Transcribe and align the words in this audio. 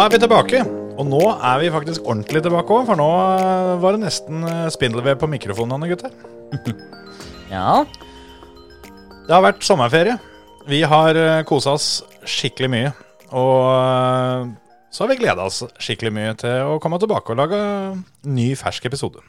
Da 0.00 0.06
er 0.08 0.14
vi 0.14 0.18
tilbake. 0.22 0.60
Og 0.96 1.04
nå 1.04 1.18
er 1.44 1.58
vi 1.60 1.66
faktisk 1.68 2.06
ordentlig 2.08 2.40
tilbake 2.40 2.72
òg, 2.72 2.86
for 2.88 2.96
nå 2.96 3.08
eh, 3.36 3.72
var 3.82 3.92
det 3.92 4.00
nesten 4.06 4.46
eh, 4.48 4.70
spindelvev 4.72 5.18
på 5.20 5.28
mikrofonene, 5.28 5.90
gutter. 5.90 6.14
Ja, 7.52 7.82
Det 9.26 9.34
har 9.34 9.44
vært 9.44 9.60
sommerferie. 9.66 10.14
Vi 10.72 10.80
har 10.88 11.20
kosa 11.44 11.76
oss 11.76 11.90
skikkelig 12.24 12.72
mye. 12.72 12.94
Og 13.28 13.60
eh, 13.74 14.48
så 14.88 15.04
har 15.04 15.12
vi 15.12 15.20
gleda 15.20 15.44
oss 15.52 15.60
skikkelig 15.76 16.16
mye 16.16 16.32
til 16.46 16.72
å 16.72 16.80
komme 16.80 16.96
tilbake 17.04 17.36
og 17.36 17.42
lage 17.44 17.60
ny, 18.24 18.54
fersk 18.56 18.88
episode. 18.88 19.20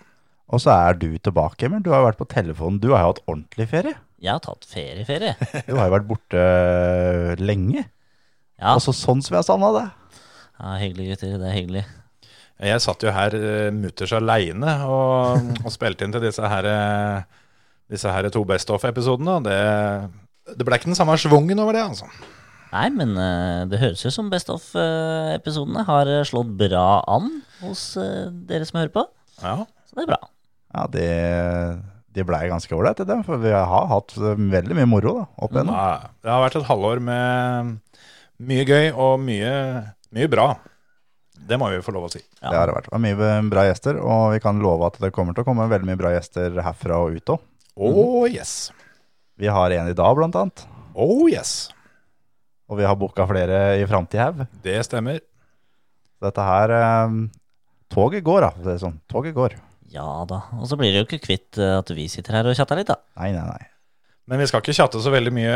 Og 0.47 0.63
så 0.63 0.71
er 0.71 0.95
du 1.03 1.09
tilbake, 1.19 1.67
men 1.67 1.83
du 1.83 1.91
har 1.91 2.05
jo 2.05 2.13
vært 2.13 2.23
på 2.23 2.31
telefonen. 2.31 2.79
Du 2.79 2.93
har 2.93 3.03
jo 3.03 3.11
hatt 3.11 3.25
ordentlig 3.27 3.67
ferie. 3.75 3.99
jeg 4.23 4.37
har 4.37 4.45
tatt 4.47 4.71
ferieferie. 4.71 5.35
Du 5.67 5.75
har 5.75 5.91
jo 5.91 5.97
vært 5.99 6.11
borte 6.15 6.39
eh, 6.39 7.41
lenge. 7.43 7.89
Ja, 8.55 8.77
Og 8.77 8.85
så 8.87 8.95
sånn 8.95 9.19
som 9.19 9.35
jeg 9.35 9.51
savna 9.51 9.75
det. 9.75 9.89
Ja, 10.61 10.77
hyggelig 10.77 11.11
gutter, 11.11 11.35
det 11.41 11.49
er 11.49 11.57
hyggelig. 11.57 11.85
Jeg 12.61 12.81
satt 12.83 13.01
jo 13.01 13.11
her 13.13 13.33
uh, 13.33 13.69
mutters 13.73 14.11
aleine 14.13 14.75
og, 14.85 15.47
og 15.65 15.71
spilte 15.73 16.05
inn 16.05 16.13
til 16.13 16.21
disse 16.21 16.45
her, 16.45 16.67
eh, 16.69 17.39
disse 17.89 18.11
her 18.13 18.29
to 18.29 18.43
Best 18.45 18.69
Off-episodene. 18.69 19.39
Det, 19.47 19.57
det 20.53 20.67
ble 20.67 20.77
ikke 20.77 20.91
den 20.91 20.99
samme 20.99 21.17
schwungen 21.17 21.59
over 21.63 21.73
det, 21.73 21.87
altså. 21.89 22.09
Nei, 22.71 22.87
men 22.95 23.17
eh, 23.19 23.63
det 23.67 23.81
høres 23.81 24.03
jo 24.05 24.11
som 24.13 24.29
Best 24.31 24.51
of-episodene 24.53 25.83
har 25.89 26.07
eh, 26.07 26.21
slått 26.27 26.53
bra 26.59 27.01
an 27.09 27.41
hos 27.59 27.97
eh, 27.99 28.29
dere 28.47 28.67
som 28.67 28.79
hører 28.79 28.93
på. 28.93 29.03
Ja. 29.41 29.57
Så 29.89 29.97
det 29.97 30.05
er 30.05 30.11
bra. 30.13 30.19
Ja, 30.71 30.85
det, 30.87 31.07
det 32.15 32.23
blei 32.29 32.45
ganske 32.47 32.77
ålreit, 32.77 33.01
det. 33.09 33.17
For 33.27 33.41
vi 33.43 33.51
har 33.51 33.89
hatt 33.91 34.15
eh, 34.15 34.39
veldig 34.53 34.77
mye 34.77 34.87
moro 34.87 35.17
da, 35.17 35.25
opp 35.43 35.57
igjennom. 35.57 35.75
Ja, 35.75 36.13
det 36.23 36.31
har 36.31 36.45
vært 36.45 36.61
et 36.61 36.69
halvår 36.69 37.03
med 37.09 37.73
mye 38.51 38.63
gøy 38.69 38.87
og 38.93 39.19
mye, 39.25 39.51
mye 40.15 40.29
bra. 40.31 40.47
Det 41.41 41.57
må 41.57 41.69
vi 41.71 41.81
få 41.81 41.93
lov 41.95 42.05
å 42.07 42.11
si. 42.11 42.21
Ja. 42.41 42.51
Det 42.51 42.57
har 42.57 42.69
det 42.69 42.75
vært. 42.75 42.89
Det 42.91 43.01
mye 43.01 43.31
bra 43.49 43.63
gjester, 43.65 43.97
og 44.03 44.35
vi 44.35 44.41
kan 44.43 44.59
love 44.61 44.89
at 44.91 44.99
det 45.01 45.13
kommer 45.15 45.35
til 45.35 45.45
å 45.45 45.47
komme 45.47 45.69
veldig 45.71 45.89
mye 45.89 45.99
bra 45.99 46.13
gjester 46.13 46.59
herfra 46.61 46.99
og 47.01 47.17
ut 47.17 47.33
òg. 47.33 47.43
Oh 47.81 48.27
yes. 48.29 48.71
Vi 49.41 49.49
har 49.49 49.73
en 49.73 49.89
i 49.89 49.97
dag, 49.97 50.15
blant 50.19 50.37
annet. 50.37 50.65
Oh 50.93 51.25
yes. 51.31 51.71
Og 52.69 52.77
vi 52.79 52.85
har 52.87 52.99
booka 52.99 53.25
flere 53.27 53.79
i 53.79 53.87
framtida 53.89 54.29
òg. 54.31 54.45
Det 54.63 54.77
stemmer. 54.87 55.21
Dette 56.21 56.45
her 56.45 56.75
eh, 56.77 57.17
Toget 57.91 58.23
går, 58.23 58.45
da. 58.45 58.51
Det 58.61 58.75
er 58.75 58.83
sånn. 58.83 58.99
Toget 59.09 59.33
går. 59.35 59.57
Ja 59.91 60.21
da. 60.27 60.43
Og 60.59 60.69
så 60.69 60.77
blir 60.79 60.93
det 60.93 61.01
jo 61.01 61.07
ikke 61.09 61.23
kvitt 61.25 61.57
eh, 61.59 61.77
at 61.79 61.89
vi 61.95 62.05
sitter 62.11 62.37
her 62.37 62.47
og 62.47 62.55
chatter 62.55 62.79
litt, 62.79 62.91
da. 62.91 62.99
Nei, 63.19 63.31
nei, 63.35 63.43
nei. 63.47 63.70
Men 64.31 64.39
vi 64.39 64.45
skal 64.47 64.61
ikke 64.63 64.73
chatte 64.77 64.99
så 65.03 65.11
veldig 65.11 65.31
mye 65.35 65.55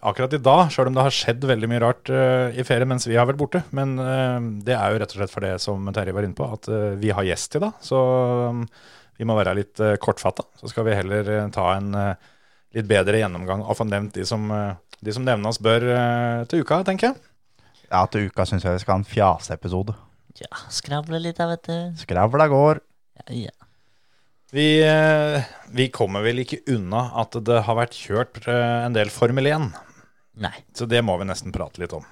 akkurat 0.00 0.32
i 0.32 0.40
dag, 0.40 0.70
sjøl 0.72 0.88
om 0.88 0.94
det 0.96 1.02
har 1.04 1.12
skjedd 1.12 1.42
veldig 1.44 1.68
mye 1.68 1.80
rart 1.82 2.08
uh, 2.08 2.48
i 2.56 2.64
ferie 2.64 2.88
mens 2.88 3.04
vi 3.04 3.18
har 3.20 3.26
vært 3.28 3.36
borte. 3.36 3.60
Men 3.76 3.98
uh, 4.00 4.38
det 4.64 4.72
er 4.72 4.94
jo 4.94 5.00
rett 5.02 5.12
og 5.12 5.18
slett 5.18 5.32
for 5.34 5.44
det 5.44 5.58
som 5.60 5.90
Terje 5.92 6.14
var 6.16 6.24
inne 6.24 6.38
på, 6.38 6.46
at 6.48 6.70
uh, 6.72 6.94
vi 6.96 7.10
har 7.12 7.26
gjest 7.28 7.58
i 7.58 7.60
dag. 7.66 7.74
Så 7.84 8.00
um, 8.48 8.62
vi 9.20 9.28
må 9.28 9.36
være 9.36 9.52
litt 9.58 9.82
uh, 9.84 9.92
kortfatta. 10.00 10.46
Så 10.56 10.72
skal 10.72 10.88
vi 10.88 10.96
heller 10.96 11.28
ta 11.52 11.66
en 11.74 11.92
litt 12.74 12.88
bedre 12.88 13.20
gjennomgang 13.20 13.60
og 13.60 13.76
få 13.76 13.84
nevnt 13.90 14.16
de 14.16 14.24
som, 14.26 14.48
de 15.04 15.14
som 15.14 15.28
nevnes 15.28 15.60
bør 15.62 15.84
til 16.48 16.64
uka, 16.64 16.80
tenker 16.88 17.10
jeg. 17.10 17.20
Ja, 17.90 18.06
til 18.08 18.30
uka 18.32 18.48
syns 18.48 18.64
jeg 18.64 18.78
vi 18.78 18.86
skal 18.86 18.96
ha 18.96 19.02
en 19.02 19.06
fjaseepisode. 19.12 19.98
Ja, 20.40 20.64
skravle 20.72 21.20
litt 21.20 21.38
da, 21.38 21.52
vet 21.52 21.68
du. 21.68 21.76
Skravla 22.00 22.48
går. 22.50 22.80
Ja, 23.20 23.28
ja. 23.44 23.54
Vi, 24.54 24.86
eh, 24.86 25.42
vi 25.74 25.88
kommer 25.90 26.22
vel 26.22 26.44
ikke 26.44 26.60
unna 26.70 27.08
at 27.18 27.34
det 27.42 27.64
har 27.66 27.74
vært 27.74 27.96
kjørt 27.98 28.36
eh, 28.46 28.84
en 28.86 28.94
del 28.94 29.08
Formel 29.10 29.48
1. 29.50 29.64
Nei. 30.44 30.52
Så 30.78 30.86
det 30.86 31.00
må 31.02 31.16
vi 31.18 31.26
nesten 31.26 31.50
prate 31.54 31.80
litt 31.82 31.94
om. 31.96 32.04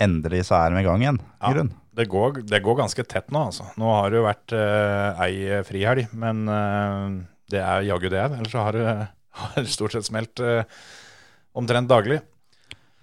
Endelig 0.00 0.46
så 0.48 0.56
er 0.56 0.72
de 0.72 0.80
i 0.80 0.86
gang 0.86 1.04
igjen. 1.04 1.18
Ja. 1.42 1.50
grunn. 1.52 1.74
Det 1.94 2.06
går, 2.10 2.40
det 2.48 2.62
går 2.64 2.78
ganske 2.78 3.04
tett 3.04 3.28
nå, 3.28 3.42
altså. 3.50 3.66
Nå 3.76 3.90
har 3.92 4.08
det 4.08 4.18
jo 4.18 4.24
vært 4.24 4.54
uh, 4.56 5.20
ei 5.22 5.60
frihelg, 5.68 6.08
men 6.16 6.48
uh, 6.48 7.12
det 7.52 7.60
er 7.60 7.84
jaggu 7.90 8.08
det. 8.08 8.24
Ellers 8.24 8.56
så 8.56 8.64
har 8.64 8.78
det 8.78 8.86
har 9.42 9.68
stort 9.70 9.94
sett 9.94 10.08
smelt 10.08 10.42
uh, 10.42 10.64
omtrent 11.54 11.92
daglig. 11.92 12.18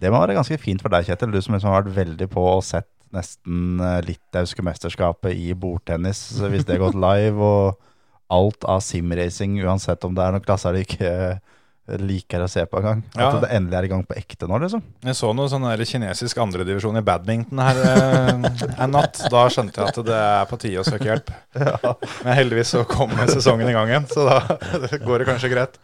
Det 0.02 0.10
må 0.10 0.18
være 0.18 0.40
ganske 0.40 0.58
fint 0.60 0.82
for 0.82 0.92
deg, 0.92 1.06
Kjetil. 1.08 1.32
Du 1.32 1.40
som 1.46 1.56
liksom 1.56 1.72
har 1.72 1.86
vært 1.86 1.94
veldig 2.02 2.30
på 2.34 2.48
og 2.58 2.66
sett 2.66 2.90
nesten 3.14 3.78
litauiske 4.08 4.66
mesterskapet 4.66 5.38
i 5.38 5.54
bordtennis, 5.54 6.26
hvis 6.42 6.66
det 6.66 6.80
har 6.80 6.86
gått 6.90 7.02
live, 7.08 7.38
og 7.38 7.91
alt 8.32 8.68
av 8.70 8.82
simracing, 8.86 9.60
uansett 9.66 10.06
om 10.08 10.16
det 10.16 10.24
er 10.24 10.36
noen 10.36 10.46
klasser 10.46 10.76
du 10.76 10.82
ikke 10.82 11.10
eh, 11.12 11.98
liker 12.00 12.44
å 12.46 12.50
se 12.52 12.64
på 12.70 12.80
engang. 12.80 13.02
Ja. 13.16 13.30
At 13.30 13.42
det 13.44 13.50
endelig 13.58 13.80
er 13.80 13.88
i 13.88 13.92
gang 13.92 14.04
på 14.08 14.16
ekte 14.20 14.48
nå, 14.50 14.60
liksom. 14.64 14.84
Jeg 15.06 15.18
så 15.20 15.32
noe 15.36 15.52
sånn 15.52 15.68
kinesisk 15.88 16.40
andredivisjon 16.44 17.00
i 17.02 17.04
badminton 17.06 17.64
her 17.64 17.82
eh, 17.88 18.32
en 18.32 18.96
natt. 18.96 19.20
Da 19.34 19.48
skjønte 19.52 19.82
jeg 19.82 19.92
at 19.92 20.00
det 20.08 20.22
er 20.22 20.48
på 20.50 20.62
tide 20.62 20.84
å 20.84 20.88
søke 20.88 21.10
hjelp. 21.10 21.34
Men 22.24 22.38
heldigvis 22.38 22.76
så 22.78 22.86
kom 22.88 23.14
sesongen 23.28 23.70
i 23.70 23.76
gang 23.76 23.92
igjen, 23.92 24.08
så 24.12 24.28
da 24.30 24.40
går 25.08 25.24
det 25.24 25.30
kanskje 25.34 25.52
greit. 25.54 25.80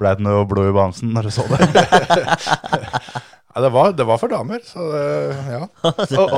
Ble 0.00 0.14
det 0.16 0.24
noe 0.24 0.46
blod 0.48 0.70
i 0.70 0.76
bamsen 0.76 1.12
når 1.16 1.28
du 1.28 1.36
så 1.40 1.48
det? 1.50 1.60
Ja, 3.50 3.64
det, 3.64 3.72
var, 3.74 3.88
det 3.98 4.04
var 4.06 4.18
for 4.22 4.30
damer, 4.30 4.60
så 4.62 4.84
det, 4.92 5.06
ja. 5.50 5.64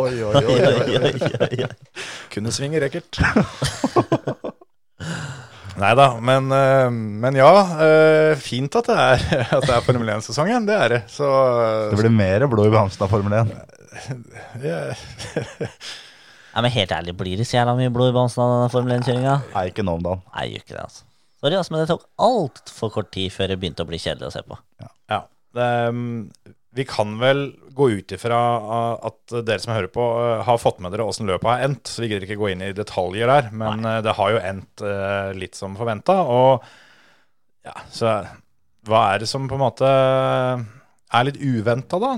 Oi, 0.01 0.23
oi. 0.25 0.41
oi, 0.41 0.95
oi, 0.97 1.59
oi. 1.61 1.67
Kunne 2.33 2.55
svinge 2.57 2.81
rekkert. 2.81 3.21
Nei 5.83 5.93
da, 5.99 6.07
men, 6.23 6.47
eh, 6.55 6.89
men 6.95 7.35
ja. 7.35 7.51
eh, 7.83 8.33
Fint 8.39 8.77
at 8.79 8.87
det 8.87 8.97
er, 9.03 9.25
at 9.59 9.67
det 9.67 9.75
er 9.75 9.85
Formel 9.87 10.13
1-sesongen. 10.15 10.67
Det 10.69 10.77
er 10.79 10.95
det. 10.97 11.01
Så 11.11 11.27
Det 11.91 11.99
blir 11.99 12.15
mer 12.15 12.47
blod 12.51 12.71
i 12.71 12.75
bamsen 12.75 13.03
av 13.03 13.11
Formel 13.11 13.35
1. 13.43 13.51
ja, 14.67 14.79
Nei, 16.53 16.61
men 16.67 16.73
helt 16.75 16.93
ærlig, 16.93 17.15
blir 17.17 17.41
det 17.41 17.47
så 17.49 17.57
jævla 17.59 17.73
mye 17.79 17.91
blod 17.93 18.13
i 18.13 18.17
bamsen 18.17 18.45
av 18.45 18.69
Formel 18.73 18.99
1-kjøringa? 18.99 19.39
Nei, 19.55 19.67
ikke 19.73 19.85
nå 19.89 19.97
om 19.99 20.05
dagen. 20.05 20.23
Nei, 20.35 20.47
gjør 20.53 20.65
ikke 20.67 20.77
det, 20.77 20.83
altså. 20.85 21.07
Sorry, 21.43 21.57
altså, 21.59 21.75
men 21.75 21.81
det 21.83 21.89
tok 21.91 22.05
altfor 22.23 22.93
kort 22.95 23.09
tid 23.15 23.33
før 23.35 23.51
det 23.51 23.59
begynte 23.63 23.83
å 23.83 23.89
bli 23.89 23.99
kjedelig 23.99 24.29
å 24.29 24.35
se 24.37 24.43
på. 24.47 24.59
ja. 25.11 25.23
Det, 25.53 25.65
mm, 25.93 26.55
vi 26.73 26.85
kan 26.89 27.19
vel 27.21 27.51
gå 27.77 27.89
ut 27.99 28.13
ifra 28.17 28.41
uh, 28.65 29.09
at 29.09 29.35
dere 29.45 29.61
som 29.61 29.75
hører 29.75 29.91
på, 29.93 30.05
uh, 30.17 30.43
har 30.47 30.61
fått 30.61 30.81
med 30.81 30.95
dere 30.95 31.05
åssen 31.09 31.29
løpet 31.29 31.49
har 31.49 31.65
endt. 31.67 31.89
Så 31.89 32.05
vi 32.05 32.09
gidder 32.11 32.25
ikke 32.27 32.41
gå 32.41 32.53
inn 32.53 32.65
i 32.65 32.73
detaljer 32.77 33.29
der, 33.29 33.51
men 33.53 33.85
Nei. 33.85 33.99
det 34.05 34.17
har 34.17 34.33
jo 34.33 34.45
endt 34.53 34.85
litt 35.37 35.59
som 35.59 35.77
forventa. 35.79 36.23
Og 36.25 36.65
ja, 37.67 37.77
så 37.93 38.23
hva 38.89 39.03
er 39.13 39.23
det 39.23 39.29
som 39.31 39.45
på 39.51 39.59
en 39.59 39.63
måte 39.63 39.91
er 39.93 41.29
litt 41.29 41.39
uventa, 41.39 42.01
da? 42.03 42.15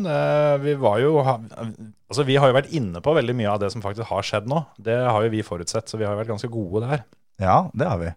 Vi 0.63 0.77
var 0.81 1.03
jo 1.03 1.19
Altså, 1.21 2.23
vi 2.29 2.37
har 2.39 2.47
jo 2.47 2.55
vært 2.55 2.73
inne 2.77 3.01
på 3.03 3.13
veldig 3.17 3.35
mye 3.35 3.51
av 3.51 3.59
det 3.59 3.73
som 3.75 3.83
faktisk 3.83 4.07
har 4.07 4.25
skjedd 4.25 4.47
nå. 4.47 4.61
Det 4.79 4.95
har 5.03 5.25
jo 5.25 5.33
vi 5.33 5.43
forutsett, 5.43 5.91
så 5.91 5.99
vi 5.99 6.07
har 6.07 6.15
jo 6.15 6.21
vært 6.21 6.31
ganske 6.31 6.51
gode 6.53 6.85
der. 6.87 7.03
Ja, 7.43 7.57
det 7.75 7.89
har 7.91 7.99
vi. 7.99 8.13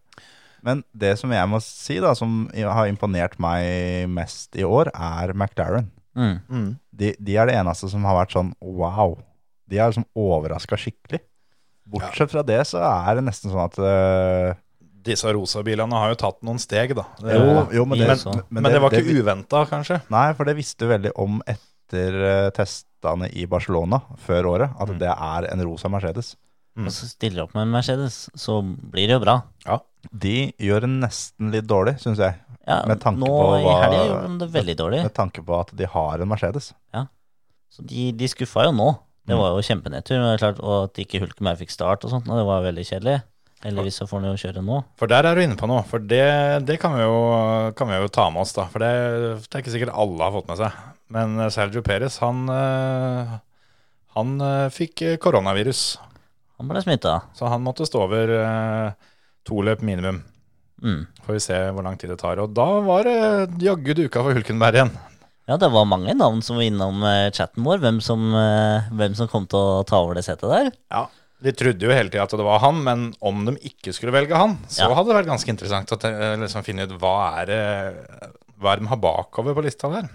Men 0.62 0.84
det 0.94 1.16
som 1.18 1.34
jeg 1.34 1.50
må 1.50 1.60
si, 1.64 1.98
da, 2.04 2.14
som 2.18 2.44
har 2.54 2.90
imponert 2.92 3.40
meg 3.42 4.06
mest 4.14 4.54
i 4.60 4.66
år, 4.68 4.92
er 4.94 5.34
McLaren. 5.34 5.90
Mm. 6.18 6.70
De, 6.98 7.14
de 7.22 7.36
er 7.38 7.50
det 7.50 7.56
eneste 7.60 7.90
som 7.92 8.06
har 8.10 8.18
vært 8.24 8.34
sånn 8.36 8.54
wow. 8.62 9.18
De 9.70 9.78
er 9.80 9.92
liksom 9.92 10.08
overraska 10.18 10.80
skikkelig. 10.80 11.22
Bortsett 11.88 12.32
fra 12.34 12.42
det, 12.44 12.60
så 12.68 12.82
er 12.84 13.16
det 13.20 13.26
nesten 13.30 13.52
sånn 13.54 13.64
at 13.64 13.78
uh, 13.80 14.58
Disse 15.08 15.30
rosa 15.32 15.62
bilene 15.64 15.96
har 15.96 16.10
jo 16.12 16.18
tatt 16.20 16.42
noen 16.44 16.58
steg, 16.60 16.92
da. 16.98 17.06
Jo, 17.24 17.62
jo, 17.72 17.86
men 17.88 18.02
det, 18.02 18.08
Men- 18.26 18.44
men, 18.50 18.72
det, 18.74 18.82
var 18.84 18.92
ikke 18.92 19.22
uventa, 19.22 19.62
kanskje. 19.70 20.02
Nei, 20.12 20.34
for 20.36 20.44
det 20.50 20.58
visste 20.58 20.84
du 20.84 20.90
veldig 20.92 21.14
om 21.16 21.38
etter 21.48 22.18
øh, 22.20 22.50
testene 22.52 23.30
i 23.32 23.46
Barcelona 23.48 24.02
før 24.26 24.50
året, 24.52 24.74
at 24.76 24.90
Mm. 24.92 24.98
det 25.00 25.14
er 25.14 25.48
en 25.54 25.64
rosa 25.64 25.88
Mercedes. 25.88 26.34
Og 26.78 26.92
så 26.92 27.08
stiller 27.08 27.40
du 27.40 27.44
opp 27.46 27.56
med 27.56 27.64
en 27.70 27.72
Mercedes, 27.78 28.18
så 28.36 28.60
blir 28.62 29.08
det 29.08 29.16
jo 29.16 29.22
bra. 29.24 29.38
Ja. 29.66 29.80
De 30.12 30.52
gjør 30.60 30.82
det 30.84 30.90
nesten 31.00 31.52
litt 31.56 31.66
dårlig, 31.72 31.96
syns 32.04 32.20
jeg. 32.20 32.36
Ja, 32.68 32.82
Med 32.86 33.00
tanke 33.00 33.22
nå 33.24 33.28
på 33.32 33.44
i 33.56 33.64
hva- 33.64 33.76
helga 33.86 34.00
gjorde 34.10 34.28
de 34.28 34.38
det 34.42 34.48
veldig 34.52 34.74
dårlig. 34.76 35.02
Med 35.08 35.14
tanke 35.16 35.44
på 35.48 35.56
at 35.60 35.70
de 35.80 35.86
har 35.88 36.20
en 36.20 36.28
Mercedes. 36.28 36.74
Ja, 36.94 37.06
Så 37.72 37.86
de, 37.88 38.12
de 38.12 38.28
skuffa 38.28 38.66
jo 38.68 38.72
nå. 38.76 38.90
Det 39.28 39.36
Mm. 39.36 39.40
var 39.42 39.50
jo 39.56 39.62
kjempenedtur. 39.68 40.18
men 40.20 40.28
det 40.32 40.42
er 40.42 40.44
klart, 40.46 40.60
Og 40.64 40.84
at 40.86 40.94
ikke 41.04 41.20
Hulkenberg 41.20 41.58
fikk 41.60 41.72
start 41.72 42.04
og 42.06 42.12
sånt, 42.12 42.28
og 42.30 42.38
det 42.38 42.46
var 42.48 42.64
veldig 42.64 42.86
kjedelig. 42.88 43.24
Heldigvis 43.64 43.96
så 44.00 44.06
får 44.08 44.22
han 44.22 44.30
jo 44.36 44.38
kjøre 44.38 44.62
nå. 44.64 44.84
For 44.98 45.08
der 45.08 45.26
er 45.26 45.36
du 45.36 45.42
inne 45.42 45.58
på 45.58 45.68
noe. 45.68 45.84
For 45.84 45.98
det, 46.00 46.66
det 46.66 46.80
kan, 46.80 46.94
vi 46.94 47.02
jo, 47.02 47.74
kan 47.76 47.88
vi 47.88 47.96
jo 47.96 48.08
ta 48.08 48.30
med 48.30 48.42
oss, 48.42 48.54
da. 48.54 48.66
For 48.72 48.80
det, 48.80 48.92
det 49.50 49.56
er 49.56 49.64
ikke 49.64 49.74
sikkert 49.74 49.96
alle 49.98 50.20
har 50.24 50.32
fått 50.32 50.48
med 50.48 50.58
seg. 50.62 50.72
Men 51.10 51.40
eh, 51.40 51.50
Sergio 51.50 51.82
Perez, 51.82 52.20
han, 52.20 52.48
eh, 52.50 53.40
han 54.16 54.42
eh, 54.42 54.70
fikk 54.70 55.18
koronavirus. 55.20 55.98
Han 56.60 56.68
ble 56.70 56.82
smitta. 56.84 57.22
Så 57.34 57.48
han 57.50 57.64
måtte 57.64 57.88
stå 57.88 58.04
over 58.06 58.32
to 59.46 59.56
løp 59.64 59.82
minimum. 59.82 60.24
Mm. 60.84 61.06
Får 61.26 61.34
vi 61.38 61.44
se 61.44 61.60
hvor 61.74 61.86
lang 61.86 61.98
tid 62.00 62.12
det 62.14 62.20
tar. 62.22 62.40
Og 62.44 62.54
da 62.56 62.68
var 62.86 63.08
det 63.08 63.62
jaggu 63.64 63.94
duka 63.98 64.24
for 64.24 64.38
Hulkenberg 64.38 64.78
igjen. 64.82 64.92
Ja, 65.48 65.56
det 65.58 65.70
var 65.72 65.88
mange 65.88 66.12
navn 66.18 66.42
som 66.44 66.58
var 66.60 66.68
innom 66.68 67.00
eh, 67.08 67.30
chatten 67.32 67.64
vår. 67.64 67.80
Hvem 67.84 68.02
som, 68.04 68.26
eh, 68.36 68.90
hvem 69.00 69.16
som 69.16 69.30
kom 69.32 69.48
til 69.48 69.58
å 69.60 69.86
ta 69.88 70.02
over 70.04 70.20
det 70.20 70.26
setet 70.28 70.50
der. 70.52 70.72
Ja, 70.92 71.08
De 71.38 71.52
trodde 71.54 71.86
jo 71.86 71.92
hele 71.94 72.10
tida 72.10 72.24
at 72.26 72.32
det 72.34 72.42
var 72.46 72.58
han, 72.64 72.80
men 72.84 73.02
om 73.22 73.44
de 73.46 73.54
ikke 73.70 73.92
skulle 73.94 74.12
velge 74.16 74.34
han, 74.34 74.56
så 74.68 74.88
Ja. 74.88 74.94
hadde 74.98 75.12
det 75.14 75.18
vært 75.20 75.30
ganske 75.30 75.52
interessant 75.54 75.92
å 75.94 75.98
liksom 76.42 76.64
finne 76.66 76.88
ut 76.90 76.96
hva 76.98 77.38
er 77.44 77.46
det 77.46 77.60
hva 78.60 78.72
er 78.74 78.80
de 78.82 78.88
har 78.90 78.98
bakover 78.98 79.54
på 79.54 79.62
lista 79.64 79.88
der. 79.94 80.10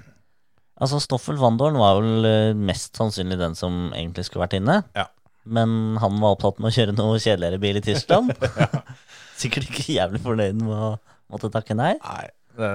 Altså, 0.82 0.98
Stoffel 1.00 1.36
Vandoren 1.38 1.78
var 1.78 2.00
vel 2.00 2.26
eh, 2.26 2.54
mest 2.58 2.98
sannsynlig 2.98 3.38
den 3.38 3.54
som 3.54 3.92
egentlig 3.94 4.24
skulle 4.26 4.48
vært 4.48 4.58
inne. 4.58 4.80
Ja. 4.98 5.06
Men 5.46 5.96
han 6.02 6.18
var 6.18 6.34
opptatt 6.34 6.58
med 6.58 6.72
å 6.72 6.74
kjøre 6.74 6.96
noe 6.98 7.22
kjedeligere 7.22 7.60
bil 7.62 7.78
i 7.78 7.84
Tyskland. 7.86 8.34
Sikkert 9.42 9.70
ikke 9.70 9.98
jævlig 9.98 10.22
fornøyd 10.24 10.62
med 10.62 10.72
å 10.72 10.90
måtte 11.32 11.50
takke 11.52 11.76
nei. 11.78 11.94
Nei, 12.02 12.26
det, 12.58 12.70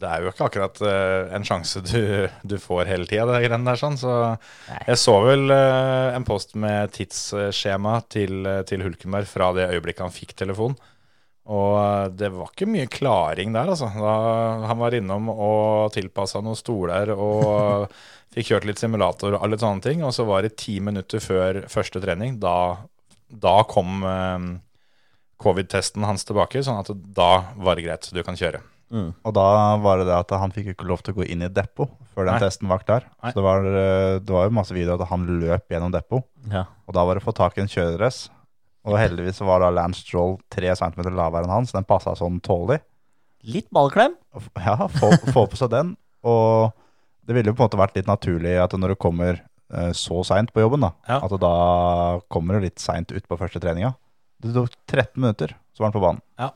det 0.00 0.08
er 0.08 0.24
jo 0.24 0.30
ikke 0.32 0.46
akkurat 0.48 0.80
eh, 0.86 1.32
en 1.36 1.44
sjanse 1.46 1.82
du, 1.84 2.28
du 2.46 2.56
får 2.60 2.88
hele 2.90 3.08
tida, 3.08 3.26
det 3.30 3.42
greiene 3.44 3.66
der. 3.68 3.80
sånn, 3.80 3.98
så 4.00 4.14
Nei. 4.34 4.80
Jeg 4.92 5.00
så 5.02 5.16
vel 5.26 5.52
eh, 5.54 6.14
en 6.16 6.26
post 6.28 6.56
med 6.60 6.94
tidsskjema 6.96 7.98
til, 8.12 8.48
til 8.68 8.86
Hulkenberg 8.86 9.28
fra 9.30 9.52
det 9.56 9.68
øyeblikket 9.74 10.06
han 10.06 10.16
fikk 10.16 10.36
telefon. 10.40 10.78
Og 11.50 11.74
eh, 11.80 12.06
det 12.14 12.30
var 12.34 12.52
ikke 12.52 12.70
mye 12.70 12.88
klaring 12.92 13.54
der, 13.56 13.72
altså. 13.72 13.90
Da 13.96 14.14
han 14.70 14.80
var 14.80 14.96
innom 14.96 15.30
og 15.32 15.92
tilpassa 15.96 16.42
noen 16.44 16.58
stoler 16.58 17.12
og 17.16 17.90
fikk 18.34 18.52
kjørt 18.52 18.68
litt 18.68 18.82
simulator 18.82 19.34
og 19.34 19.44
alle 19.46 19.58
sånne 19.60 19.84
ting. 19.84 20.04
Og 20.06 20.14
så 20.16 20.26
var 20.28 20.46
det 20.46 20.56
ti 20.60 20.78
minutter 20.84 21.22
før 21.22 21.64
første 21.72 22.02
trening. 22.02 22.38
Da, 22.42 22.56
da 23.30 23.56
kom 23.70 24.04
eh, 24.06 24.50
covid-testen 25.40 26.04
hans 26.06 26.24
tilbake, 26.28 26.62
sånn 26.66 26.80
at 26.82 26.90
da 27.16 27.30
var 27.56 27.76
det 27.78 27.86
greit, 27.88 28.10
du 28.12 28.20
kan 28.26 28.36
kjøre. 28.38 28.60
Mm. 28.90 29.12
Og 29.24 29.34
da 29.36 29.44
var 29.78 30.00
det 30.00 30.08
det 30.08 30.16
at 30.16 30.32
han 30.34 30.50
fikk 30.50 30.72
ikke 30.72 30.86
lov 30.90 31.02
til 31.06 31.14
å 31.14 31.20
gå 31.20 31.26
inn 31.30 31.44
i 31.46 31.48
depot 31.54 31.92
før 32.10 32.26
den 32.26 32.34
Nei. 32.34 32.42
testen 32.42 32.66
var 32.70 32.82
klar. 32.82 33.04
Nei. 33.22 33.30
Så 33.30 33.38
det 33.38 33.44
var, 33.46 33.64
eh, 33.70 34.18
det 34.18 34.34
var 34.34 34.48
jo 34.48 34.54
masse 34.56 34.74
videoer 34.74 34.98
at 35.00 35.08
han 35.12 35.26
løp 35.40 35.68
gjennom 35.70 35.92
depot, 35.94 36.24
Ja. 36.50 36.64
og 36.88 36.94
da 36.96 37.04
var 37.06 37.14
det 37.14 37.22
å 37.22 37.28
få 37.28 37.34
tak 37.38 37.56
i 37.58 37.62
en 37.62 37.70
kjøredress. 37.70 38.28
Og 38.84 38.96
heldigvis 38.98 39.38
var 39.44 39.60
da 39.60 39.68
Lance 39.70 40.00
Stroll 40.00 40.38
tre 40.50 40.72
centimeter 40.74 41.12
lavere 41.12 41.44
enn 41.44 41.50
han, 41.52 41.66
så 41.68 41.76
den 41.78 41.84
passa 41.84 42.14
sånn 42.16 42.40
tålelig. 42.40 42.80
Litt 43.44 43.68
ballklem. 43.70 44.14
Ja, 44.56 44.76
få, 44.88 45.12
få 45.32 45.46
på 45.48 45.56
seg 45.56 45.70
den. 45.70 45.94
Og 46.24 46.72
det 47.26 47.34
ville 47.36 47.52
jo 47.52 47.54
på 47.54 47.62
en 47.62 47.68
måte 47.68 47.78
vært 47.80 47.94
litt 47.96 48.08
naturlig 48.10 48.56
at 48.60 48.72
når 48.76 48.94
du 48.94 48.96
kommer 48.96 49.38
eh, 49.72 49.92
så 49.94 50.24
seint 50.26 50.50
på 50.52 50.60
jobben, 50.64 50.80
da, 50.80 50.90
Ja. 51.08 51.20
at 51.22 51.30
da 51.40 52.20
kommer 52.28 52.58
du 52.58 52.66
litt 52.66 52.80
seint 52.82 53.12
ut 53.12 53.28
på 53.28 53.38
første 53.38 53.60
treninga. 53.62 53.94
Det 54.40 54.54
tok 54.56 54.74
13 54.88 55.20
minutter, 55.20 55.54
så 55.74 55.82
var 55.82 55.90
han 55.90 55.96
på 55.96 56.02
banen. 56.04 56.24
Ja. 56.40 56.50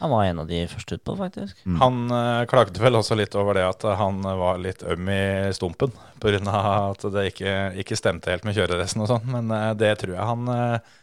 Han 0.00 0.10
var 0.10 0.24
en 0.26 0.40
av 0.42 0.48
de 0.50 0.64
første 0.68 0.98
utpå, 0.98 1.14
faktisk. 1.16 1.60
Mm. 1.64 1.76
Han 1.80 2.00
uh, 2.10 2.42
klagde 2.50 2.82
vel 2.82 2.98
også 2.98 3.16
litt 3.16 3.36
over 3.38 3.56
det 3.56 3.62
at 3.68 3.86
han 4.00 4.18
var 4.26 4.58
litt 4.60 4.82
øm 4.82 5.06
i 5.08 5.22
stumpen 5.54 5.94
pga. 6.20 6.40
at 6.90 7.06
det 7.14 7.28
ikke, 7.30 7.54
ikke 7.84 7.96
stemte 7.96 8.32
helt 8.34 8.44
med 8.44 8.58
kjøreresten 8.58 9.04
og 9.04 9.12
sånn, 9.12 9.30
men 9.30 9.54
uh, 9.54 9.70
det 9.78 9.94
tror 10.02 10.16
jeg 10.16 10.28
han, 10.32 10.50
uh, 10.50 10.98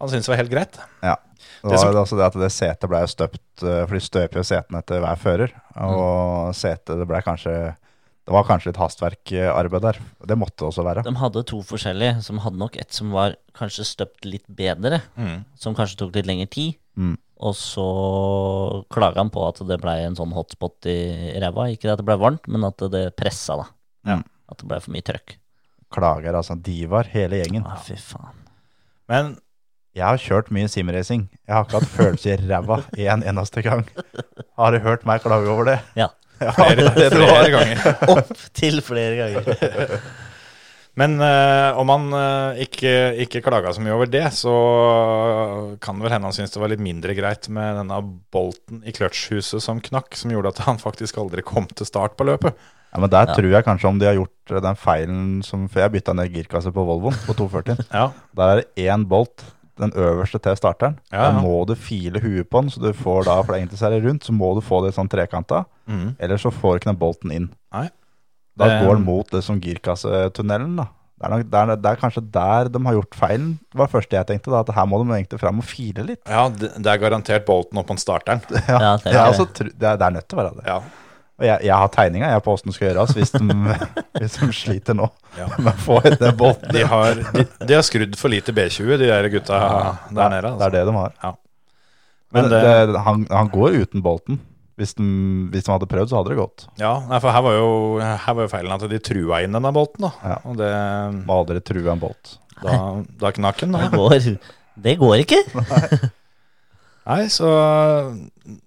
han 0.00 0.12
syntes 0.12 0.28
var 0.28 0.42
helt 0.42 0.52
greit. 0.52 0.78
Ja. 1.00 1.16
Det 1.62 1.70
Det 1.70 1.76
var 1.76 1.92
jo 1.92 2.00
også 2.00 2.16
det 2.16 2.26
at 2.28 2.38
det 2.40 2.52
setet 2.52 2.88
ble 2.88 3.00
støpt, 3.08 3.62
eh, 3.62 3.82
for 3.84 3.96
de 3.96 4.00
støper 4.00 4.40
jo 4.40 4.44
setene 4.48 4.80
etter 4.80 5.02
hver 5.02 5.18
fører. 5.20 5.52
Mm. 5.74 5.82
Og 5.92 6.54
setet, 6.56 6.94
det 7.00 7.08
ble 7.08 7.20
kanskje 7.24 7.54
Det 8.30 8.36
var 8.36 8.44
kanskje 8.46 8.70
litt 8.70 8.78
hastverkarbeid 8.78 9.82
der. 9.82 9.96
Det 10.30 10.36
måtte 10.38 10.68
også 10.68 10.84
være. 10.86 11.02
De 11.02 11.10
hadde 11.18 11.40
to 11.50 11.58
forskjellige, 11.66 12.20
som 12.22 12.38
hadde 12.44 12.60
nok 12.60 12.76
et 12.78 12.94
som 12.94 13.10
var 13.10 13.34
kanskje 13.58 13.82
støpt 13.88 14.22
litt 14.28 14.46
bedre, 14.46 15.00
Mm. 15.18 15.40
som 15.58 15.74
kanskje 15.74 15.98
tok 15.98 16.14
litt 16.14 16.28
lengre 16.30 16.46
tid. 16.48 16.76
Mm. 16.96 17.16
Og 17.42 17.54
så 17.58 17.86
klaga 18.92 19.18
han 19.24 19.30
på 19.34 19.42
at 19.48 19.58
det 19.66 19.80
ble 19.82 19.96
en 20.04 20.14
sånn 20.14 20.30
hotspot 20.36 20.86
i 20.86 21.34
ræva. 21.42 21.66
Ikke 21.74 21.90
at 21.90 21.98
det 21.98 22.06
ble 22.06 22.16
varmt, 22.20 22.46
men 22.46 22.64
at 22.68 22.78
det 22.92 23.16
pressa, 23.18 23.56
da. 23.56 23.66
Ja. 24.06 24.18
At 24.50 24.58
det 24.62 24.68
ble 24.70 24.78
for 24.84 24.94
mye 24.94 25.02
trøkk. 25.10 25.36
Klager, 25.90 26.36
altså. 26.38 26.54
Divar, 26.62 27.08
hele 27.10 27.40
gjengen. 27.42 27.64
Å, 27.66 27.78
fy 27.82 27.96
faen. 27.98 28.36
Men 29.10 29.38
Jeg 29.92 30.04
har 30.06 30.20
kjørt 30.22 30.52
mye 30.54 30.68
simracing. 30.70 31.24
Jeg 31.48 31.50
har 31.56 31.64
ikke 31.66 31.80
hatt 31.80 31.90
følelse 31.96 32.30
i 32.30 32.36
ræva 32.46 32.76
en 33.10 33.24
eneste 33.26 33.64
gang. 33.66 33.82
Har 34.56 34.70
du 34.70 34.78
hørt 34.84 35.02
meg 35.04 35.24
klage 35.24 35.50
over 35.50 35.66
det? 35.66 35.80
Ja. 35.98 36.06
Ja, 36.40 36.52
flere, 36.56 36.88
det 36.98 37.10
flere 37.12 37.50
ganger. 37.52 37.86
Opp 38.16 38.34
til 38.56 38.80
flere 38.84 39.16
ganger. 39.20 39.96
Men 41.00 41.14
eh, 41.22 41.78
om 41.78 41.88
han 41.92 42.06
eh, 42.18 42.62
ikke, 42.66 42.90
ikke 43.24 43.40
klaga 43.46 43.70
så 43.72 43.80
mye 43.80 43.94
over 43.94 44.08
det, 44.10 44.24
så 44.36 44.52
kan 45.80 45.96
det 46.00 46.04
vel 46.08 46.12
hende 46.16 46.28
han 46.28 46.34
syntes 46.36 46.52
det 46.56 46.60
var 46.60 46.72
litt 46.72 46.82
mindre 46.82 47.14
greit 47.16 47.46
med 47.52 47.78
denne 47.78 48.00
bolten 48.34 48.82
i 48.88 48.92
kløtsjhuset 48.96 49.62
som 49.64 49.80
knakk, 49.84 50.16
som 50.18 50.34
gjorde 50.34 50.50
at 50.52 50.62
han 50.66 50.80
faktisk 50.82 51.20
aldri 51.22 51.44
kom 51.46 51.68
til 51.70 51.88
start 51.88 52.18
på 52.18 52.26
løpet. 52.28 52.58
Ja, 52.90 52.98
men 53.04 53.12
der 53.12 53.28
Ja. 53.30 53.36
tror 53.38 53.52
jeg 53.54 53.64
kanskje 53.64 53.86
om 53.88 54.00
de 54.00 54.08
har 54.10 54.18
gjort 54.18 54.62
den 54.66 54.76
feilen 54.76 55.20
som 55.46 55.68
For 55.70 55.78
jeg 55.84 55.92
bytta 55.94 56.12
ned 56.18 56.32
girkasse 56.34 56.72
på 56.74 56.82
Volvoen 56.88 57.14
på 57.22 57.36
240. 57.38 57.84
Ja, 57.94 58.08
Der 58.34 58.50
er 58.50 58.56
det 58.64 58.88
én 58.90 59.04
bolt, 59.06 59.44
den 59.80 59.92
øverste 59.96 60.38
til 60.44 60.56
starteren. 60.58 60.98
Ja, 61.12 61.30
Da 61.30 61.40
må 61.40 61.64
du 61.66 61.74
file 61.74 62.20
huet 62.22 62.48
på 62.50 62.60
den, 62.62 62.70
så 62.70 62.80
du 62.82 62.92
får 62.92 63.24
da, 63.28 63.38
for 63.42 63.54
så 63.76 63.86
er 63.88 63.96
det 63.96 64.04
rundt, 64.04 64.22
så 64.28 64.32
må 64.36 64.54
du 64.54 64.60
få 64.64 64.82
det 64.84 64.94
sånn 64.94 65.08
trekanta. 65.10 65.64
mm. 65.88 66.16
Ellers 66.20 66.42
så 66.46 66.52
får 66.52 66.78
ikke 66.80 66.90
den 66.92 67.00
bolten 67.00 67.32
inn. 67.32 67.50
Nei. 67.72 67.88
Da 68.56 68.66
Det- 68.68 68.80
går 68.86 68.96
den 68.96 69.04
mot 69.04 69.30
det 69.30 69.42
som 69.44 69.60
girkassetunnelen, 69.60 70.76
da. 70.76 70.88
Det 71.20 71.26
er, 71.26 71.30
nok, 71.34 71.50
det, 71.50 71.58
er, 71.60 71.76
det 71.76 71.90
er 71.90 71.96
kanskje 72.00 72.22
der 72.32 72.68
de 72.72 72.80
har 72.86 72.94
gjort 72.96 73.14
feilen, 73.14 73.58
det 73.70 73.76
var 73.76 73.86
det 73.86 73.92
første 73.92 74.16
jeg 74.16 74.26
tenkte. 74.26 74.50
da, 74.50 74.60
At 74.60 74.70
her 74.74 74.86
må 74.88 75.02
de 75.04 75.10
egentlig 75.12 75.38
fram 75.40 75.58
og 75.60 75.64
file 75.68 76.04
litt. 76.06 76.22
ja 76.26 76.48
det, 76.48 76.70
det 76.80 76.86
er 76.86 76.98
garantert 77.02 77.44
bolten 77.44 77.76
opp 77.78 77.86
på 77.90 77.96
starteren. 78.00 78.40
Ja, 78.68 78.96
det 78.96 79.06
er 79.06 79.12
Ja, 79.12 79.24
det. 79.26 79.26
altså, 79.28 79.44
det, 79.52 79.82
er, 79.82 79.96
det 80.00 80.06
er 80.06 80.10
nødt 80.16 80.28
til 80.28 80.38
å 80.38 80.42
være 80.42 80.54
det. 80.56 80.64
Ja. 80.66 80.80
Og 81.40 81.46
jeg, 81.48 81.64
jeg 81.64 81.72
har 81.82 81.88
tegninga 81.94 82.30
på 82.44 82.52
åssen 82.52 82.68
det 82.68 82.76
skal 82.76 82.90
gjøres 82.90 83.14
hvis 83.16 83.30
de, 83.32 83.76
hvis 84.20 84.34
de 84.36 84.48
sliter 84.52 84.96
nå 84.98 85.06
Ja. 85.38 85.46
med 85.64 85.70
å 85.72 85.76
få 85.80 85.96
ut 86.04 86.18
den 86.20 86.36
bolten. 86.36 86.68
De 86.76 86.82
har, 86.84 87.16
de, 87.36 87.46
de 87.64 87.76
har 87.78 87.86
skrudd 87.86 88.16
for 88.20 88.28
lite 88.32 88.52
B20, 88.52 88.90
de 89.00 89.08
der 89.08 89.28
gutta 89.32 89.60
der 90.10 90.34
nede. 90.36 90.52
Det 90.52 90.52
Altså. 90.52 90.66
er 90.68 90.76
det 90.76 90.84
de 90.90 90.94
har. 90.98 91.14
Ja. 91.24 91.32
Men 92.30 92.44
Men 92.46 92.50
det, 92.52 92.62
det, 92.92 93.00
han, 93.08 93.24
han 93.30 93.48
går 93.50 93.80
uten 93.86 94.02
bolten. 94.04 94.40
Hvis 94.80 94.94
de, 94.96 95.04
hvis 95.52 95.64
de 95.66 95.72
hadde 95.74 95.88
prøvd, 95.90 96.08
så 96.08 96.16
hadde 96.20 96.30
det 96.32 96.38
gått. 96.38 96.62
ja, 96.80 96.92
nei, 97.10 97.18
for 97.20 97.34
her 97.34 97.42
var, 97.44 97.56
jo, 97.58 97.72
her 98.00 98.36
var 98.38 98.46
jo 98.46 98.52
feilen 98.52 98.72
at 98.72 98.84
de 98.88 99.00
trua 99.04 99.42
inn 99.44 99.52
denne 99.52 99.72
bolten. 99.76 100.06
da. 100.06 100.12
Ja. 100.24 100.38
Og 100.48 100.56
det, 100.56 100.70
Må 101.28 101.40
aldri 101.42 101.60
true 101.60 101.90
en 101.92 102.00
bolt. 102.00 102.36
da, 102.62 102.78
da 103.20 103.32
knakk 103.36 103.60
den. 103.66 103.76
Det 103.76 104.38
det 104.80 104.94
går 105.02 105.20
ikke. 105.26 105.40
Nei, 105.60 106.10
så 107.32 107.50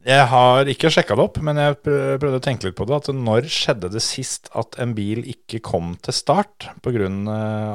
Jeg 0.06 0.28
har 0.32 0.70
ikke 0.72 0.92
sjekka 0.94 1.16
det 1.18 1.26
opp, 1.26 1.40
men 1.44 1.60
jeg 1.62 1.78
prøvde 1.84 2.40
å 2.40 2.44
tenke 2.44 2.68
litt 2.68 2.78
på 2.78 2.88
det. 2.90 3.02
At 3.02 3.12
når 3.16 3.50
skjedde 3.52 3.92
det 3.94 4.04
sist 4.04 4.50
at 4.58 4.78
en 4.84 4.96
bil 4.98 5.24
ikke 5.30 5.62
kom 5.64 5.94
til 6.04 6.16
start 6.16 6.70
pga. 6.86 7.12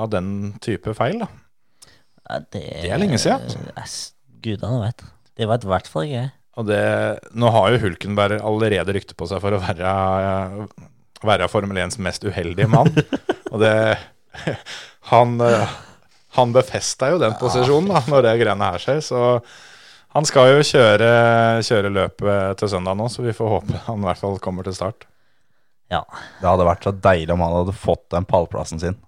av 0.03 0.09
den 0.13 0.59
type 0.65 0.95
feil? 0.99 1.23
da? 1.25 1.31
Ja, 2.29 2.41
det, 2.53 2.65
Det 2.83 2.91
er 2.93 3.01
lenge 3.01 3.21
siden. 3.23 3.55
Gudene 4.43 4.83
vet. 4.85 5.07
Det 5.39 5.49
vet 5.49 5.65
i 5.65 5.71
hvert 5.71 5.89
fall 5.91 6.09
ikke 6.09 6.19
jeg. 6.19 6.33
Og 6.59 6.67
det, 6.67 6.83
nå 7.39 7.51
har 7.55 7.71
jo 7.71 7.83
Hulkenberg 7.85 8.41
allerede 8.43 8.95
rykte 8.97 9.15
på 9.19 9.29
seg 9.31 9.41
for 9.45 9.55
å 9.55 9.61
være, 9.63 9.91
være 11.23 11.51
Formel 11.53 11.79
1s 11.85 12.01
mest 12.03 12.27
uheldige 12.27 12.71
mann. 12.71 12.91
Og 13.53 13.63
det 13.63 13.75
Han, 15.09 15.39
eh, 15.41 15.71
han 16.37 16.53
befesta 16.53 17.09
jo 17.15 17.17
den 17.19 17.33
posisjonen 17.41 17.89
da 17.95 18.03
når 18.11 18.27
det 18.27 18.35
greiene 18.43 18.67
her 18.75 18.83
skjer. 18.83 19.01
Så 19.03 19.23
han 20.19 20.27
skal 20.27 20.49
jo 20.51 20.65
kjøre, 20.67 21.09
kjøre 21.63 21.91
løpet 21.95 22.59
til 22.59 22.71
søndag 22.73 22.97
nå, 22.99 23.07
så 23.13 23.23
vi 23.23 23.35
får 23.37 23.53
håpe 23.53 23.83
han 23.87 24.03
i 24.03 24.09
hvert 24.09 24.19
fall 24.19 24.41
kommer 24.43 24.67
til 24.67 24.75
start. 24.75 25.07
Ja. 25.93 26.01
Det 26.41 26.49
hadde 26.49 26.67
vært 26.67 26.89
så 26.89 26.93
deilig 26.93 27.31
om 27.33 27.45
han 27.45 27.55
hadde 27.61 27.77
fått 27.77 28.09
den 28.15 28.27
pallplassen 28.29 28.83
sin. 28.83 28.99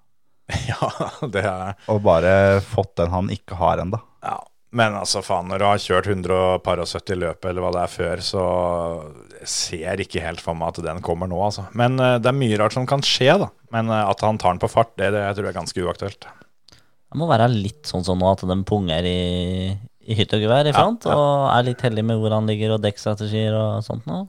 Ja, 0.70 0.86
det 1.30 1.44
er 1.46 1.76
Og 1.92 2.00
bare 2.02 2.60
fått 2.64 2.96
den 2.98 3.12
han 3.12 3.28
ikke 3.30 3.58
har 3.58 3.82
ennå. 3.82 4.00
Ja, 4.22 4.40
men 4.74 4.94
altså 4.98 5.22
faen, 5.22 5.50
når 5.50 5.62
du 5.62 5.66
har 5.66 5.82
kjørt 5.82 6.08
170 6.10 7.18
løp 7.18 7.46
eller 7.46 7.64
hva 7.64 7.70
det 7.74 7.84
er 7.84 7.92
før, 7.92 8.22
så 8.22 8.42
jeg 9.40 9.50
ser 9.50 10.02
ikke 10.02 10.22
helt 10.22 10.42
for 10.42 10.58
meg 10.58 10.72
at 10.72 10.82
den 10.86 11.02
kommer 11.06 11.30
nå, 11.30 11.38
altså. 11.42 11.66
Men 11.74 11.98
eh, 11.98 12.18
det 12.22 12.30
er 12.30 12.38
mye 12.38 12.58
rart 12.60 12.76
som 12.78 12.86
kan 12.90 13.02
skje, 13.06 13.32
da. 13.42 13.50
Men 13.74 13.90
eh, 13.90 14.10
at 14.10 14.22
han 14.26 14.38
tar 14.38 14.54
den 14.54 14.62
på 14.62 14.70
fart, 14.70 14.94
det, 14.98 15.10
det 15.14 15.24
jeg 15.24 15.38
tror 15.38 15.48
jeg 15.48 15.54
er 15.54 15.58
ganske 15.58 15.86
uaktuelt. 15.86 16.28
Det 16.70 17.18
må 17.18 17.26
være 17.26 17.50
litt 17.50 17.90
sånn 17.90 18.06
som 18.06 18.22
nå 18.22 18.30
at 18.30 18.46
de 18.46 18.58
punger 18.66 19.06
i, 19.10 19.20
i 20.08 20.16
hytt 20.16 20.32
og 20.36 20.42
gevær 20.42 20.68
i 20.68 20.74
front, 20.74 21.06
ja. 21.06 21.14
og 21.16 21.46
er 21.52 21.68
litt 21.68 21.82
heldig 21.84 22.04
med 22.06 22.20
hvor 22.22 22.34
han 22.34 22.48
ligger 22.48 22.76
og 22.76 22.84
dekkstrategier 22.84 23.56
og 23.56 23.84
sånt 23.86 24.08
nå. 24.08 24.24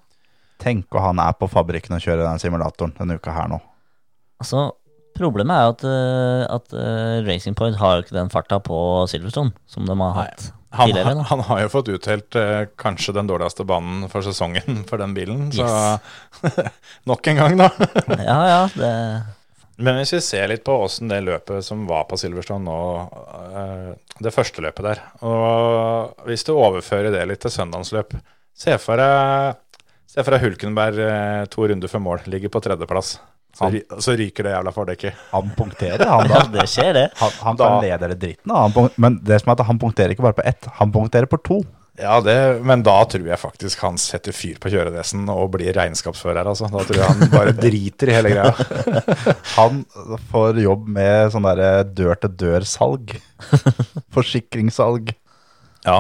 Tenk 0.62 0.94
å 0.94 1.02
han 1.08 1.22
er 1.24 1.34
på 1.40 1.50
fabrikken 1.50 1.96
og 1.98 2.04
kjører 2.04 2.28
den 2.28 2.42
simulatoren 2.42 2.94
denne 3.00 3.18
uka 3.18 3.34
her 3.34 3.50
nå. 3.50 3.58
Altså, 4.42 4.70
Problemet 5.18 5.54
er 5.58 5.66
jo 5.66 5.74
at, 5.74 5.84
eh, 5.88 6.44
at 6.56 6.74
uh, 6.74 7.28
Racing 7.28 7.58
Point 7.58 7.78
har 7.82 7.98
jo 7.98 8.06
ikke 8.06 8.16
den 8.16 8.32
farta 8.32 8.62
på 8.64 8.78
Silverstone 9.12 9.54
som 9.70 9.86
de 9.88 9.98
har 10.00 10.16
hatt 10.16 10.52
Han, 10.78 10.94
han, 10.96 11.24
han 11.28 11.44
har 11.50 11.66
jo 11.66 11.72
fått 11.74 11.92
utdelt 11.92 12.38
eh, 12.40 12.64
kanskje 12.80 13.16
den 13.18 13.28
dårligste 13.28 13.66
banen 13.68 14.06
for 14.12 14.24
sesongen 14.24 14.84
for 14.90 15.02
den 15.04 15.16
bilen, 15.18 15.50
så 15.52 15.68
nok 17.10 17.28
en 17.28 17.42
gang, 17.42 17.58
da. 17.60 17.68
Ja, 18.16 18.40
ja, 18.48 18.62
det, 18.80 18.92
Men 19.78 19.96
hvis 19.98 20.12
vi 20.14 20.20
ser 20.22 20.48
litt 20.52 20.64
på 20.68 20.76
åssen 20.84 21.08
det 21.10 21.22
løpet 21.26 21.64
som 21.66 21.86
var 21.90 22.04
på 22.10 22.18
Silverstone 22.20 22.66
nå, 22.68 22.76
eh, 23.56 23.88
det 24.22 24.34
første 24.36 24.62
løpet 24.62 24.84
der 24.86 25.00
Og 25.26 26.26
hvis 26.28 26.44
du 26.46 26.52
overfører 26.54 27.12
det 27.16 27.24
litt 27.30 27.42
til 27.42 27.54
søndagsløp 27.56 28.14
Se 28.54 28.76
for 28.84 29.00
deg, 29.02 29.56
se 30.12 30.22
for 30.22 30.36
deg 30.36 30.44
Hulkenberg 30.44 31.00
eh, 31.02 31.46
to 31.50 31.66
runder 31.72 31.90
før 31.90 32.04
mål, 32.04 32.20
ligger 32.30 32.52
på 32.54 32.62
tredjeplass. 32.62 33.16
Så, 33.56 33.64
Han- 33.66 33.74
ry- 33.74 34.00
så 34.04 34.14
ryker 34.20 34.44
det 34.46 34.52
jævla 34.54 34.72
fordekket. 34.76 35.14
Han 35.32 35.50
punkterer, 35.58 36.04
han 36.14 36.30
da. 36.30 36.44
det 36.54 36.68
skjer, 36.70 36.92
det. 37.00 37.06
Han, 37.24 37.32
han 37.42 37.58
Da- 37.60 37.72
leder 37.82 38.14
det 38.14 38.20
dritten, 38.22 38.54
han 38.54 38.76
punkt, 38.76 39.00
men 39.02 39.18
det 39.24 39.40
som 39.42 39.50
er 39.52 39.58
at 39.58 39.66
han 39.72 39.80
punkterer 39.82 40.14
ikke 40.14 40.28
bare 40.28 40.38
på 40.38 40.46
ett, 40.52 40.68
han 40.78 40.92
punkterer 40.94 41.26
på 41.32 41.40
to. 41.48 41.58
Ja, 42.02 42.16
det, 42.26 42.36
men 42.66 42.82
da 42.86 42.96
tror 43.06 43.28
jeg 43.30 43.38
faktisk 43.38 43.84
han 43.86 44.00
setter 44.02 44.34
fyr 44.34 44.58
på 44.62 44.72
kjøredressen 44.74 45.28
og 45.30 45.52
blir 45.54 45.70
regnskapsfører. 45.78 46.48
Altså. 46.50 46.70
Da 46.74 46.82
tror 46.88 46.98
jeg 46.98 47.10
han 47.12 47.34
bare 47.34 47.54
driter 47.58 48.10
i 48.10 48.16
hele 48.16 48.32
greia. 48.34 48.54
Han 49.58 49.84
får 50.32 50.62
jobb 50.64 50.88
med 50.98 51.34
sånn 51.34 51.46
derre 51.46 51.84
dør-til-dør-salg. 51.86 53.14
Forsikringssalg. 54.16 55.14
Ja, 55.86 56.00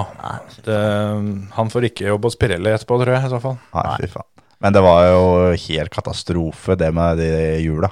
det, 0.65 0.79
Han 1.57 1.71
får 1.73 1.89
ikke 1.91 2.09
jobb 2.09 2.25
hos 2.29 2.37
Pirelli 2.39 2.73
etterpå, 2.73 2.99
tror 3.01 3.15
jeg. 3.15 3.25
i 3.27 3.33
så 3.33 3.41
fall. 3.43 3.57
Nei, 3.77 3.87
fy 4.01 4.09
faen. 4.15 4.29
Men 4.61 4.75
det 4.77 4.83
var 4.85 5.07
jo 5.09 5.23
helt 5.67 5.93
katastrofe, 5.93 6.77
det 6.77 6.91
med 6.93 7.17
de 7.21 7.29
hjula. 7.63 7.89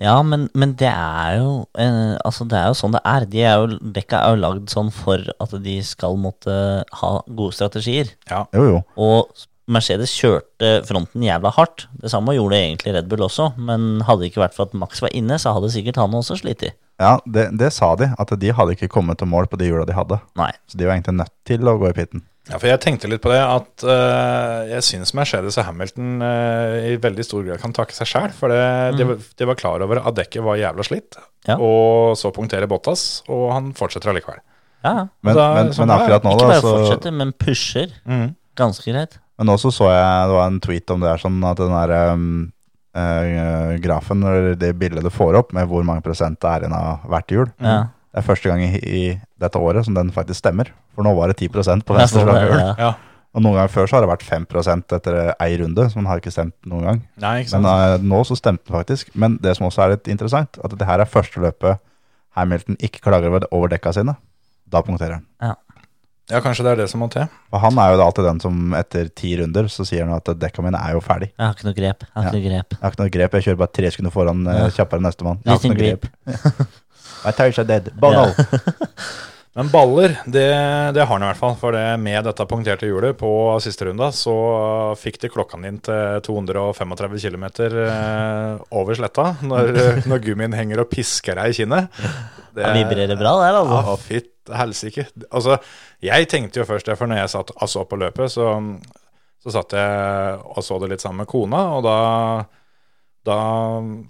Ja, 0.00 0.16
men, 0.24 0.46
men 0.56 0.72
det 0.80 0.88
er 0.88 1.36
jo 1.36 1.50
eh, 1.78 2.16
Altså, 2.24 2.46
det 2.48 2.56
er 2.58 2.70
jo 2.70 2.78
sånn 2.78 2.94
det 2.96 3.02
er. 3.06 3.26
De 3.28 3.42
er 3.44 3.60
jo, 3.60 3.78
dekka 3.94 4.22
er 4.22 4.34
jo 4.34 4.42
lagd 4.42 4.72
sånn 4.72 4.88
for 4.94 5.20
at 5.20 5.56
de 5.64 5.78
skal 5.84 6.16
måtte 6.20 6.54
ha 7.02 7.10
gode 7.28 7.56
strategier. 7.56 8.14
Ja. 8.30 8.46
Jo, 8.56 8.64
jo. 8.70 8.78
Og 8.96 9.44
Mercedes 9.72 10.10
kjørte 10.16 10.80
fronten 10.88 11.22
jævla 11.22 11.52
hardt. 11.54 11.86
Det 12.02 12.10
samme 12.10 12.34
gjorde 12.34 12.58
egentlig 12.58 12.96
Red 12.96 13.10
Bull 13.10 13.22
også, 13.28 13.52
men 13.62 14.02
hadde 14.08 14.24
det 14.24 14.32
ikke 14.32 14.42
vært 14.42 14.56
for 14.56 14.66
at 14.66 14.74
Max 14.76 15.02
var 15.04 15.14
inne, 15.14 15.38
så 15.38 15.54
hadde 15.54 15.70
sikkert 15.72 16.00
han 16.02 16.16
også 16.18 16.40
slitt. 16.40 16.64
Ja, 17.00 17.14
det, 17.24 17.48
det 17.60 17.70
sa 17.74 17.92
de, 17.98 18.10
at 18.18 18.34
de 18.42 18.52
hadde 18.52 18.74
ikke 18.76 18.90
kommet 18.90 19.20
til 19.22 19.30
mål 19.30 19.48
på 19.50 19.60
de 19.60 19.70
hjula 19.70 19.86
de 19.88 19.96
hadde. 19.96 20.18
Nei. 20.38 20.50
Så 20.66 20.80
de 20.80 20.88
var 20.88 20.96
egentlig 20.96 21.20
nødt 21.20 21.34
til 21.48 21.70
å 21.70 21.78
gå 21.80 21.92
i 21.92 21.96
pitten. 21.96 22.26
Ja, 22.50 22.58
for 22.58 22.66
jeg 22.66 22.80
tenkte 22.82 23.06
litt 23.06 23.22
på 23.22 23.30
det 23.30 23.38
at 23.38 23.84
uh, 23.86 24.66
jeg 24.66 24.82
syns 24.82 25.12
Mercedes 25.14 25.54
og 25.60 25.66
Hamilton 25.68 26.16
uh, 26.24 26.74
i 26.90 26.96
veldig 26.98 27.22
stor 27.24 27.44
grad 27.46 27.60
kan 27.62 27.72
takke 27.76 27.94
seg 27.94 28.08
sjæl. 28.10 28.32
For 28.34 28.50
det, 28.50 28.62
de, 28.98 29.06
var- 29.12 29.20
de 29.38 29.46
var 29.52 29.58
klar 29.60 29.84
over 29.86 30.00
at 30.02 30.16
dekket 30.18 30.42
var 30.42 30.58
jævla 30.58 30.82
slitt, 30.88 31.18
Ja. 31.46 31.54
og 31.62 32.16
så 32.18 32.32
punkterer 32.34 32.66
Bottas, 32.70 33.22
og 33.30 33.52
han 33.54 33.70
fortsetter 33.78 34.10
allikevel. 34.10 34.40
Ja. 34.82 35.06
Men, 35.22 35.34
Da- 35.38 35.54
men, 35.54 35.70
sånn 35.72 35.86
men 35.86 35.94
er 35.94 36.02
akkurat 36.02 36.26
nå, 36.26 36.32
da 36.34 36.34
Ikke 36.34 36.50
bare 36.50 36.64
så 36.64 36.74
fortsetter, 36.80 37.14
men 37.20 37.30
pusher. 37.38 37.94
Ganske 38.58 38.90
greit. 38.90 39.18
Men 39.38 39.48
også 39.54 39.70
så 39.72 39.86
jeg 39.94 40.26
det 40.28 40.34
var 40.36 40.46
en 40.50 40.60
tweet 40.60 40.90
om 40.90 41.00
det 41.00 41.08
er 41.14 41.22
sånn 41.22 41.38
at 41.46 41.56
den 41.62 41.72
der 41.72 41.94
um, 42.12 42.26
uh, 42.98 43.78
grafen, 43.82 44.22
eller 44.26 44.54
det 44.58 44.74
bildet 44.82 45.06
du 45.06 45.10
får 45.14 45.38
opp 45.38 45.54
med 45.56 45.70
hvor 45.70 45.86
mange 45.86 46.02
prosent 46.04 46.40
det 46.42 46.50
er 46.50 46.66
igjen 46.66 46.74
av 46.76 47.06
hvert 47.08 47.32
hjul, 47.38 47.52
Ja. 47.62 47.84
Det 48.12 48.20
er 48.20 48.26
første 48.26 48.50
gang 48.52 48.60
i, 48.66 48.76
i 48.76 49.02
dette 49.40 49.58
året 49.58 49.86
som 49.86 49.94
den 49.96 50.10
faktisk 50.12 50.42
stemmer. 50.42 50.68
For 50.94 51.06
nå 51.06 51.14
var 51.16 51.32
det 51.32 51.38
10% 51.40 51.84
på 51.88 51.96
venstre 51.96 52.26
framhjul. 52.28 52.58
ja. 52.60 52.74
Ja. 52.78 52.92
Og 53.32 53.40
noen 53.40 53.54
ganger 53.56 53.70
før 53.72 53.86
så 53.88 53.96
har 53.96 54.02
det 54.04 54.10
vært 54.10 54.26
5% 54.28 54.92
etter 54.92 55.14
ei 55.40 55.54
runde, 55.56 55.86
så 55.88 55.96
den 55.96 56.04
har 56.10 56.20
ikke 56.20 56.32
stemt 56.34 56.52
noen 56.68 56.82
gang. 56.84 56.98
Nei, 57.22 57.30
ikke 57.40 57.54
sant. 57.54 57.64
Men 57.64 57.94
uh, 57.96 58.04
nå 58.12 58.18
så 58.28 58.36
stemte 58.36 58.66
den 58.68 58.76
faktisk. 58.76 59.08
Men 59.16 59.38
det 59.40 59.54
som 59.56 59.70
også 59.70 59.86
er 59.86 59.94
litt 59.94 60.10
interessant, 60.12 60.58
at 60.60 60.74
det 60.76 60.84
her 60.84 61.00
er 61.00 61.08
første 61.08 61.40
løpet 61.40 61.80
Hamilton 62.36 62.76
ikke 62.84 63.00
klager 63.04 63.32
over, 63.48 63.72
dekka 63.72 63.94
sine. 63.96 64.18
Da 64.68 64.82
punkterer 64.84 65.16
han. 65.16 65.24
Ja. 65.40 65.54
ja, 66.34 66.42
kanskje 66.44 66.64
det 66.68 66.74
er 66.74 66.82
det 66.82 66.90
som 66.92 67.00
må 67.00 67.08
til. 67.12 67.24
Og 67.52 67.64
han 67.64 67.80
er 67.80 67.94
jo 67.94 67.98
da 68.02 68.10
alltid 68.10 68.28
den 68.28 68.44
som 68.44 68.76
etter 68.76 69.08
ti 69.16 69.32
runder 69.40 69.72
så 69.72 69.88
sier 69.88 70.04
han 70.04 70.12
at 70.16 70.28
dekka 70.44 70.64
mine 70.68 70.80
er 70.84 70.92
jo 70.98 71.00
ferdig. 71.04 71.30
Jeg 71.32 71.44
har 71.46 71.56
ikke 71.56 71.70
noe 71.70 71.78
grep. 71.80 72.04
Jeg 72.04 72.12
har 72.18 72.28
ikke 72.28 72.36
noe 72.36 72.46
grep. 72.50 72.76
Jeg 72.76 72.82
har 72.84 72.92
ikke 72.94 73.04
noe 73.06 73.16
grep, 73.16 73.38
jeg 73.40 73.48
kjører 73.48 73.60
bare 73.64 73.76
tre 73.80 73.90
sekunder 73.96 74.12
foran 74.20 74.44
eh, 74.44 74.60
Ja. 74.66 74.70
kjappere 74.76 75.00
enn 75.00 75.08
nestemann. 75.08 75.40
Jeg 75.44 75.52
har 75.54 75.60
ikke 75.60 75.72
noe 75.72 75.80
noe 75.80 75.88
grep. 75.88 76.72
My 77.24 77.32
tires 77.36 77.60
are 77.62 77.68
dead. 77.68 77.92
Bono. 77.98 78.28
Men 79.54 79.68
baller, 79.68 80.14
det, 80.24 80.46
det 80.96 81.02
har 81.04 81.10
han 81.12 81.22
i 81.22 81.28
hvert 81.28 81.40
fall. 81.40 81.56
For 81.60 81.76
det 81.76 81.84
med 82.00 82.24
dette 82.24 82.46
punkterte 82.48 82.88
hjulet 82.88 83.18
på 83.20 83.28
siste 83.60 83.84
runda, 83.84 84.08
så 84.16 84.34
fikk 84.96 85.18
de 85.20 85.30
klokka 85.34 85.60
din 85.60 85.76
til 85.84 86.22
235 86.24 87.18
km 87.20 87.44
over 88.72 88.96
sletta 88.96 89.26
når, 89.44 89.74
når 90.08 90.24
gummien 90.24 90.56
henger 90.56 90.80
og 90.86 90.88
pisker 90.92 91.36
deg 91.36 91.52
i 91.52 91.58
kinnet. 91.60 92.00
Det, 92.56 92.64
Han 92.64 92.78
vibrerer 92.80 93.20
bra 93.20 93.34
der, 93.42 93.60
altså. 93.60 93.82
Ja, 93.84 93.98
fytt 94.00 94.56
helsike. 94.62 95.06
Altså, 95.28 95.60
jeg 96.02 96.32
tenkte 96.32 96.62
jo 96.62 96.68
først 96.68 96.88
det, 96.88 96.96
for 96.96 97.12
når 97.12 97.20
jeg 97.20 97.34
satt 97.36 97.52
og 97.52 97.68
så 97.70 97.84
på 97.88 98.00
løpet, 98.00 98.32
så, 98.32 98.48
så 99.44 99.56
satt 99.58 99.76
jeg 99.76 100.40
og 100.48 100.64
så 100.64 100.80
det 100.80 100.94
litt 100.94 101.04
sammen 101.04 101.26
med 101.26 101.30
kona, 101.30 101.66
og 101.76 101.84
da 101.84 101.96
da, 103.22 103.36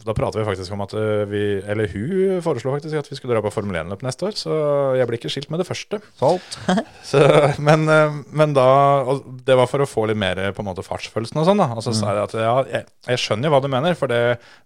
da 0.06 0.14
prater 0.16 0.40
vi 0.40 0.46
faktisk 0.46 0.72
om 0.72 0.80
at 0.86 0.94
eh, 0.96 1.24
vi 1.28 1.40
Eller 1.68 1.90
hun 1.92 2.38
foreslo 2.44 2.72
faktisk 2.72 2.96
at 2.96 3.10
vi 3.10 3.18
skulle 3.18 3.34
dra 3.34 3.42
på 3.44 3.50
Formel 3.52 3.76
1-løp 3.82 4.00
neste 4.06 4.24
år, 4.24 4.38
så 4.40 4.54
jeg 4.96 5.08
blir 5.10 5.18
ikke 5.20 5.32
skilt 5.34 5.50
med 5.52 5.60
det 5.60 5.66
første. 5.68 6.00
Solgt. 6.16 6.56
Så, 7.10 7.20
men, 7.60 7.84
eh, 7.92 8.16
men 8.32 8.54
da 8.56 8.64
og 9.04 9.20
Det 9.44 9.56
var 9.58 9.68
for 9.68 9.84
å 9.84 9.88
få 9.90 10.06
litt 10.08 10.20
mer 10.20 10.40
på 10.56 10.64
en 10.64 10.70
måte 10.70 10.84
fartsfølelsen 10.86 11.42
og 11.42 11.48
sånn. 11.50 11.60
da 11.60 11.68
Og 11.76 11.84
så 11.84 11.92
sa 11.98 12.16
jeg 12.16 12.24
at 12.30 12.36
ja, 12.40 12.54
jeg, 12.78 12.88
jeg 13.12 13.20
skjønner 13.20 13.50
jo 13.50 13.54
hva 13.56 13.62
du 13.64 13.68
mener, 13.72 13.98
for 13.98 14.08
det, 14.12 14.22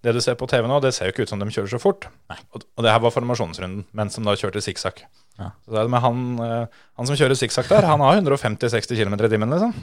det 0.07 0.15
du 0.15 0.23
ser 0.23 0.39
på 0.39 0.47
TV 0.51 0.69
nå, 0.71 0.79
det 0.85 0.95
ser 0.95 1.11
jo 1.11 1.17
ikke 1.17 1.27
ut 1.27 1.33
som 1.35 1.43
de 1.43 1.51
kjører 1.51 1.73
så 1.75 1.83
fort. 1.83 2.07
Og, 2.55 2.63
og 2.63 2.87
det 2.87 2.93
her 2.95 3.03
var 3.03 3.15
formasjonsrunden, 3.17 3.87
men 3.99 4.13
som 4.15 4.27
da 4.29 4.37
kjørte 4.39 4.63
sikksakk. 4.63 5.03
Ja. 5.41 5.51
Så 5.67 5.75
det 5.75 5.83
er 5.83 5.91
med 5.93 6.05
han, 6.05 6.23
eh, 6.45 6.85
han 7.01 7.11
som 7.11 7.19
kjører 7.19 7.39
sikksakk 7.39 7.73
der, 7.73 7.89
han 7.91 8.05
har 8.05 8.23
150-60 8.23 8.95
km 8.95 9.19
i 9.19 9.33
timen, 9.33 9.57
liksom. 9.59 9.75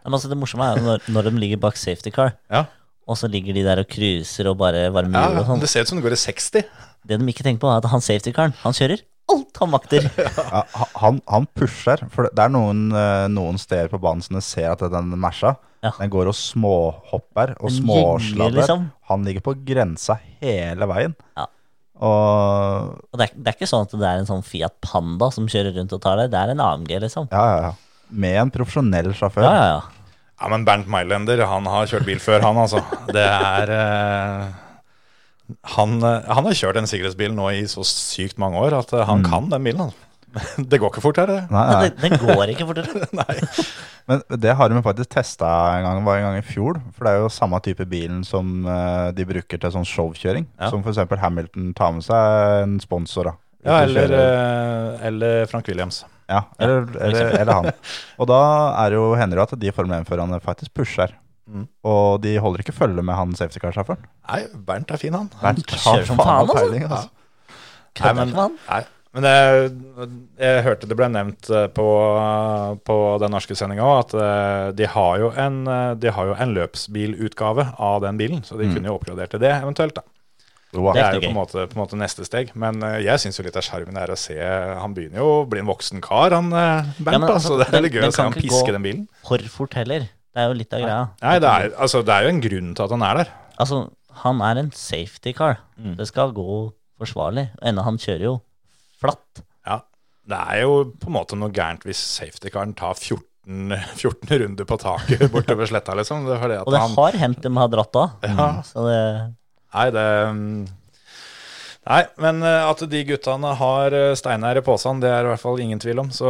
Men 0.00 0.16
altså, 0.16 0.28
det 0.32 0.38
morsomme 0.40 0.68
er 0.74 0.84
når, 0.84 1.08
når 1.12 1.28
de 1.28 1.34
ligger 1.40 1.60
bak 1.64 1.80
safety 1.80 2.12
car, 2.14 2.36
Ja. 2.52 2.66
Og 3.10 3.18
så 3.18 3.28
ligger 3.30 3.56
de 3.58 3.64
der 3.66 3.82
og 3.82 3.88
cruiser 3.90 4.48
og 4.52 4.58
bare 4.62 4.86
varmer 4.94 5.18
Ja, 5.18 5.28
hjul 5.32 5.42
og 5.42 5.48
sånn. 5.50 5.60
det 5.64 5.70
ser 5.72 5.82
ut 5.84 5.90
som 5.90 5.98
det 5.98 6.06
går 6.06 6.14
i 6.16 6.20
60. 6.22 6.64
Det 7.10 7.18
de 7.18 7.26
ikke 7.32 7.42
tenker 7.46 7.62
på, 7.64 7.70
er 7.72 7.80
at 7.82 7.88
han 7.90 8.04
safety-karen, 8.04 8.54
han 8.62 8.76
kjører 8.76 9.02
alt 9.30 9.60
han 9.62 9.70
makter. 9.70 10.06
Ja, 10.50 10.62
han, 10.98 11.20
han 11.30 11.44
pusher, 11.54 12.00
for 12.10 12.26
det 12.34 12.42
er 12.42 12.50
noen, 12.50 12.88
eh, 12.94 13.26
noen 13.30 13.58
steder 13.62 13.90
på 13.92 14.00
banen 14.02 14.22
som 14.26 14.34
du 14.38 14.42
ser 14.42 14.72
at 14.72 14.82
den 14.90 15.12
Mersa 15.22 15.56
Ja. 15.84 15.92
Den 16.00 16.10
går 16.12 16.28
og 16.28 16.34
småhopper 16.36 17.54
og 17.60 17.70
småsladder. 17.72 18.58
liksom. 18.58 18.88
Han 19.08 19.22
ligger 19.24 19.40
på 19.46 19.54
grensa 19.64 20.18
hele 20.42 20.88
veien. 20.90 21.14
Ja. 21.38 21.46
Og 22.00 22.98
Og 23.12 23.20
det 23.20 23.28
er, 23.28 23.36
det 23.36 23.52
er 23.52 23.56
ikke 23.58 23.68
sånn 23.70 23.86
at 23.86 23.94
det 24.00 24.08
er 24.08 24.20
en 24.22 24.28
sånn 24.28 24.44
Fiat 24.46 24.74
Panda 24.84 25.30
som 25.34 25.46
kjører 25.50 25.74
rundt 25.78 25.92
og 25.96 26.02
tar 26.04 26.20
deg. 26.20 26.30
det 26.32 26.40
er 26.42 26.52
en 26.54 26.60
AMG, 26.66 26.92
liksom. 27.06 27.30
ja, 27.32 27.44
ja, 27.54 27.62
ja. 27.70 27.72
Med 28.10 28.36
en 28.42 28.50
profesjonell 28.50 29.12
sjåfør. 29.14 29.44
Ja, 29.46 29.54
ja, 29.54 29.66
ja. 29.76 29.80
Ja, 30.40 30.48
men 30.48 30.64
Bernt 30.64 30.88
Meilender, 30.88 31.42
han 31.44 31.66
har 31.68 31.88
kjørt 31.90 32.08
bil 32.08 32.20
før, 32.22 32.40
han 32.46 32.58
altså. 32.62 32.80
Det 33.12 33.26
er 33.28 33.72
eh, 33.76 34.44
han, 35.74 35.98
eh, 36.02 36.28
han 36.30 36.46
har 36.46 36.56
kjørt 36.56 36.78
en 36.80 36.88
sikkerhetsbil 36.88 37.34
nå 37.36 37.50
i 37.58 37.66
så 37.70 37.84
sykt 37.86 38.40
mange 38.40 38.60
år 38.60 38.78
at 38.80 38.94
eh, 38.96 39.06
han 39.08 39.24
kan 39.26 39.50
den 39.52 39.66
bilen. 39.66 39.88
Altså. 39.88 40.06
Det 40.70 40.78
går 40.78 40.92
ikke 40.92 41.02
fort 41.02 41.18
her, 41.18 41.26
det. 41.26 41.40
Nei, 41.50 41.62
nei. 41.66 41.78
det, 41.88 41.94
den 42.04 42.20
går 42.22 42.52
ikke 42.52 42.66
fortere. 42.68 43.06
Men 44.10 44.22
det 44.42 44.52
har 44.58 44.70
de 44.70 44.82
faktisk 44.82 45.10
testa 45.10 45.48
en 45.74 45.84
gang, 45.86 46.04
var 46.06 46.20
en 46.20 46.28
gang 46.28 46.38
i 46.38 46.46
fjor. 46.46 46.78
For 46.94 47.06
det 47.06 47.12
er 47.12 47.24
jo 47.24 47.32
samme 47.34 47.58
type 47.66 47.86
bilen 47.90 48.22
som 48.26 48.62
eh, 48.62 49.10
de 49.14 49.26
bruker 49.26 49.60
til 49.60 49.74
sånn 49.74 49.86
showkjøring. 49.86 50.46
Ja. 50.54 50.70
Som 50.70 50.86
f.eks. 50.86 51.02
Hamilton 51.20 51.74
tar 51.78 51.92
med 51.98 52.06
seg 52.06 52.62
en 52.62 52.78
sponsor. 52.82 53.32
da. 53.32 53.36
Ja, 53.66 53.82
eller, 53.84 54.14
eller 55.10 55.44
Frank 55.50 55.68
Williams. 55.68 56.04
Ja, 56.30 56.44
eller, 56.62 56.84
eller, 57.02 57.32
eller 57.40 57.56
han. 57.56 57.72
Og 58.22 58.28
da 58.30 58.38
er 58.84 58.94
jo, 58.94 59.08
hender 59.18 59.40
det 59.40 59.42
jo 59.42 59.48
at 59.48 59.60
de 59.64 59.72
Formel 59.74 59.96
1-førerne 60.04 60.38
faktisk 60.44 60.70
pusher. 60.78 61.16
Mm. 61.50 61.64
Og 61.90 62.20
de 62.22 62.36
holder 62.38 62.62
ikke 62.62 62.76
følge 62.76 63.02
med 63.02 63.16
han 63.18 63.32
safety 63.34 63.58
car-sjåføren. 63.58 64.04
Nei, 64.30 64.44
Bernt 64.68 64.92
er 64.94 65.00
fin, 65.02 65.16
han. 65.18 65.26
Bernt 65.40 65.66
kjører 65.74 66.06
som 66.06 66.20
faen, 66.20 66.46
meg 66.46 66.54
altså. 66.54 66.60
peiling, 66.60 66.86
altså. 66.86 67.10
Nei, 68.00 68.12
men, 68.20 68.34
han. 68.38 68.54
nei, 68.68 68.80
men 69.18 69.26
jeg, 69.26 69.72
jeg 70.38 70.62
hørte 70.68 70.86
det 70.92 70.98
ble 71.00 71.08
nevnt 71.10 71.50
eh, 71.50 71.66
på, 71.74 71.86
på 72.86 72.98
den 73.24 73.34
norske 73.34 73.56
sendinga 73.58 73.82
òg, 73.90 74.04
at 74.04 74.14
eh, 74.22 74.68
de 74.78 74.86
har, 74.94 75.16
jo 75.24 75.32
en, 75.34 75.58
eh, 75.66 75.88
de 75.98 76.12
har 76.14 76.30
jo 76.30 76.36
en 76.38 76.54
løpsbilutgave 76.54 77.66
av 77.82 77.98
den 78.06 78.20
bilen, 78.22 78.44
så 78.46 78.54
de 78.60 78.68
Mm. 78.70 78.76
kunne 78.78 78.92
jo 78.92 78.94
oppgradert 79.00 79.34
til 79.34 79.42
det 79.42 79.50
eventuelt. 79.58 79.98
da 79.98 80.06
Det 80.70 81.02
er 81.02 81.16
jo 81.16 81.22
på 81.24 81.30
en 81.32 81.34
måte, 81.34 81.64
på 81.66 81.74
en 81.74 81.82
måte 81.82 81.98
neste 81.98 82.24
steg. 82.26 82.52
Men 82.58 82.78
eh, 82.86 83.00
jeg 83.02 83.22
syns 83.22 83.40
jo 83.40 83.44
litt 83.46 83.58
av 83.58 83.64
skjermen 83.66 83.96
er 83.98 84.12
å 84.14 84.18
se 84.18 84.36
Han 84.38 84.94
begynner 84.94 85.18
jo 85.22 85.30
å 85.40 85.46
bli 85.50 85.62
en 85.62 85.70
voksen 85.70 86.02
kar, 86.04 86.36
han 86.36 86.52
eh, 86.54 86.90
Bernt. 87.02 87.26
Ja, 87.26 87.34
altså, 87.34 87.56
så 87.56 87.58
det 87.58 87.70
er 87.74 87.86
litt 87.86 87.96
gøy 87.98 88.06
å 88.06 88.14
se 88.14 88.26
han 88.28 88.36
piske 88.36 88.74
den 88.76 88.84
bilen. 88.86 89.06
For 89.26 89.50
fort 89.50 89.74
heller. 89.78 90.06
Det 90.30 90.44
er 90.44 90.52
jo 90.52 90.58
litt 90.60 90.76
av 90.76 90.84
greia. 90.84 91.00
Nei, 91.24 91.38
det 91.42 91.50
er, 91.50 91.72
altså, 91.74 92.04
det 92.06 92.14
er 92.14 92.26
jo 92.28 92.34
en 92.36 92.44
grunn 92.44 92.68
til 92.78 92.86
at 92.86 92.94
han 92.94 93.06
er 93.08 93.18
der. 93.18 93.32
Altså, 93.60 93.80
han 94.22 94.44
er 94.46 94.60
en 94.62 94.70
safety 94.76 95.32
car. 95.34 95.58
Mm. 95.74 95.96
Det 95.98 96.06
skal 96.06 96.34
gå 96.36 96.60
forsvarlig. 97.00 97.48
Enda 97.66 97.82
han 97.86 97.98
kjører 97.98 98.28
jo 98.28 98.36
flatt. 99.00 99.42
Ja. 99.66 99.80
Det 100.30 100.38
er 100.38 100.62
jo 100.62 100.78
på 101.00 101.10
en 101.10 101.16
måte 101.16 101.38
noe 101.38 101.50
gærent 101.54 101.82
hvis 101.88 101.98
safety 101.98 102.52
caren 102.54 102.76
tar 102.78 102.94
14, 102.94 103.74
14 103.98 104.30
runder 104.44 104.70
på 104.70 104.78
taket 104.78 105.26
bortover 105.34 105.66
sletta, 105.66 105.98
liksom. 105.98 106.30
Det 106.30 106.38
at 106.38 106.62
Og 106.62 106.74
det 106.76 106.84
han, 106.84 106.94
har 106.94 107.20
hendt 107.24 107.42
de 107.42 107.54
har 107.58 107.74
dratt 107.74 107.98
av. 107.98 108.16
Ja. 108.22 108.48
Så 108.70 108.86
det 108.86 109.02
Nei, 109.74 109.88
det 109.94 110.06
Nei, 111.90 112.02
men 112.20 112.42
eh, 112.44 112.66
at 112.68 112.82
de 112.92 113.00
guttene 113.08 113.54
har 113.56 113.94
eh, 113.96 114.12
Steinar 114.18 114.58
i 114.60 114.62
posen, 114.64 115.00
det 115.02 115.08
er 115.10 115.24
i 115.24 115.30
hvert 115.32 115.42
fall 115.42 115.62
ingen 115.62 115.80
tvil 115.80 116.02
om. 116.02 116.10
Så 116.12 116.28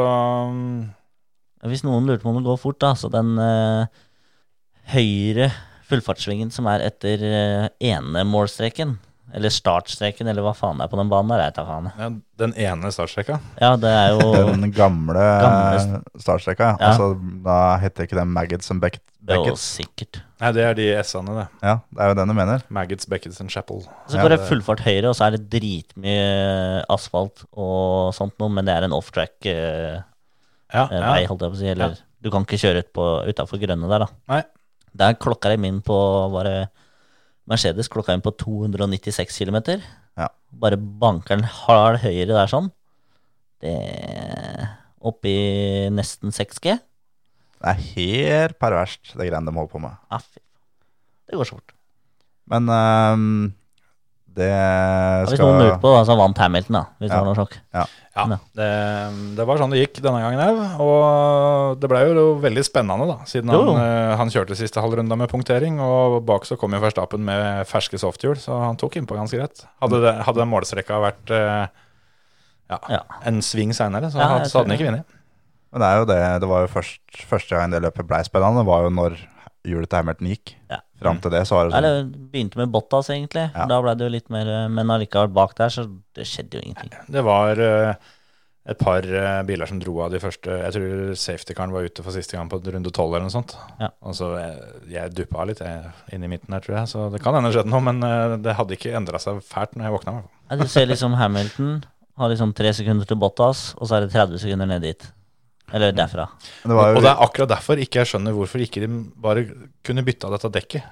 Hvis 1.66 1.82
noen 1.84 2.06
lurte 2.06 2.22
på 2.22 2.30
om 2.30 2.38
det 2.38 2.46
går 2.46 2.60
fort, 2.62 2.78
da, 2.80 2.94
så 2.96 3.10
den 3.12 3.34
uh, 3.36 3.84
høyre 4.94 5.50
fullfartssvingen 5.90 6.52
som 6.54 6.68
er 6.70 6.86
etter 6.86 7.20
uh, 7.26 7.66
ene 7.82 8.22
målstreken, 8.24 8.94
eller 9.36 9.52
startstreken, 9.52 10.30
eller 10.30 10.42
hva 10.46 10.54
faen 10.56 10.78
det 10.80 10.86
er 10.86 10.92
på 10.94 10.98
den 11.02 11.10
banen 11.10 11.34
der, 11.34 11.42
jeg 11.48 11.56
tar 11.58 11.68
faen. 11.68 11.90
ja, 11.98 12.08
den 12.40 12.54
ene 12.58 12.90
startstreka 12.94 13.36
Ja, 13.60 13.74
det 13.78 13.90
er 13.90 14.14
jo 14.16 14.30
Den 14.48 14.72
gamle, 14.74 15.26
Gamle- 15.44 16.00
startstreka. 16.18 16.72
Ja. 16.80 16.88
Altså, 16.94 17.12
da 17.44 17.58
heter 17.82 18.06
ikke 18.08 18.18
den 18.18 18.32
Maggots 18.34 18.70
and 18.72 18.82
Beck 18.82 18.98
det 19.20 19.36
er 19.36 19.48
jo 19.50 19.56
sikkert. 19.60 20.20
Nei, 20.40 20.50
det 20.56 20.62
er 20.64 20.76
de 20.78 20.86
S-ene, 21.02 21.34
det. 21.36 21.46
Ja, 21.60 21.74
det 21.92 22.02
er 22.02 22.10
jo 22.12 22.16
den 22.18 22.30
du 22.32 22.34
mener. 22.36 22.62
Maggots, 22.72 23.08
Beckets 23.10 23.40
and 23.42 23.52
Chapel. 23.52 23.82
Så 24.08 24.16
Ja, 24.16 24.24
går 24.24 24.32
det 24.34 24.38
full 24.40 24.48
fullfart 24.62 24.82
høyre, 24.86 25.10
og 25.10 25.16
så 25.18 25.26
er 25.26 25.36
det 25.36 25.50
dritmye 25.52 26.84
asfalt 26.90 27.44
og 27.52 28.14
sånt 28.16 28.38
noe, 28.40 28.48
men 28.56 28.68
det 28.68 28.74
er 28.76 28.86
en 28.88 28.96
off-track 28.96 29.50
eh, 29.50 30.00
Ja, 30.72 30.86
eh, 30.86 31.04
vei, 31.04 31.26
holdt 31.28 31.44
jeg 31.44 31.52
på 31.52 31.58
å 31.58 31.60
si. 31.60 31.68
Eller 31.74 32.00
du 32.24 32.30
kan 32.32 32.46
ikke 32.48 32.60
kjøre 32.60 32.84
ut 32.86 33.02
utafor 33.34 33.60
grønne 33.60 33.92
der, 33.92 34.06
da. 34.06 34.10
Nei. 34.32 34.42
Der 34.96 35.18
klokka 35.20 35.52
de 35.52 35.68
inn 35.68 35.82
på 35.84 35.96
bare 36.32 36.70
Mercedes 37.50 37.90
klokka 37.92 38.14
inn 38.16 38.24
på 38.24 38.32
296 38.40 39.36
km. 39.36 39.80
Ja. 40.18 40.28
Bare 40.50 40.78
banker 40.80 41.36
den 41.36 41.46
hard 41.46 42.00
høyre 42.04 42.32
der 42.32 42.50
sånn. 42.50 42.70
Det 43.60 43.76
Oppi 45.00 45.32
nesten 45.92 46.32
6G. 46.34 46.74
Det 47.60 47.72
er 47.74 47.80
helt 47.94 48.58
perverst, 48.62 49.12
det 49.16 49.26
greiene 49.28 49.50
de 49.50 49.56
holder 49.56 49.72
på 49.74 49.80
med. 49.82 49.96
Ja, 50.10 50.18
fy. 50.24 50.40
Det 51.30 51.36
går 51.38 51.48
så 51.50 51.58
fort. 51.58 51.74
Men 52.50 52.66
um, 52.72 53.24
det 54.30 54.46
Ja, 54.48 55.24
hvis 55.26 55.36
skal 55.36 55.50
noen 55.50 55.60
lurte 55.66 55.80
på, 55.82 55.90
da, 55.92 56.00
så 56.08 56.14
vant 56.18 56.38
Hamilton, 56.40 56.76
da. 56.78 56.82
Hvis 57.02 57.10
det 57.10 57.18
var 57.18 57.28
noe 57.28 57.36
sjokk. 57.38 57.56
Ja, 57.76 57.84
Ja. 58.16 58.24
det, 58.58 58.68
det 59.38 59.44
var 59.48 59.60
sånn 59.60 59.72
det 59.74 59.80
gikk 59.82 60.00
denne 60.04 60.20
gangen 60.22 60.40
òg. 60.44 60.80
Og 60.84 61.78
det 61.82 61.90
ble 61.92 62.00
jo 62.08 62.24
veldig 62.42 62.64
spennende, 62.66 63.06
da, 63.10 63.18
siden 63.28 63.52
han, 63.52 63.70
eh, 63.82 64.14
han 64.20 64.32
kjørte 64.32 64.56
siste 64.58 64.82
halvrunda 64.82 65.18
med 65.20 65.30
punktering. 65.30 65.78
Og 65.84 66.20
bak 66.26 66.46
så 66.48 66.56
kom 66.60 66.74
jo 66.74 66.80
Verstappen 66.82 67.22
med 67.26 67.66
ferske 67.70 68.00
softhjul, 68.00 68.38
så 68.40 68.56
han 68.64 68.78
tok 68.80 68.96
innpå 69.02 69.18
ganske 69.18 69.38
greit. 69.40 69.64
Hadde, 69.82 70.00
det, 70.06 70.16
hadde 70.26 70.42
den 70.42 70.52
målstreka 70.52 70.98
vært 71.04 71.34
eh, 71.36 71.66
ja, 72.70 72.80
Ja. 72.96 73.02
en 73.26 73.42
sving 73.44 73.74
seinere, 73.76 74.10
så, 74.14 74.18
Ja, 74.22 74.44
så 74.46 74.62
hadde 74.62 74.70
han 74.72 74.78
ikke 74.78 74.90
vunnet. 74.92 75.16
Men 75.70 75.82
det 75.82 75.88
er 75.88 76.00
jo 76.00 76.06
det. 76.10 76.22
Det 76.42 76.48
var 76.50 76.64
jo 76.64 76.72
først, 76.72 77.02
første 77.30 77.56
gang 77.56 77.74
det 77.74 77.82
løpet 77.84 78.08
ble 78.08 78.22
spennende, 78.26 78.66
var 78.66 78.86
jo 78.86 78.94
når 78.94 79.18
hjulet 79.66 79.90
til 79.90 80.00
Hamilton 80.00 80.30
gikk. 80.32 80.54
Ja. 80.70 80.80
Fram 81.00 81.20
til 81.22 81.32
det 81.32 81.42
så 81.48 81.56
var 81.56 81.66
det 81.66 81.72
sånn 81.72 81.80
Eller 81.80 82.06
begynte 82.32 82.60
med 82.60 82.72
Bottas, 82.72 83.10
egentlig. 83.12 83.46
Ja. 83.54 83.66
Da 83.70 83.80
ble 83.84 83.92
det 83.96 84.06
jo 84.06 84.12
litt 84.12 84.32
mer 84.32 84.48
eh, 84.52 84.70
Men 84.72 84.92
allikevel 84.92 85.30
bak 85.32 85.54
der, 85.56 85.72
så 85.72 85.86
det 86.16 86.26
skjedde 86.28 86.58
jo 86.58 86.64
ingenting. 86.64 86.92
Det 87.12 87.22
var 87.24 87.60
eh, 87.64 88.08
et 88.72 88.80
par 88.80 89.06
eh, 89.06 89.38
biler 89.48 89.70
som 89.70 89.80
dro 89.80 89.94
av 90.04 90.12
de 90.12 90.20
første 90.20 90.58
Jeg 90.60 90.74
tror 90.76 91.14
safety-karen 91.22 91.72
var 91.76 91.86
ute 91.88 92.04
for 92.04 92.16
siste 92.16 92.36
gang 92.36 92.50
på 92.52 92.60
runde 92.66 92.92
tolv 92.96 93.14
eller 93.14 93.28
noe 93.28 93.36
sånt. 93.36 93.54
Ja. 93.80 93.92
Og 94.04 94.16
så 94.18 94.32
jeg, 94.40 94.74
Jeg 94.96 95.14
duppa 95.16 95.46
litt 95.48 95.62
jeg, 95.64 95.94
inn 96.12 96.26
i 96.26 96.32
midten 96.32 96.56
her, 96.56 96.64
tror 96.64 96.80
jeg, 96.82 96.92
så 96.92 97.06
det 97.14 97.22
kan 97.24 97.36
hende 97.36 97.52
det 97.52 97.56
skjedde 97.56 97.72
noe. 97.72 97.84
Men 97.86 98.42
det 98.44 98.58
hadde 98.58 98.76
ikke 98.76 98.96
endra 98.98 99.22
seg 99.22 99.40
fælt 99.46 99.76
når 99.76 99.88
jeg 99.88 99.96
våkna. 99.96 100.18
i. 100.18 100.28
Ja, 100.50 100.60
du 100.60 100.68
ser 100.68 100.90
liksom 100.90 101.16
Hamilton 101.20 101.80
har 102.20 102.28
liksom 102.28 102.52
tre 102.52 102.72
sekunder 102.76 103.08
til 103.08 103.16
Bottas, 103.16 103.70
og 103.80 103.88
så 103.88 103.96
er 103.96 104.04
det 104.04 104.12
30 104.12 104.42
sekunder 104.42 104.68
ned 104.68 104.84
dit. 104.84 105.06
Eller 105.72 105.92
derfra. 105.92 106.26
Det 106.62 106.70
jo, 106.70 106.78
Og 106.78 107.02
det 107.02 107.10
er 107.10 107.22
akkurat 107.26 107.48
derfor 107.54 107.76
ikke 107.80 108.00
jeg 108.02 108.06
skjønner 108.12 108.32
hvorfor 108.36 108.60
ikke 108.64 108.80
de 108.82 108.88
bare 109.20 109.44
kunne 109.86 110.04
bytta 110.04 110.30
dette 110.34 110.50
dekket. 110.52 110.82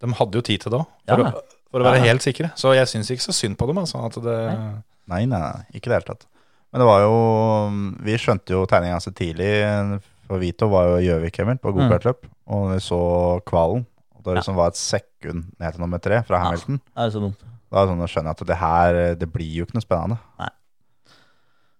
De 0.00 0.12
hadde 0.14 0.38
jo 0.38 0.40
tid 0.46 0.60
til 0.62 0.70
det 0.72 0.78
òg, 0.80 0.86
for, 1.08 1.18
Ja. 1.24 1.30
å- 1.32 1.42
for 1.70 1.80
å 1.80 1.84
være 1.84 1.98
Ja. 1.98 2.04
helt 2.12 2.22
sikre. 2.22 2.52
Så 2.56 2.74
jeg 2.74 2.86
syns 2.86 3.10
ikke 3.10 3.26
så 3.28 3.32
synd 3.34 3.56
på 3.58 3.66
dem. 3.66 3.78
Altså, 3.78 4.04
at 4.04 4.14
det, 4.22 4.82
Nei, 5.08 5.24
nei, 5.24 5.38
nei, 5.40 5.64
ikke 5.74 5.88
i 5.88 5.92
det 5.92 6.02
hele 6.04 6.14
tatt. 6.14 6.26
Men 6.72 6.80
det 6.80 6.86
var 6.86 7.00
jo 7.00 7.94
Vi 8.04 8.12
skjønte 8.18 8.50
jo 8.50 8.66
tegninga 8.66 8.98
ganske 9.00 9.14
tidlig. 9.14 10.00
For 10.28 10.38
Vito 10.38 10.68
var 10.68 10.84
jo 11.00 11.06
Gjøvik 11.08 11.38
Emil 11.40 11.56
på 11.56 11.72
gokartløp, 11.72 12.24
og 12.48 12.70
vi 12.72 12.76
så 12.84 13.40
kvalen. 13.46 13.86
Og 14.16 14.22
det 14.24 14.36
liksom 14.36 14.54
var 14.54 14.66
et 14.68 14.74
sekund 14.76 15.44
ned 15.58 15.72
til 15.72 15.80
nummer 15.80 15.98
tre 15.98 16.22
fra 16.22 16.38
Hamilton. 16.38 16.76
Det 16.78 16.96
er 16.96 17.10
så 17.10 17.20
dumt. 17.20 17.36
Da 17.72 17.82
er 17.82 17.86
det 17.86 17.94
sånn 17.94 18.04
å 18.04 18.08
skjønne 18.12 18.30
at 18.30 18.46
det 18.46 18.56
her 18.56 19.14
Det 19.14 19.32
blir 19.32 19.54
jo 19.54 19.64
ikke 19.64 19.74
noe 19.74 19.86
spennende. 19.86 20.18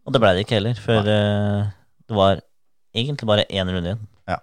Og 0.07 0.13
det 0.15 0.21
ble 0.23 0.31
det 0.35 0.47
ikke 0.47 0.57
heller, 0.57 0.75
for 0.81 1.05
eh, 1.13 1.67
det 2.09 2.17
var 2.17 2.41
egentlig 2.97 3.29
bare 3.29 3.45
én 3.51 3.69
runde 3.71 3.93
igjen. 3.93 4.07
Ja. 4.29 4.39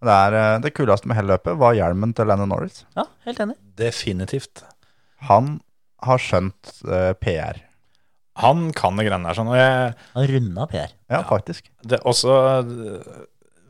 Det, 0.00 0.12
er, 0.16 0.36
eh, 0.40 0.58
det 0.64 0.74
kuleste 0.76 1.10
med 1.10 1.18
hele 1.18 1.34
løpet 1.34 1.58
var 1.60 1.74
hjelmen 1.76 2.14
til 2.16 2.30
Lennon 2.30 2.48
Norris. 2.54 2.84
Ja, 2.96 3.04
helt 3.26 3.40
enig. 3.44 3.56
definitivt. 3.80 4.62
Han 5.28 5.58
har 6.06 6.22
skjønt 6.22 6.70
eh, 6.88 7.12
PR. 7.20 7.58
Han 8.40 8.70
kan 8.72 8.96
det 8.96 9.04
greiene 9.08 9.28
der 9.28 9.36
sånn. 9.36 9.50
Og 9.52 9.58
jeg, 9.58 9.90
Han 10.14 10.30
runda 10.30 10.64
PR. 10.70 10.94
Ja, 11.12 11.20
faktisk. 11.28 11.66
det 11.84 11.98
er 11.98 12.06
også 12.08 12.36
eh, 12.62 13.18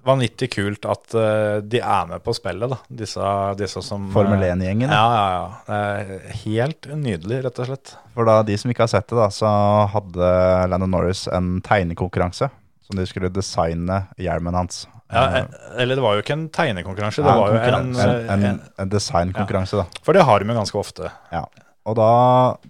vanvittig 0.06 0.50
kult 0.54 0.86
at 0.88 1.16
eh, 1.18 1.56
de 1.66 1.80
er 1.82 2.06
med 2.12 2.22
på 2.24 2.34
spillet, 2.36 2.70
da. 2.70 2.78
Disse, 3.02 3.32
disse 3.58 3.82
som 3.82 4.06
Formel 4.14 4.44
eh, 4.46 4.52
1-gjengen. 4.54 4.92
Ja, 4.94 5.02
ja, 5.16 5.26
ja. 5.34 5.48
Det 5.66 5.80
er 5.80 6.38
helt 6.44 6.90
nydelig, 7.02 7.40
rett 7.48 7.58
og 7.64 7.70
slett. 7.72 7.94
For 8.14 8.28
da 8.28 8.38
de 8.46 8.56
som 8.60 8.70
ikke 8.72 8.86
har 8.86 8.92
sett 8.94 9.10
det, 9.10 9.18
da, 9.18 9.26
så 9.34 9.50
hadde 9.96 10.30
Lennon 10.70 10.94
Norris 10.94 11.26
en 11.34 11.56
tegnekonkurranse. 11.66 12.52
Som 12.90 12.98
de 12.98 13.06
skulle 13.06 13.30
designe 13.30 14.00
hjelmen 14.18 14.54
hans. 14.58 14.86
Ja, 15.10 15.22
Eh, 15.26 15.34
eh, 15.40 15.44
eller 15.82 15.96
det 15.98 16.02
var 16.02 16.14
jo 16.14 16.22
ikke 16.22 16.34
en 16.36 16.48
tegnekonkurranse, 16.54 17.18
ja, 17.22 17.26
det 17.26 17.40
var 17.40 17.50
jo 17.50 17.58
en, 17.80 17.94
eh, 17.96 18.32
en, 18.34 18.44
en, 18.44 18.60
en 18.78 18.88
designkonkurranse. 18.90 18.90
designkonkurranse, 18.94 19.76
da. 19.80 20.04
For 20.06 20.12
det 20.14 20.22
har 20.22 20.38
de 20.38 20.46
jo 20.46 20.54
ganske 20.58 20.78
ofte. 20.78 21.10
Ja. 21.32 21.44
Og 21.86 21.96
da, 21.98 22.10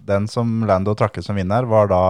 den 0.07 0.25
som 0.27 0.63
Lando 0.65 0.95
trakket 0.97 1.25
som 1.25 1.35
vinner, 1.37 1.65
var 1.69 1.87
da 1.91 2.01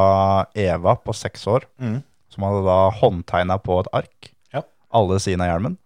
Eva 0.55 0.95
på 0.95 1.11
seks 1.17 1.43
år. 1.51 1.65
Mm. 1.81 2.01
Som 2.31 2.43
hadde 2.47 2.61
da 2.63 2.77
håndtegna 3.01 3.57
på 3.59 3.79
et 3.81 3.87
ark 3.93 4.29
Ja. 4.53 4.61
alle 4.93 5.19
sidene 5.19 5.43
av 5.43 5.51
hjelmen. 5.59 5.77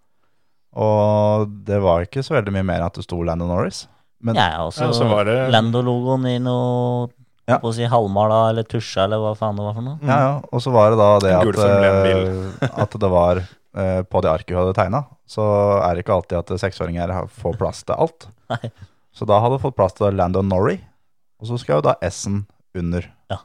Og 0.75 1.47
det 1.65 1.79
var 1.81 2.03
ikke 2.05 2.21
så 2.25 2.35
veldig 2.37 2.53
mye 2.53 2.65
mer 2.67 2.81
enn 2.81 2.89
at 2.89 2.97
det 2.99 3.05
sto 3.07 3.21
Lando 3.23 3.47
Norris. 3.49 3.87
Men 4.21 4.35
Ja, 4.35 4.61
og 4.65 4.73
så 4.73 4.85
Ja, 4.85 4.91
så 4.93 5.07
var 5.09 5.23
det- 5.25 5.51
Lando-logoen 5.51 6.27
i 6.27 6.37
noe 6.39 7.09
Ja. 7.45 7.59
på 7.61 7.69
å 7.69 7.73
si 7.77 7.85
halvmala 7.85 8.39
eller 8.49 8.65
tusja 8.65 9.03
eller 9.05 9.21
hva 9.21 9.35
faen 9.37 9.59
det 9.59 9.65
var 9.67 9.75
for 9.77 9.85
noe. 9.85 9.99
Ja, 10.01 10.15
ja. 10.23 10.31
Og 10.49 10.63
så 10.63 10.71
var 10.73 10.89
det 10.89 10.97
da 10.97 11.09
det 11.21 11.33
at, 11.37 11.59
eh, 11.61 12.71
at 12.81 12.95
det 13.03 13.09
var 13.13 13.41
eh, 13.43 14.01
på 14.01 14.21
det 14.25 14.31
arket 14.31 14.55
hun 14.55 14.63
hadde 14.63 14.73
tegna, 14.79 15.03
så 15.29 15.45
er 15.85 15.93
det 15.93 16.05
ikke 16.05 16.15
alltid 16.17 16.39
at 16.39 16.53
seksåringer 16.63 17.13
får 17.37 17.59
plass 17.61 17.83
til 17.85 17.97
alt. 18.01 18.27
Nei. 18.49 18.71
Så 19.15 19.27
da 19.29 19.37
hadde 19.43 19.59
hun 19.59 19.63
fått 19.67 19.77
plass 19.77 19.93
til 19.95 20.17
Lando 20.17 20.41
Norrie, 20.43 20.81
og 21.39 21.51
så 21.51 21.59
skal 21.61 21.79
jo 21.79 21.85
da 21.91 21.95
S-en 22.09 22.41
under. 22.75 23.05
Ja. 23.31 23.39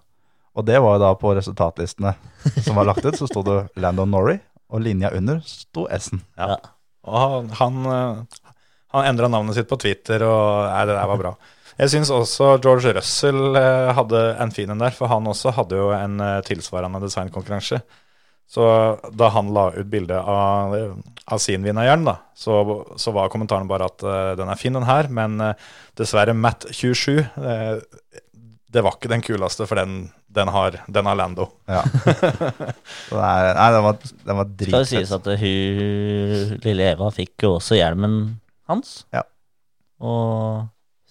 Og 0.57 0.67
det 0.67 0.81
var 0.83 0.97
jo 0.97 1.05
da 1.05 1.13
på 1.21 1.35
resultatlistene 1.37 2.17
som 2.65 2.81
var 2.81 2.89
lagt 2.89 3.05
ut, 3.05 3.21
så 3.21 3.29
sto 3.31 3.45
det 3.47 3.61
Lando 3.85 4.09
Norrie, 4.09 4.41
og 4.71 4.83
linja 4.83 5.13
under 5.15 5.45
sto 5.47 5.85
S-en. 6.01 6.25
Ja. 6.41 6.57
Og 7.05 7.21
han, 7.21 7.53
han, 7.61 7.79
eh, 7.93 8.53
han 8.97 9.13
endra 9.13 9.29
navnet 9.31 9.61
sitt 9.61 9.69
på 9.71 9.79
Twitter, 9.81 10.25
og 10.27 10.67
nei, 10.73 10.85
det 10.89 10.97
der 10.97 11.11
var 11.13 11.21
bra. 11.21 11.37
Jeg 11.81 11.95
syns 11.95 12.11
også 12.13 12.59
George 12.61 12.93
Russell 12.99 13.57
eh, 13.57 13.91
hadde 13.97 14.21
en 14.43 14.53
fin 14.53 14.69
en 14.69 14.83
der, 14.83 14.93
for 14.93 15.09
han 15.09 15.29
også 15.31 15.55
hadde 15.57 15.79
jo 15.79 15.89
en 15.97 16.21
eh, 16.21 16.41
tilsvarende 16.45 17.01
designkonkurranse. 17.01 17.81
Så 18.51 18.65
da 19.15 19.29
han 19.31 19.53
la 19.55 19.69
ut 19.77 19.89
bilde 19.89 20.17
av, 20.19 20.75
av 21.31 21.39
sin 21.41 21.63
vinnerhjelm, 21.63 22.03
da, 22.09 22.17
så, 22.35 22.59
så 22.99 23.15
var 23.15 23.31
kommentaren 23.31 23.71
bare 23.71 23.87
at 23.87 24.03
uh, 24.03 24.33
den 24.35 24.51
er 24.51 24.59
fin, 24.59 24.75
den 24.75 24.89
her, 24.89 25.07
men 25.07 25.37
uh, 25.39 25.69
dessverre 25.95 26.35
Matt 26.35 26.67
27 26.75 27.21
uh, 27.39 27.79
det 28.75 28.83
var 28.83 28.97
ikke 28.97 29.13
den 29.13 29.23
kuleste, 29.23 29.69
for 29.71 29.79
den, 29.79 30.11
den, 30.35 30.51
har, 30.51 30.81
den 30.91 31.07
har 31.07 31.19
Lando. 31.19 31.47
Ja. 31.71 31.85
nei, 33.15 33.39
nei, 33.55 33.69
den 33.77 33.87
var, 33.87 34.03
den 34.27 34.41
var 34.41 34.51
Skal 34.51 34.77
det 34.77 34.91
sies 34.91 35.15
at 35.15 35.31
hun 35.45 36.59
lille 36.67 36.91
Eva 36.91 37.15
fikk 37.15 37.47
jo 37.47 37.57
også 37.61 37.79
hjelmen 37.79 38.21
hans. 38.71 39.05
Ja. 39.15 39.25
Og 40.03 40.67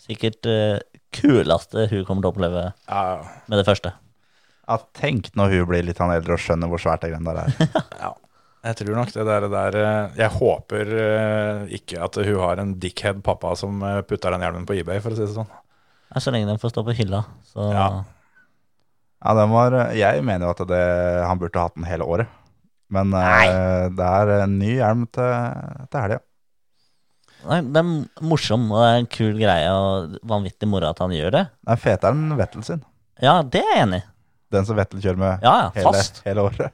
sikkert 0.09 0.49
uh, 0.49 0.79
kuleste 1.15 1.87
hun 1.91 2.05
kommer 2.07 2.23
til 2.23 2.29
å 2.29 2.33
oppleve 2.33 2.63
Ja, 2.71 3.03
med 3.49 3.61
det 3.61 3.65
første. 3.67 3.93
Ja, 4.69 4.77
tenk 4.97 5.31
når 5.37 5.55
hun 5.55 5.69
blir 5.71 5.85
litt 5.85 6.01
han 6.01 6.13
eldre 6.13 6.35
og 6.35 6.43
skjønner 6.43 6.69
hvor 6.69 6.81
svært 6.81 7.05
det 7.05 7.13
greiene 7.13 7.33
der 7.33 7.47
er. 7.47 7.79
Ja, 8.03 8.11
jeg 8.69 8.77
tror 8.81 8.99
nok 8.99 9.13
det 9.15 9.23
der, 9.23 9.47
der 9.49 9.75
eh, 9.79 10.17
Jeg 10.19 10.35
håper 10.35 10.93
eh, 10.99 11.61
ikke 11.79 12.01
at 12.05 12.19
hun 12.19 12.41
har 12.43 12.61
en 12.61 12.75
dickhead 12.81 13.23
pappa 13.25 13.55
som 13.57 13.81
putter 14.09 14.35
den 14.35 14.45
hjelmen 14.45 14.67
på 14.69 14.75
eBay, 14.77 15.01
for 15.01 15.15
å 15.15 15.17
si 15.17 15.25
det 15.25 15.33
sånn. 15.37 15.49
Ja, 16.09 16.21
så 16.21 16.33
lenge 16.33 16.49
den 16.49 16.61
får 16.61 16.73
stå 16.73 16.85
på 16.85 16.97
hylla, 16.97 17.23
så 17.49 17.69
Ja. 17.73 17.89
Ja, 19.19 19.33
den 19.35 19.49
var, 19.51 19.73
jeg 19.91 20.21
mener 20.23 20.47
jo 20.47 20.53
at 20.53 20.61
det, 20.69 20.83
han 21.27 21.39
burde 21.41 21.59
hatt 21.59 21.75
den 21.75 21.87
hele 21.89 22.05
året. 22.07 22.29
Men 22.89 23.11
uh, 23.11 23.89
det 23.91 24.05
er 24.05 24.31
en 24.45 24.53
ny 24.61 24.77
hjelm 24.77 25.03
til, 25.11 25.33
til 25.91 25.99
helga. 26.05 26.21
Nei, 27.47 27.61
Det 27.63 27.79
er 27.81 28.25
morsom 28.25 28.65
og 28.71 28.81
det 28.81 28.87
er 28.89 28.97
en 29.03 29.09
kul 29.15 29.37
greie, 29.39 29.69
og 29.71 30.17
vanvittig 30.27 30.67
moro 30.67 30.89
at 30.89 30.99
han 30.99 31.13
gjør 31.15 31.31
det. 31.37 31.45
Den 31.63 31.73
er 31.75 31.79
fetere 31.79 32.11
enn 32.17 32.35
Vettel 32.39 32.65
sin. 32.67 32.81
Ja, 33.23 33.37
det 33.43 33.61
er 33.63 33.71
jeg 33.75 33.85
enig 33.87 34.01
i. 34.03 34.07
Den 34.55 34.65
som 34.65 34.77
Vettel 34.79 35.01
kjører 35.03 35.19
med 35.21 35.43
Ja, 35.45 35.55
ja, 35.63 35.71
hele, 35.77 35.91
fast. 35.93 36.21
hele 36.25 36.43
året. 36.49 36.73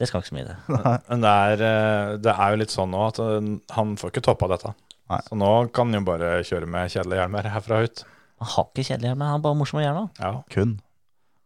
Det 0.00 0.08
skal 0.08 0.22
ikke 0.22 0.30
så 0.30 0.36
mye 0.38 0.46
til. 0.48 0.78
Men 1.10 1.24
det 1.26 1.32
er, 1.46 1.64
eh, 1.70 2.12
det 2.24 2.32
er 2.32 2.54
jo 2.54 2.60
litt 2.62 2.72
sånn 2.72 2.90
nå 2.94 3.02
at 3.10 3.18
eh, 3.20 3.50
han 3.76 3.96
får 4.00 4.14
ikke 4.14 4.22
toppa 4.30 4.48
dette. 4.54 4.72
Nei. 5.12 5.18
Så 5.26 5.36
nå 5.36 5.50
kan 5.76 5.90
han 5.90 6.00
jo 6.00 6.06
bare 6.06 6.30
kjøre 6.46 6.68
med 6.70 6.88
kjedelige 6.94 7.20
hjelmer 7.20 7.48
herfra 7.52 7.80
og 7.82 7.90
ut. 7.90 8.04
Han 8.40 8.50
har 8.54 8.68
ikke 8.70 8.86
kjedelig 8.88 9.10
hjelm, 9.10 9.18
men 9.20 9.28
han 9.28 9.40
er 9.40 9.44
bare 9.44 9.58
morsom 9.60 9.80
å 9.80 9.84
gjøre 9.84 9.98
noe. 9.98 10.10
Ja. 10.22 10.30
Kun. 10.54 10.76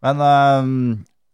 Men 0.05 0.21
øhm, 0.23 0.75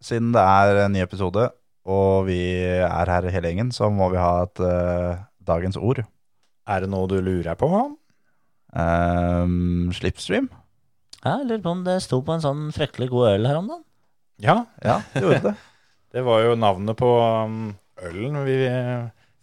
siden 0.02 0.32
det 0.34 0.42
er 0.42 0.80
en 0.88 0.96
ny 0.96 1.04
episode, 1.04 1.50
og 1.86 2.26
vi 2.30 2.40
er 2.82 3.12
her 3.14 3.28
hele 3.36 3.52
gjengen, 3.52 3.70
så 3.76 3.92
må 3.94 4.08
vi 4.14 4.18
ha 4.22 4.32
et 4.48 4.62
øh, 4.66 5.22
dagens 5.46 5.78
ord. 5.78 6.02
Er 6.70 6.84
det 6.84 6.90
noe 6.92 7.08
du 7.10 7.18
lurer 7.24 7.56
på? 7.60 7.70
Um, 8.72 9.92
slipstream? 9.96 10.50
Ja, 11.22 11.38
Jeg 11.42 11.48
lurer 11.50 11.64
på 11.66 11.74
om 11.76 11.84
det 11.86 11.98
sto 12.06 12.22
på 12.26 12.34
en 12.36 12.44
sånn 12.44 12.70
fryktelig 12.76 13.10
god 13.12 13.34
øl 13.36 13.48
her 13.50 13.60
om 13.60 13.68
dagen. 13.72 13.84
Ja, 14.42 14.56
Ja, 14.82 15.02
det 15.14 15.22
gjorde 15.26 15.42
det. 15.52 15.56
det 16.16 16.24
var 16.26 16.42
jo 16.46 16.56
navnet 16.58 16.98
på 16.98 17.10
um, 17.46 17.76
ølen 18.02 18.40
vi 18.48 18.56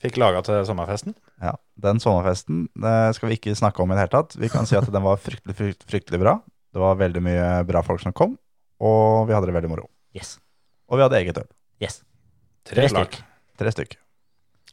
fikk 0.02 0.18
laga 0.18 0.42
til 0.46 0.64
sommerfesten. 0.66 1.14
Ja, 1.42 1.54
Den 1.78 2.00
sommerfesten 2.02 2.66
det 2.74 2.96
skal 3.18 3.30
vi 3.30 3.38
ikke 3.38 3.54
snakke 3.58 3.82
om 3.82 3.92
i 3.92 3.98
det 3.98 4.06
hele 4.06 4.14
tatt. 4.16 4.34
Vi 4.38 4.50
kan 4.50 4.66
si 4.66 4.78
at 4.78 4.88
den 4.90 5.04
var 5.06 5.20
fryktelig, 5.22 5.54
fryktelig, 5.58 5.90
fryktelig 5.92 6.20
bra. 6.22 6.38
Det 6.74 6.82
var 6.82 6.98
veldig 7.00 7.22
mye 7.24 7.46
bra 7.68 7.82
folk 7.86 8.02
som 8.02 8.12
kom, 8.16 8.34
og 8.82 9.28
vi 9.28 9.34
hadde 9.36 9.48
det 9.50 9.54
veldig 9.56 9.70
moro. 9.70 9.86
Yes. 10.16 10.36
Og 10.88 10.98
vi 10.98 11.04
hadde 11.06 11.18
eget 11.20 11.38
øl. 11.40 11.48
yes. 11.82 12.02
Tre, 12.66 12.82
Tre 12.82 12.88
stykk. 12.92 13.16
Tre 13.58 13.72
stykker. 13.72 14.00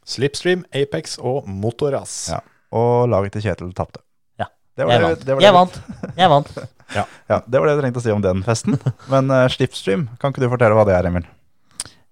Slipstream, 0.06 0.64
Apex 0.76 1.16
og 1.18 1.48
Motoras. 1.50 2.12
Ja. 2.30 2.40
Og 2.76 3.08
laget 3.10 3.34
til 3.36 3.42
Kjetil 3.46 3.72
tapte. 3.76 4.00
Ja, 4.38 4.46
Det 4.76 4.86
var 4.86 4.92
Jeg 4.92 5.00
det- 5.00 5.08
vant. 5.08 5.24
det 5.26 5.34
var 5.34 5.40
det- 5.40 5.46
Jeg 5.46 5.54
vant. 5.54 5.80
Jeg 6.16 6.30
vant. 6.30 6.56
Ja, 6.94 7.40
det 7.50 7.58
var 7.58 7.66
det 7.66 7.72
du 7.74 7.80
trengte 7.82 7.98
å 7.98 8.02
si 8.04 8.12
om 8.14 8.20
den 8.22 8.44
festen. 8.46 8.76
Men 9.10 9.26
uh, 9.34 9.48
Slipstream, 9.50 10.04
kan 10.22 10.30
ikke 10.30 10.44
du 10.44 10.48
fortelle 10.52 10.76
hva 10.78 10.84
det 10.86 10.94
er, 10.94 11.08
Emil? 11.08 11.24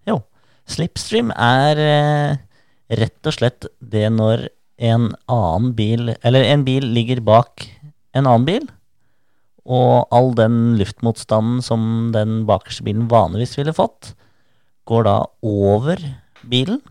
Jo. 0.08 0.16
Slipstream 0.66 1.30
er 1.30 1.78
uh, 1.78 2.36
rett 2.90 3.30
og 3.30 3.36
slett 3.36 3.68
det 3.78 4.08
når 4.10 4.48
en 4.82 5.12
annen 5.30 5.70
bil 5.78 6.16
Eller 6.26 6.42
en 6.50 6.64
bil 6.66 6.82
ligger 6.82 7.20
bak 7.22 7.68
en 8.18 8.26
annen 8.26 8.44
bil, 8.48 8.66
og 9.64 10.08
all 10.10 10.32
den 10.34 10.74
luftmotstanden 10.78 11.62
som 11.62 12.10
den 12.14 12.42
bakerste 12.46 12.82
bilen 12.86 13.06
vanligvis 13.10 13.54
ville 13.58 13.72
fått, 13.74 14.12
går 14.86 15.06
da 15.06 15.14
over 15.42 15.98
bilen, 16.50 16.82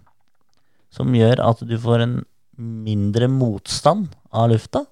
som 0.93 1.13
gjør 1.17 1.41
at 1.43 1.63
du 1.65 1.75
får 1.82 2.06
en 2.06 2.17
mindre 2.58 3.29
motstand 3.32 4.12
av 4.34 4.51
lufta, 4.51 4.84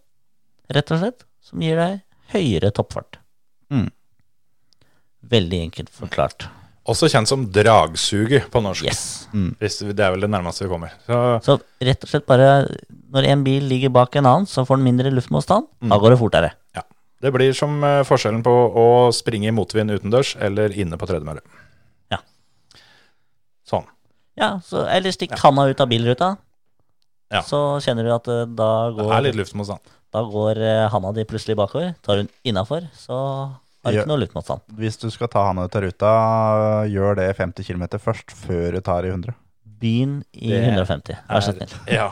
rett 0.74 0.94
og 0.94 1.04
slett, 1.04 1.28
som 1.46 1.62
gir 1.62 1.78
deg 1.78 2.02
høyere 2.34 2.72
toppfart. 2.74 3.20
Mm. 3.72 3.90
Veldig 5.32 5.62
enkelt 5.68 5.94
forklart. 5.94 6.48
Også 6.90 7.06
kjent 7.14 7.30
som 7.30 7.44
dragsuget 7.54 8.48
på 8.52 8.62
norsk. 8.64 8.88
Yes. 8.90 9.28
Mm. 9.34 9.54
det 9.62 10.02
er 10.02 10.16
vel 10.16 10.26
det 10.26 10.32
nærmeste 10.34 10.66
vi 10.66 10.72
kommer. 10.72 10.96
Så 11.06 11.18
Så 11.46 11.58
rett 11.86 12.04
og 12.04 12.10
slett 12.10 12.26
bare 12.26 12.48
når 13.14 13.28
en 13.30 13.44
bil 13.46 13.68
ligger 13.70 13.94
bak 13.94 14.16
en 14.16 14.26
annen, 14.26 14.48
så 14.50 14.66
får 14.66 14.80
den 14.80 14.88
mindre 14.90 15.12
luftmotstand. 15.14 15.68
Da 15.92 16.00
går 16.02 16.16
det 16.16 16.20
fortere. 16.20 16.52
Ja. 16.76 16.82
det 17.22 17.32
blir 17.36 17.54
som 17.54 17.84
eh, 17.84 18.02
forskjellen 18.08 18.42
på 18.42 18.52
å 18.52 18.88
springe 19.14 19.52
i 19.52 19.54
motvind 19.54 19.94
utendørs 19.94 20.34
eller 20.42 20.74
inne 20.74 20.98
på 20.98 21.06
tredemølle. 21.06 21.44
Ja. 22.10 22.18
Sånn. 23.68 23.86
Ja, 24.40 24.60
så, 24.64 24.86
Eller 24.88 25.12
stikk 25.12 25.34
handa 25.42 25.66
ut 25.70 25.82
av 25.84 25.90
bilruta. 25.92 26.38
Ja. 27.32 27.42
Så 27.48 27.80
kjenner 27.84 28.04
du 28.08 28.12
at 28.16 28.28
eh, 28.32 28.46
da 28.48 28.70
Det 28.92 29.04
går, 29.04 29.12
er 29.18 29.26
litt 29.30 29.36
luftmotstand. 29.40 29.80
da 30.12 30.22
går 30.28 30.58
eh, 30.68 30.86
handa 30.92 31.12
di 31.16 31.24
plutselig 31.28 31.56
bakover. 31.60 31.94
Tar 32.04 32.18
hun 32.24 32.30
innafor, 32.44 32.88
så 32.96 33.18
har 33.84 33.92
du 33.92 33.98
Ja. 33.98 34.02
ikke 34.04 34.12
noe 34.12 34.20
luftmotstand. 34.24 34.62
Hvis 34.78 34.98
du 35.00 35.10
skal 35.12 35.28
ta 35.32 35.46
han 35.48 35.60
ut 35.60 35.76
av 35.76 35.82
ruta, 35.84 36.12
gjør 36.92 37.16
det 37.22 37.30
50 37.38 37.64
km 37.68 37.88
først, 38.00 38.32
før 38.36 38.72
du 38.78 38.82
tar 38.82 39.04
i 39.08 39.10
100. 39.14 39.34
Begynn 39.82 40.20
i 40.34 40.52
Det 40.52 40.60
150, 40.76 41.18
vær 41.30 41.42
så 41.42 41.56
snill. 41.56 41.72
Ja. 41.90 42.12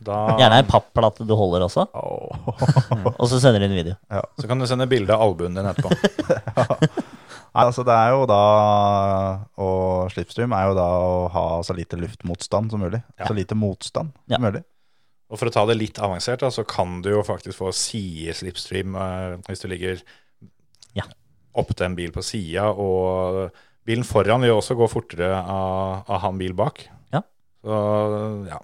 Da, 0.00 0.14
Gjerne 0.40 0.56
ei 0.56 0.64
papplate 0.64 1.26
du 1.28 1.34
holder 1.36 1.60
også, 1.66 1.82
og 1.92 3.26
så 3.28 3.36
sender 3.42 3.60
du 3.60 3.66
en 3.66 3.74
video. 3.76 3.96
Så 4.40 4.48
kan 4.48 4.58
du 4.58 4.64
sende 4.66 4.86
bilde 4.88 5.12
av 5.12 5.20
albuen 5.26 5.52
din 5.58 5.66
etterpå. 5.68 5.90
Nei, 7.60 7.68
altså 7.68 7.84
det 7.86 7.94
er 7.94 8.10
jo 8.14 8.24
da 8.30 8.40
Og 9.60 10.10
slipstream 10.14 10.52
er 10.56 10.68
jo 10.70 10.74
da 10.78 10.86
å 11.04 11.14
ha 11.34 11.44
så 11.66 11.76
lite 11.76 11.98
luftmotstand 12.00 12.72
som 12.72 12.80
mulig. 12.82 13.02
Ja. 13.20 13.28
Så 13.28 13.36
lite 13.36 13.54
motstand 13.58 14.12
Ja. 14.30 14.36
som 14.38 14.46
mulig. 14.48 14.62
Og 15.30 15.38
for 15.38 15.46
å 15.46 15.52
ta 15.54 15.62
det 15.68 15.76
litt 15.78 15.98
avansert, 16.02 16.40
da, 16.42 16.48
så 16.50 16.64
kan 16.66 17.00
du 17.04 17.10
jo 17.12 17.20
faktisk 17.22 17.60
få 17.60 17.70
sideslipstream 17.76 18.96
eh, 18.98 19.36
hvis 19.46 19.60
du 19.62 19.68
ligger 19.70 20.00
Ja. 20.98 21.04
opp 21.54 21.70
til 21.76 21.86
en 21.86 21.94
bil 21.94 22.10
på 22.10 22.22
sida, 22.24 22.64
og 22.74 23.52
bilen 23.86 24.02
foran 24.04 24.40
vil 24.42 24.50
jo 24.50 24.56
også 24.58 24.74
gå 24.78 24.88
fortere 24.90 25.30
av, 25.38 26.02
av 26.08 26.20
han 26.24 26.38
bil 26.40 26.52
bak. 26.58 26.82
Ja. 27.14 27.22
Så 27.62 28.48
ja. 28.48 28.58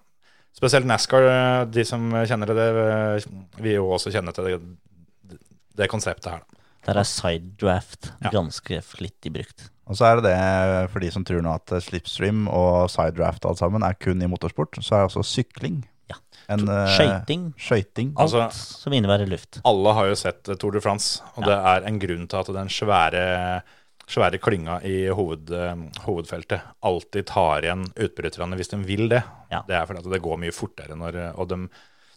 Spesielt 0.56 0.86
NASCAR, 0.88 1.22
eh, 1.28 1.64
de 1.70 1.84
som 1.84 2.10
kjenner 2.26 2.46
det, 2.56 2.66
eh, 2.66 3.62
vil 3.62 3.74
jo 3.76 3.90
også 3.92 4.10
kjenne 4.10 4.32
til 4.34 4.44
det, 4.48 5.38
det 5.76 5.88
konseptet 5.92 6.32
her. 6.32 6.38
da. 6.42 6.62
Der 6.86 7.00
er 7.00 7.04
sidedraft 7.08 8.12
Ja. 8.22 8.30
ganske 8.30 8.80
flittig 8.82 9.32
brukt. 9.34 9.70
Og 9.86 9.96
så 9.98 10.04
er 10.08 10.16
det 10.20 10.24
det, 10.30 10.90
for 10.90 10.98
de 11.02 11.10
som 11.14 11.24
tror 11.24 11.42
nå 11.42 11.52
at 11.54 11.82
slipstream 11.82 12.46
og 12.48 12.88
sidedraft 12.90 13.44
alt 13.46 13.58
sammen 13.58 13.82
er 13.86 13.94
kun 13.94 14.22
i 14.22 14.26
motorsport, 14.30 14.78
så 14.82 14.94
er 14.96 15.04
det 15.06 15.10
også 15.16 15.24
sykling 15.24 15.84
Ja. 16.10 16.14
en 16.54 16.68
eh, 16.68 16.86
Skøyting. 16.96 17.54
skøyting. 17.58 18.12
Alt 18.16 18.34
Altså- 18.34 18.50
som 18.82 18.92
innebærer 18.92 19.26
luft. 19.28 19.60
Alle 19.64 19.92
har 19.94 20.06
jo 20.06 20.14
sett 20.14 20.48
eh, 20.48 20.54
Tour 20.54 20.72
de 20.72 20.80
France, 20.80 21.20
og 21.36 21.44
det 21.44 21.52
er 21.54 21.86
en 21.86 21.98
grunn 21.98 22.28
til 22.28 22.38
at 22.38 22.46
den 22.46 22.68
svære, 22.68 23.62
svære 24.06 24.38
klynga 24.38 24.80
i 24.86 25.08
hoved, 25.08 25.50
eh, 25.50 25.74
hovedfeltet 26.06 26.60
alltid 26.82 27.26
tar 27.26 27.62
igjen 27.66 27.86
utbryterne 27.96 28.54
hvis 28.56 28.68
de 28.70 28.76
vil 28.86 29.08
det. 29.08 29.22
Ja. 29.50 29.62
Det 29.66 29.74
er 29.74 29.86
fordi 29.86 29.98
at 30.04 30.12
det 30.12 30.22
går 30.22 30.38
mye 30.38 30.52
fortere, 30.54 30.94
når, 30.96 31.32
og 31.38 31.48
de, 31.48 31.68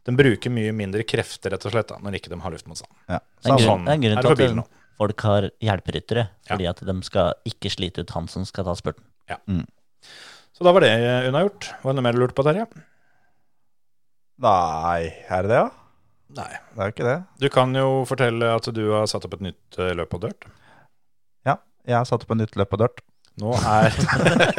de 0.08 0.16
bruker 0.16 0.54
mye 0.54 0.74
mindre 0.76 1.04
krefter 1.08 1.54
rett 1.54 1.66
og 1.68 1.74
slett 1.74 1.90
da, 1.92 1.98
når 2.04 2.20
ikke 2.20 2.32
de 2.32 2.40
har 2.44 2.54
luftmotstand. 2.54 2.92
Ja. 3.10 3.20
Det 3.20 3.50
er 3.50 3.54
en 3.54 3.60
Så, 3.60 3.66
grunn, 3.66 3.86
det 3.86 3.92
er 3.92 4.00
en 4.00 4.06
grunn 4.06 4.22
til 4.22 4.32
at 4.32 4.42
bilen 4.44 4.62
folk 5.00 5.26
har 5.28 5.50
hjelperyttere, 5.64 6.26
fordi 6.50 6.68
at 6.68 6.82
de 6.90 6.96
skal 7.08 7.34
ikke 7.48 7.72
slite 7.72 8.04
ut 8.04 8.16
han 8.16 8.28
som 8.32 8.46
skal 8.48 8.68
ta 8.68 8.76
spurten. 8.80 9.06
Så 10.60 10.66
da 10.68 10.74
var 10.76 10.84
det 10.84 10.92
eh, 10.92 11.28
unnagjort. 11.30 11.70
Var 11.84 11.94
det 11.94 12.00
noe 12.00 12.04
mer 12.04 12.18
du 12.18 12.24
lurte 12.24 12.36
på, 12.36 12.44
Terje? 12.48 12.68
nei, 14.40 15.12
er 15.28 15.44
det 15.44 15.52
det, 15.52 15.60
ja? 15.60 15.68
Nei. 16.38 16.52
Det 16.76 16.80
er 16.80 16.90
jo 16.90 16.94
ikke 16.94 17.08
det. 17.08 17.18
Du 17.42 17.48
kan 17.52 17.74
jo 17.76 17.88
fortelle 18.08 18.52
at 18.56 18.68
du 18.76 18.84
har 18.94 19.08
satt 19.10 19.26
opp 19.28 19.36
et 19.40 19.46
nytt 19.50 19.80
eh, 19.82 19.94
løp 19.98 20.12
på 20.14 20.20
dirt. 20.24 20.46
Ja, 21.48 21.58
jeg 21.88 21.98
har 21.98 22.06
satt 22.08 22.24
opp 22.26 22.36
et 22.36 22.42
nytt 22.44 22.56
løp 22.60 22.70
på 22.72 22.80
dirt. 22.80 23.02
Nå 23.39 23.54
er 23.56 23.93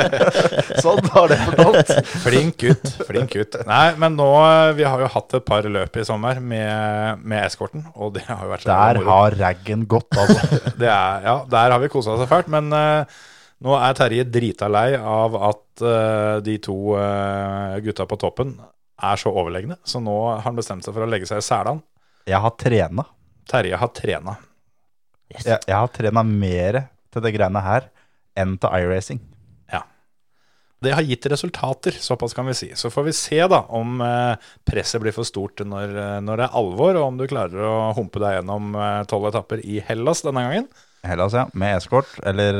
Sånn 0.84 1.00
har 1.12 1.28
det 1.28 1.36
fortalt. 1.42 1.90
Flink 2.24 2.62
gutt. 2.62 2.92
Flink 3.04 3.34
gutt. 3.36 3.58
Nei, 3.68 3.92
men 4.00 4.16
nå 4.16 4.28
eh, 4.40 4.72
Vi 4.78 4.86
har 4.88 5.02
jo 5.02 5.10
hatt 5.12 5.36
et 5.36 5.46
par 5.46 5.66
løp 5.68 5.98
i 6.00 6.04
sommer 6.06 6.40
med, 6.40 7.20
med 7.20 7.44
eskorten, 7.44 7.84
og 7.94 8.14
det 8.16 8.24
har 8.28 8.46
jo 8.46 8.52
vært 8.54 8.64
så 8.64 8.72
Der 8.72 9.02
har 9.10 9.36
raggen 9.42 9.84
gått, 9.90 10.08
altså. 10.16 10.62
Det 10.80 10.88
er, 10.88 11.26
ja, 11.26 11.36
der 11.50 11.74
har 11.74 11.82
vi 11.82 11.92
kosa 11.92 12.16
oss 12.16 12.24
fælt. 12.30 12.48
Men 12.52 12.72
uh, 12.72 13.20
nå 13.66 13.76
er 13.76 13.96
Terje 13.98 14.26
drita 14.32 14.70
lei 14.72 14.88
av 14.96 15.36
at 15.50 15.84
uh, 15.84 16.40
de 16.44 16.56
to 16.64 16.78
uh, 16.96 17.76
gutta 17.84 18.08
på 18.08 18.20
toppen 18.20 18.56
er 19.00 19.20
så 19.20 19.32
overlegne. 19.32 19.76
Så 19.84 20.00
nå 20.00 20.16
har 20.30 20.44
han 20.46 20.56
bestemt 20.56 20.86
seg 20.86 20.96
for 20.96 21.04
å 21.04 21.10
legge 21.10 21.28
seg 21.28 21.42
i 21.42 21.44
selene. 21.44 21.84
Jeg 22.28 22.40
har 22.40 22.56
trena. 22.60 23.04
Terje 23.50 23.76
har 23.80 23.92
trena. 23.96 24.38
Yes. 25.30 25.44
Jeg, 25.44 25.60
jeg 25.68 25.76
har 25.76 25.92
trena 25.92 26.24
mer 26.26 26.84
til 27.12 27.24
det 27.24 27.32
greiene 27.36 27.60
her 27.62 27.90
enn 28.38 28.56
til 28.60 28.74
iRacing. 28.84 29.20
Ja. 29.72 29.82
Det 30.80 30.94
har 30.96 31.04
gitt 31.04 31.26
resultater, 31.32 31.96
såpass 31.96 32.34
kan 32.34 32.48
vi 32.48 32.54
si. 32.56 32.70
Så 32.74 32.90
får 32.90 33.08
vi 33.08 33.16
se 33.16 33.40
da 33.52 33.62
om 33.68 34.00
eh, 34.04 34.50
presset 34.68 35.02
blir 35.02 35.14
for 35.16 35.28
stort 35.28 35.60
når, 35.60 35.96
eh, 35.96 36.18
når 36.24 36.40
det 36.40 36.46
er 36.46 36.60
alvor, 36.62 36.94
og 36.96 37.08
om 37.10 37.18
du 37.20 37.26
klarer 37.30 37.66
å 37.66 37.90
humpe 37.98 38.22
deg 38.22 38.38
gjennom 38.38 38.76
eh, 38.76 39.00
tolv 39.10 39.30
etapper 39.30 39.64
i 39.64 39.80
Hellas 39.84 40.24
denne 40.26 40.46
gangen. 40.46 40.70
Hellas, 41.06 41.36
ja. 41.36 41.46
Med 41.56 41.78
eskort 41.78 42.18
eller 42.28 42.58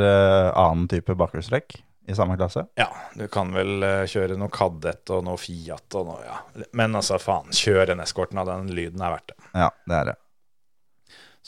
annen 0.57 0.87
type 0.89 1.13
bakhjulstrekk 1.13 1.75
i 2.09 2.15
samme 2.17 2.39
klasse. 2.41 2.65
Ja, 2.81 2.89
du 3.13 3.27
kan 3.29 3.53
vel 3.53 3.85
kjøre 4.09 4.39
noe 4.41 4.49
Kadett 4.53 5.13
og 5.13 5.27
noe 5.27 5.37
Fiat 5.39 5.97
og 6.01 6.09
noe, 6.09 6.23
ja. 6.25 6.39
Men 6.73 6.97
altså, 6.97 7.21
faen, 7.21 7.53
kjør 7.53 7.93
den 7.93 8.01
eskorten 8.01 8.41
av 8.41 8.49
den 8.49 8.73
lyden 8.73 9.05
er 9.05 9.13
verdt 9.19 9.35
det. 9.35 9.39
Ja, 9.53 9.69
det 9.85 9.99
er 9.99 10.09
det. 10.09 10.17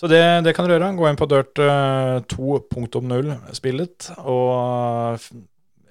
Så 0.03 0.09
det, 0.11 0.23
det 0.43 0.51
kan 0.57 0.67
du 0.67 0.73
gjøre. 0.75 0.91
Gå 0.99 1.07
inn 1.07 1.19
på 1.19 1.29
Dirt 1.31 1.61
eh, 1.63 2.17
2.0-spillet, 2.27 4.09
og 4.27 5.23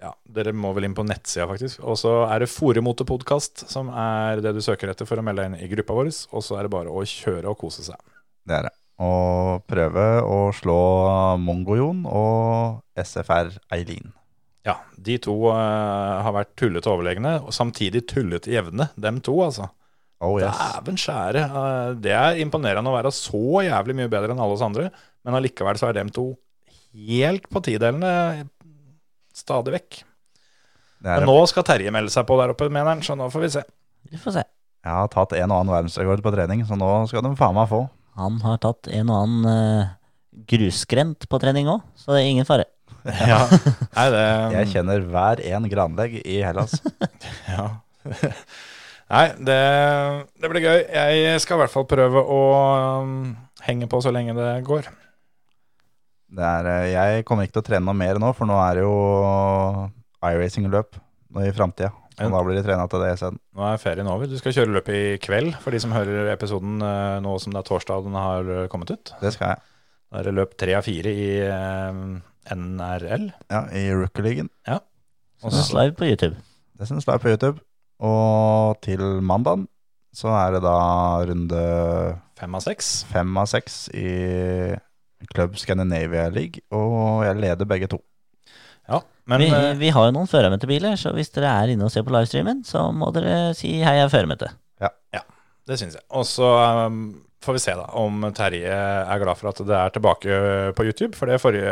ja, 0.02 0.12
dere 0.36 0.52
må 0.52 0.74
vel 0.76 0.90
inn 0.90 0.98
på 0.98 1.06
nettsida, 1.08 1.46
faktisk. 1.48 1.80
Og 1.88 1.96
så 2.02 2.12
er 2.26 2.44
det 2.44 2.50
Foremotepodkast 2.52 3.68
som 3.72 3.88
er 3.96 4.44
det 4.44 4.52
du 4.58 4.60
søker 4.66 4.92
etter 4.92 5.08
for 5.08 5.22
å 5.22 5.24
melde 5.24 5.46
deg 5.46 5.54
inn 5.54 5.64
i 5.64 5.72
gruppa 5.78 5.96
vår. 5.96 6.12
Og 6.36 6.44
så 6.44 6.60
er 6.60 6.68
det 6.68 6.74
bare 6.74 6.92
å 6.92 7.06
kjøre 7.08 7.54
og 7.54 7.60
kose 7.64 7.88
seg. 7.88 8.00
Det 8.44 8.58
er 8.58 8.68
det. 8.68 8.76
Og 9.02 9.64
prøve 9.70 10.08
å 10.28 10.40
slå 10.60 10.80
Mongojon 11.40 12.04
og 12.10 12.82
SFR 13.00 13.56
Eileen. 13.72 14.12
Ja, 14.68 14.76
de 15.00 15.16
to 15.24 15.38
uh, 15.48 16.20
har 16.22 16.36
vært 16.36 16.52
tullete 16.60 16.92
overlegne, 16.92 17.40
og 17.42 17.56
samtidig 17.56 18.04
tullete 18.12 18.52
jevne, 18.52 18.92
dem 19.00 19.24
to, 19.26 19.40
altså. 19.42 19.72
Oh 20.22 20.36
yes. 20.38 20.54
Dæven 20.54 21.00
skjære. 21.02 21.42
eh, 21.50 21.94
Det 22.04 22.14
er 22.14 22.40
imponerende 22.44 22.92
å 22.92 22.96
være 22.96 23.12
så 23.16 23.42
jævlig 23.66 23.96
mye 23.98 24.12
bedre 24.12 24.36
enn 24.36 24.42
alle 24.44 24.54
oss 24.58 24.62
andre, 24.66 24.92
men 25.26 25.38
allikevel 25.38 25.80
så 25.82 25.90
er 25.90 25.98
dem 25.98 26.12
to 26.14 26.28
helt 26.94 27.48
på 27.50 27.62
tidelene 27.66 28.48
stadig 29.34 29.74
vekk. 29.78 30.02
Men 31.02 31.26
nå 31.26 31.38
skal 31.50 31.66
Terje 31.66 31.90
melde 31.94 32.14
seg 32.14 32.28
på 32.30 32.36
der 32.38 32.52
oppe, 32.54 32.68
mener 32.70 32.92
han, 32.94 33.02
så 33.02 33.16
nå 33.18 33.30
får 33.34 33.42
vi 33.48 33.50
se. 33.56 33.64
Vi 34.12 34.20
får 34.22 34.36
se. 34.36 34.44
Jeg 34.86 34.94
har 34.98 35.10
tatt 35.14 35.34
en 35.38 35.50
og 35.54 35.58
annen 35.62 35.74
verdensrekord 35.74 36.22
på 36.26 36.34
trening, 36.36 36.62
så 36.68 36.78
nå 36.78 36.90
skal 37.10 37.24
de 37.26 37.32
faen 37.40 37.58
meg 37.58 37.70
få. 37.72 37.80
Han 38.20 38.38
har 38.44 38.60
tatt 38.62 38.90
en 38.92 39.10
og 39.14 39.24
annen 39.24 39.48
uh, 39.50 39.92
grusgrent 40.52 41.26
på 41.32 41.40
trening 41.42 41.70
òg, 41.72 41.82
så 41.98 42.14
det 42.14 42.22
er 42.24 42.30
ingen 42.36 42.50
fare. 42.50 42.68
Ja. 43.32 43.40
Nei, 43.96 44.04
det 44.14 44.26
Jeg 44.54 44.68
kjenner 44.76 45.02
hver 45.10 45.40
en 45.56 45.66
granlegg 45.72 46.20
i 46.22 46.42
Hellas. 46.46 46.76
Ja. 47.50 47.72
Nei, 49.12 49.28
det, 49.44 49.60
det 50.40 50.50
blir 50.52 50.64
gøy. 50.64 50.82
Jeg 50.88 51.40
skal 51.44 51.58
i 51.58 51.62
hvert 51.66 51.74
fall 51.74 51.88
prøve 51.90 52.22
å 52.24 52.42
um, 53.04 53.16
henge 53.66 53.90
på 53.92 54.00
så 54.04 54.12
lenge 54.16 54.36
det 54.38 54.52
går. 54.68 54.86
Det 56.32 56.46
er, 56.48 56.68
eh, 56.72 56.90
jeg 56.94 57.26
kommer 57.28 57.44
ikke 57.44 57.58
til 57.58 57.64
å 57.66 57.68
trene 57.68 57.84
noe 57.90 57.98
mer 57.98 58.22
nå, 58.24 58.30
for 58.38 58.48
nå 58.48 58.56
er 58.64 58.78
det 58.80 58.86
jo 58.86 58.94
iRacing-løp 60.24 60.96
i 61.44 61.52
framtida. 61.56 61.90
Og 62.22 62.32
da 62.32 62.42
blir 62.46 62.56
de 62.56 62.62
trena 62.64 62.86
til 62.88 63.02
det 63.02 63.10
isteden. 63.16 63.40
Nå 63.58 63.66
er 63.66 63.82
ferien 63.82 64.08
over. 64.08 64.30
Du 64.30 64.38
skal 64.40 64.54
kjøre 64.56 64.76
løpet 64.78 64.96
i 64.96 65.18
kveld, 65.24 65.56
for 65.64 65.74
de 65.76 65.82
som 65.84 65.96
hører 65.96 66.30
episoden 66.32 66.78
eh, 66.86 67.18
nå 67.26 67.34
som 67.42 67.52
det 67.56 67.60
er 67.64 67.68
torsdag 67.68 68.06
den 68.06 68.16
har 68.16 68.52
eh, 68.60 68.70
kommet 68.72 68.94
ut. 68.94 69.12
Det 69.20 69.34
skal 69.36 69.56
jeg. 69.56 69.66
Da 70.12 70.22
er 70.22 70.30
det 70.30 70.36
løp 70.38 70.56
tre 70.60 70.78
av 70.78 70.88
fire 70.88 71.12
i 71.12 71.28
NRL. 72.52 73.28
Ja, 73.52 73.62
I 73.76 73.84
rookie-ligaen. 73.96 74.50
Og 74.72 75.52
Så 75.52 75.66
så- 75.68 75.78
live 75.82 75.96
på 76.00 76.08
YouTube. 76.08 76.36
Det 76.80 76.88
synes 76.88 77.08
jeg 77.08 77.14
er 77.16 77.24
på 77.24 77.32
YouTube. 77.32 77.60
Og 78.02 78.80
til 78.84 79.02
mandagen 79.22 79.68
så 80.16 80.32
er 80.36 80.56
det 80.58 80.64
da 80.66 80.78
runde 81.30 81.66
Fem 82.40 82.56
av 82.58 82.64
seks. 82.66 82.88
fem 83.08 83.38
av 83.38 83.48
seks 83.48 83.86
i 83.96 84.08
Club 85.32 85.56
Scandinavia 85.62 86.26
League, 86.34 86.64
og 86.74 87.22
jeg 87.28 87.38
leder 87.38 87.70
begge 87.70 87.88
to. 87.92 88.02
Ja, 88.90 89.00
men 89.30 89.44
vi, 89.44 89.50
eh, 89.54 89.76
vi 89.78 89.92
har 89.94 90.08
jo 90.10 90.16
noen 90.16 90.28
førermøtebiler, 90.28 90.98
så 91.00 91.14
hvis 91.16 91.30
dere 91.36 91.54
er 91.62 91.74
inne 91.76 91.86
og 91.86 91.94
ser 91.94 92.04
på 92.04 92.12
livestreamen, 92.12 92.64
så 92.68 92.88
må 92.92 93.12
dere 93.16 93.54
si 93.56 93.78
hei, 93.78 94.00
jeg 94.00 94.08
er 94.08 94.12
førermøte. 94.12 94.50
det 95.70 95.78
syns 95.80 95.96
jeg. 96.00 96.04
Og 96.18 96.26
så 96.28 96.50
um, 96.88 97.22
får 97.42 97.56
vi 97.58 97.62
se 97.64 97.74
da 97.78 97.86
om 97.98 98.22
Terje 98.38 98.70
er 98.72 99.22
glad 99.24 99.38
for 99.40 99.50
at 99.52 99.62
det 99.66 99.78
er 99.78 99.94
tilbake 99.96 100.36
på 100.78 100.86
YouTube. 100.88 101.16
For 101.18 101.30
det 101.32 101.40
forrige, 101.42 101.72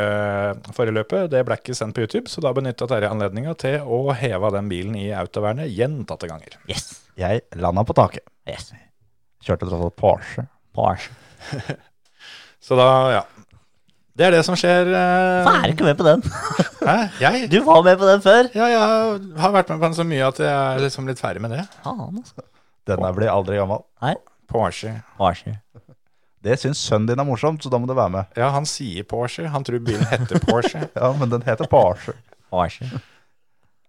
forrige 0.76 0.96
løpet 0.98 1.30
det 1.34 1.44
ble 1.48 1.58
ikke 1.60 1.76
sendt 1.78 1.94
på 1.98 2.04
YouTube, 2.06 2.30
så 2.32 2.42
da 2.46 2.54
benytta 2.58 2.88
Terje 2.90 3.10
anledninga 3.14 3.54
til 3.62 3.84
å 3.86 4.02
heve 4.18 4.50
den 4.56 4.70
bilen 4.72 4.96
i 5.00 5.10
autovernet 5.14 5.70
gjentatte 5.74 6.30
ganger. 6.32 6.58
Yes. 6.72 6.90
Jeg 7.20 7.44
landa 7.62 7.84
på 7.86 7.94
taket. 7.98 8.26
yes. 8.50 8.72
Kjørte 9.46 9.70
tross 9.70 9.86
alt 9.88 9.96
Porsche. 10.00 10.48
Porsche. 10.76 11.14
Så 12.66 12.76
da, 12.76 12.88
ja. 13.14 13.22
Det 14.20 14.26
er 14.28 14.34
det 14.36 14.42
som 14.44 14.58
skjer. 14.60 14.90
eh, 14.92 15.46
Hvorfor 15.46 15.62
er 15.64 15.70
du 15.70 15.76
ikke 15.78 15.86
med 15.88 15.96
på 16.02 16.08
den? 16.10 16.24
Hæ? 16.90 16.96
Jeg? 17.24 17.46
Du 17.54 17.62
var 17.64 17.86
med 17.86 17.96
på 18.02 18.10
den 18.10 18.20
før. 18.26 18.50
Ja, 18.52 18.66
jeg 18.68 18.82
har 19.40 19.54
vært 19.56 19.70
med 19.72 19.80
på 19.80 19.86
den 19.86 19.96
så 19.96 20.04
mye 20.08 20.26
at 20.28 20.42
jeg 20.44 20.50
er 20.52 20.82
liksom 20.84 21.08
litt 21.08 21.22
ferdig 21.24 21.40
med 21.46 21.54
det. 21.56 21.64
Faen, 21.86 22.02
altså. 22.20 22.44
Den 22.90 23.00
der 23.06 23.16
blir 23.16 23.32
aldri 23.32 23.56
gammel. 23.62 23.86
Nei, 24.04 24.16
Porsche. 24.50 24.96
Porsche. 25.18 25.56
Det 26.44 26.56
syns 26.62 26.80
sønnen 26.88 27.10
din 27.10 27.20
er 27.20 27.28
morsomt, 27.28 27.64
så 27.64 27.70
da 27.72 27.78
må 27.82 27.88
du 27.90 27.94
være 27.98 28.14
med. 28.14 28.30
Ja, 28.40 28.50
han 28.56 28.66
sier 28.70 29.04
Porsche. 29.08 29.48
Han 29.52 29.66
tror 29.68 29.82
bilen 29.84 30.06
heter 30.08 30.40
Porsche. 30.48 30.86
Ja, 31.00 31.12
men 31.20 31.32
den 31.34 31.44
heter 31.46 31.68
Porsche. 31.70 32.16
Porsche. 32.50 32.88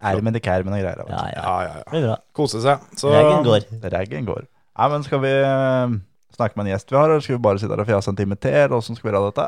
Ermen 0.01 0.37
i 0.37 0.41
kermen 0.43 0.75
og 0.75 0.81
greier. 0.83 1.03
Ja, 1.07 1.25
ja. 1.31 1.43
Ja, 1.45 1.57
ja, 1.63 1.73
ja. 1.77 1.83
Det 1.85 1.93
blir 1.95 2.07
bra. 2.09 2.17
Kose 2.37 2.63
seg. 2.65 2.87
Så 2.99 3.13
Reggen 3.13 3.45
går. 3.47 3.67
Reggen 3.95 4.29
går. 4.29 4.47
Nei, 4.81 4.89
men 4.95 5.05
skal 5.05 5.21
vi 5.23 5.33
eh, 5.37 5.95
snakke 6.37 6.57
med 6.57 6.67
en 6.67 6.73
gjest 6.73 6.91
vi 6.93 6.97
har, 6.97 7.11
eller 7.13 7.25
skal 7.25 7.37
vi 7.37 7.43
bare 7.45 7.61
sitte 7.61 7.75
her 7.77 7.83
og 7.85 7.91
fjase 7.91 8.13
en 8.15 8.19
time 8.19 8.39
til? 8.41 8.77
Åssen 8.79 8.97
skal 8.99 9.11
vi 9.11 9.13
gjøre 9.15 9.29
dette? 9.29 9.47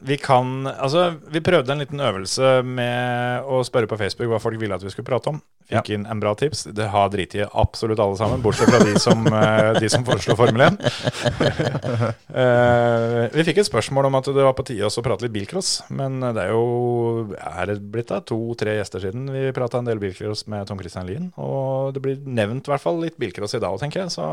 Vi 0.00 0.16
kan 0.20 0.66
Altså, 0.66 1.14
vi 1.32 1.40
prøvde 1.44 1.72
en 1.72 1.82
liten 1.82 2.00
øvelse 2.00 2.60
med 2.66 3.46
å 3.48 3.62
spørre 3.66 3.88
på 3.90 3.98
Facebook 4.00 4.30
hva 4.30 4.40
folk 4.42 4.60
ville 4.60 4.76
at 4.76 4.84
vi 4.84 4.92
skulle 4.92 5.08
prate 5.08 5.32
om. 5.32 5.40
Fikk 5.70 5.92
inn 5.94 6.06
en 6.10 6.20
bra 6.22 6.32
tips. 6.34 6.64
Det 6.74 6.88
har 6.90 7.10
driti 7.12 7.44
absolutt 7.44 8.00
alle 8.02 8.18
sammen, 8.18 8.42
bortsett 8.42 8.72
fra 8.72 8.80
de 8.82 8.96
som, 8.98 9.22
eh, 9.40 9.70
de 9.78 9.90
som 9.92 10.04
foreslo 10.06 10.34
Formel 10.38 10.64
1. 10.66 10.78
uh, 12.40 13.28
vi 13.36 13.46
fikk 13.46 13.62
et 13.62 13.68
spørsmål 13.68 14.08
om 14.08 14.18
at 14.18 14.32
det 14.34 14.46
var 14.46 14.56
på 14.58 14.66
tide 14.66 14.88
å 14.90 15.06
prate 15.06 15.26
litt 15.26 15.36
bilcross. 15.36 15.76
Men 15.94 16.18
det 16.24 16.48
er 16.48 16.54
jo 16.54 17.30
er 17.36 17.70
det 17.70 17.78
blitt 17.92 18.10
da 18.10 18.20
to-tre 18.26 18.80
gjester 18.80 19.06
siden 19.06 19.30
vi 19.30 19.46
prata 19.56 19.78
en 19.78 19.88
del 19.88 20.02
bilcross 20.02 20.46
med 20.50 20.66
Tom 20.68 20.80
Christian 20.82 21.06
Lien. 21.08 21.30
Og 21.38 21.94
det 21.94 22.02
blir 22.04 22.20
nevnt 22.26 22.66
i 22.66 22.74
hvert 22.74 22.82
fall 22.82 22.98
litt 23.04 23.18
bilcross 23.20 23.54
i 23.54 23.62
dag 23.62 23.70
òg, 23.70 23.82
tenker 23.84 24.04
jeg. 24.04 24.16
Så, 24.16 24.26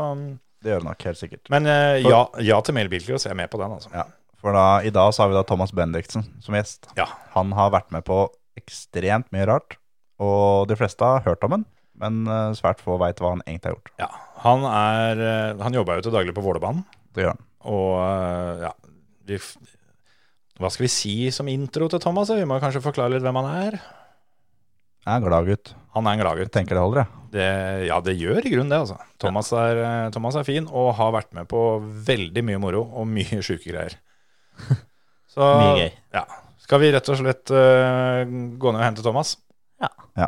Det 0.58 0.72
gjør 0.72 0.82
det 0.82 0.90
nok 0.90 1.10
helt 1.10 1.22
sikkert. 1.22 1.46
men 1.54 1.70
uh, 1.70 1.94
ja, 2.02 2.24
ja 2.50 2.62
til 2.64 2.74
mer 2.80 2.90
bilcross. 2.90 3.28
Jeg 3.28 3.36
er 3.36 3.42
med 3.44 3.52
på 3.52 3.62
den, 3.62 3.78
altså. 3.78 3.94
Ja. 3.94 4.08
For 4.38 4.54
da, 4.54 4.80
i 4.86 4.92
dag 4.94 5.10
så 5.14 5.24
har 5.24 5.32
vi 5.32 5.38
da 5.38 5.44
Thomas 5.46 5.72
Bendiksen 5.74 6.26
som 6.44 6.54
gjest. 6.54 6.90
Ja. 6.98 7.08
Han 7.34 7.50
har 7.58 7.72
vært 7.74 7.90
med 7.94 8.06
på 8.06 8.26
ekstremt 8.58 9.30
mye 9.34 9.48
rart, 9.50 9.78
og 10.22 10.68
de 10.70 10.76
fleste 10.78 11.06
har 11.06 11.24
hørt 11.26 11.42
om 11.46 11.56
han, 11.56 11.66
men 11.98 12.22
eh, 12.30 12.54
svært 12.58 12.82
få 12.84 12.98
veit 13.02 13.18
hva 13.22 13.34
han 13.34 13.42
egentlig 13.46 13.72
har 13.72 13.76
gjort. 13.76 13.92
Ja, 13.98 14.08
han 14.44 14.62
er 14.70 15.22
eh, 15.24 15.64
Han 15.64 15.74
jobber 15.74 15.98
jo 15.98 16.06
til 16.06 16.14
daglig 16.14 16.34
på 16.36 16.44
Vålerbanen. 16.44 16.84
Det 17.14 17.24
gjør 17.24 17.34
han. 17.34 17.44
Og 17.68 17.92
eh, 18.04 18.64
ja 18.68 18.72
vi, 19.28 19.38
Hva 20.62 20.70
skal 20.70 20.86
vi 20.86 20.92
si 20.94 21.14
som 21.34 21.50
intro 21.50 21.90
til 21.90 22.02
Thomas? 22.02 22.30
Vi 22.30 22.46
må 22.46 22.60
kanskje 22.62 22.84
forklare 22.84 23.16
litt 23.16 23.26
hvem 23.26 23.40
han 23.42 23.50
er. 23.66 23.78
Jeg 25.02 25.10
er 25.10 25.18
en 25.18 25.26
glad 25.26 25.48
gutt. 25.48 25.72
Han 25.96 26.06
er 26.06 26.14
en 26.14 26.22
gladgutt. 26.22 26.50
Jeg 26.50 26.54
tenker 26.54 26.78
det 26.78 26.84
holder, 26.84 27.02
jeg. 27.02 27.24
Det, 27.32 27.46
ja, 27.88 27.96
det 28.04 28.14
gjør 28.20 28.46
i 28.46 28.52
grunnen 28.52 28.70
det, 28.72 28.78
altså. 28.84 28.98
Thomas 29.20 29.50
er, 29.56 29.80
Thomas 30.14 30.36
er 30.38 30.46
fin 30.46 30.68
og 30.68 30.92
har 31.00 31.10
vært 31.16 31.34
med 31.36 31.48
på 31.50 31.62
veldig 32.06 32.44
mye 32.46 32.60
moro 32.62 32.84
og 32.86 33.08
mye 33.10 33.40
sjuke 33.44 33.66
greier. 33.72 33.96
Så 35.34 35.40
Mye 35.60 35.74
gøy. 35.84 35.90
Ja. 36.16 36.24
Skal 36.64 36.80
vi 36.82 36.90
rett 36.92 37.08
og 37.08 37.16
slett 37.20 37.50
eh, 37.54 38.24
gå 38.60 38.72
ned 38.74 38.80
og 38.80 38.84
hente 38.86 39.04
Thomas? 39.06 39.36
Ja 39.80 40.26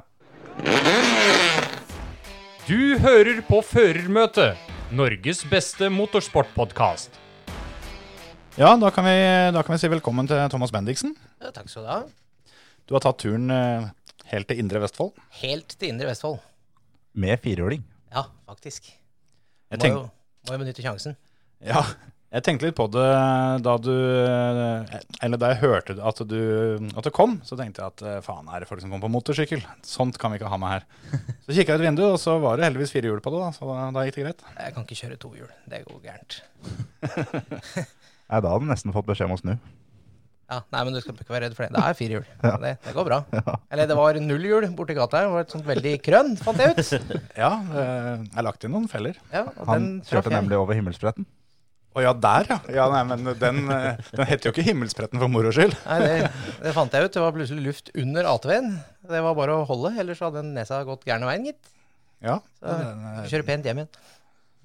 Du 2.69 2.99
hører 3.03 3.41
på 3.49 3.59
Førermøtet, 3.67 4.59
Norges 4.95 5.41
beste 5.51 5.89
motorsportpodkast. 5.91 7.17
Ja, 8.61 8.75
da 8.79 8.91
kan 8.95 9.07
vi, 9.07 9.15
da 9.55 9.63
kan 9.65 9.75
vi 9.75 9.81
si 9.83 9.91
velkommen 9.91 10.29
til 10.31 10.39
Thomas 10.53 10.71
Bendiksen. 10.75 11.15
Ja, 11.43 11.51
takk 11.55 11.71
skal 11.73 11.87
du 11.87 11.91
ha. 11.91 11.99
Du 12.87 12.95
har 12.97 13.03
tatt 13.05 13.19
turen 13.23 13.51
eh, 13.55 13.89
helt 14.33 14.49
til 14.51 14.61
Indre 14.63 14.83
Vestfold. 14.85 15.15
Helt 15.41 15.75
til 15.81 15.91
Indre 15.95 16.11
Vestfold. 16.11 16.39
Med 17.19 17.41
firehjuling. 17.43 17.83
Ja, 18.15 18.27
faktisk. 18.51 18.91
Jeg 19.71 19.79
Må 19.79 19.83
tenk- 19.85 19.97
jo, 19.99 20.05
må 20.47 20.55
jo 20.55 20.63
benytte 20.63 20.85
sjansen. 20.85 21.17
Ja, 21.67 21.83
jeg 22.31 22.45
tenkte 22.47 22.69
litt 22.69 22.77
på 22.79 22.87
det 22.95 23.07
da 23.65 23.73
du 23.83 23.91
Eller 23.91 25.41
da 25.41 25.49
jeg 25.51 25.61
hørte 25.65 25.97
at 25.99 26.21
du, 26.31 26.39
at 26.95 27.07
du 27.07 27.11
kom, 27.15 27.41
så 27.47 27.59
tenkte 27.59 27.83
jeg 27.83 27.91
at 27.91 28.05
eh, 28.07 28.21
faen, 28.23 28.47
er 28.47 28.63
det 28.63 28.69
folk 28.71 28.83
som 28.85 28.93
kommer 28.93 29.09
på 29.09 29.13
motorsykkel? 29.17 29.65
Sånt 29.87 30.19
kan 30.21 30.31
vi 30.31 30.39
ikke 30.39 30.53
ha 30.53 30.61
med 30.61 30.77
her. 30.77 30.87
Så 31.43 31.57
kikka 31.57 31.75
jeg 31.75 31.83
ut 31.83 31.87
vinduet, 31.89 32.15
og 32.15 32.23
så 32.23 32.37
var 32.43 32.61
det 32.61 32.69
heldigvis 32.69 32.95
fire 32.95 33.11
hjul 33.11 33.23
på 33.25 33.33
det, 33.35 33.43
da, 33.43 33.51
så 33.57 33.67
da, 33.67 33.91
da 33.97 34.07
gikk 34.07 34.21
det 34.21 34.27
greit. 34.29 34.47
Jeg 34.61 34.77
kan 34.77 34.87
ikke 34.87 35.01
kjøre 35.03 35.19
to 35.25 35.33
hjul. 35.41 35.51
Det 35.75 35.83
går 35.89 36.01
gærent. 36.07 36.41
Nei, 38.31 38.39
da 38.39 38.47
hadde 38.47 38.63
du 38.63 38.71
nesten 38.71 38.95
fått 38.95 39.11
beskjed 39.11 39.27
om 39.27 39.35
å 39.35 39.41
snu. 39.41 39.57
Ja, 40.51 40.61
Nei, 40.75 40.85
men 40.87 40.95
du 40.95 41.01
skal 41.03 41.19
ikke 41.19 41.35
være 41.35 41.49
redd 41.49 41.59
for 41.59 41.67
det. 41.67 41.75
Det 41.75 41.83
er 41.87 41.99
fire 41.99 42.17
hjul. 42.19 42.31
Det, 42.63 42.73
det 42.87 42.95
går 42.95 43.07
bra. 43.07 43.21
Eller 43.73 43.91
det 43.91 43.99
var 43.99 44.19
null 44.23 44.47
hjul 44.47 44.69
borti 44.79 44.95
gata 44.99 45.19
her. 45.21 45.29
Det 45.29 45.35
var 45.35 45.45
et 45.47 45.55
sånt 45.55 45.67
veldig 45.67 45.93
krønn, 46.07 46.33
fant 46.39 46.63
jeg 46.63 46.75
ut. 46.79 47.21
Ja, 47.39 47.53
eh, 47.83 48.25
jeg 48.25 48.47
lagt 48.47 48.67
inn 48.67 48.75
noen 48.75 48.89
feller. 48.91 49.19
Ja, 49.35 49.45
og 49.51 49.71
Han 49.71 49.77
den 49.83 49.93
kjørte 50.07 50.35
nemlig 50.35 50.59
over 50.59 50.79
himmelspretten. 50.79 51.27
Å 51.91 52.03
ja, 52.05 52.13
der, 52.15 52.47
ja. 52.47 52.59
ja 52.71 52.85
nei, 52.93 53.01
men 53.09 53.33
den, 53.41 53.65
eh, 53.75 53.99
den 54.15 54.29
heter 54.29 54.47
jo 54.47 54.53
ikke 54.55 54.63
Himmelspretten 54.69 55.19
for 55.19 55.33
moro 55.33 55.51
skyld. 55.55 55.75
Nei, 55.89 55.97
det, 56.05 56.31
det 56.63 56.75
fant 56.77 56.95
jeg 56.95 57.09
ut. 57.09 57.17
Det 57.17 57.25
var 57.25 57.35
plutselig 57.35 57.65
luft 57.65 57.91
under 57.99 58.29
ATV-en. 58.31 58.71
Det 59.11 59.23
var 59.27 59.35
bare 59.39 59.57
å 59.59 59.67
holde, 59.67 59.91
ellers 59.99 60.23
hadde 60.23 60.39
den 60.39 60.53
nesa 60.55 60.85
gått 60.87 61.03
gærne 61.09 61.27
veien, 61.27 61.49
gitt. 61.51 61.73
Ja, 62.23 62.39
Så 62.61 62.77
eh, 62.77 63.25
Kjøre 63.33 63.49
pent 63.49 63.67
hjem 63.67 63.83
igjen. 63.83 63.91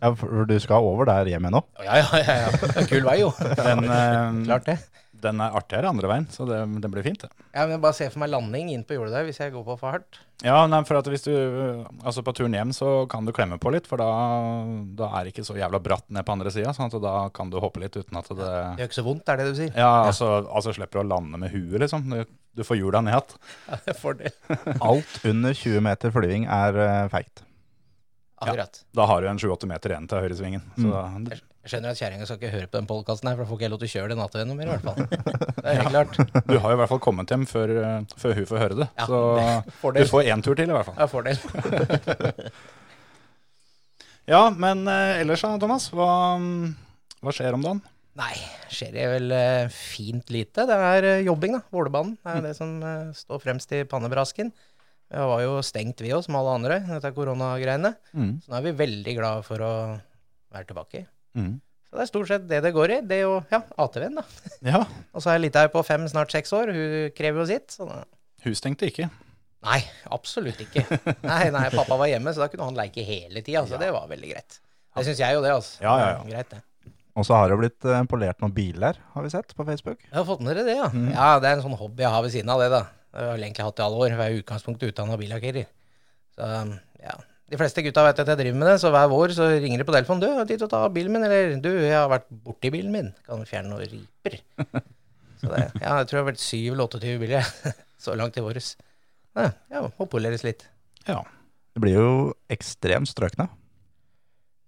Ja, 0.04 0.12
for 0.20 0.46
du 0.46 0.54
skal 0.62 0.86
over 0.86 1.08
der 1.10 1.32
hjem 1.32 1.48
igjen 1.48 1.56
nå? 1.56 1.64
Ja, 1.82 1.98
ja, 2.04 2.22
ja. 2.22 2.36
ja. 2.46 2.86
Kul 2.92 3.08
vei, 3.08 3.18
jo. 3.24 3.32
den, 3.64 3.86
eh, 3.88 4.40
Klart 4.46 4.70
det. 4.70 4.78
Den 5.26 5.42
er 5.44 5.56
artigere 5.58 5.90
andre 5.92 6.10
veien, 6.10 6.28
så 6.32 6.46
det, 6.48 6.60
det 6.84 6.92
blir 6.94 7.06
fint, 7.06 7.26
det. 7.26 7.46
Ja, 7.56 7.66
men 7.68 7.82
bare 7.84 7.98
se 7.98 8.08
for 8.12 8.22
meg 8.24 8.32
landing 8.34 8.72
inn 8.74 8.86
på 8.88 8.98
jordet 8.98 9.16
der 9.16 9.28
hvis 9.28 9.42
jeg 9.42 9.54
går 9.54 9.66
på 9.68 9.78
for 9.82 9.96
hardt. 9.96 10.20
Ja, 10.44 10.58
nei, 10.68 10.82
for 10.84 11.00
at 11.00 11.08
hvis 11.08 11.24
du 11.24 11.32
Altså 12.04 12.20
på 12.26 12.34
turen 12.36 12.56
hjem 12.58 12.74
så 12.76 13.06
kan 13.12 13.24
du 13.24 13.32
klemme 13.36 13.56
på 13.62 13.72
litt, 13.72 13.88
for 13.88 14.02
da, 14.02 14.10
da 15.00 15.10
er 15.16 15.26
det 15.26 15.34
ikke 15.34 15.46
så 15.48 15.56
jævla 15.58 15.80
bratt 15.84 16.08
ned 16.14 16.28
på 16.28 16.36
andre 16.36 16.52
sida. 16.54 16.74
Sånn 16.76 16.92
at 16.92 16.98
da 17.04 17.16
kan 17.36 17.52
du 17.52 17.60
hoppe 17.64 17.82
litt 17.84 17.96
uten 17.96 18.20
at 18.20 18.30
det 18.32 18.42
Det 18.44 18.84
gjør 18.84 18.92
ikke 18.92 19.00
så 19.00 19.06
vondt, 19.08 19.32
er 19.32 19.42
det 19.42 19.48
du 19.50 19.56
sier? 19.62 19.74
Ja, 19.74 19.94
altså, 20.10 20.32
altså 20.46 20.76
slipper 20.76 21.00
du 21.00 21.06
å 21.06 21.10
lande 21.16 21.40
med 21.42 21.56
huet, 21.56 21.80
liksom. 21.86 22.10
Du, 22.12 22.38
du 22.56 22.64
får 22.68 22.82
hjula 22.82 23.04
ned 23.06 23.16
igjen. 23.16 23.42
Ja, 23.72 23.82
det 23.86 23.96
er 23.96 24.00
fordel. 24.00 24.38
Alt 24.92 25.20
under 25.26 25.56
20 25.56 25.86
meter 25.88 26.16
flyving 26.16 26.48
er 26.52 26.80
uh, 26.82 27.10
feigt. 27.14 27.46
Akkurat. 28.44 28.82
Da 28.92 29.06
har 29.08 29.22
du 29.24 29.30
en 29.32 29.40
7-8 29.40 29.70
meter 29.72 29.94
igjen 29.94 30.08
til 30.12 30.26
høyresvingen. 30.26 30.64
Så 30.76 30.92
da, 30.92 31.40
Jeg 31.66 31.72
skjønner 31.74 31.96
at 31.96 31.98
kjerringa 31.98 32.26
skal 32.30 32.38
ikke 32.38 32.52
høre 32.54 32.68
på 32.70 32.78
den 32.78 32.86
podkasten 32.90 33.26
her, 33.32 33.38
for 33.40 33.42
da 33.42 33.50
får 33.50 33.58
ikke 33.58 33.66
jeg 33.66 33.72
lov 33.74 33.80
til 33.82 33.88
å 33.90 33.94
kjøre 33.96 34.10
den 34.12 34.20
natta 34.22 34.44
noe 34.46 34.58
mer, 34.60 34.68
i 34.70 34.74
hvert 34.76 34.86
fall. 34.86 35.00
Det 35.66 35.72
er 35.72 35.80
helt 35.80 35.96
klart. 35.96 36.44
du 36.46 36.54
har 36.62 36.70
jo 36.70 36.76
i 36.76 36.80
hvert 36.84 36.92
fall 36.92 37.00
kommet 37.02 37.32
hjem 37.34 37.46
før, 37.50 37.72
eh, 37.82 37.96
før 38.22 38.36
hun 38.38 38.46
får 38.52 38.62
høre 38.62 38.78
det. 38.84 38.88
Ja, 39.00 39.08
så 39.10 39.22
det- 39.40 40.04
du 40.06 40.12
får 40.12 40.30
én 40.30 40.44
tur 40.46 40.54
til, 40.60 40.70
i 40.70 40.76
hvert 40.78 40.86
fall. 40.92 41.00
Ja, 41.02 41.08
fordel. 41.10 41.42
Ja, 44.26 44.50
men 44.58 44.88
eh, 44.90 45.20
ellers 45.22 45.44
da, 45.46 45.52
Thomas? 45.62 45.84
Hva, 45.94 46.08
hva 47.22 47.34
skjer 47.36 47.54
om 47.58 47.62
dagen? 47.66 47.82
Nei, 48.18 48.32
skjer 48.74 48.94
det 48.96 49.04
vel 49.12 49.34
eh, 49.36 49.68
fint 49.74 50.32
lite. 50.34 50.66
Det 50.70 50.78
er 50.78 51.08
jobbing, 51.28 51.58
da. 51.60 51.62
Vålerbanen 51.74 52.16
er 52.32 52.42
det 52.46 52.56
som 52.58 52.72
står 53.14 53.44
fremst 53.44 53.74
i 53.78 53.84
pannebrasken. 53.90 54.50
Vi 55.14 55.26
var 55.30 55.44
jo 55.46 55.60
stengt, 55.66 56.02
vi 56.02 56.10
òg, 56.16 56.24
som 56.26 56.38
alle 56.40 56.56
andre, 56.58 56.80
dette 56.90 57.12
koronagreiene. 57.14 57.94
Mm. 58.18 58.32
Så 58.42 58.50
nå 58.50 58.58
er 58.58 58.66
vi 58.66 58.74
veldig 58.82 59.14
glad 59.20 59.46
for 59.46 59.62
å 59.62 59.74
være 60.56 60.70
tilbake. 60.72 61.04
Mm. 61.36 61.54
Så 61.86 61.98
det 62.00 62.04
er 62.04 62.10
stort 62.10 62.28
sett 62.32 62.48
det 62.50 62.62
det 62.66 62.74
går 62.76 62.92
i. 62.98 63.02
Det 63.08 63.22
og 63.28 63.52
ja, 63.54 63.62
ATV-en, 63.86 64.18
da. 64.20 64.26
Ja, 64.72 64.82
Og 65.14 65.24
så 65.24 65.32
er 65.34 65.44
lita 65.44 65.64
her 65.66 65.72
på 65.74 65.84
fem, 65.88 66.08
snart 66.12 66.34
seks 66.34 66.52
år. 66.56 66.72
Hun 66.76 67.14
krever 67.16 67.44
jo 67.44 67.48
sitt. 67.52 67.76
Så 67.76 67.88
da. 67.88 68.02
hun 68.46 68.58
stengte 68.58 68.90
ikke. 68.90 69.10
Nei, 69.66 69.80
absolutt 70.14 70.60
ikke. 70.62 70.84
Nei, 71.26 71.48
nei, 71.54 71.66
pappa 71.74 71.98
var 71.98 72.10
hjemme, 72.12 72.34
så 72.36 72.44
da 72.44 72.50
kunne 72.52 72.68
han 72.68 72.78
leke 72.78 73.06
hele 73.06 73.42
tida. 73.46 73.64
Så 73.70 73.80
det 73.82 73.90
var 73.96 74.10
veldig 74.12 74.32
greit. 74.34 74.60
Det 74.96 75.06
syns 75.08 75.22
jeg 75.24 75.36
jo, 75.36 75.42
det. 75.44 75.54
altså. 75.56 75.80
Ja, 75.84 75.94
ja, 76.00 76.10
ja. 76.14 76.20
Er 76.22 76.30
Greit, 76.36 76.52
det. 76.54 76.92
Og 77.16 77.24
så 77.28 77.38
har 77.40 77.50
det 77.52 77.58
blitt 77.62 77.88
eh, 77.88 78.04
polert 78.12 78.42
noen 78.44 78.54
biler, 78.56 78.98
har 79.14 79.24
vi 79.24 79.32
sett 79.32 79.54
på 79.56 79.64
Facebook. 79.68 80.02
Jeg 80.04 80.16
har 80.18 80.28
fått 80.28 80.44
med 80.44 80.52
dere 80.52 80.66
det, 80.68 80.76
ja. 80.78 80.90
Mm. 80.92 81.08
Ja, 81.16 81.30
Det 81.40 81.50
er 81.50 81.58
en 81.58 81.64
sånn 81.64 81.78
hobby 81.80 82.04
jeg 82.04 82.12
har 82.12 82.24
ved 82.26 82.34
siden 82.36 82.52
av 82.52 82.60
det, 82.64 82.68
da. 82.74 82.82
Det 83.16 83.24
har 83.24 83.40
jeg 83.40 83.46
egentlig 83.48 83.66
hatt 83.70 83.80
i 83.80 83.86
alle 83.86 84.00
år. 84.02 84.10
Jeg 84.12 84.20
er 84.20 84.36
i 84.36 84.42
utgangspunktet 84.44 84.92
utdanna 84.92 85.18
billakkerer. 85.20 85.68
Så 86.36 86.50
ja. 87.00 87.16
De 87.52 87.58
fleste 87.62 87.84
gutta 87.86 88.02
vet 88.08 88.20
at 88.24 88.30
jeg 88.32 88.40
driver 88.40 88.58
med 88.58 88.68
det, 88.72 88.76
så 88.82 88.90
hver 88.94 89.10
vår 89.12 89.34
så 89.38 89.48
ringer 89.62 89.78
de 89.82 89.86
på 89.86 89.94
telefonen. 89.94 90.22
'Du, 90.24 90.30
har 90.34 90.48
tid 90.50 90.58
til 90.62 90.66
å 90.66 90.72
ta 90.72 90.80
bilen 90.90 91.14
min.' 91.14 91.26
Eller 91.28 91.56
'Du, 91.62 91.70
jeg 91.78 91.94
har 91.94 92.10
vært 92.10 92.26
borti 92.46 92.72
bilen 92.74 92.92
min. 92.92 93.12
Kan 93.28 93.46
fjerne 93.46 93.70
noen 93.70 93.86
riper?' 93.86 94.40
Så 95.42 95.52
det, 95.52 95.60
ja, 95.78 95.98
jeg 96.00 96.08
tror 96.10 96.16
det 96.18 96.22
har 96.24 96.30
vært 96.32 96.42
7 96.42 96.58
eller 96.72 96.88
28 96.88 97.20
biler 97.22 97.50
så 98.06 98.16
langt 98.18 98.38
i 98.40 98.42
våres. 98.42 98.72
Ja, 99.36 99.52
ja, 99.70 99.82
må 100.00 100.08
poleres 100.10 100.46
litt. 100.48 100.64
Ja. 101.06 101.20
Det 101.76 101.84
blir 101.84 101.98
jo 102.00 102.10
ekstremt 102.50 103.12
strøkne. 103.12 103.50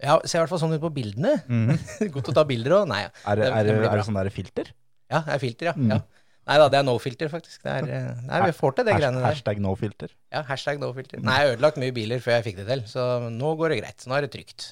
Ja, 0.04 0.20
ser 0.28 0.38
i 0.38 0.42
hvert 0.44 0.52
fall 0.52 0.60
sånn 0.62 0.76
ut 0.76 0.84
på 0.84 0.92
bildene. 0.94 1.38
Godt 2.14 2.30
å 2.30 2.36
ta 2.36 2.44
bilder 2.46 2.76
òg. 2.84 2.90
Nei, 2.92 3.00
ja. 3.08 3.12
Er, 3.26 3.42
er, 3.48 3.64
det 3.66 3.78
det- 3.80 3.90
er 3.90 3.98
det 3.98 4.06
sånn 4.06 4.20
der 4.20 4.30
filter? 4.30 4.70
ja, 5.10 5.24
det 5.24 5.34
er 5.38 5.40
filter, 5.42 5.70
ja. 5.72 5.74
Mm. 5.80 5.92
ja. 5.96 6.02
Nei 6.48 6.56
da, 6.62 6.70
det 6.72 6.80
er 6.80 6.86
no 6.88 6.96
filter, 7.04 7.28
faktisk. 7.32 7.60
Det 7.66 7.74
er, 7.74 7.88
eh, 7.92 8.24
nei, 8.30 8.40
vi 8.46 8.56
får 8.56 8.78
til 8.78 8.88
det 8.88 8.96
greiene 8.96 9.20
der. 9.20 9.28
Hashtag 9.28 9.60
no 9.64 9.74
filter. 9.76 10.14
Ja, 10.32 10.46
hashtag 10.48 10.80
no 10.80 10.94
filter. 10.96 11.20
Nei, 11.20 11.36
jeg 11.42 11.50
har 11.50 11.58
ødelagt 11.58 11.80
mye 11.82 11.96
biler 11.96 12.24
før 12.24 12.38
jeg 12.38 12.46
fikk 12.50 12.62
det 12.62 12.68
til, 12.70 12.84
så 12.88 13.08
nå 13.28 13.52
går 13.60 13.76
det 13.76 13.80
greit. 13.82 14.06
Nå 14.08 14.16
er 14.16 14.28
det 14.28 14.32
trygt. 14.38 14.70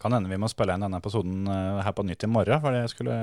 Kan 0.00 0.14
hende 0.16 0.32
vi 0.32 0.38
må 0.40 0.48
spille 0.48 0.72
inn 0.72 0.80
denne 0.86 0.96
episoden 0.96 1.44
eh, 1.52 1.82
her 1.84 1.92
på 1.92 2.06
nytt 2.08 2.24
i 2.24 2.30
morgen, 2.32 2.62
for 2.62 2.72
jeg 2.78 2.92
skulle 2.94 3.16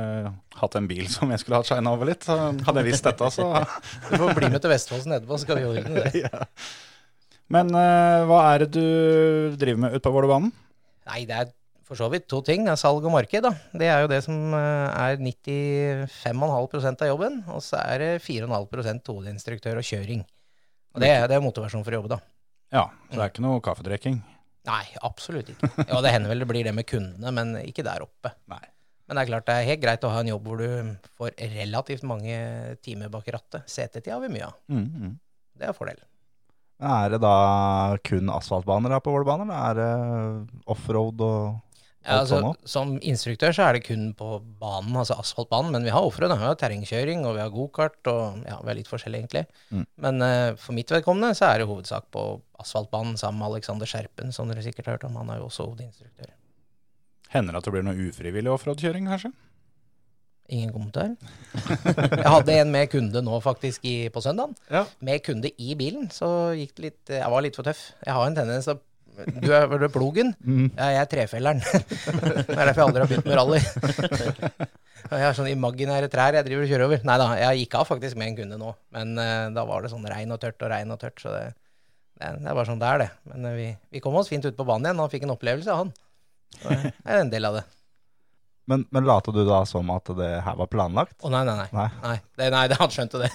hatt 0.60 0.78
en 0.78 0.90
bil 0.92 1.08
som 1.16 1.34
jeg 1.34 1.42
skulle 1.42 1.58
hatt 1.64 1.72
shina 1.72 1.96
over 1.98 2.12
litt. 2.12 2.28
Så 2.28 2.38
hadde 2.38 2.84
jeg 2.84 2.92
visst 2.92 3.10
dette, 3.10 3.32
så 3.34 3.50
Du 4.12 4.14
får 4.14 4.38
bli 4.38 4.52
med 4.54 4.62
til 4.62 4.74
Vestfossen 4.76 5.18
etterpå, 5.18 5.40
så 5.40 5.48
skal 5.48 5.64
vi 5.64 5.66
ordne 5.72 6.06
det. 6.06 6.46
Men 7.58 7.74
eh, 7.80 8.28
hva 8.30 8.44
er 8.52 8.66
det 8.66 8.72
du 8.78 9.58
driver 9.58 9.88
med 9.88 9.98
ute 9.98 10.06
på 10.06 10.14
Vålerbanen? 10.14 10.54
Nei, 11.08 11.24
det 11.26 11.40
er 11.40 11.50
for 11.88 11.96
så 12.00 12.10
vidt 12.12 12.26
to 12.28 12.42
ting. 12.44 12.66
Det 12.68 12.74
er 12.76 12.80
salg 12.82 13.06
og 13.08 13.14
marked, 13.14 13.46
da. 13.48 13.52
Det 13.80 13.88
er 13.88 14.02
jo 14.04 14.10
det 14.12 14.20
som 14.26 14.54
eh, 14.54 15.04
er 15.08 15.20
95,5% 15.24 17.04
av 17.06 17.12
jobben. 17.12 17.38
Og 17.54 17.62
så 17.64 17.80
er 17.84 18.02
det 18.04 18.10
4,5% 18.26 19.12
hovedinstruktør 19.14 19.80
og 19.82 19.88
kjøring. 19.88 20.24
Og 20.96 21.04
det, 21.04 21.12
er- 21.14 21.28
det 21.30 21.38
er 21.38 21.46
motivasjon 21.46 21.86
for 21.86 21.94
å 21.96 22.02
jobbe, 22.02 22.16
da. 22.16 22.20
Ja, 22.74 22.86
så 23.08 23.16
det 23.16 23.24
er 23.24 23.32
ikke 23.32 23.46
noe 23.46 23.62
kaffedrikking. 23.64 24.18
Nei, 24.68 24.82
absolutt 25.08 25.54
ikke. 25.54 25.70
Ja, 25.88 26.02
det 26.04 26.12
hender 26.12 26.34
vel 26.34 26.42
det 26.44 26.48
blir 26.50 26.66
det 26.68 26.74
med 26.76 26.88
kundene, 26.90 27.32
men 27.32 27.54
ikke 27.62 27.86
der 27.88 28.04
oppe. 28.04 28.34
Nei. 28.52 28.60
Men 29.08 29.16
det 29.16 29.22
er 29.24 29.30
klart 29.30 29.46
det 29.48 29.54
er 29.56 29.68
helt 29.70 29.80
greit 29.86 30.04
å 30.04 30.10
ha 30.12 30.20
en 30.20 30.28
jobb 30.34 30.50
hvor 30.50 30.60
du 30.60 30.90
får 31.16 31.38
relativt 31.54 32.04
mange 32.04 32.36
timer 32.84 33.08
bak 33.14 33.30
rattet. 33.32 33.64
CT-tid 33.72 34.12
har 34.12 34.20
vi 34.26 34.34
mye 34.34 34.50
av. 34.50 34.58
Mm, 34.68 34.84
mm. 35.06 35.14
Det 35.62 35.70
er 35.70 35.78
fordel. 35.78 36.02
Er 36.84 37.14
det 37.16 37.22
da 37.24 37.32
kun 38.06 38.28
asfaltbaner 38.36 38.92
her 38.98 39.00
på 39.06 39.14
Vålerbanen? 39.16 39.48
eller 39.48 39.72
Er 39.72 39.80
det 39.80 40.68
offroad 40.76 41.24
og 41.24 41.56
Ja, 42.08 42.22
altså, 42.22 42.54
som 42.64 42.94
instruktør 43.04 43.52
så 43.52 43.66
er 43.68 43.76
det 43.76 43.84
kun 43.84 44.12
på 44.16 44.38
banen, 44.62 44.96
altså 44.96 45.18
asfaltbanen, 45.20 45.74
men 45.76 45.84
vi 45.84 45.92
har 45.92 46.06
ofre. 46.08 46.30
Vi 46.32 46.40
har 46.40 46.56
terrengkjøring, 46.60 47.26
og 47.28 47.36
vi 47.36 47.44
har 47.44 47.52
gokart, 47.52 48.00
og 48.08 48.46
ja, 48.48 48.56
vi 48.64 48.72
er 48.72 48.80
litt 48.80 48.92
forskjellige 48.92 49.26
egentlig. 49.26 49.44
Mm. 49.76 49.84
Men 50.06 50.24
uh, 50.24 50.56
for 50.62 50.78
mitt 50.78 50.94
vedkommende 50.94 51.34
så 51.36 51.50
er 51.50 51.62
det 51.62 51.68
hovedsak 51.68 52.08
på 52.16 52.24
asfaltbanen 52.64 53.20
sammen 53.20 53.44
med 53.44 53.58
Alexander 53.58 53.90
Skjerpen, 53.90 54.32
som 54.36 54.48
dere 54.48 54.64
sikkert 54.64 54.88
har 54.88 54.98
hørt 54.98 55.08
om. 55.10 55.20
Han 55.20 55.34
er 55.34 55.42
jo 55.42 55.50
også 55.50 55.68
hovedinstruktør. 55.68 56.32
Hender 57.34 57.58
det 57.58 57.60
at 57.60 57.68
det 57.68 57.76
blir 57.76 57.86
noe 57.90 58.08
ufrivillig 58.08 58.56
offroad-kjøring, 58.56 59.12
kanskje? 59.12 59.34
Ingen 60.48 60.72
kommentar? 60.72 61.18
Jeg 62.24 62.30
hadde 62.32 62.54
en 62.56 62.72
med 62.72 62.88
kunde 62.94 63.20
nå 63.20 63.40
faktisk 63.44 63.84
i, 63.84 63.98
på 64.08 64.24
søndagen. 64.24 64.56
Ja. 64.72 64.86
Med 65.04 65.26
kunde 65.28 65.52
i 65.60 65.76
bilen, 65.76 66.08
så 66.14 66.54
gikk 66.56 66.78
det 66.78 66.86
litt 66.86 67.18
Jeg 67.20 67.34
var 67.34 67.44
litt 67.44 67.60
for 67.60 67.68
tøff. 67.68 67.90
Jeg 68.06 68.16
har 68.16 68.30
en 68.30 68.38
tendens 68.38 68.70
til 68.70 68.80
å 68.80 68.84
Du 69.18 69.50
er 69.56 69.68
vel 69.72 69.88
plogen? 69.94 70.34
Mm. 70.46 70.68
Ja, 70.76 70.90
jeg 70.94 71.02
er 71.02 71.10
trefelleren. 71.12 71.62
det 71.64 72.54
er 72.54 72.70
derfor 72.70 72.82
jeg 72.82 72.88
aldri 72.88 73.04
har 73.04 73.12
begynt 73.12 73.30
med 73.30 73.40
rally. 73.40 73.62
Jeg 75.08 75.24
har 75.24 75.36
sånne 75.38 75.54
imaginære 75.54 76.10
trær 76.12 76.36
jeg 76.36 76.44
driver 76.44 76.66
og 76.66 76.72
kjører 76.72 76.84
over. 76.84 77.04
Nei 77.08 77.14
da, 77.22 77.28
jeg 77.40 77.62
gikk 77.62 77.76
av 77.80 77.86
faktisk 77.88 78.18
med 78.20 78.32
en 78.32 78.38
kunde 78.42 78.58
nå. 78.60 78.74
Men 78.92 79.14
uh, 79.16 79.46
da 79.56 79.64
var 79.70 79.86
det 79.86 79.92
sånn 79.94 80.08
regn 80.10 80.34
og 80.36 80.42
tørt 80.42 80.66
og 80.66 80.72
regn 80.74 80.92
og 80.92 81.00
tørt, 81.00 81.22
så 81.22 81.32
det, 81.32 81.44
det, 82.18 82.32
det 82.42 82.50
er 82.50 82.58
bare 82.58 82.68
sånn 82.68 82.82
det 82.82 82.90
er, 82.90 83.04
det. 83.06 83.08
Men 83.32 83.48
uh, 83.48 83.54
vi, 83.56 83.70
vi 83.94 84.02
kom 84.04 84.18
oss 84.20 84.28
fint 84.34 84.44
ut 84.44 84.58
på 84.58 84.66
banen 84.68 84.90
igjen, 84.90 85.00
og 85.00 85.08
han 85.08 85.14
fikk 85.14 85.28
en 85.30 85.36
opplevelse, 85.38 85.78
han. 85.80 85.94
Så 86.58 86.76
det 86.76 86.92
er 87.06 87.22
en 87.22 87.32
del 87.32 87.48
av 87.48 87.62
det. 87.62 87.64
Men, 88.68 88.84
men 88.92 89.06
late 89.08 89.32
du 89.32 89.42
da 89.48 89.62
som 89.68 89.88
at 89.96 90.10
det 90.18 90.30
her 90.44 90.58
var 90.60 90.68
planlagt? 90.72 91.16
Å 91.24 91.32
nei, 91.32 91.44
nei, 91.48 91.56
nei. 91.62 91.68
Nei. 91.72 91.88
Nei, 92.04 92.16
det, 92.36 92.50
nei 92.52 92.66
det, 92.68 92.78
han 92.82 92.92
skjønte 92.92 93.22
det. 93.22 93.30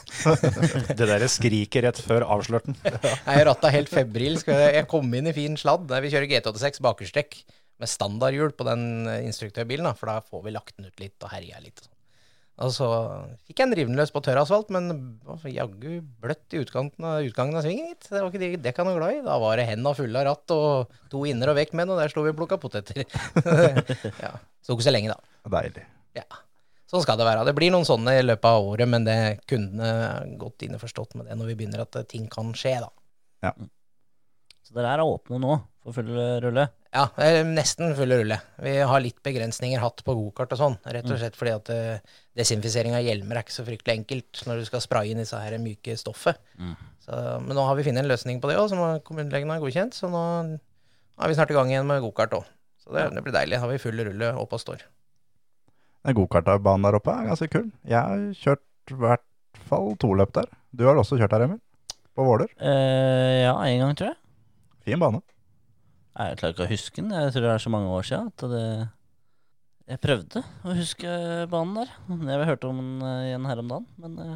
Det 0.99 1.09
der 1.09 1.25
skriket 1.33 1.87
rett 1.87 2.01
før 2.05 2.27
avslørten. 2.37 2.77
Jeg 3.31 3.47
ratta 3.49 3.73
helt 3.73 3.93
febrilsk. 3.93 4.53
Jeg 4.53 4.85
kom 4.91 5.09
inn 5.17 5.31
i 5.31 5.35
fin 5.37 5.57
sladd. 5.57 5.89
Vi 6.05 6.13
kjører 6.13 6.29
GT86 6.35 6.85
bakerstrekk 6.85 7.41
med 7.83 7.91
standardhjul 7.91 8.53
på 8.55 8.67
den 8.69 9.09
eh, 9.11 9.25
instruktørbilen, 9.27 9.89
da, 9.89 9.97
for 9.99 10.13
da 10.13 10.21
får 10.23 10.45
vi 10.45 10.55
lagt 10.55 10.77
den 10.77 10.93
ut 10.93 11.03
litt 11.03 11.25
og 11.25 11.33
herja 11.33 11.59
litt. 11.65 11.83
Og 12.63 12.71
så 12.71 12.87
fikk 13.49 13.59
jeg 13.59 13.67
en 13.67 13.75
rivende 13.75 13.99
løs 13.99 14.13
på 14.15 14.21
tørr 14.23 14.39
asfalt, 14.43 14.71
men 14.75 14.93
jaggu 15.51 16.03
bløtt 16.23 16.55
i 16.55 16.61
utgangen 16.63 17.07
av, 17.09 17.25
utgangen 17.27 17.59
av 17.59 17.65
svingen, 17.67 17.89
gitt. 17.91 18.07
Det 18.07 18.21
var 18.21 18.31
ikke 18.31 18.61
dekka 18.63 18.87
noe 18.87 18.99
glad 19.01 19.17
i. 19.17 19.25
Da 19.27 19.39
var 19.43 19.59
det 19.59 19.67
henda 19.67 19.95
fulle 19.99 20.23
av 20.23 20.29
ratt 20.29 20.55
og 20.55 20.95
to 21.11 21.25
inner 21.29 21.51
og 21.51 21.59
vekk 21.59 21.75
med 21.75 21.89
den, 21.89 21.97
og 21.97 22.03
der 22.03 22.13
sto 22.13 22.23
vi 22.23 22.31
og 22.31 22.39
plukka 22.39 22.61
poteter. 22.63 23.03
ja. 24.25 24.33
Så 24.63 24.77
ikke 24.77 24.87
så 24.87 24.95
lenge, 24.95 25.17
da. 25.17 25.37
Deilig. 25.57 25.85
Ja. 26.19 26.29
Sånn 26.93 27.03
skal 27.03 27.19
det 27.19 27.27
være. 27.27 27.47
Det 27.49 27.57
blir 27.57 27.73
noen 27.73 27.89
sånne 27.89 28.19
i 28.21 28.25
løpet 28.25 28.47
av 28.47 28.69
året, 28.69 28.91
men 28.95 29.09
det 29.09 29.19
kundene 29.51 29.91
er 30.07 30.33
godt 30.39 30.67
innforstått 30.67 31.17
med 31.19 31.31
det 31.31 31.39
når 31.41 31.51
vi 31.51 31.59
begynner 31.63 31.87
at 31.87 31.99
eh, 31.99 32.07
ting 32.07 32.29
kan 32.31 32.53
skje, 32.55 32.77
da. 32.85 32.93
Ja. 33.49 33.55
Så 34.63 34.77
dere 34.77 34.95
er 34.95 35.03
åpne 35.03 35.41
nå 35.43 35.57
for 35.83 35.97
full 35.97 36.13
rulle? 36.45 36.69
Ja, 36.93 37.07
eh, 37.25 37.41
nesten 37.49 37.95
full 37.97 38.13
rulle. 38.13 38.37
Vi 38.61 38.75
har 38.85 39.01
litt 39.01 39.23
begrensninger 39.25 39.81
hatt 39.81 40.03
på 40.05 40.15
gokart 40.17 40.51
og 40.53 40.61
sånn. 40.61 40.75
Rett 40.85 41.09
og 41.09 41.17
slett 41.17 41.39
fordi 41.39 41.55
at 41.55 41.71
uh, 41.73 42.19
desinfisering 42.37 42.93
av 42.99 43.07
hjelmer 43.07 43.39
er 43.39 43.47
ikke 43.47 43.55
så 43.55 43.65
fryktelig 43.65 43.95
enkelt 44.03 44.43
når 44.49 44.61
du 44.61 44.67
skal 44.69 44.83
spraye 44.85 45.15
inn 45.15 45.23
disse 45.23 45.41
her 45.41 45.57
myke 45.63 45.97
stoffet. 45.97 46.37
Så, 47.03 47.17
men 47.47 47.57
nå 47.57 47.65
har 47.65 47.79
vi 47.79 47.87
funnet 47.87 48.05
en 48.05 48.11
løsning 48.13 48.43
på 48.43 48.51
det 48.51 48.59
òg, 48.61 48.69
som 48.71 48.83
kommunelegen 49.09 49.51
har 49.55 49.63
godkjent. 49.65 49.97
Så 49.97 50.13
nå 50.13 50.23
er 50.53 51.33
vi 51.33 51.39
snart 51.39 51.55
i 51.55 51.57
gang 51.57 51.73
igjen 51.73 51.89
med 51.89 52.05
gokart 52.05 52.37
òg. 52.37 52.53
Så 52.85 52.93
det, 52.93 53.09
det 53.17 53.25
blir 53.25 53.39
deilig. 53.39 53.57
Da 53.57 53.65
har 53.65 53.73
vi 53.73 53.81
full 53.81 54.05
rulle 54.11 54.33
opp 54.45 54.53
og 54.53 54.61
står. 54.61 54.85
Den 56.03 56.19
gokartbanen 56.19 56.89
der 56.89 56.99
oppe 56.99 57.15
er 57.15 57.29
ganske 57.31 57.49
kul. 57.53 57.69
Jeg 57.89 57.99
har 57.99 58.25
kjørt 58.37 58.93
i 58.93 59.01
hvert 59.01 59.29
fall 59.71 59.95
to 60.03 60.13
løp 60.19 60.37
der. 60.37 60.49
Du 60.77 60.85
har 60.89 60.99
også 60.99 61.17
kjørt 61.17 61.33
der, 61.33 61.47
Emil? 61.49 61.61
På 62.13 62.27
Våler. 62.29 62.53
Uh, 62.61 63.47
ja, 63.47 63.55
en 63.57 63.85
gang, 63.87 63.97
tror 63.97 64.13
jeg. 64.13 64.19
Fin 64.85 65.01
bane. 65.01 65.23
Jeg 66.13 66.39
klarer 66.41 66.53
ikke 66.55 66.67
å 66.67 66.71
huske 66.73 67.01
den. 67.01 67.13
Jeg 67.17 67.33
tror 67.33 67.47
det 67.47 67.53
er 67.55 67.63
så 67.65 67.73
mange 67.73 67.93
år 67.97 68.05
siden 68.05 68.29
at 68.29 68.45
det 68.53 68.65
Jeg 69.93 70.01
prøvde 70.03 70.43
å 70.45 70.75
huske 70.77 71.13
banen 71.53 71.79
der. 71.81 71.93
Jeg 72.33 72.49
hørte 72.53 72.69
om 72.71 72.81
den 72.83 73.07
eh, 73.09 73.29
igjen 73.31 73.49
her 73.49 73.63
om 73.63 73.71
dagen, 73.73 73.87
men 74.03 74.19
eh, 74.21 74.35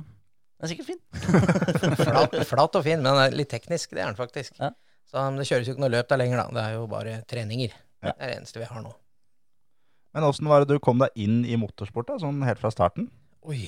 den 0.56 0.66
er 0.66 0.72
sikkert 0.72 0.88
fin. 0.88 1.02
Flat, 2.06 2.36
flat 2.48 2.78
og 2.80 2.86
fin, 2.86 3.02
men 3.04 3.20
er 3.22 3.36
litt 3.36 3.52
teknisk. 3.52 3.92
Det 3.92 4.02
er 4.02 4.08
den 4.10 4.18
faktisk. 4.18 4.56
Ja. 4.60 4.72
Så 5.06 5.22
men 5.22 5.38
det 5.38 5.46
kjøres 5.48 5.68
jo 5.68 5.76
ikke 5.76 5.84
noe 5.84 5.92
løp 5.92 6.08
der 6.10 6.20
lenger, 6.22 6.42
da. 6.42 6.56
Det 6.56 6.64
er 6.64 6.78
jo 6.78 6.86
bare 6.90 7.18
treninger. 7.30 7.76
Ja. 8.02 8.10
Det 8.10 8.16
er 8.16 8.32
det 8.32 8.38
eneste 8.40 8.62
vi 8.62 8.70
har 8.70 8.82
nå. 8.82 8.94
Men 10.16 10.24
åssen 10.24 10.48
var 10.48 10.64
det 10.64 10.72
du 10.72 10.80
kom 10.82 10.98
deg 11.02 11.12
inn 11.20 11.42
i 11.44 11.58
motorsport, 11.60 12.08
da, 12.08 12.16
sånn 12.22 12.40
helt 12.48 12.60
fra 12.62 12.72
starten? 12.72 13.10
Oi. 13.46 13.66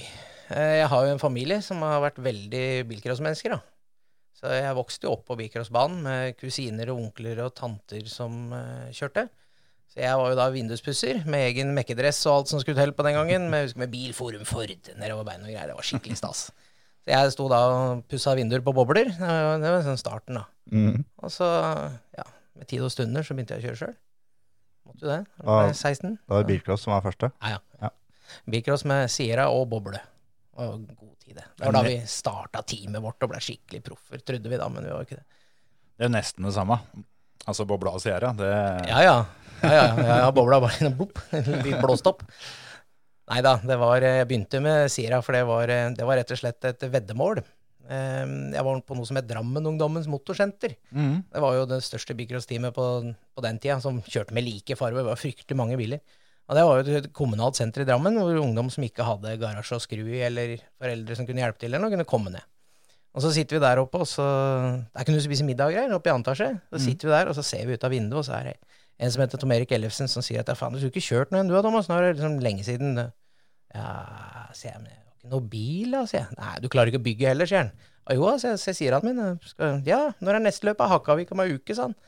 Eh, 0.48 0.78
Jeg 0.80 0.88
har 0.90 1.04
jo 1.06 1.12
en 1.12 1.20
familie 1.22 1.60
som 1.64 1.84
har 1.84 2.00
vært 2.02 2.18
veldig 2.24 2.64
bilcrossmennesker, 2.88 3.54
da. 3.54 3.60
Så 4.38 4.52
jeg 4.54 4.76
vokste 4.78 5.08
jo 5.08 5.16
opp 5.16 5.24
på 5.26 5.36
bilcrossbanen 5.38 5.98
med 6.04 6.36
kusiner 6.38 6.92
og 6.92 7.02
onkler 7.02 7.40
og 7.42 7.56
tanter 7.58 8.06
som 8.10 8.52
uh, 8.54 8.86
kjørte. 8.94 9.26
Så 9.88 10.02
jeg 10.04 10.14
var 10.20 10.30
jo 10.30 10.36
da 10.38 10.46
vinduspusser 10.52 11.24
med 11.26 11.46
egen 11.48 11.72
mekkedress 11.74 12.20
og 12.28 12.34
alt 12.36 12.50
som 12.52 12.60
skulle 12.62 12.78
til 12.78 12.92
på 12.94 13.06
den 13.06 13.16
gangen. 13.16 13.48
Med, 13.50 13.66
husker, 13.66 13.82
med 13.82 13.90
bilforum 13.90 14.44
Ford 14.46 14.90
nedover 15.00 15.26
beina 15.26 15.46
og 15.46 15.50
greier. 15.50 15.72
Det 15.72 15.78
var 15.78 15.88
skikkelig 15.88 16.18
stas. 16.20 16.48
Så 17.02 17.14
jeg 17.14 17.32
sto 17.34 17.46
da 17.50 17.60
og 17.72 18.02
pussa 18.10 18.34
vinduer 18.38 18.62
på 18.62 18.74
bobler. 18.76 19.10
Det 19.16 19.30
var, 19.32 19.56
det 19.62 19.72
var 19.74 19.86
sånn 19.86 19.98
starten, 20.00 20.38
da. 20.38 20.44
Mm. 20.70 21.02
Og 21.24 21.32
så, 21.32 21.48
ja, 22.18 22.26
med 22.60 22.68
tid 22.70 22.84
og 22.84 22.92
stunder 22.94 23.26
så 23.26 23.34
begynte 23.34 23.56
jeg 23.56 23.64
å 23.64 23.68
kjøre 23.70 23.80
sjøl. 23.80 23.96
Måtte 24.88 25.06
jo 25.06 25.10
det. 25.10 25.22
Da 25.40 25.48
var 25.48 25.66
jeg 25.70 25.80
16. 25.80 26.14
Det 26.20 26.36
var 26.36 26.46
bilcross 26.52 26.86
som 26.86 26.94
var 26.94 27.02
første. 27.08 27.32
Ja, 27.40 27.56
ja. 27.56 27.88
Ja. 27.88 27.90
Bilcross 28.52 28.84
med 28.88 29.08
Sierra 29.10 29.48
og 29.50 29.66
boble. 29.72 30.04
Var 30.58 30.78
god 30.98 31.12
tid, 31.22 31.36
det. 31.36 31.44
Det 31.54 31.66
var 31.68 31.76
da 31.76 31.82
vi 31.86 31.98
starta 32.10 32.62
teamet 32.66 33.02
vårt 33.04 33.22
og 33.22 33.30
ble 33.30 33.38
skikkelig 33.42 33.82
proffer, 33.86 34.22
trodde 34.26 34.50
vi 34.50 34.58
da, 34.58 34.66
men 34.72 34.86
vi 34.88 34.94
var 34.94 35.06
ikke 35.06 35.20
det. 35.20 35.26
Det 35.94 36.06
er 36.06 36.10
jo 36.10 36.14
nesten 36.16 36.46
det 36.48 36.54
samme. 36.56 36.80
Altså 37.48 37.66
bobla 37.68 37.92
og 37.94 38.02
Sierra. 38.02 38.32
Det, 38.36 38.48
Ja, 38.90 39.02
ja. 39.06 39.18
ja, 39.62 39.70
ja, 39.70 39.84
ja, 40.02 40.16
ja 40.24 40.32
bobla 40.34 40.58
bare 40.64 40.88
en 40.88 40.96
blopp. 40.98 41.22
En 41.34 41.46
litt 41.62 41.78
blåst 41.84 42.10
opp. 42.10 42.24
Nei 43.28 43.42
da, 43.44 43.58
Jeg 43.60 44.26
begynte 44.28 44.60
med 44.64 44.90
Sierra, 44.90 45.20
for 45.22 45.36
det 45.36 45.44
var, 45.46 45.68
eh, 45.70 45.90
det 45.94 46.06
var 46.06 46.16
rett 46.18 46.34
og 46.34 46.40
slett 46.40 46.64
et 46.64 46.86
veddemål. 46.90 47.42
Eh, 47.88 48.26
Jeg 48.56 48.64
var 48.64 48.80
på 48.82 48.96
noe 48.96 49.06
som 49.06 49.16
het 49.20 49.28
Drammen 49.28 49.66
Ungdommens 49.66 50.08
Motorsenter. 50.10 50.74
Mm. 50.90 51.22
Det 51.30 51.42
var 51.44 51.54
jo 51.54 51.66
det 51.70 51.82
største 51.86 52.16
bilcross-teamet 52.18 52.74
på, 52.74 52.86
på 53.14 53.44
den 53.46 53.58
tida, 53.62 53.78
som 53.84 54.02
kjørte 54.02 54.34
med 54.34 54.44
like 54.48 54.76
farger. 54.76 55.02
Det 55.04 55.10
var 55.12 55.20
fryktelig 55.22 55.56
mange 55.60 55.78
biler. 55.78 56.02
Og 56.48 56.56
det 56.56 56.64
var 56.64 56.78
jo 56.80 57.00
et 57.00 57.10
kommunalt 57.12 57.58
senter 57.58 57.84
i 57.84 57.88
Drammen, 57.88 58.16
hvor 58.16 58.38
ungdom 58.40 58.70
som 58.72 58.84
ikke 58.86 59.04
hadde 59.04 59.34
garasje 59.40 59.76
å 59.76 59.82
skru 59.84 60.00
i, 60.06 60.22
eller 60.24 60.54
foreldre 60.80 61.16
som 61.18 61.28
kunne 61.28 61.42
hjelpe 61.44 61.60
til, 61.60 61.74
eller 61.74 61.84
noe, 61.84 61.92
kunne 61.92 62.08
komme 62.08 62.32
ned. 62.32 62.46
Og 63.16 63.24
så 63.24 63.32
sitter 63.34 63.58
vi 63.58 63.64
der 63.64 63.80
oppe, 63.82 64.00
og 64.04 64.08
så 64.08 64.24
Der 64.94 65.04
kunne 65.04 65.18
du 65.18 65.24
spise 65.24 65.44
middag 65.44 65.70
og 65.70 65.76
greier, 65.76 65.92
oppe 65.96 66.08
i 66.08 66.12
annen 66.12 66.24
etasje. 66.24 66.48
Så 66.72 66.80
sitter 66.84 67.08
vi 67.08 67.14
der, 67.16 67.30
og 67.30 67.36
så 67.36 67.44
ser 67.44 67.66
vi 67.66 67.76
ut 67.76 67.84
av 67.84 67.92
vinduet, 67.92 68.20
og 68.20 68.26
så 68.28 68.36
er 68.38 68.50
det 68.50 68.56
en 68.98 69.12
som 69.14 69.22
heter 69.22 69.40
Tom 69.42 69.52
Erik 69.54 69.72
Ellefsen, 69.76 70.10
som 70.10 70.24
sier 70.24 70.42
at 70.42 70.48
ja, 70.50 70.56
faen, 70.58 70.74
du 70.74 70.80
skulle 70.80 70.94
ikke 70.94 71.06
kjørt 71.06 71.32
noe 71.34 71.42
enn 71.42 71.50
du, 71.50 71.54
da, 71.54 71.62
Thomas. 71.66 71.88
Nå 71.90 71.98
er 71.98 72.08
det 72.08 72.16
liksom 72.18 72.38
lenge 72.42 72.64
siden. 72.66 72.96
Ja, 73.74 73.90
sier 74.56 74.72
jeg, 74.72 74.82
men 74.82 74.90
jeg 74.90 74.98
har 74.98 75.14
ikke 75.18 75.32
noe 75.34 75.46
bil, 75.52 75.94
da, 75.94 76.02
sier 76.10 76.24
jeg. 76.24 76.38
Nei, 76.40 76.54
du 76.64 76.68
klarer 76.72 76.92
ikke 76.92 77.02
å 77.02 77.06
bygge 77.06 77.30
heller, 77.30 77.50
sier 77.50 77.62
han. 77.66 77.72
Og 78.08 78.18
jo, 78.18 78.30
sier 78.42 78.56
jeg, 78.56 78.78
sier 78.78 78.96
han 78.96 79.06
min. 79.06 79.20
Skal, 79.46 79.80
ja, 79.86 80.00
når 80.24 80.38
er 80.38 80.46
neste 80.48 80.70
løp 80.70 80.82
Hakkavik 80.82 81.30
om 81.36 81.44
ei 81.44 81.52
uke, 81.54 81.76
sa 81.76 81.86
han. 81.90 81.98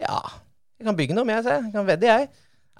Ja, 0.00 0.18
jeg 0.80 0.88
kan 0.88 0.98
bygge 0.98 1.18
noe 1.18 1.28
med, 1.28 1.42
sier. 1.46 1.60
Jeg 1.68 1.74
kan 1.76 1.86
vedde, 1.86 2.10
jeg. 2.10 2.30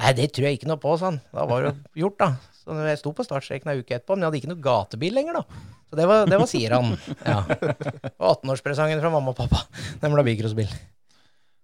Nei, 0.01 0.15
det 0.17 0.31
tror 0.33 0.49
jeg 0.49 0.57
ikke 0.57 0.71
noe 0.71 0.81
på, 0.81 0.95
sa 0.97 1.11
han. 1.11 1.19
Da 1.35 1.45
var 1.49 1.67
det 1.67 1.73
jo 1.75 2.07
gjort, 2.07 2.23
da. 2.23 2.31
Så 2.61 2.77
jeg 2.87 3.01
sto 3.01 3.13
på 3.17 3.27
startstreken 3.27 3.73
ei 3.73 3.83
uke 3.83 3.99
etterpå, 3.99 4.17
men 4.17 4.25
jeg 4.25 4.31
hadde 4.31 4.41
ikke 4.41 4.53
noe 4.55 4.65
gatebil 4.65 5.17
lenger, 5.17 5.41
da. 5.41 5.67
Så 5.91 5.99
det 5.99 6.07
var, 6.07 6.25
det 6.31 6.39
var 6.39 6.49
sier 6.49 6.77
han. 6.77 6.95
Ja. 7.27 7.43
Og 8.21 8.27
18-årspresangen 8.31 9.03
fra 9.03 9.11
mamma 9.13 9.35
og 9.35 9.41
pappa. 9.43 9.65
Den 10.01 10.15
ble 10.15 10.25
bilcrossbil. 10.29 10.71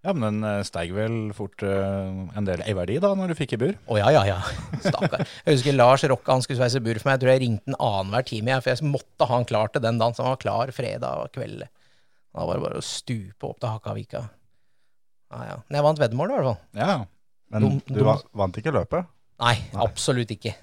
Ja, 0.07 0.13
men 0.15 0.27
den 0.27 0.47
eh, 0.47 0.65
steig 0.67 0.93
vel 0.95 1.33
fort 1.35 1.63
uh, 1.67 2.27
en 2.39 2.47
del 2.47 2.61
i 2.63 2.75
verdi 2.79 2.99
da, 3.03 3.11
når 3.19 3.33
du 3.33 3.39
fikk 3.39 3.57
i 3.57 3.61
bur. 3.63 3.73
Å 3.91 3.99
ja, 3.99 4.13
ja, 4.15 4.23
ja. 4.29 4.37
Stakkar. 4.85 5.25
Jeg 5.47 5.57
husker 5.57 5.75
Lars 5.75 6.05
Rokka, 6.07 6.37
han 6.37 6.45
skulle 6.45 6.61
sveise 6.61 6.83
bur 6.85 7.01
for 7.01 7.09
meg. 7.09 7.17
Jeg 7.17 7.25
tror 7.25 7.33
jeg 7.33 7.43
ringte 7.43 7.71
den 7.73 7.81
annenhver 7.81 8.29
time, 8.29 8.53
jeg, 8.53 8.63
for 8.67 8.75
jeg 8.75 8.93
måtte 8.93 9.27
ha 9.27 9.41
han 9.41 9.49
klar 9.49 9.73
til 9.75 9.83
den 9.83 9.99
dagen. 10.03 10.15
Så 10.15 10.27
han 10.27 10.37
var 10.37 10.43
klar 10.45 10.75
fredag 10.77 11.35
kveld. 11.35 11.67
Da 12.37 12.47
var 12.47 12.59
det 12.59 12.67
bare 12.69 12.83
å 12.83 12.87
stupe 12.87 13.49
opp 13.49 13.59
til 13.63 13.73
Hakavika. 13.73 14.23
Ja, 15.33 15.43
ja. 15.49 15.61
Men 15.67 15.81
jeg 15.81 15.87
vant 15.89 16.03
veddemålet, 16.05 16.35
i 16.35 16.39
hvert 16.39 16.51
fall. 16.53 16.61
Ja, 16.79 16.97
Men 17.53 17.63
Dum- 17.63 17.81
du 17.87 18.01
dum- 18.03 18.25
vant 18.37 18.57
ikke 18.59 18.73
løpet. 18.75 19.07
Nei, 19.43 19.55
absolutt 19.85 20.31
ikke. 20.35 20.55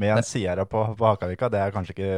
Med 0.00 0.14
en 0.16 0.24
Sierra 0.24 0.64
på, 0.64 0.80
på 0.96 1.04
Hakavika, 1.10 1.50
det 1.52 1.60
er 1.60 1.72
kanskje 1.74 1.92
ikke 1.96 2.10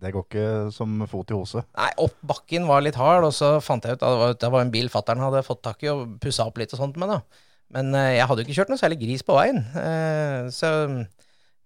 Det 0.00 0.12
går 0.14 0.24
ikke 0.24 0.44
som 0.72 0.94
fot 1.10 1.28
i 1.28 1.36
hose. 1.36 1.60
Nei, 1.76 1.90
opp 2.00 2.14
bakken 2.24 2.64
var 2.70 2.80
litt 2.80 2.96
hard, 2.96 3.26
og 3.28 3.34
så 3.36 3.58
fant 3.60 3.84
jeg 3.84 3.98
ut 3.98 4.00
at 4.00 4.08
det 4.08 4.20
var, 4.22 4.36
det 4.40 4.50
var 4.54 4.64
en 4.64 4.70
bil 4.72 4.88
fattern 4.88 5.20
hadde 5.20 5.42
fått 5.44 5.60
tak 5.66 5.82
i 5.84 5.90
og 5.92 6.14
pussa 6.22 6.46
opp 6.48 6.56
litt 6.62 6.72
og 6.72 6.80
sånt 6.80 6.96
med, 6.96 7.10
da. 7.12 7.18
Men 7.76 7.92
eh, 7.94 8.14
jeg 8.16 8.24
hadde 8.30 8.40
jo 8.40 8.48
ikke 8.48 8.56
kjørt 8.62 8.72
noe 8.72 8.80
særlig 8.80 8.96
gris 9.02 9.22
på 9.26 9.36
veien. 9.36 9.60
Eh, 9.76 10.48
så 10.56 10.70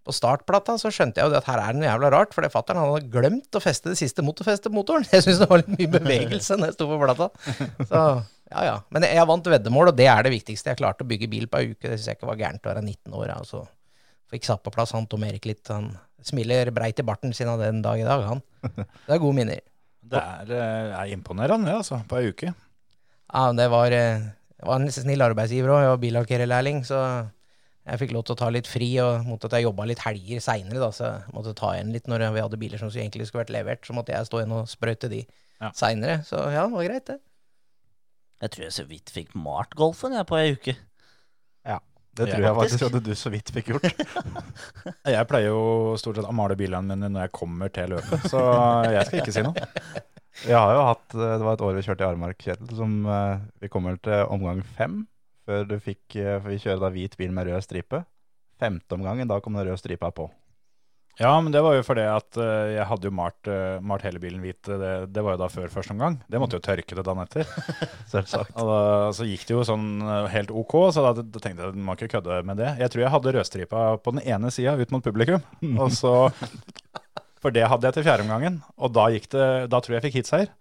på 0.05 0.13
startplata 0.13 0.75
så 0.83 0.91
skjønte 0.93 1.23
jeg 1.23 1.29
jo 1.29 1.33
det 1.33 1.39
at 1.41 1.47
her 1.49 1.63
er 1.63 1.73
det 1.73 1.81
noe 1.81 1.87
jævla 1.89 2.11
rart, 2.13 2.35
for 2.37 2.45
fattern 2.53 2.83
hadde 2.83 3.07
glemt 3.15 3.57
å 3.57 3.63
feste 3.63 3.93
det 3.95 4.01
siste 4.03 4.25
motorfestet 4.27 4.67
på 4.69 4.77
motoren. 4.81 5.07
Jeg 5.15 5.25
syns 5.29 5.41
det 5.41 5.49
var 5.49 5.63
litt 5.63 5.71
mye 5.79 5.93
bevegelse 5.95 6.59
når 6.59 6.73
jeg 6.73 6.77
sto 6.77 6.91
på 6.91 6.99
plata. 7.01 7.31
Så 7.89 8.03
ja, 8.55 8.65
ja. 8.69 8.75
Men 8.95 9.03
jeg 9.09 9.27
vant 9.29 9.51
veddemål, 9.51 9.91
og 9.93 9.97
det 9.99 10.07
er 10.11 10.23
det 10.27 10.33
viktigste. 10.35 10.73
Jeg 10.73 10.79
klarte 10.81 11.05
å 11.05 11.09
bygge 11.11 11.29
bil 11.33 11.47
på 11.51 11.59
ei 11.61 11.73
uke. 11.75 11.89
Det 11.89 11.99
syns 11.99 12.07
jeg 12.13 12.19
ikke 12.21 12.31
var 12.31 12.41
gærent 12.41 12.65
å 12.67 12.71
være 12.73 12.83
19 12.87 13.15
år. 13.19 13.27
ja, 13.33 13.37
Og 13.43 13.47
så 13.51 13.63
fikk 14.33 14.47
satt 14.49 14.63
på 14.65 14.73
plass 14.75 14.93
han 14.97 15.07
Tom 15.11 15.25
Erik 15.27 15.45
litt. 15.51 15.67
Han 15.75 15.93
smiler 16.25 16.71
breit 16.75 16.99
i 17.03 17.07
barten 17.07 17.35
sin 17.37 17.51
av 17.53 17.59
den 17.61 17.83
dag 17.85 18.01
i 18.01 18.07
dag, 18.07 18.23
han. 18.31 18.43
Det 19.07 19.13
er 19.17 19.19
gode 19.23 19.37
minner. 19.37 19.61
Det 20.05 20.21
er, 20.21 20.51
eh, 20.53 20.95
er 21.01 21.13
imponerende, 21.17 21.67
det, 21.69 21.75
altså, 21.81 21.99
på 22.09 22.19
ei 22.21 22.31
uke. 22.33 22.51
Ja, 23.35 23.45
det 23.57 23.67
var, 23.73 23.93
eh, 23.93 24.21
det 24.61 24.67
var 24.69 24.81
en 24.81 24.91
snill 24.93 25.23
arbeidsgiver 25.25 25.73
òg. 25.75 25.81
Jeg 25.85 25.93
var 25.95 26.03
billakkerlærling, 26.03 26.83
så 26.87 26.99
jeg 27.85 28.01
fikk 28.01 28.13
lov 28.17 28.25
til 28.29 28.37
å 28.37 28.41
ta 28.41 28.49
litt 28.53 28.69
fri. 28.69 28.91
Og 29.05 29.25
mot 29.29 29.45
at 29.49 29.57
jeg 29.57 29.65
jobba 29.67 29.87
litt 29.89 30.03
helger 30.05 30.41
seinere, 30.45 30.91
så 30.93 31.09
jeg 31.11 31.35
måtte 31.37 31.55
ta 31.59 31.73
igjen 31.75 31.93
litt 31.93 32.07
når 32.09 32.27
vi 32.37 32.45
hadde 32.45 32.61
biler 32.61 32.81
som 32.81 32.93
egentlig 32.93 33.27
skulle 33.29 33.45
vært 33.45 33.55
levert. 33.57 33.85
Så 33.89 33.97
måtte 33.97 34.13
jeg 34.15 34.29
stå 34.29 34.41
igjen 34.43 34.53
og 34.61 34.69
sprøyte 34.71 35.11
de 35.13 35.25
Ja. 35.61 35.71
seinere. 35.77 36.21
Så 36.29 36.37
ja, 36.53 36.67
det 36.69 36.73
var 36.77 36.85
greit, 36.89 37.07
det. 37.07 37.19
Jeg 38.43 38.51
tror 38.55 38.65
jeg 38.67 38.75
så 38.77 38.85
vidt 38.89 39.13
fikk 39.15 39.35
malt 39.39 39.75
golfen 39.79 40.17
jeg 40.17 40.27
på 40.29 40.37
ei 40.41 40.55
uke. 40.57 40.75
Ja, 41.65 41.79
Det 42.15 42.27
tror 42.31 42.45
jeg 42.45 42.57
faktisk. 42.59 42.83
at 42.89 43.05
du 43.07 43.13
så 43.19 43.31
vidt 43.33 43.53
fikk 43.55 43.71
gjort. 43.73 43.87
Jeg 45.15 45.29
pleier 45.31 45.49
jo 45.53 45.95
stort 46.01 46.19
sett 46.19 46.29
å 46.29 46.35
male 46.37 46.57
bilene 46.59 46.95
mine 46.95 47.09
når 47.13 47.27
jeg 47.27 47.33
kommer 47.37 47.73
til 47.75 47.95
løpet, 47.95 48.27
så 48.31 48.43
jeg 48.91 49.07
skal 49.09 49.23
ikke 49.23 49.35
si 49.35 49.45
noe. 49.47 49.55
Jeg 50.51 50.59
har 50.59 50.73
jo 50.75 50.83
hatt, 50.83 51.15
eh, 51.15 51.35
Det 51.39 51.45
var 51.47 51.55
et 51.55 51.63
år 51.63 51.77
vi 51.79 51.83
kjørte 51.87 52.03
i 52.03 52.07
Armark, 52.09 52.39
Kjetil, 52.43 52.71
som 52.75 52.95
eh, 53.07 53.43
vi 53.63 53.69
kommer 53.71 53.99
til 54.03 54.25
omgang 54.35 54.65
fem. 54.67 55.05
Før 55.47 55.63
du 55.69 55.77
fikk 55.79 56.17
eh, 56.19 56.41
For 56.41 56.51
vi 56.51 56.59
kjører 56.59 56.81
da 56.83 56.91
hvit 56.91 57.15
bil 57.21 57.31
med 57.37 57.47
rød 57.47 57.63
stripe. 57.63 58.01
Femte 58.59 58.97
omgangen, 58.99 59.31
da 59.31 59.39
kom 59.45 59.55
den 59.55 59.69
røde 59.69 59.79
stripa 59.79 60.11
på. 60.15 60.27
Ja, 61.21 61.31
men 61.41 61.53
det 61.55 61.61
var 61.63 61.77
jo 61.77 61.85
fordi 61.87 62.05
at 62.11 62.39
uh, 62.41 62.73
jeg 62.75 62.87
hadde 62.91 63.07
jo 63.07 63.15
malt, 63.15 63.47
uh, 63.47 63.79
malt 63.87 64.03
hele 64.07 64.19
bilen 64.23 64.43
hvit. 64.43 64.59
Det, 64.67 64.95
det 65.15 65.23
var 65.23 65.37
jo 65.37 65.43
da 65.45 65.49
før 65.53 65.71
første 65.71 65.95
omgang. 65.95 66.17
Det 66.27 66.41
måtte 66.43 66.59
jo 66.59 66.65
tørke 66.65 66.99
det 66.99 67.05
dagen 67.07 67.23
etter. 67.23 67.47
Selvsagt. 68.13 68.51
Og 68.59 68.71
da, 68.71 68.81
så 69.15 69.29
gikk 69.29 69.47
det 69.47 69.55
jo 69.55 69.67
sånn 69.67 69.87
eh, 70.03 70.27
helt 70.33 70.51
OK, 70.51 70.75
så 70.95 71.05
da, 71.07 71.13
da 71.23 71.43
tenkte 71.43 71.63
jeg 71.63 71.75
at 71.75 71.79
må 71.79 71.95
ikke 71.95 72.11
kødde 72.17 72.41
med 72.49 72.59
det. 72.59 72.73
Jeg 72.83 72.91
tror 72.91 73.05
jeg 73.05 73.15
hadde 73.15 73.35
rødstripa 73.37 73.85
på 74.03 74.17
den 74.17 74.25
ene 74.27 74.51
sida 74.55 74.75
ut 74.81 74.95
mot 74.95 75.07
publikum. 75.07 75.45
Og 75.85 75.95
så 75.95 76.15
For 77.45 77.55
det 77.55 77.69
hadde 77.69 77.87
jeg 77.87 77.99
til 77.99 78.07
fjerdeomgangen, 78.07 78.63
og 78.81 78.93
da 78.97 79.03
gikk 79.13 79.27
det 79.35 79.47
Da 79.69 79.77
tror 79.85 79.93
jeg 79.93 79.99
jeg 80.01 80.07
fikk 80.07 80.15
heatseier. 80.23 80.53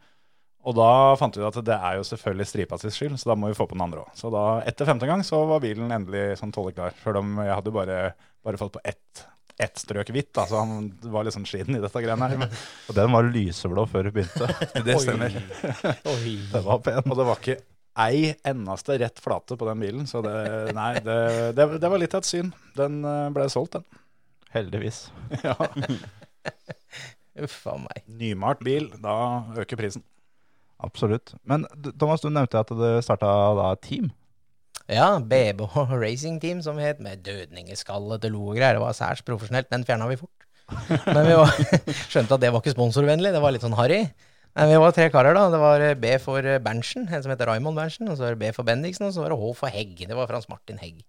Og 0.68 0.76
da 0.78 1.16
fant 1.20 1.36
vi 1.36 1.44
ut 1.44 1.50
at 1.50 1.66
det 1.68 1.76
er 1.76 1.98
jo 1.98 2.06
selvfølgelig 2.08 2.48
stripa 2.48 2.78
sin 2.80 2.94
skyld, 2.94 3.18
så 3.20 3.32
da 3.32 3.36
må 3.40 3.50
vi 3.50 3.58
få 3.58 3.66
på 3.68 3.76
den 3.76 3.84
andre 3.84 4.06
òg. 4.06 4.14
Så 4.16 4.32
da, 4.32 4.62
etter 4.68 4.88
femte 4.88 5.08
gang, 5.10 5.24
så 5.28 5.42
var 5.50 5.64
bilen 5.64 5.92
endelig 5.92 6.38
sånn 6.40 6.54
tålelig 6.56 6.78
klar. 6.78 6.96
Sjøl 7.02 7.20
om 7.20 7.34
jeg 7.44 7.52
hadde 7.58 7.74
bare, 7.76 7.98
bare 8.48 8.60
fått 8.62 8.76
på 8.78 8.84
ett, 8.88 9.26
ett 9.62 9.78
strøk 9.78 10.10
hvitt, 10.14 10.32
da, 10.36 10.48
så 10.50 10.64
han 10.64 10.88
var 11.14 11.26
litt 11.26 11.36
sånn 11.36 11.46
skitten 11.48 11.78
i 11.78 11.82
dette 11.84 12.02
greiene 12.04 12.30
her. 12.32 12.56
Og 12.90 12.98
den 12.98 13.14
var 13.14 13.28
lyseblå 13.30 13.86
før 13.92 14.10
du 14.10 14.16
begynte. 14.16 14.50
det 14.88 14.98
stemmer. 15.04 15.38
Oi. 16.16 16.38
Det 16.52 16.64
var 16.66 16.82
pen. 16.86 17.04
Og 17.06 17.20
det 17.20 17.28
var 17.30 17.42
ikke 17.42 17.60
ei 18.04 18.34
eneste 18.50 18.98
rett 18.98 19.22
flate 19.22 19.58
på 19.60 19.68
den 19.70 19.84
bilen, 19.84 20.08
så 20.10 20.24
det, 20.26 20.38
nei, 20.74 20.96
det, 21.06 21.18
det, 21.58 21.68
det 21.78 21.92
var 21.94 22.02
litt 22.02 22.16
av 22.18 22.24
et 22.24 22.30
syn. 22.30 22.50
Den 22.78 23.04
eh, 23.06 23.28
ble 23.36 23.46
solgt, 23.54 23.78
den. 23.78 24.02
Heldigvis. 24.54 25.08
Ja. 25.46 25.56
Uff 27.44 27.62
a 27.66 27.78
meg. 27.82 28.04
Nymalt 28.20 28.60
bil, 28.66 28.90
da 29.02 29.14
øker 29.58 29.80
prisen. 29.80 30.04
Absolutt. 30.84 31.34
Men 31.48 31.64
Thomas, 31.98 32.22
du 32.22 32.30
nevnte 32.30 32.60
at 32.62 32.74
det 32.78 32.92
starta 33.06 33.30
da 33.58 33.72
et 33.74 33.82
team. 33.86 34.12
Ja, 34.92 35.20
BB 35.20 35.64
Racing 36.04 36.42
Team, 36.42 36.62
som 36.62 36.80
het, 36.82 37.00
med 37.00 37.24
dødningeskalle 37.24 38.20
til 38.20 38.36
lo 38.36 38.50
og 38.50 38.58
greier. 38.58 38.76
Det 38.76 38.84
var 38.84 38.98
særs 38.98 39.24
profesjonelt. 39.24 39.70
Den 39.72 39.86
fjerna 39.88 40.10
vi 40.12 40.20
fort. 40.20 40.48
Men 41.16 41.26
vi 41.28 41.40
var, 41.40 41.56
skjønte 42.12 42.36
at 42.36 42.44
det 42.44 42.52
var 42.52 42.64
ikke 42.64 42.76
sponsorvennlig. 42.76 43.32
Det 43.36 43.42
var 43.44 43.56
litt 43.56 43.64
sånn 43.64 43.78
harry. 43.80 44.04
Men 44.54 44.70
vi 44.70 44.82
var 44.84 44.94
tre 44.94 45.08
karer, 45.14 45.34
da. 45.38 45.48
Det 45.50 45.62
var 45.62 45.82
eh, 45.82 45.96
B 45.98 46.18
for 46.22 46.46
eh, 46.46 46.60
Berntsen, 46.62 47.08
en 47.08 47.24
som 47.24 47.32
heter 47.34 47.50
Raymond 47.50 47.80
Berntsen. 47.80 48.12
Og 48.12 48.20
så 48.20 48.28
var 48.28 48.36
det 48.36 48.44
B 48.44 48.52
for 48.56 48.68
Bendiksen, 48.68 49.08
og 49.08 49.16
så 49.16 49.24
var 49.24 49.34
det 49.34 49.40
H 49.40 49.54
for 49.62 49.74
Hegg. 49.74 49.96
Det 50.10 50.20
var 50.20 50.30
Frans 50.30 50.50
Martin 50.52 50.82
Hegg. 50.84 51.00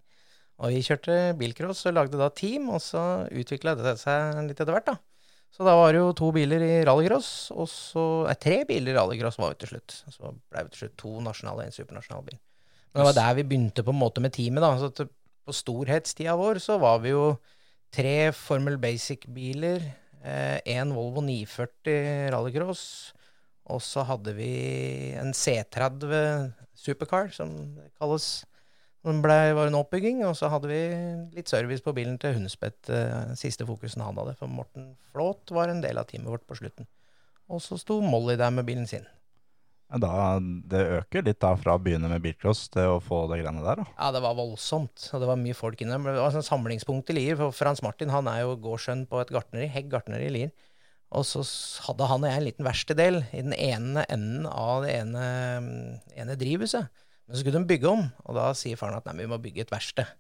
Og 0.63 0.71
vi 0.71 0.85
kjørte 0.87 1.19
bilcross 1.39 1.83
og 1.91 1.97
lagde 1.97 2.21
da 2.21 2.31
team, 2.31 2.71
og 2.71 2.79
så 2.81 3.27
utvikla 3.35 3.75
det 3.81 3.97
seg 4.01 4.39
litt 4.47 4.61
etter 4.61 4.71
hvert, 4.71 4.87
da. 4.87 4.97
Så 5.55 5.67
da 5.67 5.75
var 5.79 5.93
det 5.95 6.01
jo 6.01 6.15
to 6.19 6.31
biler 6.35 6.63
i 6.63 6.73
rallycross, 6.87 7.29
og 7.55 7.69
så 7.71 8.05
Nei, 8.27 8.35
tre 8.43 8.63
biler 8.67 8.95
i 8.95 8.97
rallycross 8.97 9.39
var 9.39 9.53
vi 9.53 9.61
til 9.63 9.75
slutt. 9.75 9.99
Så 10.15 10.31
ble 10.31 10.65
vi 10.65 10.73
til 10.75 10.85
slutt 10.85 10.97
to 11.03 11.13
nasjonale 11.27 11.67
og 11.67 11.69
en 11.69 11.75
supernasjonal 11.75 12.25
bil. 12.27 12.39
Det 12.95 13.03
var 13.03 13.17
der 13.17 13.35
vi 13.41 13.47
begynte 13.51 13.83
på 13.83 13.91
en 13.91 13.99
måte 13.99 14.23
med 14.23 14.33
teamet. 14.33 14.63
da, 14.63 14.77
så 14.79 15.09
På 15.45 15.53
storhetstida 15.53 16.37
vår 16.41 16.59
så 16.63 16.79
var 16.81 17.03
vi 17.03 17.11
jo 17.11 17.37
tre 17.93 18.33
Formel 18.33 18.79
Basic-biler, 18.81 19.83
én 20.25 20.93
Volvo 20.95 21.21
940 21.21 22.31
rallycross, 22.33 23.13
og 23.69 23.83
så 23.85 24.07
hadde 24.09 24.33
vi 24.39 25.13
en 25.21 25.35
C30 25.37 26.55
Supercar, 26.75 27.29
som 27.33 27.53
det 27.77 27.91
kalles. 28.01 28.45
Den 29.05 29.21
ble, 29.21 29.37
var 29.53 29.69
en 29.69 29.77
oppbygging, 29.77 30.23
og 30.25 30.33
så 30.39 30.49
hadde 30.49 30.71
vi 30.71 30.81
litt 31.37 31.51
service 31.53 31.85
på 31.85 31.93
bilen 31.93 32.17
til 32.21 32.39
Hundspett. 32.39 32.89
eh, 32.89 33.35
Siste 33.37 33.67
fokusen 33.69 34.01
han 34.01 34.17
hadde, 34.17 34.33
for 34.39 34.49
Morten 34.49 34.95
Flåt 35.13 35.53
var 35.53 35.69
en 35.69 35.83
del 35.85 36.01
av 36.01 36.09
teamet 36.09 36.33
vårt 36.33 36.47
på 36.49 36.57
slutten. 36.57 36.89
Og 37.53 37.61
så 37.61 37.77
sto 37.77 38.01
Molly 38.01 38.39
der 38.41 38.51
med 38.51 38.65
bilen 38.65 38.89
sin. 38.89 39.05
Da, 40.01 40.41
det 40.43 40.81
øker 40.99 41.25
litt 41.27 41.41
da 41.43 41.53
fra 41.61 41.77
å 41.77 41.83
begynne 41.83 42.09
med 42.11 42.23
bilcross 42.25 42.65
til 42.73 42.97
å 42.97 43.01
få 43.03 43.25
det 43.31 43.41
greiene 43.43 43.63
der. 43.63 43.83
da. 43.83 43.87
Ja, 43.95 44.11
det 44.17 44.23
var 44.25 44.37
voldsomt. 44.39 45.09
Og 45.15 45.23
det 45.23 45.29
var 45.31 45.41
mye 45.41 45.57
folk 45.57 45.83
inne. 45.85 46.01
Det 46.03 46.17
var 46.19 46.35
sånn 46.35 46.47
samlingspunkt 46.47 47.13
i 47.13 47.19
Lier. 47.19 47.39
For 47.39 47.55
Frans 47.55 47.83
Martin 47.85 48.13
han 48.15 48.31
er 48.31 48.43
jo 48.43 48.57
gårdssønn 48.65 49.07
på 49.11 49.23
et 49.23 49.31
gartneri, 49.35 49.69
Hegg 49.71 49.93
gartneri 49.93 50.31
i 50.31 50.35
Lier. 50.35 50.55
Og 51.15 51.23
så 51.29 51.45
hadde 51.87 52.09
han 52.11 52.27
og 52.27 52.31
jeg 52.31 52.41
en 52.41 52.49
liten 52.49 52.67
verkstedel 52.67 53.21
i 53.31 53.45
den 53.45 53.55
ene 53.55 54.03
enden 54.11 54.49
av 54.51 54.83
det 54.83 54.97
ene, 54.99 55.25
ene 56.19 56.39
drivhuset. 56.41 56.91
Men 57.25 57.37
så 57.37 57.41
skulle 57.41 57.63
de 57.63 57.71
bygge 57.71 57.89
om, 57.89 58.03
og 58.27 58.37
da 58.37 58.51
sier 58.59 58.81
faren 58.81 58.99
at 58.99 59.07
nei, 59.09 59.21
vi 59.23 59.31
må 59.31 59.39
bygge 59.41 59.65
et 59.65 59.73
verksted. 59.73 60.11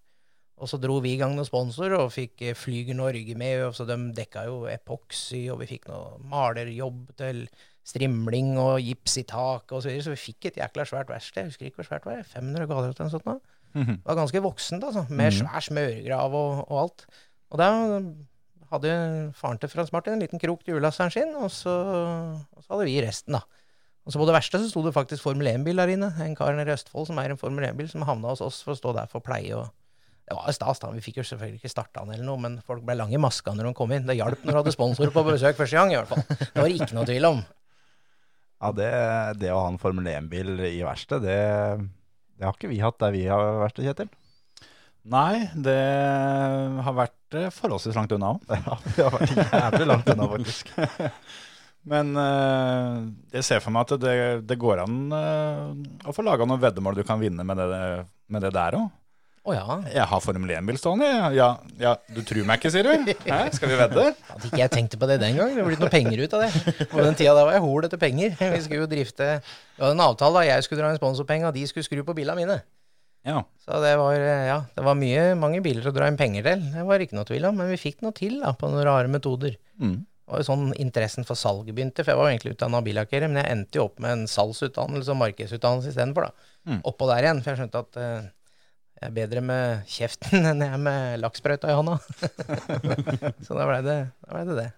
Og 0.62 0.70
så 0.70 0.78
dro 0.78 1.00
vi 1.02 1.16
i 1.16 1.18
gang 1.18 1.34
noen 1.34 1.46
sponsorer 1.48 1.98
og 1.98 2.12
fikk 2.14 2.44
eh, 2.46 2.54
Flyger 2.56 2.94
Norge 2.94 3.34
med. 3.38 3.64
Og 3.66 3.74
så 3.76 3.86
de 3.88 3.98
dekka 4.14 4.46
jo 4.46 4.64
epoksy, 4.70 5.48
og 5.52 5.60
vi 5.64 5.70
fikk 5.74 5.88
noe 5.90 6.20
malerjobb 6.30 7.08
til 7.18 7.42
strimling 7.84 8.54
og 8.60 8.78
gips 8.80 9.18
i 9.20 9.26
taket 9.28 9.74
og 9.76 9.82
så 9.84 9.90
videre. 9.90 10.06
Så 10.06 10.14
vi 10.14 10.20
fikk 10.22 10.50
et 10.50 10.60
jækla 10.62 10.86
svært 10.88 11.10
verksted. 11.12 11.42
Jeg 11.42 11.52
husker 11.52 11.68
ikke 11.68 11.82
hvor 11.82 11.88
svært 11.90 12.06
det 12.06 12.12
var. 12.14 12.28
500 12.32 12.68
kvadrat 12.70 13.00
eller 13.00 13.10
noe 13.10 13.14
sånt. 13.16 13.26
nå. 13.28 13.36
Det 13.74 14.06
var 14.06 14.20
ganske 14.20 14.40
voksent, 14.44 14.84
altså. 14.86 15.02
Med 15.10 15.34
svær 15.34 15.64
smørgrav 15.66 16.34
og, 16.38 16.62
og 16.70 16.78
alt. 16.84 17.06
Og 17.50 17.60
da 17.60 17.68
hadde 18.70 18.94
faren 19.36 19.58
til 19.60 19.70
Frans 19.70 19.92
Martin 19.94 20.14
en 20.16 20.22
liten 20.22 20.40
krok 20.42 20.64
til 20.64 20.74
hjullasseren 20.76 21.12
sin, 21.12 21.34
og 21.38 21.50
så, 21.52 21.74
og 22.54 22.62
så 22.64 22.72
hadde 22.74 22.86
vi 22.88 22.96
resten, 23.04 23.36
da. 23.36 23.42
Og 24.04 24.12
så 24.12 24.20
på 24.20 24.26
det 24.28 24.34
verste 24.36 24.60
så 24.60 24.68
sto 24.68 24.82
det 24.84 24.92
faktisk 24.94 25.22
Formel 25.24 25.48
1-bil 25.48 25.80
der 25.80 25.92
inne. 25.94 26.10
En 26.20 26.34
kar 26.36 26.52
nede 26.56 26.68
i 26.68 26.74
Østfold 26.76 27.06
som 27.08 27.18
eier 27.20 27.32
en 27.32 27.40
Formel 27.40 27.64
1-bil, 27.70 27.88
som 27.88 28.04
havna 28.04 28.34
hos 28.34 28.42
oss 28.44 28.60
for 28.64 28.74
å 28.74 28.78
stå 28.78 28.92
der 28.98 29.08
for 29.12 29.24
pleie 29.24 29.56
og 29.56 29.70
Det 30.24 30.32
var 30.38 30.52
stas, 30.56 30.78
da. 30.80 30.88
Vi 30.94 31.02
fikk 31.04 31.18
jo 31.20 31.24
selvfølgelig 31.28 31.58
ikke 31.60 31.68
starta 31.68 32.00
han 32.00 32.12
eller 32.14 32.24
noe, 32.24 32.40
men 32.40 32.54
folk 32.64 32.80
ble 32.84 32.94
lange 32.96 33.12
i 33.16 33.20
maska 33.20 33.52
når 33.52 33.66
de 33.68 33.72
kom 33.76 33.90
inn. 33.92 34.06
Det 34.08 34.14
hjalp 34.16 34.44
når 34.44 34.54
du 34.54 34.58
hadde 34.62 34.72
sponsorer 34.72 35.12
på 35.12 35.24
besøk 35.26 35.58
første 35.58 35.76
gang, 35.76 35.92
i 35.92 35.98
hvert 35.98 36.08
fall. 36.14 36.22
Det 36.40 36.54
var 36.56 36.68
det 36.70 36.78
ikke 36.78 36.96
noe 36.96 37.04
tvil 37.10 37.28
om. 37.28 37.42
Ja, 38.64 38.70
det, 38.72 38.90
det 39.42 39.50
å 39.52 39.58
ha 39.60 39.68
en 39.68 39.80
Formel 39.80 40.06
1-bil 40.08 40.54
i 40.64 40.78
verkstedet, 40.80 41.24
det, 41.28 41.88
det 42.40 42.46
har 42.48 42.54
ikke 42.56 42.70
vi 42.70 42.78
hatt 42.80 42.96
der 43.02 43.12
vi 43.12 43.26
har 43.28 43.58
vært, 43.60 43.80
Kjetil. 43.84 44.08
Nei, 45.12 45.42
det 45.52 45.80
har 46.86 46.94
vært 46.96 47.36
eh, 47.36 47.50
forholdsvis 47.52 47.98
langt 47.98 48.14
unna 48.16 48.30
òg. 48.32 48.46
Ja, 48.64 48.78
det 48.86 49.04
har 49.04 49.12
vært 49.18 49.34
jævlig 49.36 49.88
langt 49.90 50.08
unna, 50.14 50.28
faktisk. 50.32 50.72
Men 51.92 52.14
eh, 52.16 52.94
jeg 53.36 53.44
ser 53.44 53.60
for 53.60 53.76
meg 53.76 53.84
at 53.84 54.00
det, 54.00 54.16
det 54.48 54.56
går 54.62 54.86
an 54.86 54.96
eh, 55.12 56.08
å 56.08 56.16
få 56.16 56.24
laga 56.24 56.48
noen 56.48 56.62
veddemål 56.62 56.96
du 56.96 57.04
kan 57.04 57.20
vinne 57.20 57.44
med 57.44 57.60
det, 57.60 57.82
med 58.32 58.48
det 58.48 58.54
der 58.56 58.78
òg. 58.80 58.88
Å 59.44 59.52
ja. 59.52 59.74
Jeg 59.92 60.04
har 60.08 60.20
Formel 60.24 60.54
1-bil 60.56 60.78
stående. 60.80 61.08
Ja, 61.36 61.50
ja, 61.76 61.90
du 62.08 62.22
tror 62.24 62.46
meg 62.48 62.62
ikke, 62.62 62.70
sier 62.72 62.86
du? 62.86 63.10
Hæ? 63.26 63.40
Skal 63.52 63.68
vi 63.68 63.76
vedde? 63.76 64.04
Hadde 64.30 64.48
ikke 64.48 64.60
jeg 64.62 64.72
tenkt 64.72 64.94
på 64.96 65.08
det 65.10 65.18
den 65.20 65.36
gang. 65.36 65.50
Det 65.52 65.58
ble 65.60 65.74
blitt 65.74 65.82
noe 65.84 65.92
penger 65.92 66.22
ut 66.22 66.36
av 66.38 66.46
det. 66.46 66.76
På 66.88 67.02
den 67.04 67.18
tida 67.18 67.34
da 67.36 67.42
var 67.44 67.52
jeg 67.52 67.64
hol 67.66 67.84
etter 67.84 68.00
penger. 68.00 68.32
Vi 68.54 68.60
skulle 68.64 68.86
jo 68.86 68.88
drifte 68.88 69.26
Vi 69.42 69.82
hadde 69.82 69.92
en 69.98 70.04
avtale 70.06 70.38
da 70.38 70.46
jeg 70.48 70.64
skulle 70.64 70.80
dra 70.80 70.94
inn 70.94 71.00
sponsorpenger, 71.00 71.50
og 71.50 71.58
de 71.58 71.66
skulle 71.68 71.84
skru 71.84 72.00
på 72.08 72.16
bilene 72.16 72.38
mine. 72.40 72.56
Ja. 73.28 73.42
Så 73.60 73.80
det 73.84 73.92
var, 74.00 74.16
eh, 74.16 74.46
ja, 74.48 74.56
det 74.76 74.84
var 74.84 74.96
mye, 74.96 75.26
mange 75.40 75.60
biler 75.64 75.90
å 75.90 75.92
dra 75.96 76.08
inn 76.08 76.16
penger 76.20 76.44
til. 76.48 76.64
Det 76.72 76.84
var 76.88 77.04
ikke 77.04 77.18
noe 77.18 77.28
tvil 77.28 77.48
om, 77.50 77.60
men 77.60 77.68
vi 77.72 77.80
fikk 77.80 78.00
noe 78.04 78.16
til 78.16 78.38
da, 78.40 78.54
på 78.56 78.70
noen 78.72 78.86
rare 78.88 79.10
metoder. 79.12 79.58
Mm. 79.76 79.98
Det 80.04 80.32
var 80.32 80.40
jo 80.40 80.48
sånn 80.48 80.70
interessen 80.80 81.28
for 81.28 81.36
salg 81.36 81.68
begynte, 81.68 82.00
for 82.00 82.14
jeg 82.14 82.20
var 82.20 82.30
jo 82.30 82.32
egentlig 82.32 82.54
utdanna 82.56 82.80
billakkerer, 82.84 83.28
men 83.28 83.42
jeg 83.42 83.58
endte 83.58 83.80
jo 83.80 83.90
opp 83.90 84.00
med 84.00 84.14
en 84.14 84.24
salgsutdannelse 84.30 85.12
og 85.12 85.20
markedsutdannelse 85.20 85.92
istedenfor, 85.92 86.30
da. 86.30 86.50
Mm. 86.70 86.80
Oppå 86.88 87.08
der 87.12 87.28
igjen, 87.28 87.44
for 87.44 87.52
jeg 87.52 87.60
skjønte 87.60 87.84
at 87.84 88.00
eh, 88.00 88.30
jeg 88.94 89.10
er 89.10 89.14
bedre 89.16 89.42
med 89.44 89.90
kjeften 89.90 90.46
enn 90.48 90.62
jeg 90.64 90.72
er 90.76 90.80
med 90.80 91.20
lakksprøyta 91.20 91.72
i 91.72 91.76
hånda. 91.76 91.98
Så 93.44 93.56
da 93.58 93.66
ble 93.68 93.80
det 93.84 93.98
ble 94.28 94.44
det. 94.48 94.56
det. 94.60 94.70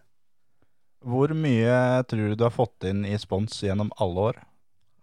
Hvor 1.06 1.34
mye 1.36 1.76
tror 2.08 2.32
du 2.32 2.34
du 2.38 2.46
har 2.46 2.54
fått 2.54 2.88
inn 2.88 3.04
i 3.06 3.14
spons 3.20 3.60
gjennom 3.62 3.92
alle 4.02 4.24
år? 4.32 4.40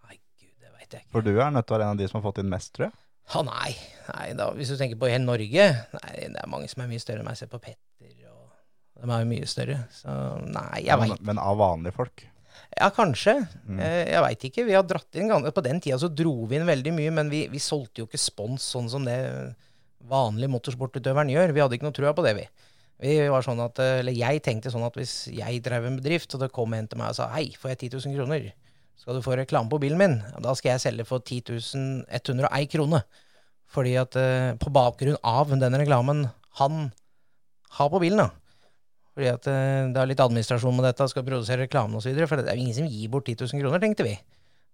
Nei, 0.04 0.18
gud, 0.40 0.52
det 0.60 0.74
veit 0.74 0.90
jeg 0.90 1.06
ikke. 1.06 1.12
For 1.14 1.24
du 1.24 1.32
er 1.38 1.54
nødt 1.54 1.68
til 1.68 1.76
å 1.76 1.78
være 1.78 1.88
en 1.88 1.96
av 1.96 2.02
de 2.02 2.10
som 2.10 2.18
har 2.20 2.26
fått 2.26 2.42
inn 2.42 2.50
mest, 2.52 2.74
tror 2.76 2.90
jeg. 2.90 2.96
Ha, 3.32 3.40
nei. 3.46 3.70
nei 4.10 4.26
da, 4.36 4.50
hvis 4.52 4.74
du 4.74 4.76
tenker 4.76 5.00
på 5.00 5.08
hele 5.08 5.24
Norge 5.24 5.64
Nei, 5.94 6.10
det 6.20 6.42
er 6.42 6.50
mange 6.52 6.66
som 6.68 6.82
er 6.84 6.90
mye 6.90 7.00
større 7.00 7.22
enn 7.22 7.30
meg. 7.30 7.38
Se 7.40 7.48
på 7.48 7.62
Petter, 7.62 8.12
og 8.28 9.00
de 9.00 9.08
er 9.08 9.24
jo 9.24 9.30
mye 9.30 9.48
større. 9.48 9.78
Så 9.94 10.12
nei, 10.44 10.82
jeg 10.84 11.00
men, 11.00 11.14
veit 11.14 11.24
men 11.30 11.40
av 11.40 11.56
vanlige 11.62 11.96
folk. 11.96 12.26
Ja, 12.74 12.88
kanskje. 12.94 13.36
Mm. 13.66 13.80
Jeg 13.82 14.22
veit 14.24 14.46
ikke. 14.48 14.64
Vi 14.66 14.74
har 14.76 14.86
dratt 14.86 15.18
inn 15.18 15.30
På 15.30 15.64
den 15.64 15.80
tida 15.82 15.98
så 16.00 16.10
dro 16.10 16.32
vi 16.50 16.58
inn 16.58 16.66
veldig 16.68 16.92
mye, 16.96 17.12
men 17.14 17.30
vi, 17.32 17.44
vi 17.52 17.62
solgte 17.62 18.02
jo 18.02 18.08
ikke 18.08 18.20
spons 18.20 18.66
sånn 18.74 18.90
som 18.90 19.06
det 19.06 19.18
vanlige 20.10 20.52
motorsportutøveren 20.52 21.32
gjør. 21.32 21.54
Vi 21.54 21.62
hadde 21.62 21.78
ikke 21.78 21.88
noe 21.88 21.96
trua 21.96 22.12
på 22.16 22.24
det, 22.26 22.34
vi. 22.38 22.46
Vi 23.04 23.16
var 23.32 23.44
sånn 23.44 23.60
at, 23.64 23.80
eh, 23.82 24.00
eller 24.02 24.14
Jeg 24.14 24.42
tenkte 24.44 24.72
sånn 24.72 24.86
at 24.86 24.94
hvis 24.98 25.26
jeg 25.34 25.62
drev 25.64 25.88
en 25.88 25.98
bedrift, 25.98 26.34
og 26.34 26.44
det 26.44 26.52
kom 26.54 26.74
en 26.74 26.88
til 26.88 27.00
meg 27.00 27.12
og 27.12 27.18
sa 27.18 27.28
hei, 27.34 27.48
får 27.58 27.74
jeg 27.74 27.90
10 27.90 28.06
000 28.06 28.18
kroner, 28.18 28.52
skal 28.96 29.18
du 29.18 29.24
få 29.24 29.36
reklame 29.36 29.68
på 29.68 29.80
bilen 29.82 29.98
min, 29.98 30.20
da 30.40 30.54
skal 30.54 30.74
jeg 30.74 30.84
selge 30.86 31.06
for 31.08 31.20
10 31.20 32.06
101 32.08 32.70
kroner. 32.72 33.02
Fordi 33.74 33.96
at 33.98 34.16
eh, 34.16 34.54
på 34.60 34.70
bakgrunn 34.70 35.18
av 35.26 35.50
den 35.50 35.80
reklamen 35.80 36.28
han 36.60 36.92
har 37.74 37.90
på 37.90 38.00
bilen, 38.00 38.22
da. 38.22 38.30
Fordi 39.14 39.30
at 39.30 39.46
eh, 39.50 39.90
det 39.94 40.00
er 40.00 40.10
litt 40.10 40.22
administrasjon 40.22 40.74
med 40.74 40.88
dette, 40.88 41.06
skal 41.10 41.26
produsere 41.26 41.64
reklame 41.64 42.00
osv. 42.00 42.16
For 42.26 42.40
det 42.40 42.50
er 42.50 42.58
jo 42.58 42.64
ingen 42.66 42.78
som 42.80 42.90
gir 42.90 43.12
bort 43.12 43.30
10 43.30 43.46
000 43.46 43.62
kroner, 43.62 43.82
tenkte 43.82 44.06
vi. 44.06 44.16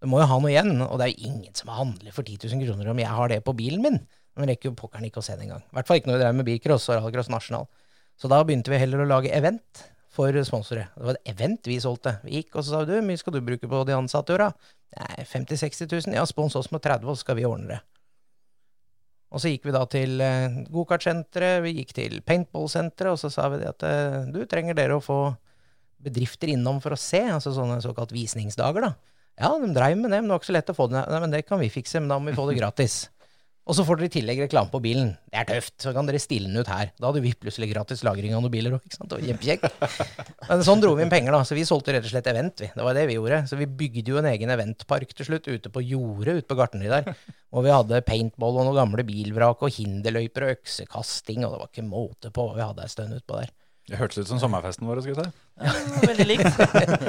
Det 0.01 0.09
må 0.09 0.23
jo 0.23 0.31
ha 0.31 0.39
noe 0.41 0.53
igjen, 0.53 0.81
og 0.87 0.97
det 0.97 1.07
er 1.07 1.13
jo 1.13 1.29
ingen 1.29 1.53
som 1.57 1.73
handler 1.77 2.15
for 2.17 2.25
10 2.25 2.49
000 2.49 2.65
kroner 2.65 2.89
om 2.89 3.03
jeg 3.03 3.13
har 3.19 3.33
det 3.33 3.43
på 3.45 3.57
bilen 3.59 3.85
min. 3.85 4.01
Men 4.39 4.49
rekker 4.49 4.71
jo 4.71 4.79
pokkeren 4.79 5.05
ikke 5.11 5.21
å 5.21 5.27
se 5.27 5.37
det 5.37 5.45
engang. 5.45 5.61
I 5.67 5.77
hvert 5.77 5.91
fall 5.91 6.01
ikke 6.01 6.09
når 6.09 6.17
vi 6.17 6.23
drev 6.25 6.37
med 6.39 6.49
bilcross 6.49 6.89
og 6.89 6.97
rallycross 6.97 7.33
nasjonal. 7.33 7.69
Så 8.21 8.31
da 8.33 8.41
begynte 8.45 8.73
vi 8.73 8.81
heller 8.81 9.05
å 9.05 9.09
lage 9.11 9.33
event 9.37 9.85
for 10.11 10.35
sponsorer. 10.47 10.89
Det 10.97 11.07
var 11.07 11.19
et 11.19 11.33
event 11.35 11.69
vi 11.69 11.77
solgte. 11.83 12.17
Vi 12.25 12.41
gikk 12.41 12.57
og 12.57 12.65
så 12.65 12.73
sa 12.73 12.83
du, 12.87 12.95
hvor 12.97 13.05
mye 13.05 13.21
skal 13.21 13.37
du 13.37 13.43
bruke 13.45 13.69
på 13.71 13.83
de 13.89 13.97
ansatte 13.97 14.33
i 14.33 14.39
år, 14.39 14.47
da? 14.49 14.75
Nei, 15.01 15.25
50 15.29 15.61
000-60 15.61 15.93
000. 16.09 16.17
Ja, 16.17 16.25
spons 16.29 16.57
oss 16.59 16.71
med 16.73 16.83
30, 16.87 17.07
og 17.07 17.19
så 17.19 17.27
skal 17.27 17.39
vi 17.39 17.47
ordne 17.49 17.77
det. 17.77 17.81
Og 19.31 19.43
så 19.43 19.53
gikk 19.53 19.69
vi 19.69 19.75
da 19.75 19.85
til 19.91 20.19
eh, 20.25 20.59
gokartsenteret, 20.75 21.63
vi 21.63 21.77
gikk 21.79 21.95
til 21.95 22.19
paintballsenteret, 22.27 23.15
og 23.15 23.21
så 23.21 23.31
sa 23.31 23.47
vi 23.53 23.61
det 23.61 23.69
at 23.71 23.87
eh, 23.87 24.19
du 24.35 24.43
trenger 24.51 24.75
dere 24.79 24.99
å 24.99 25.05
få 25.05 25.21
bedrifter 26.03 26.51
innom 26.51 26.81
for 26.83 26.97
å 26.97 26.99
se, 26.99 27.21
altså 27.31 27.53
sånne 27.55 27.79
såkalt 27.85 28.15
visningsdager, 28.15 28.89
da. 28.89 28.95
Ja, 29.41 29.53
de 29.57 29.71
dreiv 29.73 29.97
med 30.01 30.11
det, 30.11 30.19
men 30.19 30.29
det 30.29 30.35
var 30.35 30.43
ikke 30.43 30.51
så 30.51 30.57
lett 30.57 30.73
å 30.73 30.77
få 30.77 30.89
det. 30.91 31.05
Nei, 31.09 31.21
men 31.23 31.33
det 31.33 31.45
kan 31.49 31.61
vi 31.63 31.71
fikse, 31.73 32.03
men 32.03 32.11
da 32.11 32.19
må 32.21 32.33
vi 32.33 32.37
få 32.37 32.49
det 32.51 32.59
gratis. 32.59 33.05
Og 33.71 33.77
så 33.79 33.85
får 33.87 34.01
dere 34.01 34.09
i 34.09 34.13
tillegg 34.17 34.41
reklame 34.43 34.73
på 34.73 34.81
bilen. 34.83 35.13
Det 35.31 35.39
er 35.39 35.47
tøft, 35.47 35.77
så 35.79 35.93
kan 35.95 36.09
dere 36.09 36.19
stille 36.19 36.49
den 36.51 36.59
ut 36.59 36.67
her. 36.71 36.89
Da 36.99 37.07
hadde 37.07 37.21
vi 37.23 37.31
plutselig 37.39 37.69
gratis 37.71 38.01
lagring 38.03 38.33
av 38.35 38.43
noen 38.43 38.51
biler 38.51 38.75
òg, 38.75 38.97
kjempekjekt. 38.99 39.69
Men 40.49 40.65
sånn 40.67 40.83
dro 40.83 40.97
vi 40.99 41.05
inn 41.07 41.13
penger, 41.13 41.37
da. 41.37 41.45
Så 41.47 41.55
vi 41.55 41.63
solgte 41.69 41.95
rett 41.95 42.09
og 42.09 42.11
slett 42.11 42.27
event, 42.33 42.65
vi. 42.65 42.71
Det 42.75 42.87
var 42.89 42.99
det 42.99 43.07
vi 43.07 43.15
gjorde. 43.21 43.45
Så 43.47 43.61
vi 43.61 43.69
bygde 43.71 44.11
jo 44.11 44.19
en 44.19 44.27
egen 44.33 44.51
eventpark 44.51 45.15
til 45.15 45.29
slutt, 45.31 45.47
ute 45.47 45.71
på 45.71 45.85
jordet 45.87 46.41
ute 46.41 46.51
på 46.51 46.59
Gartneri 46.59 46.91
der. 46.91 47.15
Og 47.55 47.63
vi 47.69 47.71
hadde 47.77 48.03
paintball 48.11 48.59
og 48.59 48.67
noen 48.73 48.81
gamle 48.83 49.07
bilvrak 49.07 49.63
og 49.63 49.79
hinderløyper 49.79 50.49
og 50.49 50.57
øksekasting, 50.59 51.47
og 51.47 51.55
det 51.55 51.63
var 51.63 51.71
ikke 51.71 51.87
måte 51.87 52.35
på 52.35 52.49
hva 52.51 52.59
vi 52.59 52.67
hadde 52.67 52.85
ei 52.89 52.93
stund 52.97 53.15
utpå 53.23 53.39
der. 53.39 53.55
Det 53.91 53.99
hørtes 53.99 54.21
ut 54.23 54.29
som 54.31 54.39
sommerfesten 54.43 54.87
vår. 54.87 55.01
skal 55.03 55.17
jeg 55.17 55.31
si. 55.31 55.47
Ja, 55.63 55.73
Veldig 56.11 56.27
likt. 56.29 56.61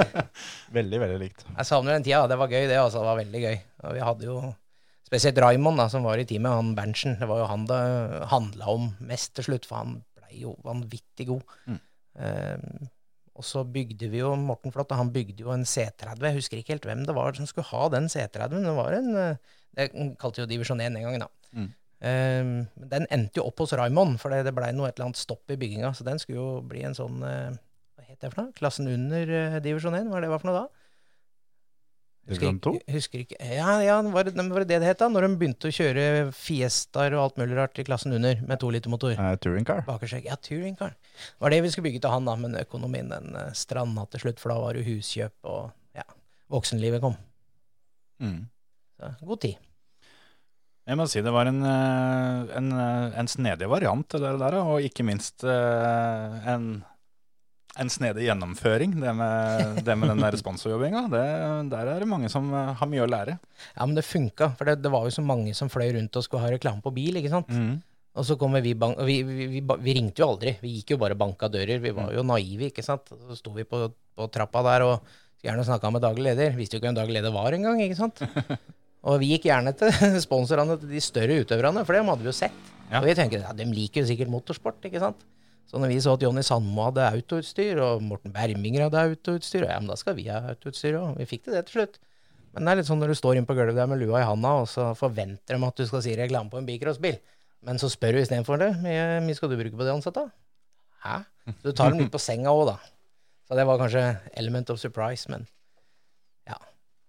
Veldig, 0.77 0.97
veldig 1.03 1.19
likt. 1.21 1.43
Jeg 1.57 1.67
savner 1.67 1.93
den 1.97 2.05
tida. 2.05 2.23
Det 2.29 2.37
var 2.41 2.49
gøy, 2.49 2.63
det. 2.69 2.77
altså. 2.81 3.01
Det 3.03 3.09
var 3.09 3.19
veldig 3.19 3.41
gøy. 3.43 3.57
Og 3.85 3.93
vi 3.97 4.01
hadde 4.07 4.25
jo 4.29 4.37
spesielt 5.11 5.41
Raymond, 5.43 5.81
da, 5.81 5.89
som 5.91 6.07
var 6.07 6.21
i 6.21 6.25
teamet, 6.27 6.55
han 6.55 6.71
Berntsen. 6.77 7.17
Det 7.19 7.27
var 7.27 7.43
jo 7.43 7.51
han 7.51 7.67
det 7.67 7.81
handla 8.31 8.71
om 8.71 8.89
mest 9.03 9.33
til 9.35 9.49
slutt, 9.49 9.67
for 9.67 9.81
han 9.81 9.97
blei 10.15 10.45
jo 10.45 10.55
vanvittig 10.63 11.27
god. 11.27 11.55
Mm. 11.67 11.79
Um, 12.21 12.89
og 13.39 13.47
så 13.47 13.63
bygde 13.67 14.07
vi 14.11 14.21
jo 14.21 14.31
Morten 14.39 14.71
Flott, 14.71 14.91
han 14.95 15.11
bygde 15.11 15.43
jo 15.43 15.51
en 15.51 15.65
C30. 15.67 16.23
Jeg 16.23 16.37
husker 16.37 16.59
ikke 16.59 16.75
helt 16.75 16.87
hvem 16.87 17.03
det 17.07 17.15
var 17.17 17.35
som 17.35 17.47
skulle 17.49 17.67
ha 17.71 17.89
den 17.91 18.07
C30-en. 18.11 18.67
Det 18.67 18.75
var 18.77 18.95
en 18.97 19.11
eh, 19.17 19.57
Det 19.71 19.87
kalte 20.19 20.43
jo 20.43 20.49
divisjon 20.51 20.83
1 20.83 20.95
den 20.95 21.05
gangen, 21.07 21.23
da. 21.23 21.29
Mm. 21.55 21.69
Um, 22.01 22.53
den 22.91 23.05
endte 23.13 23.39
jo 23.39 23.45
opp 23.47 23.61
hos 23.61 23.75
Raymond, 23.77 24.17
for 24.19 24.33
det, 24.33 24.41
det 24.47 24.55
blei 24.57 24.71
noe 24.75 24.89
et 24.89 24.97
eller 24.97 25.11
annet 25.11 25.19
stopp 25.21 25.51
i 25.51 25.59
bygginga. 25.59 25.93
Så 25.95 26.07
den 26.07 26.19
skulle 26.19 26.39
jo 26.39 26.61
bli 26.67 26.83
en 26.87 26.97
sånn 26.97 27.23
uh, 27.23 27.51
Hva 27.95 28.07
het 28.07 28.19
det 28.23 28.31
for 28.33 28.43
noe? 28.43 28.55
Klassen 28.57 28.91
under 28.91 29.31
uh, 29.31 29.59
divisjon 29.63 29.95
1? 29.99 30.11
Hva 30.11 30.19
er 30.19 30.27
det 30.27 30.31
var 30.33 30.43
for 30.43 30.51
noe 30.51 30.63
da? 30.63 30.80
To? 32.29 32.37
ikke, 32.77 32.93
husker 32.93 33.21
ikke. 33.23 33.37
Ja, 33.41 33.79
ja 33.81 33.95
var, 34.13 34.27
det, 34.29 34.35
var 34.37 34.63
det 34.63 34.69
det 34.69 34.77
det 34.83 34.89
het 34.91 34.99
da? 35.01 35.07
Når 35.09 35.25
de 35.25 35.37
begynte 35.41 35.71
å 35.71 35.73
kjøre 35.73 36.03
Fiestaer 36.37 37.15
og 37.17 37.23
alt 37.25 37.39
mulig 37.41 37.57
rart 37.57 37.81
i 37.81 37.85
klassen 37.87 38.13
under 38.15 38.43
med 38.45 38.61
tolitermotor? 38.61 39.17
Uh, 39.17 39.33
touring 39.41 39.65
car. 39.67 39.81
Bakersekk. 39.87 40.27
Ja, 40.29 40.37
touring 40.37 40.77
car. 40.79 40.93
Det 40.93 41.41
var 41.41 41.51
det 41.51 41.63
vi 41.65 41.71
skulle 41.73 41.89
bygge 41.89 42.03
til 42.03 42.13
han, 42.13 42.29
da, 42.29 42.37
men 42.39 42.59
økonomien 42.61 43.09
den 43.11 43.33
eh, 43.35 43.49
stranda 43.57 44.05
til 44.13 44.23
slutt, 44.23 44.39
for 44.39 44.53
da 44.53 44.59
var 44.61 44.77
det 44.77 44.85
huskjøp 44.85 45.49
og 45.49 45.97
ja, 45.97 46.05
voksenlivet 46.53 47.03
kom. 47.03 47.17
Mm. 48.21 48.45
Så, 49.01 49.11
god 49.33 49.43
tid. 49.47 49.67
Jeg 50.87 50.97
må 50.97 51.09
si 51.09 51.25
det 51.25 51.33
var 51.33 51.49
en, 51.49 51.59
eh, 51.65 52.55
en, 52.61 52.71
en 53.17 53.33
snedig 53.33 53.69
variant, 53.69 54.07
det 54.13 54.37
der, 54.45 54.61
og 54.61 54.85
ikke 54.85 55.05
minst 55.09 55.43
en, 55.43 56.71
en 57.79 57.91
snedig 57.91 58.25
gjennomføring, 58.25 58.97
det 58.99 59.13
med, 59.15 59.77
det 59.85 59.95
med 59.95 60.11
den 60.11 60.23
der 60.23 60.35
sponsorjobbinga. 60.39 61.05
Der 61.71 61.91
er 61.93 62.03
det 62.03 62.09
mange 62.09 62.27
som 62.31 62.49
eh, 62.51 62.73
har 62.77 62.89
mye 62.91 63.05
å 63.05 63.07
lære. 63.09 63.37
Ja, 63.77 63.85
men 63.85 63.95
det 63.95 64.03
funka, 64.07 64.51
for 64.59 64.67
det, 64.67 64.81
det 64.83 64.91
var 64.91 65.07
jo 65.07 65.13
så 65.15 65.23
mange 65.23 65.53
som 65.57 65.71
fløy 65.71 65.93
rundt 65.95 66.19
og 66.19 66.25
skulle 66.25 66.43
ha 66.43 66.51
reklame 66.51 66.83
på 66.83 66.93
bil, 66.95 67.21
ikke 67.21 67.31
sant. 67.31 67.51
Mm. 67.51 67.79
Og 68.19 68.27
så 68.27 68.35
kommer 68.35 68.63
vi, 68.63 68.73
bank, 68.75 68.99
vi, 69.07 69.21
vi, 69.23 69.47
vi, 69.53 69.61
vi 69.63 69.95
ringte 69.95 70.19
jo 70.19 70.33
aldri, 70.33 70.57
vi 70.59 70.75
gikk 70.77 70.95
jo 70.95 70.99
bare 71.05 71.15
banka 71.15 71.47
dører. 71.51 71.79
Vi 71.79 71.95
var 71.95 72.11
jo 72.11 72.25
naive, 72.27 72.67
ikke 72.67 72.83
sant. 72.83 73.07
Så 73.07 73.39
sto 73.39 73.55
vi 73.55 73.63
på, 73.67 73.85
på 73.87 74.27
trappa 74.35 74.65
der 74.67 74.87
og 74.89 74.97
skulle 75.37 75.53
gjerne 75.53 75.67
snakka 75.69 75.93
med 75.95 76.03
daglig 76.03 76.27
leder. 76.27 76.57
Visste 76.59 76.75
jo 76.75 76.81
ikke 76.81 76.89
hvem 76.89 76.99
daglig 76.99 77.21
leder 77.21 77.35
var 77.35 77.55
engang, 77.55 77.79
ikke 77.85 77.99
sant. 78.01 78.19
Og 79.01 79.17
vi 79.17 79.31
gikk 79.31 79.47
gjerne 79.49 79.71
til 79.73 79.89
sponsorene 80.27 80.75
til 80.77 80.91
de 80.91 80.99
større 81.01 81.39
utøverne, 81.41 81.81
for 81.87 81.97
dem 81.97 82.11
hadde 82.11 82.21
vi 82.21 82.29
jo 82.29 82.35
sett. 82.37 82.57
Ja. 82.91 82.99
Og 82.99 83.07
vi 83.07 83.15
tenkte 83.17 83.39
ja, 83.41 83.53
de 83.55 83.65
liker 83.65 84.03
jo 84.03 84.09
sikkert 84.11 84.29
motorsport, 84.29 84.83
ikke 84.85 85.01
sant. 85.01 85.23
Så 85.69 85.79
når 85.79 85.93
vi 85.93 85.99
så 86.03 86.15
at 86.17 86.23
Jonny 86.25 86.43
Sandmo 86.43 86.87
hadde 86.89 87.05
autoutstyr, 87.07 87.79
og 87.79 88.01
Morten 88.03 88.33
Berminger 88.35 88.87
hadde 88.87 89.03
autoutstyr, 89.11 89.65
ja, 89.69 89.77
men 89.79 89.91
da 89.91 89.95
skal 89.99 90.17
vi 90.17 90.27
ha 90.27 90.41
autoutstyr 90.51 90.97
òg. 90.99 91.19
Vi 91.21 91.27
fikk 91.29 91.45
til 91.45 91.55
det 91.55 91.65
til 91.69 91.79
slutt. 91.79 91.99
Men 92.51 92.67
det 92.67 92.71
er 92.71 92.81
litt 92.81 92.89
sånn 92.89 92.99
når 92.99 93.13
du 93.13 93.15
står 93.15 93.37
inne 93.39 93.47
på 93.47 93.55
gulvet 93.55 93.77
der 93.79 93.87
med 93.87 94.01
lua 94.01 94.19
i 94.19 94.27
handa, 94.27 94.57
og 94.63 94.67
så 94.67 94.89
forventer 94.99 95.55
de 95.55 95.67
at 95.69 95.77
du 95.79 95.85
skal 95.87 96.03
si 96.03 96.15
reklame 96.19 96.51
på 96.51 96.59
en 96.59 96.67
bicrossbil. 96.67 97.21
Men 97.63 97.79
så 97.79 97.87
spør 97.93 98.17
du 98.17 98.23
istedenfor 98.23 98.59
det. 98.59 98.71
Hvor 98.81 99.23
mye 99.27 99.37
skal 99.37 99.51
du 99.51 99.55
bruke 99.59 99.77
på 99.79 99.87
de 99.87 99.93
ansatte? 99.93 100.25
Hæ? 101.05 101.21
Så 101.61 101.69
du 101.69 101.77
tar 101.77 101.93
dem 101.93 102.03
litt 102.03 102.11
på 102.13 102.21
senga 102.21 102.51
òg, 102.51 102.73
da. 102.73 102.75
Så 103.47 103.57
det 103.57 103.65
var 103.67 103.79
kanskje 103.79 104.03
element 104.39 104.69
of 104.73 104.81
surprise, 104.81 105.29
men 105.31 105.47
ja. 106.49 106.57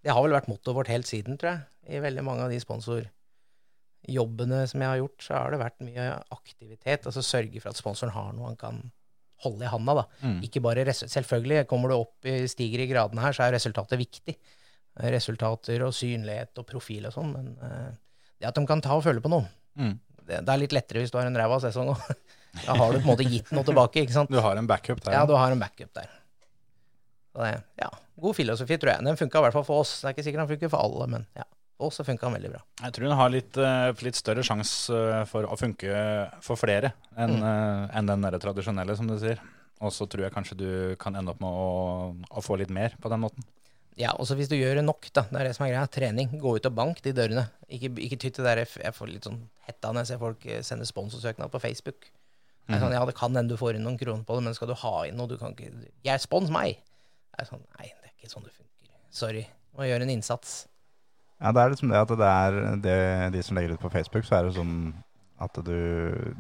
Det 0.03 0.15
har 0.15 0.23
vel 0.25 0.37
vært 0.37 0.51
mottoet 0.51 0.79
vårt 0.79 0.93
helt 0.93 1.09
siden, 1.09 1.41
tror 1.41 1.55
jeg. 1.55 1.67
I 1.99 2.05
veldig 2.05 2.25
mange 2.27 2.47
av 2.47 2.55
de 2.55 2.61
sponsorjobbene 4.03 4.67
som 4.69 4.81
jeg 4.83 4.89
har 4.89 4.99
gjort, 5.01 5.23
så 5.23 5.35
har 5.37 5.51
det 5.53 5.61
vært 5.61 5.81
mye 5.85 6.07
aktivitet. 6.35 7.07
Altså 7.07 7.23
sørge 7.23 7.61
for 7.61 7.71
at 7.71 7.77
sponsoren 7.79 8.13
har 8.15 8.33
noe 8.35 8.49
han 8.51 8.57
kan 8.57 8.81
holde 9.43 9.65
i 9.65 9.71
handa, 9.71 9.95
da. 9.95 10.05
Mm. 10.23 10.41
Ikke 10.47 10.61
bare 10.63 10.85
Selvfølgelig, 10.93 11.67
kommer 11.67 11.89
du 11.89 11.97
opp 11.97 12.25
i, 12.27 12.47
stiger 12.49 12.81
i 12.81 12.87
gradene 12.91 13.21
her, 13.23 13.33
så 13.33 13.45
er 13.47 13.53
resultatet 13.57 13.99
viktig. 13.99 14.37
Resultater 15.03 15.83
og 15.87 15.95
synlighet 15.95 16.59
og 16.59 16.67
profil 16.69 17.07
og 17.09 17.13
sånn, 17.15 17.33
men 17.33 17.57
uh, 17.63 17.91
det 18.39 18.47
at 18.51 18.55
de 18.59 18.67
kan 18.67 18.81
ta 18.83 18.95
og 18.95 19.05
føle 19.05 19.21
på 19.25 19.31
noe, 19.33 19.49
Mm. 19.73 19.95
det, 20.29 20.43
det 20.45 20.53
er 20.53 20.59
litt 20.61 20.73
lettere 20.77 21.01
hvis 21.01 21.09
du 21.11 21.17
har 21.17 21.25
en 21.25 21.37
ræva 21.39 21.57
sesong 21.63 21.95
òg. 21.95 22.01
Da 22.67 22.75
har 22.77 22.93
du 22.93 22.99
på 22.99 23.07
en 23.07 23.09
måte 23.09 23.25
gitt 23.25 23.49
noe 23.57 23.65
tilbake, 23.65 24.03
ikke 24.05 24.13
sant. 24.13 24.29
Du 24.29 24.37
har 24.45 24.59
en 24.61 24.67
backup 24.69 24.99
der. 25.01 25.15
Ja, 25.15 25.23
du 25.25 25.33
har 25.33 25.49
en 25.55 25.59
backup 25.63 25.89
der. 25.97 26.11
Det, 27.33 27.63
ja, 27.81 27.89
God 28.21 28.37
filosofi, 28.37 28.77
tror 28.77 28.91
jeg. 28.93 29.05
Den 29.07 29.17
funka 29.17 29.41
i 29.41 29.47
hvert 29.47 29.55
fall 29.57 29.65
for 29.65 29.81
oss. 29.81 29.95
Det 30.03 30.11
er 30.11 30.13
ikke 30.13 30.25
sikkert 30.27 30.43
den 30.43 30.51
funker 30.51 30.73
for 30.75 30.85
alle, 30.85 31.07
men 31.15 31.25
ja. 31.33 31.47
Oss 31.83 31.99
så 32.01 32.05
funka 32.07 32.29
han 32.29 32.37
veldig 32.37 32.51
bra. 32.55 32.61
Jeg 32.85 32.95
tror 32.97 33.09
den 33.09 33.19
har 33.19 33.33
litt, 33.33 33.57
eh, 33.59 33.93
litt 34.07 34.19
større 34.19 34.45
sjanse 34.47 34.91
eh, 34.95 35.25
for 35.31 35.49
å 35.51 35.57
funke 35.59 35.91
for 36.45 36.57
flere 36.61 36.93
enn 37.17 37.35
Mm. 37.41 37.91
en 37.99 38.07
den 38.13 38.23
der 38.29 38.39
tradisjonelle, 38.43 38.97
som 38.97 39.09
du 39.11 39.17
sier. 39.19 39.41
Og 39.83 39.91
så 39.91 40.07
tror 40.07 40.23
jeg 40.29 40.33
kanskje 40.37 40.57
du 40.57 40.69
kan 40.97 41.17
ende 41.19 41.33
opp 41.35 41.41
med 41.43 41.51
å, 41.51 42.15
å 42.39 42.43
få 42.45 42.57
litt 42.61 42.71
mer 42.71 42.95
på 43.03 43.11
den 43.11 43.21
måten. 43.25 43.43
Ja, 43.99 44.13
også 44.17 44.37
hvis 44.39 44.49
du 44.49 44.55
gjør 44.57 44.79
det 44.79 44.85
nok, 44.87 45.09
da. 45.13 45.27
Det 45.29 45.37
er 45.41 45.45
det 45.51 45.57
som 45.57 45.67
er 45.67 45.73
greia. 45.75 45.89
Trening. 45.91 46.31
Gå 46.41 46.55
ut 46.57 46.65
og 46.71 46.75
bank 46.75 47.03
de 47.05 47.13
dørene. 47.13 47.43
Ikke, 47.69 47.91
ikke 48.01 48.17
tytt 48.23 48.39
det 48.39 48.45
der 48.47 48.63
Jeg 48.65 48.95
får 48.97 49.11
litt 49.11 49.27
sånn 49.27 49.41
hetta 49.67 49.91
når 49.93 50.01
jeg 50.07 50.07
ser 50.15 50.19
folk 50.23 50.47
eh, 50.47 50.63
sende 50.65 50.87
sponsorsøknad 50.89 51.51
på 51.53 51.61
Facebook. 51.61 52.09
Det 52.69 52.77
er 52.79 52.81
sånn, 52.81 52.95
ja, 52.95 53.03
det 53.05 53.17
kan 53.19 53.35
hende 53.35 53.51
du 53.53 53.59
får 53.59 53.75
inn 53.77 53.83
noen 53.85 53.99
kroner 53.99 54.23
på 54.25 54.37
det, 54.39 54.45
men 54.47 54.55
skal 54.55 54.71
du 54.71 54.75
ha 54.79 54.95
inn 55.05 55.17
noe 55.19 55.27
du 55.29 55.35
kan 55.37 55.53
ikke 55.53 55.69
Jeg 56.07 56.21
spons 56.23 56.49
meg! 56.55 56.79
Det 57.35 57.43
er 57.43 57.49
sånn, 57.51 57.61
Nei, 57.77 57.89
det 57.91 58.07
er 58.09 58.15
ikke 58.15 58.31
sånn 58.31 58.45
det 58.47 58.53
funker. 58.55 58.95
Sorry. 59.11 59.43
Må 59.77 59.85
gjøre 59.89 60.07
en 60.07 60.13
innsats. 60.15 60.69
Ja, 61.43 61.51
det 61.51 61.63
er 61.63 61.73
liksom 61.73 61.91
det 61.91 61.99
at 61.99 62.13
det 62.21 62.29
er 62.31 62.59
det, 62.85 62.99
de 63.35 63.43
som 63.43 63.59
legger 63.59 63.75
ut 63.75 63.83
på 63.83 63.91
Facebook, 63.91 64.27
så 64.29 64.39
er 64.39 64.47
det 64.47 64.55
sånn 64.55 64.77
at 65.43 65.59
du 65.67 65.75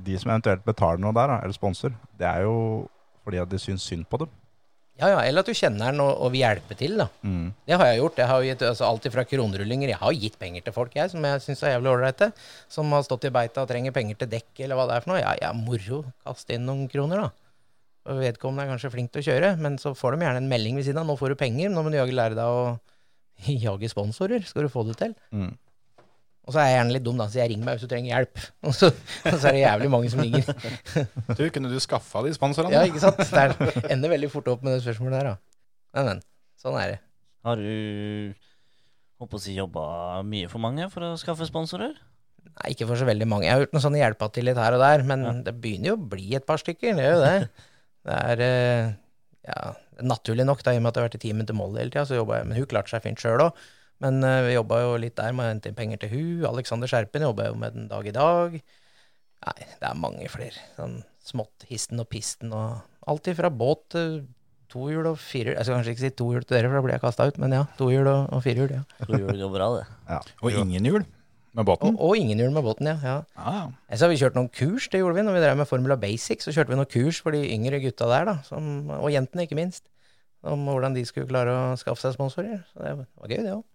De 0.07 0.19
som 0.21 0.31
eventuelt 0.31 0.63
betaler 0.63 1.03
noe 1.03 1.15
der, 1.17 1.33
da, 1.33 1.41
eller 1.43 1.57
sponsor, 1.57 1.95
det 2.21 2.29
er 2.29 2.47
jo 2.47 2.87
fordi 3.27 3.41
at 3.43 3.51
de 3.51 3.59
syns 3.59 3.85
synd 3.87 4.07
på 4.11 4.23
dem. 4.23 4.31
Ja, 5.01 5.09
ja, 5.09 5.21
eller 5.25 5.43
at 5.43 5.49
du 5.49 5.57
kjenner 5.57 5.89
den 5.91 6.03
og, 6.05 6.11
og 6.21 6.33
vil 6.35 6.43
hjelpe 6.43 6.77
til, 6.79 6.99
da. 7.01 7.07
Mm. 7.25 7.47
Det 7.67 7.77
har 7.81 7.89
jeg 7.89 8.01
gjort. 8.03 8.19
Jeg 8.21 8.29
har 8.29 8.47
gitt 8.47 8.65
altså, 8.69 8.89
alt 8.89 9.07
fra 9.15 9.25
kronerullinger 9.27 9.91
Jeg 9.95 9.99
har 10.03 10.19
gitt 10.21 10.37
penger 10.39 10.67
til 10.67 10.75
folk 10.77 10.95
jeg, 10.99 11.11
som 11.11 11.25
jeg 11.27 11.43
syns 11.43 11.63
er 11.65 11.75
jævlig 11.77 11.93
ålreite. 11.95 12.29
Som 12.71 12.93
har 12.95 13.07
stått 13.07 13.27
i 13.27 13.33
beita 13.35 13.65
og 13.65 13.71
trenger 13.71 13.95
penger 13.97 14.21
til 14.21 14.31
dekk 14.35 14.63
eller 14.67 14.79
hva 14.79 14.87
det 14.91 14.99
er 14.99 15.07
for 15.07 15.15
noe. 15.15 15.23
Ja, 15.23 15.33
ja, 15.41 15.55
moro. 15.57 16.03
Kast 16.27 16.53
inn 16.53 16.69
noen 16.69 16.85
kroner, 16.93 17.25
da. 17.25 17.33
Vedkommende 18.21 18.67
er 18.67 18.75
kanskje 18.75 18.93
flink 18.93 19.13
til 19.15 19.23
å 19.23 19.27
kjøre, 19.31 19.53
men 19.63 19.79
så 19.79 19.95
får 19.97 20.17
de 20.17 20.27
gjerne 20.27 20.43
en 20.43 20.51
melding 20.51 20.79
ved 20.79 20.87
siden 20.87 21.01
av. 21.01 21.09
'Nå 21.09 21.17
får 21.19 21.33
du 21.33 21.41
penger, 21.41 21.71
nå 21.71 21.83
må 21.83 21.91
du 21.91 21.97
jaggu 21.97 22.15
lære 22.19 22.37
deg 22.39 22.45
å 22.61 22.75
jage 23.67 23.91
sponsorer. 23.93 24.45
Skal 24.49 24.67
du 24.67 24.73
få 24.73 24.87
det 24.89 24.99
til?' 25.01 25.17
Mm. 25.33 25.53
Og 26.43 26.51
så 26.51 26.59
er 26.59 26.73
jeg 26.73 26.79
gjerne 26.81 26.95
litt 26.97 27.05
dum, 27.07 27.19
da, 27.21 27.29
så 27.31 27.39
jeg 27.39 27.53
ringer 27.53 27.67
meg 27.69 27.77
hvis 27.77 27.85
du 27.87 27.91
trenger 27.93 28.17
hjelp. 28.17 28.41
Og 28.67 28.73
så, 28.75 28.89
og 28.91 29.37
så 29.39 29.47
er 29.47 29.55
det 29.55 29.61
jævlig 29.61 29.91
mange 29.95 30.09
som 30.11 30.23
ringer. 30.25 30.49
Du, 31.39 31.45
kunne 31.55 31.71
du 31.71 31.79
skaffa 31.79 32.23
de 32.27 32.33
sponsorene? 32.35 32.75
Ja, 32.75 32.83
ikke 32.83 32.99
sant? 32.99 33.21
Det 33.23 33.85
ender 33.95 34.11
veldig 34.11 34.31
fort 34.33 34.51
opp 34.51 34.65
med 34.67 34.75
det 34.75 34.83
spørsmålet 34.83 35.21
der, 35.21 35.29
da. 35.31 35.37
Men, 35.95 36.09
men. 36.09 36.23
Sånn 36.59 36.79
er 36.81 36.97
det. 36.97 36.99
Har 37.47 37.63
du 37.63 38.35
håper 39.23 39.39
å 39.39 39.43
si, 39.43 39.55
jobba 39.55 39.85
mye 40.27 40.51
for 40.51 40.63
mange 40.63 40.89
for 40.91 41.07
å 41.07 41.13
skaffe 41.21 41.47
sponsorer? 41.47 41.95
Nei, 42.53 42.73
ikke 42.75 42.89
for 42.91 42.99
så 42.99 43.07
veldig 43.07 43.29
mange. 43.31 43.47
Jeg 43.47 43.55
har 43.55 43.63
gjort 43.63 43.77
noen 43.77 43.87
sånne 43.87 44.03
hjelpa 44.03 44.29
til 44.35 44.49
litt 44.49 44.59
her 44.61 44.77
og 44.77 44.83
der, 44.83 45.07
men 45.07 45.45
det 45.47 45.55
begynner 45.63 45.93
jo 45.93 45.99
å 46.01 46.09
bli 46.11 46.35
et 46.37 46.47
par 46.49 46.61
stykker. 46.61 46.99
Det 46.99 47.07
gjør 47.07 47.17
jo 47.17 47.23
det. 47.23 47.69
Det 48.03 48.19
er 48.19 48.43
eh, 48.49 48.93
ja, 49.47 49.73
naturlig 50.07 50.47
nok, 50.47 50.63
da, 50.63 50.75
i 50.75 50.81
og 50.81 50.85
med 50.85 50.93
at 50.93 50.99
jeg 50.99 51.03
har 51.03 51.09
vært 51.11 51.19
i 51.19 51.23
teamet 51.25 51.49
til 51.51 51.59
Molly 51.59 51.83
hele 51.83 51.95
tida, 51.95 52.05
så 52.09 52.19
jobba 52.19 52.41
jeg 52.41 52.51
Men 52.51 52.61
hun 52.61 52.69
klarte 52.71 52.93
seg 52.95 53.05
fint 53.07 53.23
sjøl 53.23 53.43
òg. 53.49 53.65
Men 54.03 54.19
uh, 54.27 54.43
vi 54.47 54.57
jobba 54.57 54.81
jo 54.83 54.95
litt 54.99 55.17
der 55.19 55.35
med 55.35 55.47
å 55.47 55.51
hente 55.53 55.71
inn 55.71 55.79
penger 55.79 56.03
til 56.03 56.13
hun. 56.15 56.47
Alexander 56.51 56.91
Skjerpen 56.91 57.27
jobba 57.27 57.51
jo 57.51 57.59
med 57.59 57.77
den 57.77 57.89
dag 57.91 58.07
i 58.07 58.15
dag. 58.15 58.57
Nei, 59.43 59.59
det 59.79 59.89
er 59.89 59.99
mange 59.99 60.29
flere. 60.31 60.69
Sånn 60.79 61.01
smått 61.23 61.67
histen 61.69 62.03
og 62.03 62.09
pisten 62.11 62.55
og 62.55 62.81
alt 63.11 63.29
ifra 63.31 63.51
båt 63.51 63.85
til 63.95 64.23
tohjul 64.73 65.07
og 65.11 65.19
firehjul. 65.21 65.59
Jeg 65.59 65.67
skal 65.69 65.79
kanskje 65.79 65.95
ikke 65.95 66.05
si 66.05 66.13
tohjul 66.19 66.47
til 66.47 66.57
dere, 66.57 66.71
for 66.71 66.79
da 66.79 66.85
blir 66.87 66.97
jeg 66.97 67.03
kasta 67.03 67.27
ut, 67.29 67.39
men 67.43 67.55
ja, 67.55 67.65
tohjul 67.79 68.09
og, 68.09 68.23
og 68.33 68.43
firehjul, 68.43 68.73
ja. 68.79 68.85
Tohjul 69.05 69.29
det 69.29 69.43
går 69.43 69.53
bra, 69.55 69.69
det. 69.77 70.23
Og 70.41 70.63
ingen 70.63 70.89
hjul 70.89 71.05
med 71.57 71.67
båten? 71.69 71.95
Og, 71.99 72.01
og 72.13 72.17
ingenhjul 72.21 72.53
med 72.55 72.65
båten, 72.65 72.89
ja. 72.89 72.97
ja. 73.05 73.17
Ja. 73.37 73.97
Så 73.97 74.07
har 74.07 74.13
vi 74.13 74.21
kjørt 74.21 74.37
noen 74.39 74.49
kurs, 74.53 74.87
det 74.93 75.03
gjorde 75.03 75.19
vi 75.19 75.25
når 75.27 75.37
vi 75.37 75.43
drev 75.45 75.59
med 75.61 75.69
Formula 75.69 75.97
Basic. 76.01 76.41
Så 76.45 76.55
kjørte 76.55 76.73
vi 76.73 76.79
noen 76.81 76.89
kurs 76.93 77.19
for 77.25 77.35
de 77.37 77.43
yngre 77.53 77.81
gutta 77.83 78.09
der, 78.11 78.25
da, 78.31 78.37
som, 78.47 78.89
og 78.99 79.11
jentene 79.13 79.45
ikke 79.49 79.59
minst, 79.59 79.85
om 80.43 80.65
hvordan 80.67 80.97
de 80.97 81.05
skulle 81.07 81.29
klare 81.31 81.53
å 81.53 81.77
skaffe 81.81 82.01
seg 82.03 82.17
sponsorer. 82.17 82.63
Så 82.73 82.81
det 82.83 82.95
var 83.03 83.31
gøy, 83.35 83.43
det 83.45 83.53
òg. 83.59 83.67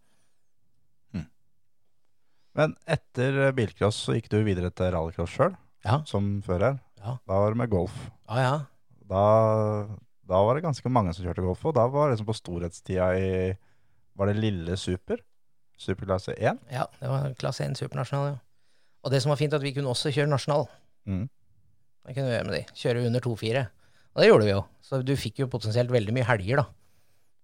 Men 2.57 2.73
etter 2.89 3.51
bilcross 3.53 3.99
så 4.07 4.15
gikk 4.17 4.31
du 4.33 4.39
videre 4.41 4.71
til 4.73 4.89
rallycross 4.95 5.29
sjøl, 5.35 5.53
Ja. 5.85 5.99
som 6.09 6.41
før 6.41 6.63
her. 6.65 6.79
Ja. 6.97 7.11
Da 7.29 7.37
var 7.43 7.53
det 7.53 7.59
med 7.59 7.69
golf. 7.69 7.93
Ja, 8.27 8.37
ja. 8.41 8.55
Da, 9.07 9.21
da 10.27 10.39
var 10.43 10.57
det 10.57 10.63
ganske 10.65 10.89
mange 10.89 11.13
som 11.13 11.23
kjørte 11.27 11.45
golf, 11.45 11.61
og 11.69 11.75
da 11.77 11.85
var 11.87 12.09
det 12.09 12.15
liksom 12.17 12.31
på 12.31 12.35
storhetstida 12.41 13.11
i 13.13 13.29
Var 14.17 14.25
det 14.31 14.39
lille 14.41 14.73
super? 14.81 15.19
Superklasse 15.77 16.35
1? 16.37 16.61
ja. 16.73 16.85
Det 16.99 17.09
var 17.11 17.33
klasse 17.39 17.65
1 17.67 17.77
supernasjonal, 17.79 18.33
ja. 18.33 18.37
Og 19.05 19.13
det 19.13 19.21
som 19.23 19.31
var 19.31 19.39
fint, 19.39 19.53
at 19.53 19.63
vi 19.63 19.71
kunne 19.75 19.91
også 19.93 20.11
kjøre 20.11 20.29
nasjonal. 20.31 20.65
Mm. 21.07 21.27
Det 22.07 22.15
kunne 22.15 22.27
vi 22.27 22.33
gjøre 22.33 22.47
med 22.47 22.57
de. 22.57 22.63
Kjøre 22.75 23.05
under 23.07 23.23
2-4. 23.23 23.61
Og 24.17 24.23
det 24.23 24.27
gjorde 24.31 24.47
vi 24.47 24.51
jo. 24.51 24.63
Så 24.83 24.99
du 25.05 25.13
fikk 25.19 25.43
jo 25.43 25.51
potensielt 25.51 25.93
veldig 25.93 26.15
mye 26.15 26.27
helger, 26.27 26.63
da. 26.63 26.65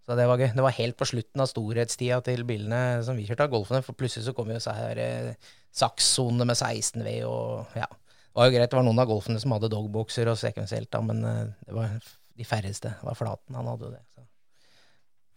Så 0.04 0.18
det 0.20 0.26
var 0.28 0.42
gøy. 0.42 0.50
Det 0.52 0.64
var 0.66 0.76
helt 0.76 0.98
på 1.00 1.08
slutten 1.08 1.44
av 1.44 1.48
storhetstida 1.48 2.20
til 2.26 2.44
bilene 2.48 2.80
som 3.08 3.16
vi 3.16 3.28
kjørte 3.28 3.46
av 3.46 3.54
golfene, 3.54 3.84
for 3.86 3.96
plutselig 3.96 4.26
så 4.26 4.34
kom 4.36 4.52
jo 4.52 4.60
så 4.64 4.74
her 4.76 5.00
eh, 5.00 5.52
sakssonene 5.72 6.48
med 6.50 6.60
16 6.60 7.06
V 7.06 7.14
og 7.30 7.78
ja. 7.80 7.88
Det 7.88 8.42
var 8.42 8.50
jo 8.50 8.56
greit, 8.56 8.72
det 8.72 8.80
var 8.80 8.86
noen 8.88 9.00
av 9.00 9.08
golfene 9.12 9.40
som 9.40 9.54
hadde 9.54 9.70
dogboxer 9.70 10.32
og 10.32 10.40
sekvensielt, 10.42 10.90
da, 10.92 11.04
men 11.06 11.22
eh, 11.30 11.54
det 11.68 11.78
var 11.78 11.94
de 12.02 12.48
færreste. 12.50 12.96
Det 12.98 13.08
var 13.08 13.20
Flaten, 13.20 13.56
han 13.56 13.70
hadde 13.70 13.88
jo 13.88 13.94
det. 13.94 14.02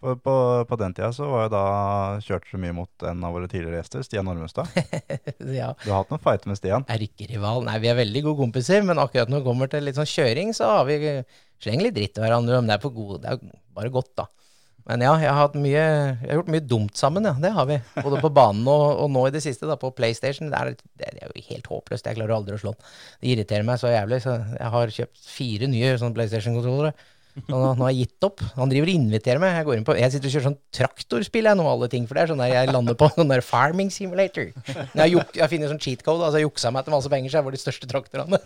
For 0.05 0.19
på, 0.21 0.33
på 0.69 0.77
den 0.77 0.93
tida 0.97 1.09
så 1.17 1.27
var 1.31 1.47
jo 1.47 1.53
da 1.55 1.65
kjørt 2.25 2.49
så 2.51 2.59
mye 2.61 2.75
mot 2.77 3.05
en 3.09 3.25
av 3.25 3.33
våre 3.33 3.49
tidligere 3.49 3.81
gjester, 3.81 4.05
Stian 4.05 4.29
Ormestad. 4.29 4.69
ja. 5.57 5.71
Du 5.83 5.89
har 5.89 6.03
hatt 6.03 6.13
noen 6.13 6.23
fighter 6.23 6.53
med 6.53 6.61
Stian. 6.61 6.85
Erkerival. 6.93 7.65
Nei, 7.65 7.79
vi 7.81 7.91
er 7.91 7.97
veldig 7.99 8.23
gode 8.29 8.43
kompiser, 8.45 8.85
men 8.85 9.01
akkurat 9.01 9.33
når 9.33 9.41
det 9.41 9.49
kommer 9.49 9.73
til 9.73 9.89
litt 9.89 9.97
sånn 9.97 10.11
kjøring, 10.11 10.53
så 10.57 10.69
har 10.75 10.89
vi 10.91 10.99
slenger 11.65 11.89
litt 11.89 11.97
dritt 11.97 12.21
i 12.21 12.27
hverandre. 12.27 12.61
Men 12.61 12.69
det 12.69 12.77
er, 12.77 12.85
på 12.85 12.93
god, 12.93 13.23
det 13.25 13.33
er 13.33 13.57
bare 13.79 13.95
godt, 13.95 14.13
da. 14.21 14.29
Men 14.87 15.03
ja, 15.03 15.17
jeg 15.19 15.33
har, 15.35 15.57
mye, 15.59 15.73
jeg 15.81 16.29
har 16.29 16.39
gjort 16.39 16.53
mye 16.55 16.67
dumt 16.77 17.01
sammen, 17.01 17.25
ja. 17.27 17.33
Det 17.43 17.57
har 17.57 17.67
vi. 17.73 17.81
Både 17.97 18.21
på 18.23 18.31
banen 18.37 18.69
og, 18.71 18.85
og 19.03 19.11
nå 19.17 19.25
i 19.27 19.35
det 19.35 19.43
siste, 19.43 19.67
da, 19.67 19.75
på 19.81 19.91
PlayStation. 19.97 20.53
Det 20.53 20.61
er, 20.61 20.77
det 21.01 21.09
er 21.11 21.33
jo 21.33 21.49
helt 21.49 21.73
håpløst. 21.73 22.07
Jeg 22.07 22.21
klarer 22.21 22.37
aldri 22.37 22.55
å 22.55 22.63
slå 22.63 22.77
den. 22.77 22.95
Det 23.25 23.33
irriterer 23.33 23.67
meg 23.67 23.81
så 23.83 23.91
jævlig. 23.91 24.21
Så 24.23 24.37
jeg 24.53 24.73
har 24.77 24.97
kjøpt 25.01 25.29
fire 25.33 25.73
nye 25.73 25.97
sånne 25.99 26.21
PlayStation-kontrollere. 26.21 26.95
Nå, 27.45 27.59
nå 27.77 27.85
har 27.85 27.93
jeg 27.93 28.07
gitt 28.07 28.27
opp. 28.27 28.41
Han 28.57 28.71
driver 28.73 28.89
og 28.89 28.97
inviterer 28.97 29.41
meg. 29.43 29.59
Jeg 29.59 29.85
på, 29.85 29.97
jeg 30.01 30.13
sitter 30.15 30.31
og 30.31 30.35
kjører 30.35 30.47
sånn 30.47 30.57
traktorspill, 30.79 31.49
jeg 31.51 31.59
nå, 31.59 31.67
alle 31.69 31.89
ting. 31.93 32.07
For 32.09 32.17
det 32.17 32.23
er 32.25 32.31
sånn 32.33 32.41
der 32.41 32.53
jeg 32.55 32.73
lander 32.73 32.97
på 32.97 33.11
sånn 33.19 33.33
der 33.33 33.45
farming 33.45 33.93
simulator. 33.93 34.49
Jeg 34.55 34.97
har, 34.97 35.11
juk, 35.13 35.37
jeg 35.37 35.53
funnet 35.53 35.73
sånn 35.75 35.83
cheat 35.85 36.05
code, 36.07 36.25
altså 36.25 36.41
jeg 36.41 36.49
juksa 36.49 36.73
meg 36.75 36.87
til 36.87 36.97
masse 36.97 37.13
penger, 37.13 37.33
så 37.33 37.41
jeg 37.41 37.49
var 37.49 37.57
de 37.57 37.61
største 37.61 37.91
traktorene. 37.93 38.41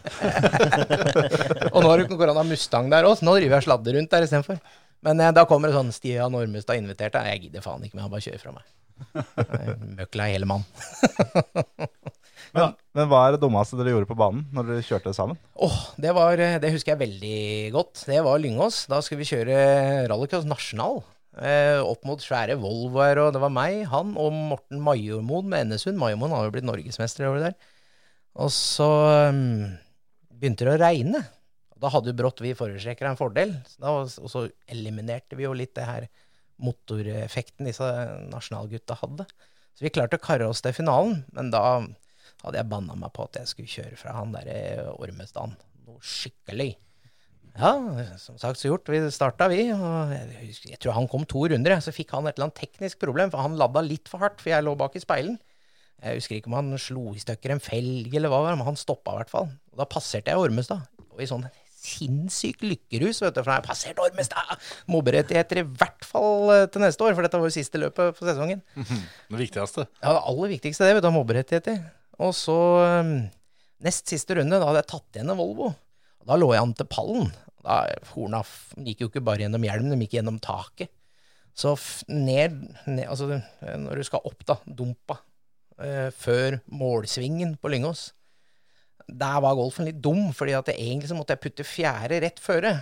og 1.74 1.80
nå 1.86 1.94
går 2.10 2.32
han 2.32 2.42
av 2.42 2.50
Mustang 2.50 2.90
der 2.92 3.06
òg, 3.06 3.16
så 3.20 3.28
nå 3.28 3.38
driver 3.38 3.56
jeg 3.56 3.62
og 3.62 3.68
sladder 3.68 3.98
rundt 4.00 4.12
der 4.16 4.26
istedenfor. 4.26 4.60
Men 5.06 5.22
eh, 5.22 5.32
da 5.38 5.46
kommer 5.48 5.70
det 5.70 5.78
sånn 5.78 5.94
Stian 5.94 6.36
Ormestad 6.36 6.82
inviterte. 6.82 7.22
Jeg 7.30 7.46
gidder 7.46 7.64
faen 7.64 7.86
ikke, 7.86 7.96
men 7.96 8.08
han 8.08 8.12
bare 8.12 8.26
kjører 8.26 8.42
fra 8.42 8.56
meg. 8.58 8.66
Møkla 9.96 10.32
hele 10.34 10.50
mann. 10.50 10.66
Men, 12.56 12.74
men 12.96 13.08
hva 13.10 13.22
er 13.26 13.34
det 13.34 13.42
dummeste 13.44 13.78
dere 13.78 13.94
gjorde 13.94 14.08
på 14.10 14.18
banen 14.18 14.42
når 14.54 14.68
dere 14.70 14.86
kjørte 14.86 15.14
sammen? 15.16 15.38
Åh, 15.62 15.78
det, 16.02 16.12
var, 16.16 16.40
eh, 16.42 16.58
det 16.62 16.72
husker 16.74 16.94
jeg 16.94 17.02
veldig 17.04 17.40
godt. 17.76 18.04
Det 18.08 18.20
var 18.26 18.42
Lyngås. 18.42 18.84
Da 18.90 19.00
skulle 19.04 19.22
vi 19.22 19.30
kjøre 19.30 19.56
rallycross 20.10 20.48
nasjonal. 20.48 21.02
Eh, 21.38 21.78
opp 21.78 22.02
mot 22.08 22.22
svære 22.22 22.56
Volvoer, 22.58 23.20
og 23.22 23.34
det 23.36 23.42
var 23.42 23.52
meg, 23.54 23.84
han 23.92 24.16
og 24.18 24.34
Morten 24.34 24.80
Majormoen 24.82 25.46
med 25.50 25.66
Ennesund. 25.66 26.00
Majormoen 26.00 26.34
har 26.34 26.48
jo 26.48 26.54
blitt 26.56 26.66
norgesmester 26.66 27.28
over 27.28 27.46
der. 27.46 27.54
Og 28.40 28.50
så 28.54 28.88
um, 29.30 29.70
begynte 30.34 30.66
det 30.66 30.74
å 30.74 30.80
regne. 30.82 31.22
Da 31.80 31.90
hadde 31.94 32.12
jo 32.12 32.18
brått 32.18 32.42
vi 32.44 32.56
forhjulstrekkere 32.58 33.14
en 33.14 33.20
fordel. 33.20 33.54
Så 33.70 33.78
da, 33.82 33.94
og 34.02 34.32
så 34.32 34.44
eliminerte 34.70 35.38
vi 35.38 35.46
jo 35.46 35.54
litt 35.56 35.76
det 35.78 35.86
her 35.88 36.10
motoreffekten 36.60 37.70
disse 37.70 37.86
nasjonalgutta 38.28 38.98
hadde. 39.00 39.26
Så 39.72 39.86
vi 39.86 39.92
klarte 39.94 40.18
å 40.18 40.22
karre 40.22 40.50
oss 40.50 40.60
til 40.64 40.74
finalen, 40.76 41.22
men 41.32 41.48
da 41.54 41.62
hadde 42.44 42.60
jeg 42.60 42.70
banna 42.70 42.96
meg 42.98 43.12
på 43.16 43.26
at 43.26 43.40
jeg 43.40 43.50
skulle 43.50 43.72
kjøre 43.72 43.98
fra 44.00 44.14
han 44.16 44.32
derre 44.34 44.86
Ormestan. 44.96 45.56
Noe 45.86 46.00
skikkelig. 46.04 46.72
Ja, 47.58 47.72
som 48.20 48.38
sagt 48.40 48.60
så 48.60 48.70
gjort. 48.70 48.88
Vi 48.88 49.00
starta, 49.12 49.48
vi. 49.50 49.66
Og 49.74 50.14
jeg, 50.14 50.56
jeg 50.70 50.80
tror 50.80 50.96
han 50.96 51.08
kom 51.10 51.26
to 51.28 51.44
runder, 51.50 51.76
så 51.82 51.92
fikk 51.94 52.14
han 52.14 52.28
et 52.28 52.38
eller 52.38 52.48
annet 52.48 52.60
teknisk 52.62 53.00
problem. 53.02 53.32
For 53.32 53.42
han 53.42 53.58
ladda 53.60 53.82
litt 53.84 54.08
for 54.10 54.22
hardt, 54.22 54.40
for 54.40 54.52
jeg 54.52 54.64
lå 54.64 54.76
bak 54.78 54.96
i 54.96 55.02
speilen. 55.02 55.36
Jeg 56.00 56.16
husker 56.16 56.38
ikke 56.38 56.48
om 56.48 56.56
han 56.56 56.78
slo 56.80 57.10
i 57.12 57.20
stykker 57.20 57.52
en 57.52 57.60
felg 57.60 58.14
eller 58.16 58.32
hva, 58.32 58.40
det 58.40 58.52
var, 58.52 58.60
men 58.60 58.68
han 58.70 58.78
stoppa 58.80 59.12
i 59.12 59.20
hvert 59.20 59.32
fall. 59.32 59.50
Og 59.74 59.82
da 59.82 59.88
passerte 59.90 60.32
jeg 60.32 60.40
Ormestad. 60.40 60.86
Og 61.10 61.20
i 61.20 61.28
sånn 61.28 61.44
sinnssyk 61.80 62.60
lykkerus, 62.64 63.22
vet 63.24 63.36
du, 63.36 63.40
for 63.40 63.52
jeg 63.52 63.62
har 63.62 63.64
passert 63.64 64.00
Ormestad! 64.00 64.64
Mobberettigheter 64.92 65.62
i 65.62 65.64
hvert 65.64 66.04
fall 66.08 66.52
eh, 66.52 66.66
til 66.72 66.84
neste 66.84 67.04
år, 67.04 67.14
for 67.16 67.24
dette 67.24 67.40
var 67.40 67.48
jo 67.48 67.54
siste 67.54 67.80
løpet 67.80 68.16
for 68.18 68.28
sesongen. 68.28 68.60
Det 69.32 69.40
viktigste. 69.40 69.86
Ja, 70.02 70.12
det 70.16 70.26
aller 70.32 70.52
viktigste 70.52 70.88
det, 70.88 70.98
vet 70.98 71.04
du, 71.04 71.08
er 71.08 71.16
mobberettigheter. 71.16 71.80
Og 72.20 72.34
så 72.36 72.56
um, 73.00 73.14
nest 73.84 74.10
siste 74.12 74.36
runde, 74.36 74.58
da 74.58 74.68
hadde 74.68 74.82
jeg 74.82 74.90
tatt 74.92 75.18
igjen 75.18 75.32
en 75.32 75.40
Volvo. 75.40 75.70
Da 76.28 76.36
lå 76.36 76.50
jeg 76.52 76.62
an 76.62 76.76
til 76.76 76.88
pallen. 76.90 77.30
Da, 77.64 77.82
horna 78.12 78.42
gikk 78.84 79.04
jo 79.04 79.10
ikke 79.10 79.24
bare 79.24 79.44
gjennom 79.44 79.64
hjelmen, 79.64 79.94
de 79.94 80.04
gikk 80.04 80.18
gjennom 80.18 80.40
taket. 80.42 80.92
Så 81.56 81.74
ned, 82.08 82.60
ned 82.86 83.08
Altså, 83.08 83.40
når 83.60 84.00
du 84.00 84.06
skal 84.06 84.24
opp, 84.28 84.44
da, 84.48 84.56
dumpa, 84.64 85.18
eh, 85.80 86.08
før 86.14 86.60
målsvingen 86.70 87.56
på 87.60 87.72
Lyngås, 87.72 88.10
der 89.10 89.40
var 89.42 89.56
golfen 89.58 89.88
litt 89.88 89.98
dum, 90.02 90.30
fordi 90.36 90.54
egentlig 90.54 91.10
så 91.10 91.16
måtte 91.18 91.34
jeg 91.34 91.42
putte 91.42 91.66
fjerde 91.66 92.20
rett 92.22 92.40
føre. 92.40 92.76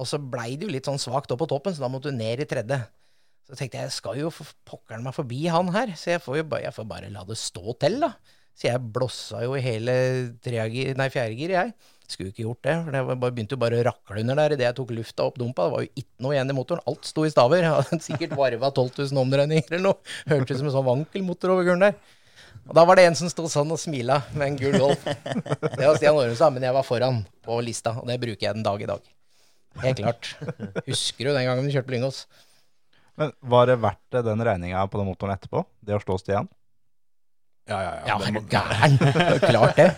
Og 0.00 0.08
så 0.08 0.18
blei 0.18 0.54
det 0.56 0.66
jo 0.66 0.72
litt 0.72 0.88
sånn 0.88 1.02
svakt 1.02 1.32
opp 1.34 1.42
på 1.42 1.50
toppen, 1.50 1.74
så 1.74 1.84
da 1.84 1.90
måtte 1.92 2.10
du 2.10 2.16
ned 2.16 2.40
i 2.40 2.48
tredje. 2.48 2.78
Så 3.46 3.58
tenkte 3.58 3.78
jeg 3.78 3.90
jeg 3.90 3.96
skal 3.98 4.20
jo 4.22 4.30
for 4.32 4.48
pokkeren 4.68 5.02
meg 5.04 5.16
forbi 5.16 5.42
han 5.52 5.68
her, 5.74 5.92
så 5.98 6.14
jeg 6.14 6.22
får 6.24 6.40
jo 6.40 6.46
bare, 6.48 6.64
jeg 6.64 6.76
får 6.78 6.88
bare 6.88 7.10
la 7.12 7.26
det 7.28 7.36
stå 7.38 7.76
til, 7.82 7.98
da. 8.06 8.14
Så 8.58 8.68
jeg 8.68 8.92
blossa 8.94 9.42
jo 9.46 9.56
i 9.56 9.64
hele 9.64 9.94
tregir, 10.44 10.92
nei, 10.98 11.08
fjerdegir, 11.12 11.54
jeg. 11.56 11.74
Skulle 12.12 12.28
jo 12.28 12.34
ikke 12.34 12.44
gjort 12.44 12.66
det, 12.66 12.74
for 12.84 12.92
det 12.92 13.18
begynte 13.22 13.56
jo 13.56 13.60
bare 13.62 13.78
å 13.80 13.84
rakle 13.86 14.20
under 14.20 14.36
der 14.36 14.54
idet 14.56 14.66
jeg 14.66 14.76
tok 14.76 14.90
lufta 14.92 15.24
opp 15.30 15.38
dumpa. 15.40 15.64
Det 15.64 15.72
var 15.72 15.84
jo 15.86 16.02
ikke 16.02 16.24
noe 16.26 16.34
igjen 16.36 16.52
i 16.52 16.56
motoren. 16.56 16.84
Alt 16.90 17.08
sto 17.08 17.24
i 17.24 17.30
staver. 17.32 17.64
Jeg 17.64 17.72
hadde 17.72 18.04
sikkert 18.04 18.34
varva 18.36 18.68
12 18.68 18.90
000 18.98 19.22
omdreininger 19.22 19.70
eller 19.70 19.86
noe. 19.86 20.12
Hørtes 20.28 20.58
ut 20.58 20.60
som 20.60 20.68
en 20.68 20.76
sånn 20.76 20.90
vankelmotor 20.90 21.54
over 21.54 21.70
kuren 21.70 21.86
der. 21.86 21.96
Og 22.68 22.76
da 22.76 22.84
var 22.86 22.98
det 22.98 23.08
en 23.08 23.16
som 23.18 23.30
sto 23.32 23.48
sånn 23.50 23.72
og 23.74 23.80
smila 23.80 24.20
med 24.36 24.50
en 24.50 24.60
gul 24.60 24.76
Golf. 24.78 25.02
Det 25.08 25.82
var 25.82 25.96
Stian 25.96 26.18
Ormstad, 26.18 26.52
men 26.54 26.66
jeg 26.68 26.76
var 26.76 26.86
foran 26.86 27.22
på 27.42 27.58
lista, 27.64 27.96
og 27.98 28.06
det 28.10 28.20
bruker 28.22 28.46
jeg 28.46 28.58
den 28.58 28.66
dag 28.66 28.84
i 28.84 28.90
dag. 28.92 29.12
Helt 29.82 30.02
klart. 30.02 30.34
Husker 30.86 31.26
du 31.26 31.32
den 31.32 31.46
gangen 31.48 31.64
vi 31.66 31.72
kjørte 31.74 31.88
på 31.88 31.96
Lyngås? 31.96 32.26
Men 33.18 33.32
var 33.40 33.66
det 33.68 33.80
verdt 33.82 34.20
den 34.24 34.44
regninga 34.44 34.84
på 34.88 35.00
den 35.00 35.08
motoren 35.08 35.34
etterpå? 35.34 35.64
Det 35.80 35.96
å 35.96 36.02
slå 36.04 36.20
Stian? 36.20 36.50
Ja, 37.70 37.78
ja, 37.78 37.90
Ja, 37.94 38.04
ja 38.10 38.16
er 38.26 38.34
du 38.34 38.40
gæren? 38.50 38.96
Er 39.06 39.38
Klart 39.52 39.78
det. 39.78 39.88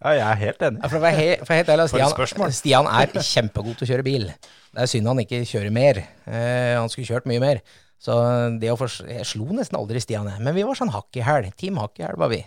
Ja, 0.00 0.12
jeg 0.14 0.24
er 0.28 0.40
helt 0.44 0.64
enig. 0.68 0.80
Ja, 0.82 0.90
for 0.92 1.00
å 1.00 1.04
være 1.04 1.18
he 1.18 1.28
for 1.42 1.58
helt 1.58 1.72
ærlig, 1.74 1.88
Stian. 1.90 2.52
Stian 2.54 2.90
er 2.90 3.14
kjempegod 3.30 3.78
til 3.80 3.88
å 3.88 3.90
kjøre 3.94 4.06
bil. 4.06 4.26
Det 4.70 4.84
er 4.84 4.90
synd 4.90 5.10
han 5.10 5.22
ikke 5.24 5.42
kjører 5.48 5.74
mer. 5.74 6.02
Eh, 6.30 6.76
han 6.78 6.92
skulle 6.92 7.08
kjørt 7.10 7.26
mye 7.30 7.42
mer. 7.42 7.64
Så 8.00 8.14
det 8.62 8.70
å 8.72 8.78
for... 8.80 8.92
Jeg 9.10 9.26
slo 9.28 9.50
nesten 9.52 9.76
aldri 9.76 10.00
Stian, 10.00 10.30
jeg. 10.30 10.40
men 10.46 10.56
vi 10.56 10.64
var 10.64 10.78
sånn 10.78 10.92
hakk 10.94 11.18
i 11.18 11.26
hæl. 11.26 11.50
Team 11.60 11.80
hakk 11.82 11.98
i 12.00 12.06
hæl 12.06 12.20
var 12.20 12.30
vi. 12.32 12.44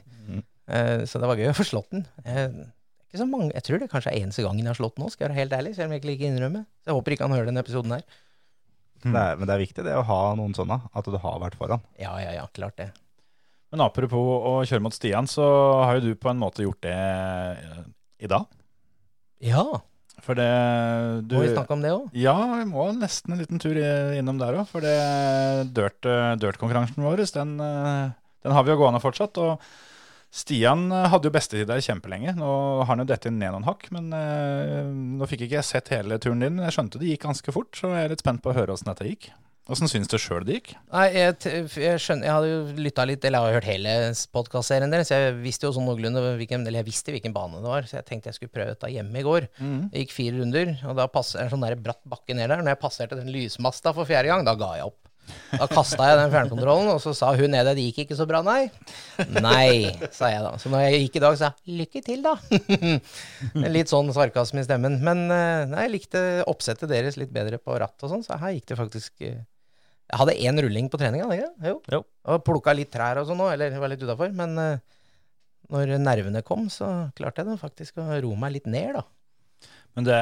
Eh, 0.72 1.04
så 1.10 1.20
det 1.20 1.28
var 1.28 1.40
gøy 1.40 1.52
å 1.52 1.58
få 1.58 1.68
slått 1.68 1.92
den. 1.92 2.08
Eh, 2.24 2.48
ikke 3.10 3.22
så 3.22 3.28
mange, 3.30 3.52
jeg 3.54 3.68
tror 3.68 3.82
det 3.82 3.92
kanskje 3.92 4.14
er 4.14 4.24
eneste 4.24 4.46
gangen 4.46 4.64
jeg 4.64 4.72
har 4.72 4.80
slått 4.80 4.96
den 4.98 5.06
nå, 5.06 5.12
skal 5.14 5.28
jeg 5.28 5.34
være 5.34 5.42
helt 5.42 5.56
ærlig. 5.60 5.76
Selv 5.78 5.90
om 5.90 5.96
jeg 5.96 6.02
ikke 6.02 6.12
liker 6.14 6.26
å 6.26 6.32
innrømme. 6.32 6.66
Så 6.82 6.90
jeg 6.90 6.98
håper 6.98 7.16
ikke 7.16 7.28
han 7.28 7.36
hører 7.36 7.52
denne 7.52 7.64
episoden 7.66 7.98
her. 7.98 8.06
Det 9.04 9.12
er, 9.20 9.36
men 9.36 9.50
det 9.50 9.54
er 9.54 9.62
viktig 9.66 9.84
det 9.84 9.94
å 10.00 10.06
ha 10.08 10.20
noen 10.40 10.54
sånne, 10.56 10.80
at 10.96 11.08
du 11.12 11.18
har 11.20 11.40
vært 11.44 11.58
foran. 11.60 11.84
Ja, 12.00 12.16
ja, 12.24 12.32
ja, 12.40 12.46
klart 12.56 12.80
det. 12.80 12.94
Men 13.74 13.88
apropos 13.88 14.22
å 14.22 14.60
kjøre 14.70 14.84
mot 14.86 14.94
Stian, 14.94 15.26
så 15.26 15.44
har 15.82 15.98
jo 15.98 16.12
du 16.12 16.20
på 16.22 16.30
en 16.30 16.38
måte 16.38 16.62
gjort 16.62 16.84
det 16.86 16.94
eh, 16.94 17.80
i 18.22 18.30
dag. 18.30 18.46
Ja, 19.42 19.66
For 20.22 20.38
det 20.38 20.50
du 21.26 21.34
må 21.40 21.42
vi 21.42 21.56
snakke 21.56 21.74
om 21.74 21.82
det 21.82 21.90
òg? 21.96 22.12
Ja, 22.14 22.36
vi 22.54 22.68
må 22.70 22.86
nesten 22.94 23.34
en 23.34 23.42
liten 23.42 23.60
tur 23.60 23.80
innom 24.14 24.38
der 24.38 24.60
òg. 24.62 24.70
For 24.70 24.86
det 24.86 24.94
dirt, 25.74 26.06
eh, 26.06 26.36
dirt-konkurransen 26.38 27.02
vår, 27.02 27.26
den, 27.34 27.56
eh, 27.66 28.14
den 28.46 28.56
har 28.56 28.68
vi 28.68 28.76
jo 28.76 28.78
gående 28.84 29.02
fortsatt. 29.02 29.42
Og 29.42 29.66
Stian 30.34 30.86
hadde 30.94 31.32
jo 31.32 31.34
bestetid 31.34 31.66
der 31.70 31.82
kjempelenge. 31.82 32.36
Nå 32.38 32.52
har 32.84 32.92
han 32.94 33.02
jo 33.02 33.10
dette 33.10 33.34
ned 33.34 33.56
noen 33.56 33.66
hakk. 33.66 33.90
Men 33.94 34.14
nå 35.18 35.30
fikk 35.30 35.48
ikke 35.48 35.60
jeg 35.64 35.70
sett 35.72 35.90
hele 35.94 36.22
turen 36.22 36.46
din. 36.46 36.62
Jeg 36.62 36.78
skjønte 36.78 37.02
det 37.02 37.10
gikk 37.10 37.26
ganske 37.26 37.54
fort, 37.58 37.74
så 37.78 37.90
jeg 37.94 38.06
er 38.06 38.14
litt 38.14 38.22
spent 38.22 38.46
på 38.46 38.54
å 38.54 38.58
høre 38.58 38.78
åssen 38.78 38.90
dette 38.94 39.10
gikk. 39.10 39.32
Åssen 39.72 39.88
syns 39.88 40.10
du 40.12 40.18
sjøl 40.20 40.44
det 40.44 40.58
gikk? 40.58 40.74
Nei, 40.92 41.06
jeg, 41.16 41.38
jeg 41.80 42.00
skjønner 42.04 42.28
Jeg 42.28 42.34
hadde 42.36 42.50
jo 42.50 42.84
lytta 42.84 43.06
litt, 43.08 43.24
eller 43.24 43.40
jeg 43.40 43.54
har 43.54 43.58
hørt 43.62 43.70
hele 43.70 43.94
podkastserien 44.36 44.92
deres, 44.92 45.08
så 45.08 45.20
jeg 45.22 45.38
visste 45.40 45.70
jo 45.70 45.72
sånn 45.78 45.88
noenlunde 45.88 46.24
hvilken 46.42 46.68
Eller 46.68 46.82
jeg 46.82 46.90
visste 46.90 47.16
hvilken 47.16 47.36
bane 47.36 47.62
det 47.64 47.72
var, 47.72 47.88
så 47.88 48.02
jeg 48.02 48.08
tenkte 48.10 48.32
jeg 48.32 48.42
skulle 48.42 48.52
prøve 48.58 48.74
dette 48.76 48.92
hjemme 48.92 49.22
i 49.22 49.24
går. 49.24 49.48
Jeg 49.94 50.04
gikk 50.04 50.18
fire 50.18 50.42
runder, 50.42 50.74
og 50.84 51.00
da 51.00 51.08
passer 51.12 51.46
en 51.46 51.54
sånn 51.54 51.64
der 51.64 51.80
bratt 51.80 52.04
bakke 52.12 52.36
ned 52.36 52.52
der. 52.52 52.60
Når 52.66 52.76
jeg 52.76 52.82
passerte 52.84 53.20
den 53.20 53.32
lysmasta 53.32 53.96
for 53.96 54.10
fjerde 54.10 54.34
gang, 54.34 54.44
da 54.44 54.58
ga 54.60 54.74
jeg 54.82 54.92
opp. 54.92 55.00
Da 55.54 55.68
kasta 55.72 56.10
jeg 56.10 56.18
den 56.20 56.32
fjernkontrollen, 56.34 56.90
og 56.92 57.00
så 57.00 57.14
sa 57.16 57.30
hun 57.38 57.54
nede 57.54 57.72
det 57.78 57.86
gikk 57.86 58.02
ikke 58.04 58.18
så 58.20 58.26
bra, 58.28 58.42
nei. 58.44 58.66
Nei, 59.38 59.94
sa 60.12 60.32
jeg 60.34 60.44
da. 60.44 60.58
Så 60.60 60.72
når 60.74 60.84
jeg 60.88 61.06
gikk 61.06 61.20
i 61.20 61.24
dag, 61.24 61.38
sa 61.40 61.54
jeg 61.54 61.78
lykke 61.80 62.04
til, 62.04 62.26
da. 62.26 62.36
litt 63.78 63.94
sånn 63.94 64.12
sarkasme 64.16 64.64
i 64.64 64.68
stemmen. 64.68 65.00
Men 65.06 65.24
eh, 65.32 65.64
nei, 65.72 65.88
jeg 65.88 65.94
likte 65.96 66.26
oppsettet 66.52 66.92
deres 66.92 67.16
litt 67.22 67.32
bedre 67.32 67.62
på 67.62 67.78
ratt 67.80 68.04
og 68.04 68.12
sånn, 68.12 68.26
så 68.26 68.42
her 68.42 68.58
gikk 68.58 68.74
det 68.74 68.80
faktisk 68.82 69.24
eh, 69.30 69.40
Jeg 70.12 70.20
hadde 70.20 70.36
én 70.46 70.60
rulling 70.66 70.90
på 70.92 71.00
trening, 71.02 71.24
hadde 71.24 71.38
jeg 71.38 71.46
ikke 71.46 71.54
det? 71.64 71.72
Jo. 71.72 71.78
Jo. 71.96 72.02
Og 72.34 72.44
plukka 72.46 72.76
litt 72.76 72.92
trær 72.94 73.22
og 73.22 73.30
sånn 73.30 73.42
òg, 73.42 73.54
eller 73.56 73.80
var 73.82 73.94
litt 73.94 74.04
utafor. 74.04 74.34
Men 74.36 74.58
eh, 74.62 75.00
når 75.74 75.96
nervene 76.02 76.44
kom, 76.46 76.68
så 76.74 76.90
klarte 77.18 77.42
jeg 77.42 77.50
da 77.50 77.58
faktisk 77.62 78.02
å 78.04 78.10
roe 78.12 78.40
meg 78.40 78.58
litt 78.58 78.70
ned, 78.70 79.00
da. 79.00 79.06
Men 79.98 80.08
det, 80.08 80.22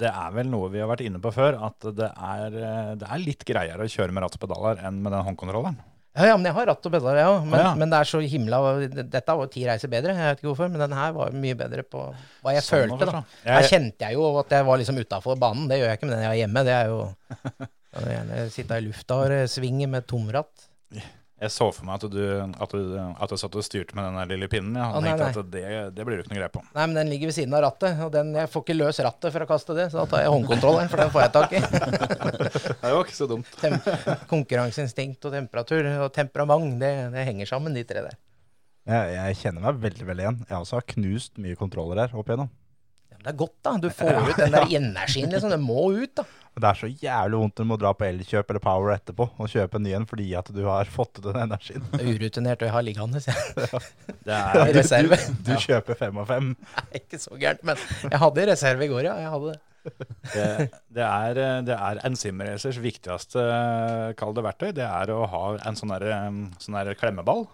det 0.00 0.10
er 0.10 0.34
vel 0.36 0.50
noe 0.52 0.70
vi 0.72 0.82
har 0.82 0.90
vært 0.90 1.04
inne 1.06 1.20
på 1.22 1.32
før, 1.34 1.58
at 1.68 1.88
det 1.96 2.10
er, 2.10 2.58
det 3.00 3.08
er 3.08 3.24
litt 3.24 3.46
greiere 3.48 3.86
å 3.86 3.90
kjøre 3.90 4.14
med 4.14 4.24
ratt 4.24 4.36
og 4.36 4.44
pedaler 4.44 4.84
enn 4.86 5.00
med 5.02 5.12
den 5.16 5.26
håndkontrolleren. 5.28 5.80
Ja, 6.10 6.32
ja, 6.32 6.36
men 6.36 6.48
jeg 6.48 6.56
har 6.56 6.66
ratt 6.66 6.86
og 6.86 6.92
pedaler, 6.92 7.20
jeg 7.20 7.30
òg. 7.30 7.44
Men, 7.46 7.60
ja. 7.62 7.72
men 7.78 7.92
det 7.92 7.98
er 8.00 8.08
så 8.10 8.20
himla 8.32 8.58
Dette 8.98 9.34
var 9.36 9.46
jo 9.46 9.50
ti 9.52 9.60
reiser 9.66 9.90
bedre, 9.92 10.16
jeg 10.16 10.32
vet 10.32 10.40
ikke 10.40 10.48
hvorfor, 10.50 10.70
men 10.72 10.82
den 10.82 10.94
her 10.98 11.12
var 11.14 11.36
mye 11.44 11.58
bedre 11.58 11.84
på 11.86 12.06
hva 12.42 12.54
jeg 12.56 12.66
Sånn 12.66 12.88
følte, 12.88 13.06
da. 13.10 13.20
Jeg, 13.44 13.52
Her 13.54 13.68
kjente 13.70 14.08
jeg 14.08 14.18
jo 14.18 14.30
at 14.40 14.56
jeg 14.56 14.66
var 14.66 14.80
liksom 14.82 14.98
utafor 14.98 15.38
banen. 15.40 15.68
Det 15.70 15.78
gjør 15.78 15.92
jeg 15.92 16.00
ikke 16.00 16.08
med 16.08 16.16
den 16.16 16.24
jeg 16.24 16.32
har 16.32 16.40
hjemme. 16.40 16.64
Det 16.66 16.74
er 16.74 16.90
jo 16.90 16.98
Jeg 17.90 18.04
vil 18.04 18.12
gjerne 18.14 18.42
sitte 18.54 18.76
i 18.78 18.84
lufta 18.86 19.22
og 19.24 19.32
svinge 19.50 19.88
med 19.90 20.06
tomratt. 20.10 20.68
Jeg 21.40 21.52
så 21.54 21.70
for 21.72 21.86
meg 21.88 21.96
at 21.96 22.12
du, 22.12 22.20
at 22.36 22.72
du, 22.76 22.96
at 23.00 23.30
du 23.32 23.38
satt 23.40 23.54
og 23.56 23.64
styrte 23.64 23.96
med 23.96 24.04
den 24.04 24.16
der 24.18 24.28
lille 24.28 24.48
pinnen. 24.52 24.74
Jeg 24.76 24.84
Å, 24.84 25.00
nei, 25.00 25.14
nei. 25.16 25.28
at 25.32 25.38
det, 25.54 25.62
det 25.96 26.04
blir 26.04 26.18
du 26.18 26.22
ikke 26.22 26.34
noe 26.34 26.40
greie 26.42 26.52
på. 26.52 26.60
Nei, 26.76 26.84
men 26.84 26.98
den 26.98 27.08
ligger 27.08 27.30
ved 27.30 27.36
siden 27.38 27.54
av 27.56 27.62
rattet, 27.64 28.02
og 28.04 28.10
den, 28.12 28.34
jeg 28.36 28.50
får 28.52 28.64
ikke 28.66 28.76
løs 28.76 29.00
rattet 29.06 29.32
for 29.32 29.46
å 29.46 29.48
kaste 29.48 29.76
det, 29.78 29.86
så 29.88 30.02
da 30.02 30.04
tar 30.10 30.26
jeg 30.26 30.34
håndkontrolleren, 30.34 30.90
for 30.92 31.00
den 31.00 31.14
får 31.14 31.24
jeg 31.24 31.32
tak 31.38 31.54
i. 31.56 31.62
Det 32.82 32.92
var 32.92 33.00
ikke 33.00 33.16
så 33.16 33.28
dumt. 33.30 33.48
Tem 33.62 33.78
konkurranseinstinkt 34.28 35.24
og 35.30 35.32
temperatur 35.38 35.88
og 36.04 36.10
temperament, 36.12 36.76
det, 36.82 36.92
det 37.16 37.24
henger 37.30 37.48
sammen, 37.48 37.76
de 37.76 37.86
tre 37.88 38.04
der. 38.04 38.20
Jeg, 38.90 39.16
jeg 39.16 39.40
kjenner 39.40 39.64
meg 39.64 39.80
veldig 39.80 40.06
veldig 40.12 40.24
igjen. 40.26 40.38
Jeg 40.48 40.58
også 40.60 40.76
har 40.80 40.86
knust 40.92 41.40
mye 41.40 41.56
kontroller 41.56 42.04
her 42.04 42.14
opp 42.20 42.28
igjennom. 42.28 42.52
Ja, 43.08 43.16
men 43.16 43.24
det 43.24 43.32
er 43.32 43.40
godt, 43.40 43.56
da. 43.64 43.74
Du 43.80 43.88
får 43.92 44.20
ut 44.28 44.36
den 44.44 44.54
der 44.56 44.76
energien, 44.82 45.32
liksom. 45.32 45.52
Det 45.56 45.60
må 45.62 45.88
ut, 45.96 46.12
da. 46.20 46.28
Det 46.60 46.66
er 46.66 46.74
så 46.76 46.88
jævlig 46.90 47.38
vondt 47.40 47.60
når 47.60 47.64
du 47.64 47.68
må 47.70 47.76
dra 47.80 47.90
på 47.96 48.04
Elkjøp 48.04 48.50
eller 48.50 48.60
Power 48.64 48.90
etterpå 48.96 49.28
og 49.40 49.48
kjøpe 49.48 49.78
en 49.78 49.84
ny 49.86 49.92
en 49.96 50.06
fordi 50.10 50.26
at 50.36 50.48
du 50.52 50.58
har 50.66 50.88
fått 50.90 51.20
ut 51.20 51.28
den 51.28 51.38
energien. 51.44 51.84
Er 51.96 52.08
urutinert, 52.10 52.60
og 52.60 52.66
jeg 52.68 52.74
har 52.74 52.82
liggende. 52.84 53.20
sier 53.22 53.38
jeg- 53.56 53.80
Det 54.26 54.34
I 54.36 54.64
er, 54.66 54.72
reserve. 54.76 55.18
Du 55.46 55.52
kjøper 55.62 55.96
fem 55.96 56.18
og 56.20 56.26
fem. 56.28 56.50
Nei, 56.58 56.84
ikke 57.00 57.20
så 57.22 57.38
gærent, 57.40 57.62
men 57.64 57.76
jeg 58.02 58.18
hadde 58.24 58.46
reserve 58.50 58.84
i 58.84 58.90
går, 58.90 59.06
ja. 59.08 59.14
Jeg 59.22 59.30
hadde 59.36 59.52
det. 59.54 59.60
det, 60.34 60.48
det 60.98 61.04
er, 61.06 61.40
det 61.64 61.76
er 61.78 62.00
en 62.04 62.16
simracers 62.20 62.76
viktigste 62.84 63.44
kall 64.20 64.34
det 64.36 64.44
verktøy. 64.44 64.72
Det 64.76 64.84
er 64.84 65.14
å 65.14 65.22
ha 65.32 65.44
en 65.70 65.78
sånn 65.78 65.94
der, 65.94 66.10
sånn 66.60 66.76
der 66.82 66.92
klemmeball. 67.00 67.46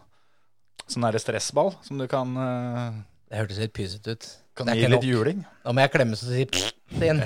Sånn 0.90 1.04
der 1.06 1.20
stressball 1.22 1.74
som 1.86 1.98
du 2.00 2.08
kan, 2.10 2.32
eh, 2.38 2.98
Det 3.30 3.38
hørtes 3.44 3.58
litt 3.62 3.72
pysete 3.76 4.16
ut. 4.16 4.26
Kan 4.56 4.64
Det 4.70 4.76
gi 4.78 4.82
litt 4.88 4.94
nok. 4.96 5.04
juling. 5.10 5.40
Da 5.64 5.68
må 5.76 5.80
jeg 5.84 5.92
klemme 5.94 6.14
så 6.18 6.24
sier 6.30 6.46
inn. 6.46 6.52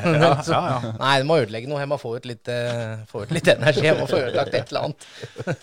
Ja, 0.04 0.30
ja, 0.40 0.42
ja. 0.50 0.78
Nei, 0.98 1.14
du 1.22 1.26
må 1.28 1.34
ødelegge 1.42 1.68
noe. 1.70 1.80
Jeg 1.82 1.90
må 1.92 1.98
få 2.00 2.10
ut 2.18 2.26
litt, 2.28 2.46
uh, 2.50 2.90
få 3.10 3.16
ut 3.24 3.32
litt 3.36 3.48
energi. 3.52 3.84
Jeg 3.86 3.96
må 4.00 4.04
få 4.10 4.18
ødelagt 4.24 4.54
et 4.56 4.68
eller 4.72 4.82
annet. 4.90 5.00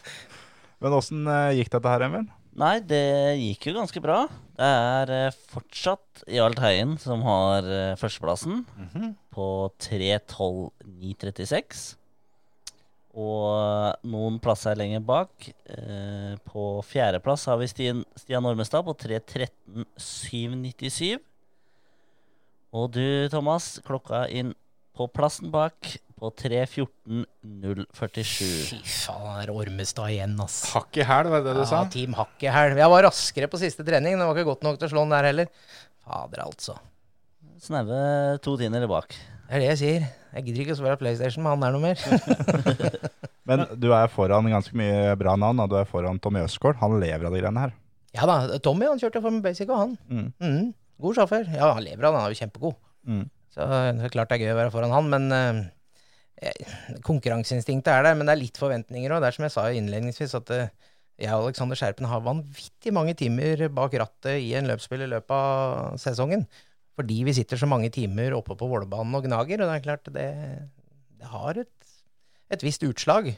Men 0.82 0.90
åssen 0.94 1.20
gikk 1.58 1.70
dette 1.74 1.90
her, 1.90 2.02
Emil? 2.06 2.26
Nei, 2.58 2.80
det 2.82 3.38
gikk 3.38 3.68
jo 3.70 3.74
ganske 3.78 4.02
bra. 4.02 4.24
Det 4.58 4.66
er 4.66 5.12
eh, 5.14 5.36
fortsatt 5.54 6.24
Jarl 6.34 6.56
Teien 6.58 6.96
som 6.98 7.22
har 7.26 7.62
eh, 7.70 7.94
førsteplassen 8.02 8.64
på 9.34 9.46
3.12,936. 9.86 11.96
Og 13.18 13.46
noen 14.10 14.40
plasser 14.42 14.76
lenger 14.78 15.02
bak. 15.06 15.50
Eh, 15.74 16.34
på 16.50 16.82
fjerdeplass 16.86 17.46
har 17.50 17.58
vi 17.62 17.68
Stian, 17.70 18.02
Stian 18.18 18.46
Ormestad 18.50 18.86
på 18.90 18.94
3.13,797. 19.06 21.18
Og 22.76 22.86
du, 22.96 23.04
Thomas, 23.32 23.78
klokka 23.88 24.26
inn 24.34 24.52
på 24.98 25.04
plassen 25.14 25.52
bak 25.54 25.78
på 26.18 26.32
3.14,047. 26.34 28.48
Fy 28.68 28.80
faen, 28.90 29.38
er 29.44 29.50
Ormestad 29.54 30.10
igjen, 30.14 30.34
ass. 30.44 30.56
Hakk 30.74 30.92
i 31.00 31.04
hæl, 31.06 31.26
var 31.32 31.40
det 31.46 31.52
det 31.54 31.58
du 31.62 31.66
sa? 31.70 31.78
Ja, 31.84 31.90
Team 31.94 32.12
Hakkehæl. 32.18 32.72
Jeg 32.80 32.90
var 32.94 33.02
raskere 33.08 33.48
på 33.52 33.58
siste 33.62 33.82
trening. 33.88 34.14
Det 34.18 34.26
var 34.26 34.34
ikke 34.38 34.50
godt 34.52 34.64
nok 34.68 34.76
til 34.82 34.88
å 34.90 34.92
slå 34.96 35.02
den 35.06 35.14
der 35.16 35.26
heller. 35.30 35.48
Fader, 36.08 36.40
altså. 36.48 36.74
Snaue 37.62 38.00
to 38.44 38.52
tiender 38.60 38.88
bak. 38.90 39.10
Det 39.48 39.54
er 39.56 39.60
det 39.64 39.70
jeg 39.72 39.80
sier. 39.84 40.02
Jeg 40.38 40.42
gidder 40.50 40.62
ikke 40.66 40.76
å 40.76 40.80
spille 40.82 41.00
PlayStation 41.00 41.42
med 41.46 41.52
han 41.56 41.64
der 41.64 41.72
noe 41.78 41.86
mer. 41.86 41.98
Men 43.48 43.58
du 43.80 43.88
er 43.96 44.08
foran 44.12 44.50
ganske 44.52 44.76
mye 44.78 45.16
bra 45.20 45.34
navn. 45.40 45.60
og 45.64 45.68
Du 45.72 45.76
er 45.80 45.88
foran 45.88 46.20
Tommy 46.22 46.40
Østgaard. 46.44 46.78
Han 46.82 46.98
lever 47.02 47.26
av 47.30 47.34
de 47.34 47.40
greiene 47.42 47.64
her. 47.64 47.72
ja 48.18 48.24
da, 48.28 48.36
Tommy 48.64 48.86
han 48.90 49.00
kjørte 49.02 49.22
Formel 49.24 49.42
Basic, 49.46 49.68
og 49.72 49.80
han. 49.86 49.92
Mm. 50.12 50.28
Mhm. 50.42 50.66
God 51.02 51.18
sjåfør. 51.18 51.50
Ja, 51.54 51.72
han 51.78 51.86
lever 51.86 52.08
av 52.08 52.14
det. 52.14 52.20
Han 52.20 52.28
er 52.28 52.34
jo 52.34 52.42
kjempegod. 52.42 52.78
Mm. 53.08 53.26
Så 53.54 53.66
det 53.72 54.06
er 54.06 54.14
klart 54.14 54.32
det 54.32 54.38
er 54.38 54.46
gøy 54.46 54.54
å 54.54 54.60
være 54.60 54.74
foran 54.74 54.94
han, 54.94 55.10
men 55.14 55.34
eh, 55.34 55.62
eh, 56.50 56.76
konkurranseinstinktet 57.06 57.90
er 57.94 58.06
der. 58.06 58.18
Men 58.18 58.30
det 58.30 58.36
er 58.36 58.44
litt 58.44 58.62
forventninger 58.62 59.14
òg. 59.14 59.24
Det 59.24 59.32
er 59.32 59.38
som 59.38 59.48
jeg 59.48 59.56
sa 59.56 59.66
innledningsvis, 59.74 60.36
at 60.38 60.54
eh, 60.56 60.72
jeg 61.18 61.34
og 61.34 61.48
Alexander 61.48 61.80
Skjerpen 61.80 62.10
har 62.10 62.26
vanvittig 62.26 62.94
mange 62.94 63.16
timer 63.18 63.66
bak 63.74 63.96
rattet 63.98 64.44
i 64.44 64.52
en 64.58 64.70
løpsspill 64.70 65.06
i 65.06 65.12
løpet 65.16 65.34
av 65.34 65.98
sesongen. 66.02 66.46
Fordi 66.98 67.20
vi 67.26 67.34
sitter 67.38 67.60
så 67.62 67.70
mange 67.70 67.90
timer 67.94 68.34
oppe 68.38 68.58
på 68.58 68.70
Vålerbanen 68.70 69.18
og 69.18 69.26
gnager. 69.26 69.62
Og 69.62 69.70
det 69.70 69.76
er 69.78 69.86
klart, 69.86 70.14
det, 70.14 70.30
det 71.18 71.30
har 71.34 71.62
et, 71.62 71.92
et 72.54 72.66
visst 72.66 72.86
utslag. 72.86 73.32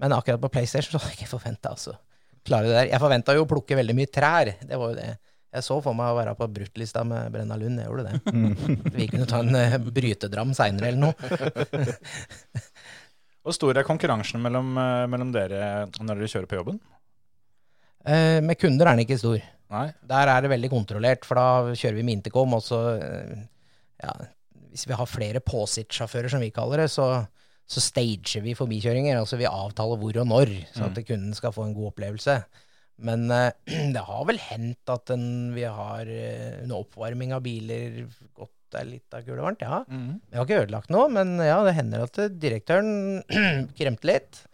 Men 0.00 0.16
akkurat 0.16 0.40
på 0.40 0.52
PlayStation 0.52 0.96
så 0.96 1.02
hadde 1.02 1.14
jeg 1.14 1.22
ikke 1.22 1.34
forventa, 1.34 1.72
altså. 1.76 1.96
Klare 2.42 2.66
det 2.66 2.74
der. 2.74 2.88
Jeg 2.90 3.00
forventa 3.04 3.36
jo 3.36 3.44
å 3.44 3.48
plukke 3.48 3.76
veldig 3.78 3.94
mye 3.94 4.10
trær. 4.10 4.50
Det 4.66 4.80
var 4.80 4.92
jo 4.92 4.98
det 4.98 5.10
Jeg 5.52 5.66
så 5.66 5.76
for 5.84 5.96
meg 5.96 6.14
å 6.14 6.16
være 6.16 6.32
på 6.38 6.48
bruttlista 6.48 7.02
med 7.04 7.28
Brenna 7.34 7.58
Lund, 7.60 7.76
jeg 7.80 7.90
gjorde 7.90 8.08
det. 8.08 8.92
Vi 8.96 9.08
kunne 9.10 9.28
ta 9.28 9.42
en 9.44 9.58
eh, 9.58 9.76
brytedram 9.84 10.54
seinere 10.56 10.88
eller 10.88 11.02
noe. 11.10 11.14
Hvor 13.42 13.56
stor 13.56 13.76
er 13.76 13.84
konkurransen 13.84 14.40
mellom, 14.40 14.70
eh, 14.80 15.04
mellom 15.12 15.32
dere 15.34 15.90
når 15.98 16.14
dere 16.14 16.30
kjører 16.30 16.48
på 16.48 16.60
jobben? 16.60 16.78
Eh, 18.06 18.38
med 18.40 18.56
kunder 18.58 18.88
er 18.88 18.96
den 18.96 19.04
ikke 19.04 19.20
stor. 19.20 19.42
Nei? 19.72 19.86
Der 20.08 20.30
er 20.30 20.44
det 20.44 20.52
veldig 20.52 20.70
kontrollert, 20.72 21.26
for 21.28 21.38
da 21.38 21.76
kjører 21.76 21.98
vi 21.98 22.06
med 22.06 22.20
intercom, 22.20 22.56
og 22.56 22.64
så 22.64 22.80
eh, 22.96 23.44
ja, 24.02 24.16
Hvis 24.72 24.86
vi 24.88 24.96
har 24.96 25.08
flere 25.10 25.44
påsittsjåfører, 25.44 26.32
som 26.32 26.40
vi 26.40 26.52
kaller 26.54 26.84
det, 26.84 26.90
så, 26.92 27.08
så 27.68 27.82
stager 27.84 28.40
vi 28.44 28.56
forbikjøringer. 28.56 29.18
Altså 29.20 29.36
vi 29.40 29.48
avtaler 29.48 30.00
hvor 30.00 30.22
og 30.22 30.28
når, 30.32 30.52
så 30.72 30.88
at 30.88 31.02
kunden 31.04 31.34
skal 31.36 31.52
få 31.52 31.68
en 31.68 31.74
god 31.76 31.92
opplevelse. 31.92 32.38
Men 33.00 33.30
eh, 33.32 33.52
det 33.94 34.04
har 34.08 34.26
vel 34.28 34.40
hendt 34.42 34.92
at 34.92 35.12
en, 35.14 35.26
vi 35.56 35.64
har 35.64 36.08
en 36.08 36.64
under 36.66 36.82
oppvarming 36.82 37.34
av 37.36 37.44
biler 37.46 38.04
gått 38.36 38.54
der 38.72 38.86
litt 38.88 39.12
av 39.12 39.24
gulvet 39.26 39.44
varmt, 39.44 39.64
ja. 39.64 39.82
Vi 40.32 40.38
har 40.38 40.46
ikke 40.46 40.62
ødelagt 40.62 40.92
noe, 40.92 41.08
men 41.12 41.34
ja, 41.44 41.58
det 41.66 41.74
hender 41.76 42.06
at 42.06 42.16
eh, 42.22 42.32
direktøren 42.32 43.20
kremter 43.78 44.12
litt. 44.14 44.44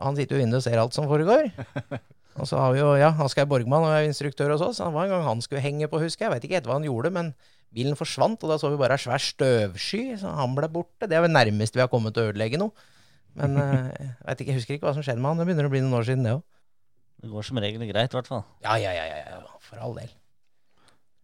Han 0.00 0.16
sitter 0.16 0.38
jo 0.38 0.46
inne 0.46 0.58
og 0.58 0.64
ser 0.64 0.80
alt 0.80 0.96
som 0.96 1.06
foregår. 1.10 1.50
Og 2.40 2.46
så 2.48 2.56
har 2.60 2.72
vi 2.72 2.78
jo 2.80 2.92
ja, 2.96 3.10
Asgeir 3.20 3.48
Borgmann 3.50 3.84
og 3.84 3.92
er 3.92 4.06
instruktør 4.06 4.54
hos 4.54 4.62
oss. 4.64 4.78
Det 4.80 4.92
var 4.94 5.04
en 5.04 5.12
gang 5.12 5.24
han 5.26 5.42
skulle 5.44 5.60
henge 5.64 5.88
på, 5.90 5.98
husker 6.00 6.24
jeg. 6.24 6.28
Jeg 6.28 6.34
vet 6.36 6.46
ikke 6.46 6.56
helt 6.60 6.68
hva 6.70 6.76
han 6.78 6.86
gjorde, 6.86 7.10
men 7.12 7.32
bilen 7.74 7.98
forsvant, 7.98 8.40
og 8.46 8.52
da 8.52 8.56
så 8.58 8.70
vi 8.72 8.78
bare 8.80 8.96
ei 8.96 9.02
svær 9.02 9.22
støvsky, 9.22 10.02
så 10.18 10.32
han 10.38 10.54
ble 10.56 10.70
borte. 10.72 11.08
Det 11.10 11.18
er 11.18 11.24
vel 11.26 11.34
nærmest 11.34 11.76
vi 11.76 11.82
har 11.82 11.90
kommet 11.92 12.14
til 12.16 12.24
å 12.24 12.30
ødelegge 12.30 12.60
noe. 12.62 12.72
Men 13.38 13.58
eh, 13.62 13.90
jeg 13.98 14.38
ikke, 14.38 14.48
jeg 14.48 14.60
husker 14.60 14.78
ikke 14.78 14.88
hva 14.88 14.94
som 14.96 15.04
skjedde 15.06 15.20
med 15.20 15.32
han. 15.34 15.42
Det 15.42 15.48
begynner 15.50 15.68
å 15.68 15.74
bli 15.74 15.82
noen 15.84 15.98
år 16.00 16.08
siden, 16.08 16.24
det 16.26 16.38
òg. 16.38 16.46
Det 17.20 17.28
går 17.28 17.44
som 17.46 17.60
regel 17.60 17.84
greit, 17.90 18.12
i 18.12 18.16
hvert 18.16 18.30
fall. 18.30 18.42
Ja, 18.64 18.78
ja, 18.80 18.94
ja, 18.96 19.04
ja, 19.10 19.20
ja, 19.36 19.58
for 19.64 19.82
all 19.84 19.96
del. 19.98 20.10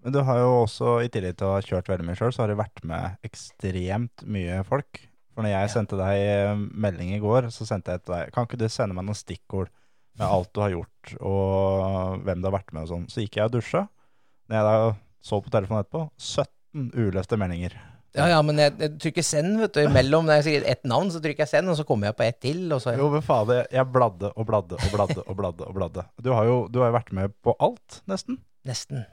Men 0.04 0.14
du 0.14 0.20
har 0.22 0.38
jo 0.38 0.50
også, 0.60 0.98
i 1.02 1.08
tillegg 1.10 1.38
til 1.40 1.48
å 1.48 1.54
ha 1.56 1.62
kjørt 1.64 1.88
veldig 1.90 2.04
mye 2.06 2.18
sjøl, 2.18 2.34
så 2.34 2.44
har 2.44 2.52
du 2.52 2.58
vært 2.60 2.82
med 2.86 3.16
ekstremt 3.26 4.26
mye 4.28 4.60
folk. 4.68 5.00
For 5.34 5.44
når 5.44 5.52
jeg 5.52 5.72
sendte 5.72 5.98
deg 5.98 6.20
eh, 6.20 6.60
melding 6.84 7.10
i 7.16 7.20
går, 7.20 7.48
så 7.52 7.66
sendte 7.68 7.96
jeg 7.96 8.04
til 8.04 8.14
deg 8.14 8.30
Kan 8.32 8.46
ikke 8.46 8.60
du 8.60 8.68
sende 8.72 8.96
meg 8.96 9.04
noen 9.08 9.18
stikkord 9.18 9.72
med 10.16 10.24
alt 10.28 10.52
du 10.56 10.62
har 10.62 10.72
gjort, 10.72 11.16
og 11.20 12.22
hvem 12.24 12.40
du 12.40 12.48
har 12.48 12.54
vært 12.54 12.72
med 12.72 12.86
og 12.86 12.92
sånn? 12.92 13.08
Så 13.12 13.24
gikk 13.24 13.36
jeg 13.36 13.50
og 13.50 13.56
dusja. 13.58 13.82
Når 14.48 14.56
jeg 14.56 14.68
da 14.68 14.94
så 15.26 15.40
på 15.42 15.52
telefonen 15.52 15.82
etterpå, 15.82 16.06
17 16.16 16.86
uløste 16.96 17.36
meldinger. 17.40 17.74
Ja, 18.16 18.26
ja, 18.32 18.36
men 18.44 18.60
jeg, 18.60 18.72
jeg 18.80 18.94
trykker 19.02 19.24
send, 19.26 19.58
vet 19.60 19.74
du. 19.76 19.82
Imellom 19.84 20.24
når 20.28 20.38
jeg 20.40 20.46
sier 20.46 20.68
ett 20.72 20.86
navn, 20.88 21.10
så 21.12 21.20
trykker 21.20 21.44
jeg 21.44 21.52
send, 21.52 21.68
og 21.68 21.76
så 21.76 21.84
kommer 21.88 22.08
jeg 22.10 22.16
på 22.16 22.24
ett 22.24 22.38
til, 22.40 22.62
og 22.72 22.80
så 22.80 22.94
Jo, 22.96 23.10
men 23.12 23.24
fader, 23.24 23.66
jeg 23.72 23.92
bladde 23.92 24.30
og 24.32 24.46
bladde 24.48 24.78
og 24.78 24.94
bladde 24.94 25.20
og 25.26 25.36
bladde. 25.36 25.68
og 25.68 25.76
bladde. 25.76 26.06
Du 26.24 26.32
har 26.32 26.48
jo 26.48 26.56
du 26.72 26.80
har 26.80 26.94
vært 26.96 27.12
med 27.16 27.36
på 27.44 27.52
alt, 27.60 28.00
nesten. 28.08 28.40
Nesten. 28.66 29.04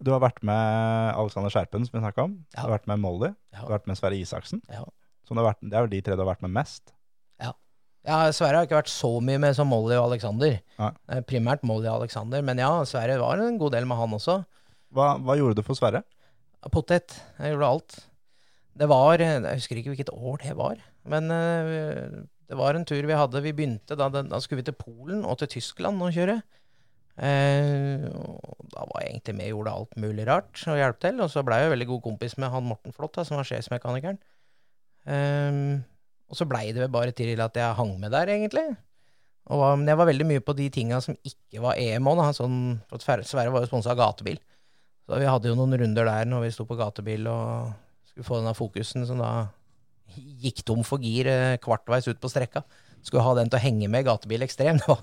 Du 0.00 0.10
har 0.12 0.20
vært 0.20 0.42
med 0.44 1.12
Alexander 1.16 1.52
Skjerpen, 1.52 1.84
som 1.86 1.96
vi 1.96 2.02
snakka 2.02 2.26
om. 2.26 2.38
Ja. 2.54 2.62
Du 2.62 2.64
har 2.66 2.74
vært 2.78 2.88
med 2.90 3.00
Molly. 3.04 3.30
Ja. 3.52 3.60
Du 3.60 3.68
har 3.68 3.76
vært 3.78 3.92
med 3.92 4.00
Sverre 4.00 4.18
Isaksen. 4.18 4.64
Ja. 4.72 4.82
Så 5.26 5.36
det, 5.36 5.44
det 5.62 5.76
er 5.76 5.86
vel 5.86 5.92
de 5.92 6.02
tre 6.04 6.16
du 6.16 6.24
har 6.24 6.32
vært 6.32 6.44
med 6.44 6.52
mest. 6.56 6.92
Ja, 7.42 7.52
ja 8.08 8.18
Sverre 8.36 8.60
har 8.60 8.68
ikke 8.68 8.80
vært 8.80 8.92
så 8.92 9.12
mye 9.24 9.40
med 9.42 9.56
som 9.58 9.70
Molly 9.72 9.96
og 9.96 10.10
Alexander. 10.10 10.58
Nei. 10.80 10.90
Eh, 11.12 11.22
Primært 11.28 11.64
Molly 11.66 11.88
og 11.88 12.02
Alexander, 12.02 12.44
men 12.44 12.60
ja, 12.62 12.72
Sverre 12.88 13.20
var 13.22 13.40
en 13.42 13.60
god 13.60 13.76
del 13.76 13.88
med 13.88 14.00
han 14.00 14.16
også. 14.16 14.42
Hva, 14.96 15.14
hva 15.20 15.38
gjorde 15.38 15.60
du 15.60 15.66
for 15.66 15.78
Sverre? 15.78 16.04
Potet. 16.72 17.16
Jeg 17.38 17.54
gjorde 17.54 17.72
alt. 17.76 17.98
Det 18.76 18.88
var 18.90 19.22
Jeg 19.22 19.40
husker 19.56 19.80
ikke 19.80 19.94
hvilket 19.94 20.12
år 20.12 20.42
det 20.42 20.56
var, 20.58 20.80
men 21.08 21.30
eh, 21.32 22.20
det 22.46 22.58
var 22.58 22.76
en 22.76 22.84
tur 22.86 23.02
vi 23.08 23.16
hadde. 23.16 23.42
Vi 23.42 23.54
begynte 23.56 23.96
da, 23.98 24.08
da 24.12 24.40
skulle 24.42 24.60
vi 24.60 24.68
til 24.68 24.76
Polen 24.78 25.24
og 25.24 25.38
til 25.40 25.56
Tyskland 25.56 26.02
og 26.04 26.14
kjøre. 26.14 26.40
Eh, 27.16 28.04
og 28.12 28.66
da 28.74 28.84
var 28.90 29.02
jeg 29.02 29.14
egentlig 29.14 29.34
med 29.38 29.46
og 29.48 29.54
gjorde 29.54 29.74
alt 29.80 29.96
mulig 30.04 30.26
rart 30.28 30.64
og 30.68 30.76
hjalp 30.78 31.00
til. 31.02 31.22
Og 31.24 31.32
så 31.32 31.44
blei 31.46 31.62
jeg 31.62 31.72
veldig 31.72 31.88
god 31.94 32.02
kompis 32.04 32.36
med 32.38 32.52
han 32.52 32.68
Morten 32.68 32.94
Flått, 32.94 33.18
som 33.24 33.40
var 33.40 33.48
sjefsmekanikeren. 33.48 34.20
Eh, 35.08 35.62
og 36.26 36.38
så 36.38 36.46
blei 36.48 36.68
det 36.74 36.84
vel 36.84 36.92
bare 36.92 37.14
til 37.16 37.40
at 37.40 37.56
jeg 37.56 37.78
hang 37.78 37.96
med 38.02 38.12
der, 38.14 38.30
egentlig. 38.34 38.68
Og 39.46 39.62
men 39.78 39.86
jeg 39.86 39.98
var 39.98 40.08
veldig 40.08 40.26
mye 40.26 40.42
på 40.42 40.56
de 40.58 40.66
tinga 40.74 40.98
som 41.02 41.16
ikke 41.22 41.62
var 41.62 41.78
EM 41.78 42.08
òg. 42.10 42.22
Sånn, 42.34 42.60
Sverre 42.98 43.50
var 43.54 43.62
jo 43.62 43.70
sponsa 43.70 43.94
av 43.94 44.00
gatebil. 44.00 44.40
Så 45.06 45.20
vi 45.22 45.28
hadde 45.30 45.52
jo 45.52 45.58
noen 45.58 45.76
runder 45.78 46.08
der 46.08 46.26
når 46.26 46.46
vi 46.46 46.54
sto 46.54 46.66
på 46.66 46.78
gatebil 46.78 47.28
og 47.30 47.74
skulle 48.16 48.30
få 48.30 48.40
denne 48.40 48.56
fokusen 48.56 49.04
som 49.04 49.20
da 49.20 49.30
gikk 50.16 50.62
tom 50.64 50.80
for 50.86 51.02
gir 51.04 51.28
eh, 51.28 51.58
kvartveis 51.60 52.08
ut 52.08 52.20
på 52.22 52.30
strekka. 52.32 52.62
Skulle 53.04 53.22
ha 53.26 53.34
den 53.36 53.50
til 53.52 53.58
å 53.58 53.62
henge 53.62 53.90
med 53.92 54.06
gatebil 54.06 54.42
ekstrem. 54.46 54.80
Det 54.80 54.88
var, 54.88 55.02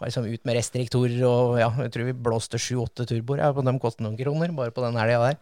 var 0.00 0.10
liksom 0.10 0.26
ut 0.26 0.48
med 0.48 0.58
restriktorer 0.58 1.22
og 1.28 1.60
ja, 1.60 1.70
jeg 1.86 1.94
tror 1.94 2.08
vi 2.10 2.16
blåste 2.26 2.58
sju-åtte 2.60 3.06
turboer. 3.08 3.44
Ja, 3.44 3.52
på 3.54 3.62
dem 3.64 3.78
kostet 3.82 4.02
noen 4.04 4.18
kroner, 4.18 4.50
bare 4.56 4.74
på 4.74 4.82
den 4.84 4.98
helga 4.98 5.22
der. 5.28 5.38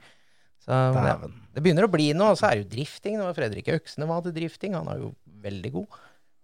Så 0.60 0.76
det, 0.92 1.32
det 1.56 1.64
begynner 1.64 1.88
å 1.88 1.92
bli 1.92 2.10
noe. 2.12 2.34
Og 2.34 2.38
så 2.38 2.50
er 2.50 2.58
det 2.58 2.66
jo 2.66 2.70
drifting. 2.76 3.16
Det 3.16 3.24
var 3.24 3.38
Fredrik 3.38 3.72
Øksene 3.72 4.08
var 4.10 4.20
til 4.26 4.36
drifting. 4.36 4.76
Han 4.76 4.92
er 4.92 5.00
jo 5.00 5.14
veldig 5.40 5.72
god. 5.78 5.98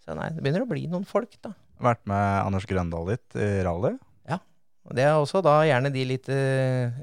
Så 0.06 0.16
nei, 0.16 0.30
det 0.32 0.40
begynner 0.40 0.64
å 0.64 0.70
bli 0.70 0.86
noen 0.88 1.04
folk, 1.08 1.36
da. 1.44 1.52
Vært 1.84 2.06
med 2.08 2.24
Anders 2.40 2.64
Grøndal 2.70 3.10
litt 3.12 3.36
i 3.36 3.50
rally. 3.66 3.92
Og 4.86 4.94
det 4.94 5.04
er 5.06 5.18
også 5.18 5.42
da 5.42 5.58
gjerne 5.66 5.90
de 5.94 6.06
litt 6.06 6.28
eh, 6.30 6.96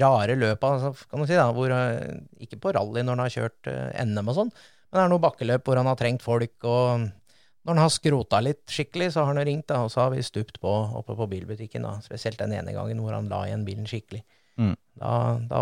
rare 0.00 0.36
løpa, 0.38 0.74
altså, 0.76 1.08
kan 1.10 1.20
du 1.20 1.28
si, 1.28 1.36
da, 1.36 1.50
hvor 1.52 1.72
eh, 1.74 2.20
Ikke 2.40 2.58
på 2.60 2.72
rally 2.72 3.04
når 3.04 3.16
han 3.16 3.24
har 3.26 3.34
kjørt 3.34 3.70
eh, 3.70 4.04
NM 4.08 4.32
og 4.32 4.38
sånn, 4.38 4.52
men 4.90 4.98
det 4.98 5.02
er 5.04 5.12
noen 5.12 5.24
bakkeløp 5.26 5.68
hvor 5.68 5.78
han 5.78 5.90
har 5.90 5.98
trengt 6.00 6.24
folk, 6.24 6.56
og 6.64 7.04
når 7.60 7.76
han 7.76 7.82
har 7.82 7.92
skrota 7.92 8.40
litt 8.42 8.64
skikkelig, 8.72 9.12
så 9.12 9.22
har 9.22 9.34
han 9.34 9.44
ringt, 9.46 9.68
da, 9.68 9.82
og 9.84 9.92
så 9.92 10.06
har 10.06 10.14
vi 10.14 10.24
stupt 10.24 10.58
på 10.62 10.72
oppe 10.98 11.14
på 11.18 11.28
bilbutikken, 11.30 11.84
da, 11.84 11.98
spesielt 12.02 12.40
den 12.40 12.56
ene 12.56 12.72
gangen 12.74 13.02
hvor 13.04 13.14
han 13.14 13.28
la 13.30 13.44
igjen 13.46 13.66
bilen 13.68 13.88
skikkelig. 13.90 14.22
Mm. 14.56 14.72
Da, 15.02 15.12
da, 15.50 15.60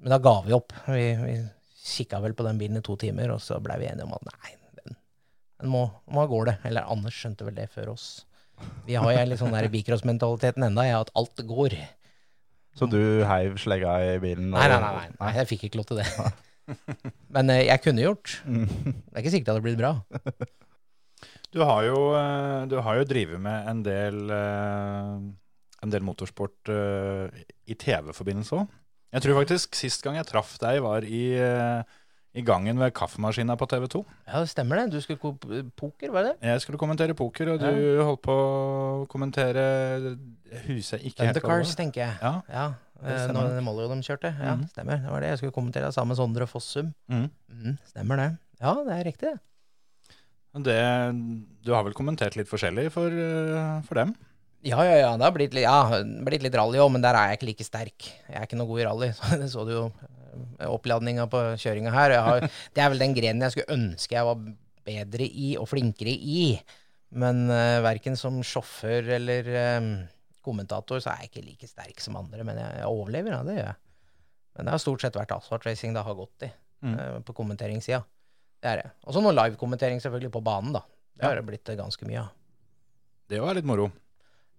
men 0.00 0.14
da 0.14 0.18
ga 0.24 0.34
vi 0.46 0.56
opp. 0.56 0.72
Vi, 0.88 1.04
vi 1.20 1.36
kikka 1.84 2.22
vel 2.24 2.34
på 2.36 2.46
den 2.46 2.58
bilen 2.60 2.80
i 2.80 2.84
to 2.84 2.96
timer, 3.00 3.34
og 3.36 3.44
så 3.44 3.60
blei 3.62 3.78
vi 3.82 3.90
enige 3.90 4.08
om 4.08 4.16
at 4.16 4.26
nei, 4.32 4.56
den, 4.80 4.96
den 5.60 5.72
må, 5.72 5.84
må 6.08 6.24
av 6.24 6.34
det. 6.48 6.56
Eller 6.68 6.88
Anders 6.88 7.20
skjønte 7.20 7.46
vel 7.46 7.58
det 7.60 7.68
før 7.74 7.92
oss. 7.94 8.08
Vi 8.86 8.98
har 8.98 9.14
jo 9.14 9.24
litt 9.30 9.40
sånn 9.40 9.54
der 9.54 9.68
bikross-mentaliteten 9.72 10.66
enda, 10.66 10.84
jeg, 10.88 11.00
at 11.06 11.12
alt 11.18 11.42
går. 11.46 11.76
Så 12.78 12.86
du 12.90 13.00
heiv 13.26 13.58
slegga 13.60 13.96
i 14.06 14.14
bilen? 14.22 14.52
Nei, 14.54 14.68
nei, 14.70 14.78
nei, 14.82 14.94
nei, 14.96 15.10
nei 15.18 15.34
jeg 15.40 15.50
fikk 15.50 15.66
ikke 15.68 15.80
lov 15.82 15.90
til 15.90 16.00
det. 16.00 16.08
Men 17.34 17.52
eh, 17.52 17.66
jeg 17.66 17.82
kunne 17.84 18.04
gjort. 18.04 18.40
Det 18.46 19.14
er 19.14 19.22
ikke 19.22 19.34
sikkert 19.34 19.48
det 19.48 19.54
hadde 19.54 19.66
blitt 19.66 19.80
bra. 19.80 19.92
Du 21.50 21.62
har 21.66 21.82
jo, 21.82 22.02
eh, 22.14 22.66
du 22.70 22.76
har 22.84 23.00
jo 23.00 23.06
drevet 23.10 23.42
med 23.42 23.70
en 23.70 23.80
del, 23.86 24.20
eh, 24.30 25.14
en 25.82 25.94
del 25.94 26.04
motorsport 26.06 26.70
i 26.70 27.74
TV-forbindelse 27.74 28.60
òg. 28.60 28.76
Jeg 29.10 29.24
tror 29.24 29.40
faktisk 29.40 29.74
sist 29.74 30.04
gang 30.04 30.20
jeg 30.20 30.28
traff 30.28 30.52
deg, 30.62 30.78
var 30.84 31.02
i, 31.02 31.24
i 32.30 32.42
gangen 32.46 32.78
ved 32.78 32.92
kaffemaskina 32.94 33.56
på 33.58 33.66
TV 33.66 33.88
2. 33.90 34.00
Ja, 34.28 34.42
det 34.42 34.50
stemmer 34.52 34.78
det. 34.78 34.92
Du 34.92 35.00
skulle 35.02 35.18
ko 35.18 35.32
poker, 35.76 36.12
var 36.14 36.28
det? 36.28 36.36
Jeg 36.46 36.62
skulle 36.62 36.78
kommentere 36.78 37.16
poker, 37.18 37.50
og 37.54 37.58
du 37.62 38.02
holdt 38.06 38.22
på 38.22 38.36
å 38.36 39.08
kommentere 39.10 39.64
huset 40.68 41.02
ikke 41.02 41.26
helt 41.26 41.42
hva 41.42 41.58
det 41.64 41.74
tenker 41.78 42.04
jeg. 42.04 42.14
Ja. 42.22 42.32
Ja, 42.46 42.68
Det 43.00 43.16
eh, 43.16 43.34
når 43.34 43.58
Molly 43.66 43.86
og 43.88 43.94
dem 43.96 44.04
kjørte. 44.06 44.30
Ja, 44.36 44.54
mm. 44.60 44.68
stemmer. 44.70 45.02
Det 45.02 45.10
var 45.10 45.26
det 45.26 45.32
jeg 45.32 45.42
skulle 45.42 45.56
kommentere 45.58 45.90
sammen 45.96 46.14
med 46.14 46.20
Sondre 46.20 46.46
Fossum. 46.50 46.92
Mm. 47.10 47.26
Mm, 47.50 47.78
stemmer 47.90 48.22
det. 48.22 48.30
Ja, 48.62 48.76
det 48.86 48.94
er 48.94 49.06
riktig, 49.10 49.34
det. 49.34 49.46
Det, 50.66 50.80
du 51.66 51.74
har 51.74 51.86
vel 51.86 51.94
kommentert 51.94 52.38
litt 52.38 52.50
forskjellig 52.50 52.88
for, 52.94 53.10
eh, 53.10 53.82
for 53.86 54.02
dem? 54.02 54.14
Ja, 54.66 54.82
ja, 54.84 54.96
ja. 55.00 55.10
Det 55.16 55.24
har 55.24 55.34
blitt 55.34 55.54
litt, 55.56 55.64
ja, 55.64 56.02
blitt 56.26 56.46
litt 56.46 56.54
rally 56.58 56.78
òg, 56.78 56.90
men 56.94 57.02
der 57.02 57.16
er 57.16 57.30
jeg 57.30 57.40
ikke 57.40 57.50
like 57.50 57.66
sterk. 57.66 58.10
Jeg 58.28 58.38
er 58.38 58.46
ikke 58.46 58.58
noe 58.60 58.70
god 58.70 58.82
i 58.82 58.86
rally. 58.86 59.12
Så 59.18 59.38
det 59.40 59.50
så 59.50 59.66
du 59.66 59.74
jo 59.74 59.84
oppladninga 60.66 61.26
på 61.30 61.42
kjøringa 61.60 61.92
her. 61.94 62.14
Jeg 62.16 62.26
har, 62.28 62.46
det 62.76 62.84
er 62.84 62.92
vel 62.94 63.04
den 63.04 63.16
grenen 63.16 63.46
jeg 63.46 63.56
skulle 63.56 63.76
ønske 63.78 64.16
jeg 64.16 64.28
var 64.28 64.46
bedre 64.90 65.26
i 65.26 65.50
og 65.60 65.68
flinkere 65.70 66.14
i. 66.14 66.44
Men 67.20 67.44
uh, 67.50 67.82
verken 67.84 68.14
som 68.18 68.38
sjåfør 68.46 69.12
eller 69.16 69.48
um, 69.80 69.92
kommentator 70.46 71.02
så 71.02 71.12
er 71.12 71.24
jeg 71.24 71.30
ikke 71.32 71.46
like 71.48 71.68
sterk 71.70 72.02
som 72.02 72.18
andre. 72.20 72.44
Men 72.46 72.60
jeg, 72.62 72.80
jeg 72.80 72.90
overlever, 72.90 73.34
ja, 73.34 73.42
det 73.46 73.56
gjør 73.58 73.68
jeg. 73.72 73.78
Men 74.56 74.66
det 74.66 74.74
har 74.74 74.82
stort 74.82 75.04
sett 75.04 75.18
vært 75.18 75.34
asfaltracing 75.34 75.94
det 75.96 76.06
har 76.06 76.18
gått 76.18 76.48
i 76.48 76.52
Mm. 76.80 76.94
uh, 76.96 77.18
på 77.20 77.34
kommenteringssida. 77.36 77.98
Det 78.60 78.68
er 78.70 78.78
det. 78.80 78.90
Og 79.04 79.12
så 79.12 79.20
noe 79.20 79.34
livekommentering 79.36 79.98
selvfølgelig 80.00 80.32
på 80.32 80.40
banen, 80.44 80.72
da. 80.72 80.80
Det 81.12 81.26
har 81.26 81.36
det 81.36 81.42
blitt 81.44 81.68
eh, 81.68 81.76
ganske 81.76 82.06
mye 82.08 82.22
av. 82.22 82.30
Det 83.28 83.40
var 83.42 83.52
litt 83.58 83.68
moro. 83.68 83.90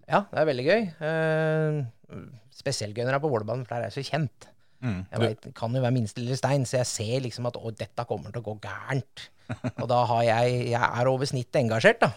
Ja, 0.06 0.20
det 0.30 0.38
er 0.38 0.46
veldig 0.52 0.66
gøy. 0.68 0.84
Uh, 1.02 2.20
spesielt 2.54 2.94
gøy 2.94 3.08
når 3.08 3.16
det 3.16 3.20
er 3.20 3.24
på 3.24 3.32
Vålerbanen, 3.34 3.66
for 3.66 3.74
der 3.74 3.88
er 3.88 3.90
jeg 3.90 3.98
så 3.98 4.06
kjent. 4.12 4.48
Mm. 4.82 5.04
Jeg 5.12 5.22
vet, 5.22 5.44
det 5.46 5.54
kan 5.58 5.78
jo 5.78 5.84
være 5.84 5.96
minste 5.96 6.22
lille 6.24 6.38
stein, 6.40 6.66
så 6.66 6.80
jeg 6.80 6.90
ser 6.90 7.24
liksom 7.28 7.48
at 7.50 7.60
å, 7.60 7.72
dette 7.76 8.08
kommer 8.10 8.34
til 8.34 8.42
å 8.42 8.48
gå 8.50 8.58
gærent. 8.64 9.30
Og 9.82 9.88
da 9.92 10.04
har 10.10 10.26
jeg 10.26 10.60
Jeg 10.72 10.82
er 10.82 11.10
over 11.12 11.28
snittet 11.30 11.62
engasjert, 11.62 12.02
da. 12.02 12.12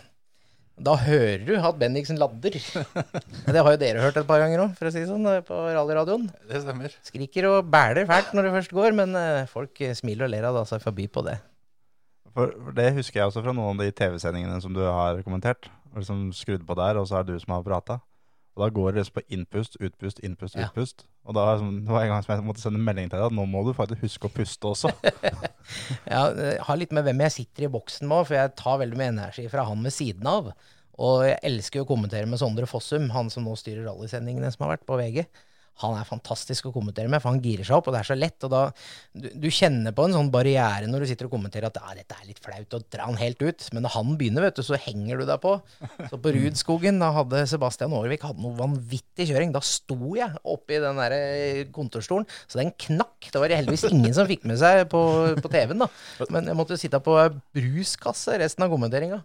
Da 0.75 0.97
hører 0.99 1.45
du 1.47 1.53
at 1.55 1.77
Bendiksen 1.79 2.19
ladder. 2.19 2.57
Det 3.55 3.61
har 3.63 3.77
jo 3.77 3.79
dere 3.79 4.03
hørt 4.03 4.17
et 4.19 4.27
par 4.27 4.43
ganger 4.43 4.65
òg, 4.65 4.73
for 4.79 4.91
å 4.91 4.95
si 4.95 5.05
det 5.05 5.11
sånn, 5.11 5.29
på 5.47 5.59
rallyradioen. 5.71 6.27
Det 6.51 6.65
stemmer. 6.65 6.97
Skriker 7.07 7.47
og 7.53 7.69
bæler 7.71 8.09
fælt 8.11 8.33
når 8.35 8.49
det 8.49 8.55
først 8.57 8.75
går, 8.75 8.97
men 8.99 9.15
eh, 9.19 9.51
folk 9.51 9.85
eh, 9.85 9.95
smiler 9.95 10.27
og 10.27 10.35
ler 10.35 10.49
av 10.49 10.59
det, 10.59 10.65
seg 10.73 10.83
forbi 10.83 11.07
på 11.07 11.23
det. 11.29 11.37
For 12.35 12.51
for 12.59 12.75
det 12.75 12.89
husker 12.97 13.21
jeg 13.21 13.31
også 13.31 13.45
fra 13.45 13.55
noen 13.55 13.79
av 13.79 13.87
de 13.87 13.95
TV-sendingene 13.95 14.59
som 14.65 14.75
du 14.75 14.83
har 14.83 15.23
kommentert. 15.23 15.71
og 15.93 16.03
Liksom 16.03 16.27
skrudd 16.35 16.67
på 16.67 16.79
der, 16.81 16.99
og 16.99 17.07
så 17.07 17.21
er 17.21 17.29
det 17.29 17.37
du 17.37 17.45
som 17.45 17.55
har 17.55 17.67
prata. 17.67 18.01
Og 18.55 18.63
da 18.63 18.69
går 18.71 18.93
det 18.93 19.01
liksom 19.03 19.17
på 19.19 19.25
innpust, 19.35 19.77
utpust, 19.83 20.21
innpust, 20.23 20.55
Ja. 20.55 20.69
utpust. 20.69 21.05
Og 21.27 21.35
da 21.35 21.57
sånn, 21.59 21.81
det 21.83 21.91
var 21.91 22.05
en 22.05 22.13
gang 22.13 22.23
som 22.23 22.37
jeg 22.37 22.45
måtte 22.47 22.63
sende 22.63 22.79
melding 22.79 23.09
til 23.11 23.19
deg 23.19 23.27
at 23.27 23.35
nå 23.35 23.47
må 23.51 23.65
du 23.67 23.73
faktisk 23.75 24.05
huske 24.05 24.29
å 24.29 24.35
puste 24.35 24.71
også. 24.71 24.93
Jeg 26.07 26.59
har 26.63 26.77
litt 26.79 26.93
med 26.95 27.07
hvem 27.07 27.23
jeg 27.25 27.33
sitter 27.33 27.67
i 27.67 27.73
boksen 27.73 28.07
med, 28.11 28.27
for 28.29 28.37
jeg 28.37 28.53
tar 28.61 28.79
veldig 28.83 28.99
mye 29.01 29.13
energi 29.15 29.47
fra 29.51 29.65
han 29.65 29.83
ved 29.83 29.95
siden 29.97 30.29
av. 30.29 30.53
Og 31.01 31.25
jeg 31.27 31.39
elsker 31.49 31.83
å 31.83 31.89
kommentere 31.89 32.29
med 32.31 32.39
Sondre 32.39 32.69
Fossum, 32.71 33.09
han 33.11 33.31
som 33.33 33.47
nå 33.49 33.57
styrer 33.59 33.89
rallysendingene 33.89 34.53
som 34.55 34.67
har 34.67 34.77
vært 34.77 34.87
på 34.87 34.99
VG. 35.01 35.25
Han 35.83 35.97
er 35.99 36.07
fantastisk 36.07 36.69
å 36.69 36.73
kommentere 36.75 37.11
med, 37.11 37.23
for 37.23 37.35
han 37.35 37.43
girer 37.43 37.67
seg 37.67 37.79
opp, 37.79 37.89
og 37.91 37.97
det 37.97 38.03
er 38.05 38.09
så 38.09 38.17
lett. 38.17 38.47
Og 38.47 38.53
da, 38.53 38.61
du, 39.11 39.27
du 39.43 39.49
kjenner 39.51 39.95
på 39.97 40.07
en 40.07 40.15
sånn 40.15 40.31
barriere 40.35 40.87
når 40.91 41.03
du 41.03 41.09
sitter 41.11 41.29
og 41.29 41.35
kommenterer 41.35 41.67
at 41.67 41.81
ja, 41.81 41.97
dette 41.99 42.19
er 42.21 42.29
litt 42.29 42.43
flaut, 42.45 42.77
og 42.79 42.87
dra 42.95 43.09
han 43.09 43.19
helt 43.19 43.43
ut. 43.43 43.67
Men 43.75 43.87
når 43.87 43.95
han 43.97 44.15
begynner, 44.21 44.47
vet 44.47 44.61
du, 44.61 44.63
så 44.67 44.79
henger 44.79 45.21
du 45.21 45.27
deg 45.29 45.43
på. 45.43 45.57
Så 46.13 46.21
på 46.23 46.35
Rudskogen, 46.37 47.03
da 47.03 47.11
hadde 47.17 47.45
Sebastian 47.51 47.97
Aarvik 47.99 48.27
hadde 48.29 48.45
noe 48.45 48.55
vanvittig 48.59 49.29
kjøring. 49.33 49.55
Da 49.55 49.63
sto 49.67 50.15
jeg 50.19 50.31
oppi 50.55 50.79
den 50.85 51.03
der 51.03 51.17
eh, 51.19 51.63
kontorstolen, 51.75 52.29
så 52.47 52.63
den 52.63 52.75
knakk. 52.87 53.31
Det 53.35 53.43
var 53.43 53.55
heldigvis 53.59 53.89
ingen 53.91 54.15
som 54.15 54.31
fikk 54.31 54.47
med 54.49 54.61
seg 54.63 54.87
på, 54.93 55.03
på 55.43 55.51
TV-en, 55.53 55.87
da. 55.87 55.91
Men 56.31 56.53
jeg 56.53 56.59
måtte 56.59 56.79
sitte 56.81 57.03
på 57.03 57.19
bruskasse 57.57 58.39
resten 58.43 58.67
av 58.67 58.73
kommenteringa. 58.73 59.25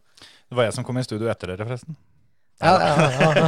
Det 0.49 0.57
var 0.57 0.65
jeg 0.65 0.79
som 0.79 0.85
kom 0.87 0.97
i 0.97 1.05
studio 1.05 1.29
etter 1.29 1.53
dere, 1.53 1.67
forresten. 1.69 1.97
Ja, 2.59 2.73
ja, 2.75 3.07
ja. 3.15 3.43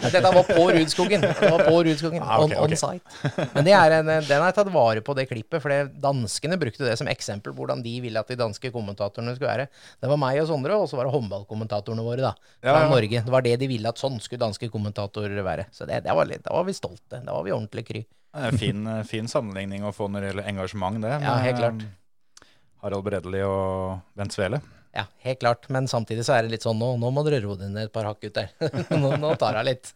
Dette 0.12 0.30
var 0.34 0.44
på 0.44 0.64
Rudskogen. 0.74 1.22
Det 1.24 1.48
var 1.50 1.62
på 1.64 1.78
Rudskogen, 1.86 2.20
Ah, 2.22 2.42
okay, 2.44 2.58
on, 2.58 2.66
on 2.66 2.74
okay. 2.74 2.76
site. 2.76 3.46
Men 3.54 3.64
det 3.64 3.72
er 3.72 3.94
en, 3.98 4.10
den 4.10 4.34
har 4.36 4.50
jeg 4.50 4.56
tatt 4.58 4.70
vare 4.74 5.00
på, 5.06 5.14
det 5.16 5.24
klippet. 5.30 5.62
For 5.64 5.72
danskene 6.04 6.58
brukte 6.60 6.84
det 6.84 6.98
som 7.00 7.08
eksempel 7.08 7.54
på 7.54 7.62
hvordan 7.62 7.80
de 7.86 7.94
ville 8.04 8.20
at 8.20 8.28
de 8.28 8.36
danske 8.36 8.68
kommentatorene 8.74 9.32
skulle 9.36 9.48
være. 9.54 9.68
Det 10.02 10.10
var 10.12 10.20
meg 10.20 10.42
og 10.42 10.50
Sondre, 10.50 10.76
og 10.76 10.90
så 10.90 10.98
var 11.00 11.08
det 11.08 11.14
håndballkommentatorene 11.14 12.04
våre 12.04 12.26
da, 12.28 12.32
fra 12.60 12.74
Ja, 12.74 12.82
ja. 12.84 12.90
Norge. 12.92 13.22
Det 13.24 13.32
var 13.32 13.46
det 13.46 13.54
de 13.62 13.68
ville 13.72 13.88
at 13.94 14.02
sånn 14.02 14.18
skulle 14.20 14.42
danske 14.44 14.68
kommentatorer 14.74 15.40
være. 15.46 15.64
Så 15.72 15.88
det, 15.88 16.02
det 16.04 16.16
var 16.20 16.28
litt, 16.28 16.44
da 16.44 16.52
var 16.58 16.68
vi 16.68 16.76
stolte. 16.76 17.22
Da 17.24 17.32
var 17.32 17.46
vi 17.48 17.54
ordentlig 17.56 17.86
kry. 17.88 18.02
Det 18.04 18.44
er 18.44 18.52
en 18.52 18.60
fin, 18.60 18.82
eh, 18.86 19.00
fin 19.08 19.26
sammenligning 19.30 19.82
å 19.88 19.94
få 19.96 20.06
når 20.12 20.20
det 20.22 20.28
gjelder 20.34 20.50
engasjement, 20.52 21.00
det. 21.02 21.16
Ja, 21.24 21.38
helt 21.46 21.58
klart. 21.64 21.80
eh, 21.88 22.44
Harald 22.84 23.04
Bredli 23.08 23.40
og 23.44 24.04
Bent 24.16 24.36
Svele. 24.36 24.60
Ja, 24.96 25.04
helt 25.24 25.40
klart. 25.42 25.68
Men 25.70 25.86
samtidig 25.90 26.24
så 26.26 26.34
er 26.36 26.44
det 26.44 26.56
litt 26.56 26.66
sånn 26.66 26.78
nå, 26.80 26.94
nå 26.98 27.12
må 27.14 27.22
dere 27.26 27.42
roe 27.44 27.58
dere 27.58 27.70
ned 27.72 27.88
et 27.88 27.94
par 27.94 28.08
hakk, 28.08 28.22
gutter. 28.24 28.50
nå, 29.02 29.14
nå 29.22 29.34
tar 29.40 29.60
jeg 29.60 29.68
litt. 29.68 29.92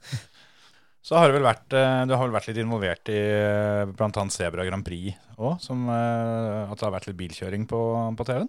Så 1.04 1.18
har 1.18 1.28
du 1.28 1.36
vel 1.36 1.44
vært, 1.44 1.66
eh, 1.76 2.04
du 2.08 2.14
har 2.14 2.22
vel 2.22 2.36
vært 2.36 2.46
litt 2.48 2.60
involvert 2.62 3.10
i 3.12 3.18
bl.a. 3.18 3.90
blant 3.92 4.20
annet 4.22 4.32
Sebra 4.32 4.64
Grand 4.64 4.86
Prix 4.86 5.18
òg, 5.36 5.58
som 5.60 5.82
eh, 5.92 6.70
at 6.70 6.78
det 6.78 6.86
har 6.86 6.94
vært 6.94 7.10
litt 7.10 7.18
bilkjøring 7.18 7.66
på, 7.68 7.80
på 8.16 8.26
TV-en? 8.30 8.48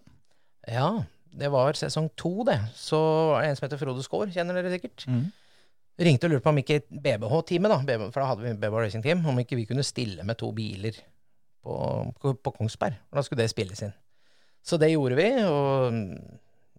Ja, 0.72 0.88
det 1.36 1.50
var 1.52 1.76
sesong 1.76 2.08
to, 2.16 2.46
det. 2.48 2.62
Så 2.80 3.00
var 3.34 3.44
det 3.44 3.50
en 3.50 3.60
som 3.60 3.66
heter 3.68 3.82
Frode 3.82 4.06
Skaar, 4.06 4.32
kjenner 4.32 4.56
dere 4.56 4.72
sikkert. 4.78 5.04
Ringte 6.06 6.28
og 6.28 6.32
lurte 6.32 6.46
på 6.46 6.54
om 6.54 6.62
ikke 6.62 6.80
BBH-teamet, 6.92 7.74
da, 7.74 7.98
for 8.08 8.22
da 8.22 8.30
hadde 8.32 8.46
vi 8.46 8.56
BBH 8.62 8.86
Racing 8.86 9.04
Team, 9.04 9.28
om 9.28 9.44
ikke 9.44 9.60
vi 9.60 9.68
kunne 9.68 9.84
stille 9.88 10.24
med 10.28 10.40
to 10.40 10.54
biler 10.56 10.96
på, 11.66 11.76
på 12.40 12.56
Kongsberg. 12.56 12.98
Og 13.12 13.20
da 13.20 13.24
skulle 13.26 13.44
det 13.44 13.52
spilles 13.52 13.84
inn. 13.84 13.96
Så 14.66 14.80
det 14.82 14.92
gjorde 14.92 15.18
vi, 15.20 15.30
og 15.46 15.98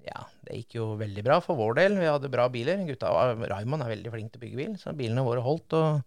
ja, 0.07 0.23
det 0.47 0.61
gikk 0.61 0.79
jo 0.81 0.87
veldig 0.99 1.23
bra 1.27 1.39
for 1.43 1.59
vår 1.59 1.77
del. 1.79 1.99
Vi 2.01 2.09
hadde 2.11 2.31
bra 2.33 2.49
biler. 2.51 2.83
Gutta, 2.89 3.13
Raymond 3.47 3.85
er 3.85 3.93
veldig 3.95 4.13
flink 4.15 4.33
til 4.33 4.41
å 4.41 4.45
bygge 4.45 4.61
bil, 4.61 4.79
så 4.81 4.95
bilene 4.97 5.27
våre 5.27 5.45
holdt, 5.45 5.77
og 5.79 6.01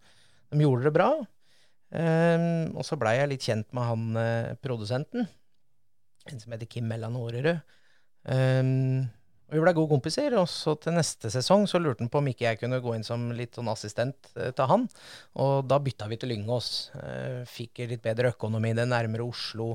de 0.52 0.66
gjorde 0.66 0.90
det 0.90 0.96
bra. 0.96 1.12
Um, 1.90 2.76
og 2.78 2.84
så 2.86 3.00
blei 3.02 3.16
jeg 3.18 3.32
litt 3.32 3.46
kjent 3.48 3.72
med 3.74 3.88
han 3.88 4.18
eh, 4.22 4.50
produsenten, 4.62 5.24
en 6.30 6.42
som 6.42 6.54
heter 6.54 6.70
Kim 6.70 6.86
Mellan 6.86 7.16
Årerød. 7.18 7.64
Um, 8.30 9.08
og 9.50 9.56
vi 9.56 9.62
blei 9.64 9.74
gode 9.74 9.90
kompiser, 9.90 10.36
og 10.38 10.46
så 10.52 10.76
til 10.78 10.94
neste 10.94 11.32
sesong 11.34 11.64
så 11.66 11.80
lurte 11.82 12.04
han 12.04 12.12
på 12.14 12.20
om 12.22 12.28
ikke 12.30 12.46
jeg 12.46 12.60
kunne 12.62 12.78
gå 12.84 12.92
inn 12.94 13.06
som 13.08 13.32
litt 13.34 13.58
sånn 13.58 13.72
assistent 13.72 14.30
eh, 14.36 14.52
til 14.54 14.70
han. 14.70 14.86
Og 15.42 15.64
da 15.66 15.80
bytta 15.82 16.06
vi 16.12 16.20
til 16.22 16.30
Lyngås. 16.36 16.68
Eh, 17.00 17.40
fikk 17.50 17.82
litt 17.90 18.04
bedre 18.06 18.36
økonomi, 18.36 18.76
det 18.78 18.86
er 18.86 18.92
nærmere 18.92 19.26
Oslo. 19.26 19.72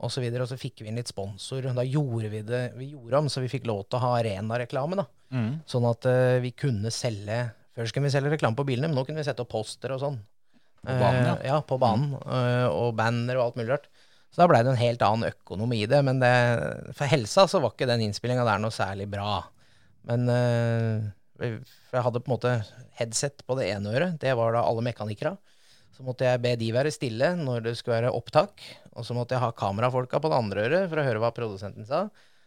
Og, 0.00 0.08
så 0.12 0.22
videre, 0.22 0.46
og 0.46 0.48
så 0.48 0.56
fikk 0.56 0.80
vi 0.80 0.88
inn 0.88 0.96
litt 0.96 1.10
sponsor. 1.10 1.66
og 1.68 1.76
Da 1.76 1.84
gjorde 1.84 2.30
vi 2.32 2.42
det 2.46 2.62
vi 2.78 2.92
gjorde 2.94 3.20
om, 3.20 3.30
så 3.32 3.42
vi 3.44 3.50
fikk 3.52 3.66
lov 3.68 3.84
til 3.84 3.98
å 3.98 4.04
ha 4.06 4.12
arenareklame. 4.20 4.96
da. 5.02 5.06
Sånn 5.68 5.86
at 5.88 6.08
uh, 6.08 6.40
vi 6.42 6.54
kunne 6.56 6.90
selge 6.94 7.42
Før 7.76 7.86
skulle 7.86 8.08
vi 8.08 8.12
selge 8.16 8.32
reklame 8.32 8.58
på 8.58 8.64
bilene, 8.66 8.88
men 8.90 8.98
nå 8.98 9.04
kunne 9.06 9.20
vi 9.20 9.26
sette 9.28 9.44
opp 9.44 9.52
poster 9.52 9.92
og 9.94 10.00
sånn. 10.02 10.16
På 10.80 10.96
banen, 10.96 11.28
ja. 11.28 11.34
ja. 11.46 11.58
på 11.62 11.76
banen. 11.80 12.16
Uh, 12.24 12.66
og 12.72 12.96
banner 12.98 13.38
og 13.38 13.44
alt 13.44 13.60
mulig 13.60 13.70
rart. 13.74 13.86
Så 14.30 14.40
da 14.42 14.48
blei 14.50 14.62
det 14.64 14.72
en 14.72 14.80
helt 14.80 15.04
annen 15.04 15.30
økonomi 15.30 15.82
i 15.84 15.90
det. 15.90 16.00
Men 16.06 16.18
det, 16.22 16.32
for 16.96 17.10
helsa 17.10 17.46
så 17.50 17.60
var 17.62 17.74
ikke 17.74 17.88
den 17.90 18.06
innspillinga 18.06 18.46
der 18.46 18.62
noe 18.62 18.74
særlig 18.74 19.06
bra. 19.12 19.42
Men 20.08 20.24
jeg 20.30 21.58
hadde 21.92 22.22
på 22.22 22.30
en 22.30 22.34
måte 22.34 22.52
headset 22.96 23.42
på 23.46 23.56
det 23.58 23.68
ene 23.74 23.92
øret. 23.92 24.20
Det 24.22 24.32
var 24.38 24.54
da 24.54 24.62
alle 24.64 24.84
mekanikere. 24.86 25.34
Så 26.00 26.06
måtte 26.06 26.24
jeg 26.24 26.40
be 26.40 26.54
de 26.56 26.70
være 26.72 26.88
stille 26.94 27.26
når 27.36 27.66
det 27.66 27.74
skulle 27.76 27.98
være 27.98 28.14
opptak. 28.16 28.62
Og 28.96 29.04
så 29.04 29.12
måtte 29.12 29.36
jeg 29.36 29.42
ha 29.42 29.50
kamerafolka 29.52 30.16
på 30.16 30.30
det 30.32 30.38
andre 30.38 30.62
øret 30.64 30.86
for 30.88 31.00
å 31.02 31.04
høre 31.04 31.20
hva 31.20 31.28
produsenten 31.36 31.84
sa. 31.84 32.06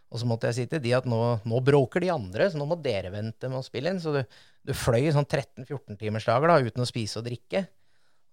Og 0.09 0.17
så 0.17 0.25
måtte 0.29 0.49
jeg 0.49 0.57
si 0.57 0.65
til 0.71 0.81
de 0.81 0.95
at 0.97 1.05
nå, 1.09 1.19
nå 1.45 1.59
bråker 1.61 2.01
de 2.01 2.09
andre, 2.13 2.47
så 2.49 2.57
nå 2.57 2.65
må 2.69 2.79
dere 2.81 3.11
vente 3.13 3.49
med 3.49 3.59
å 3.61 3.65
spille 3.65 3.93
inn. 3.93 4.01
Så 4.01 4.15
du, 4.15 4.19
du 4.65 4.73
fløy 4.73 5.05
sånn 5.13 5.29
13-14 5.29 6.01
timers 6.01 6.25
dager 6.25 6.49
da, 6.49 6.57
uten 6.65 6.81
å 6.81 6.89
spise 6.89 7.21
og 7.21 7.27
drikke. 7.29 7.61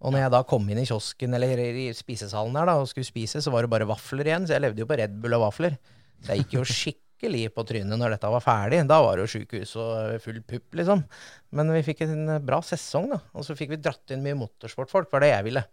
Og 0.00 0.14
når 0.14 0.24
jeg 0.24 0.32
da 0.32 0.40
kom 0.48 0.72
inn 0.72 0.80
i 0.80 0.86
kiosken 0.88 1.36
eller 1.36 1.60
i 1.68 1.90
spisesalen 1.92 2.56
der 2.56 2.72
da, 2.72 2.78
og 2.80 2.88
skulle 2.88 3.08
spise, 3.10 3.44
så 3.44 3.52
var 3.52 3.68
det 3.68 3.72
bare 3.76 3.88
vafler 3.92 4.32
igjen. 4.32 4.48
Så 4.48 4.56
jeg 4.56 4.64
levde 4.64 4.80
jo 4.80 4.88
på 4.88 4.96
Red 5.02 5.20
Bull 5.20 5.36
og 5.36 5.44
vafler. 5.50 5.76
Så 6.24 6.32
jeg 6.32 6.46
gikk 6.46 6.56
jo 6.62 6.66
skikkelig 6.80 7.09
på 7.54 7.64
trynet 7.68 7.98
når 8.00 8.14
dette 8.16 8.30
var 8.32 8.40
ferdig. 8.40 8.86
Da 8.88 9.00
var 9.02 9.16
det 9.20 9.26
jo 9.26 9.32
sjukehus 9.38 9.76
og 9.76 10.20
full 10.24 10.40
pupp, 10.42 10.72
liksom. 10.74 11.04
Men 11.52 11.72
vi 11.74 11.82
fikk 11.82 12.00
en 12.06 12.38
bra 12.46 12.60
sesong, 12.62 13.10
da. 13.10 13.18
Og 13.34 13.44
så 13.44 13.54
fikk 13.58 13.70
vi 13.70 13.76
dratt 13.76 14.10
inn 14.10 14.22
mye 14.24 14.38
motorsportfolk, 14.40 15.10
var 15.12 15.20
det 15.20 15.28
jeg 15.34 15.44
ville. 15.44 15.64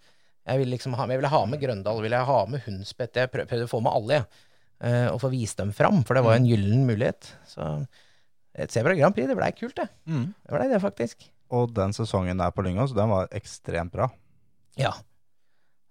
Jeg 0.47 0.59
ville, 0.59 0.71
liksom 0.75 0.93
ha, 0.95 1.05
jeg 1.07 1.17
ville 1.21 1.31
ha 1.31 1.45
med 1.45 1.59
Grøndal, 1.61 2.01
ville 2.01 2.15
jeg 2.19 2.25
ha 2.27 2.45
med 2.47 2.61
Hundspett. 2.65 3.15
Jeg 3.15 3.31
prøv- 3.31 3.47
prøvde 3.47 3.65
å 3.67 3.71
få 3.71 3.81
med 3.83 3.91
alle, 3.95 4.13
jeg. 4.19 4.43
Uh, 4.77 5.07
og 5.15 5.21
få 5.23 5.31
vist 5.33 5.57
dem 5.57 5.71
fram, 5.73 6.03
for 6.05 6.13
det 6.13 6.21
var 6.23 6.35
en 6.37 6.45
gyllen 6.45 6.83
mulighet. 6.85 7.31
Så 7.49 7.87
et 8.53 8.69
Sebra 8.71 8.93
Grand 8.95 9.13
Prix, 9.15 9.27
det 9.27 9.35
blei 9.37 9.51
kult, 9.57 9.75
det. 9.75 9.87
Det 10.05 10.53
blei 10.53 10.67
det, 10.69 10.81
faktisk. 10.83 11.25
Og 11.49 11.71
den 11.73 11.93
sesongen 11.95 12.37
der 12.37 12.51
på 12.51 12.61
Lyngås, 12.65 12.93
den 12.93 13.09
var 13.09 13.27
ekstremt 13.31 13.91
bra. 13.95 14.09
Ja. 14.77 14.91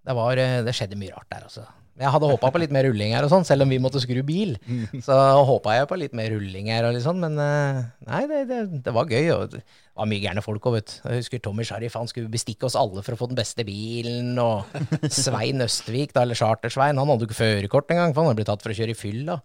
Det, 0.05 0.15
var, 0.15 0.37
eh, 0.37 0.61
det 0.63 0.73
skjedde 0.77 0.95
mye 0.99 1.11
rart 1.17 1.27
der, 1.33 1.43
altså. 1.49 1.65
Jeg 1.97 2.11
hadde 2.13 2.29
håpa 2.29 2.51
på 2.53 2.59
litt 2.61 2.73
mer 2.73 2.85
rulling 2.85 3.15
her 3.15 3.25
og 3.25 3.31
sånn, 3.31 3.45
selv 3.47 3.65
om 3.65 3.71
vi 3.73 3.79
måtte 3.81 4.01
skru 4.03 4.19
bil. 4.25 4.53
Så 5.05 5.15
håpa 5.49 5.73
jeg 5.79 5.89
på 5.89 5.97
litt 5.97 6.15
mer 6.17 6.29
rulling 6.35 6.69
her 6.69 6.85
og 6.85 6.93
litt 6.93 7.05
sånn, 7.05 7.21
men 7.23 7.37
eh, 7.41 7.79
nei, 8.05 8.21
det, 8.29 8.41
det, 8.51 8.59
det 8.85 8.93
var 8.93 9.09
gøy. 9.09 9.31
Og 9.33 9.55
det 9.55 9.63
var 9.97 10.09
mye 10.09 10.21
gærne 10.21 10.43
folk 10.45 10.67
òg, 10.69 10.77
vet 10.77 10.91
du. 10.91 10.97
Jeg 11.09 11.23
husker 11.23 11.41
Tommy 11.41 11.65
Sharif, 11.67 11.97
han 11.97 12.09
skulle 12.11 12.29
bestikke 12.33 12.69
oss 12.69 12.77
alle 12.77 13.01
for 13.05 13.17
å 13.17 13.21
få 13.21 13.31
den 13.31 13.39
beste 13.39 13.65
bilen. 13.67 14.35
Og 14.41 14.67
Svein 15.23 15.65
Østvik, 15.65 16.13
da, 16.13 16.25
eller 16.27 16.37
Charter-Svein, 16.37 17.01
han 17.01 17.13
hadde 17.13 17.25
jo 17.25 17.31
ikke 17.31 17.41
førerkort 17.41 17.95
engang, 17.95 18.13
for 18.13 18.21
han 18.21 18.31
hadde 18.31 18.41
blitt 18.43 18.51
tatt 18.51 18.65
for 18.65 18.75
å 18.75 18.77
kjøre 18.77 18.93
i 18.93 18.99
fylla. 18.99 19.39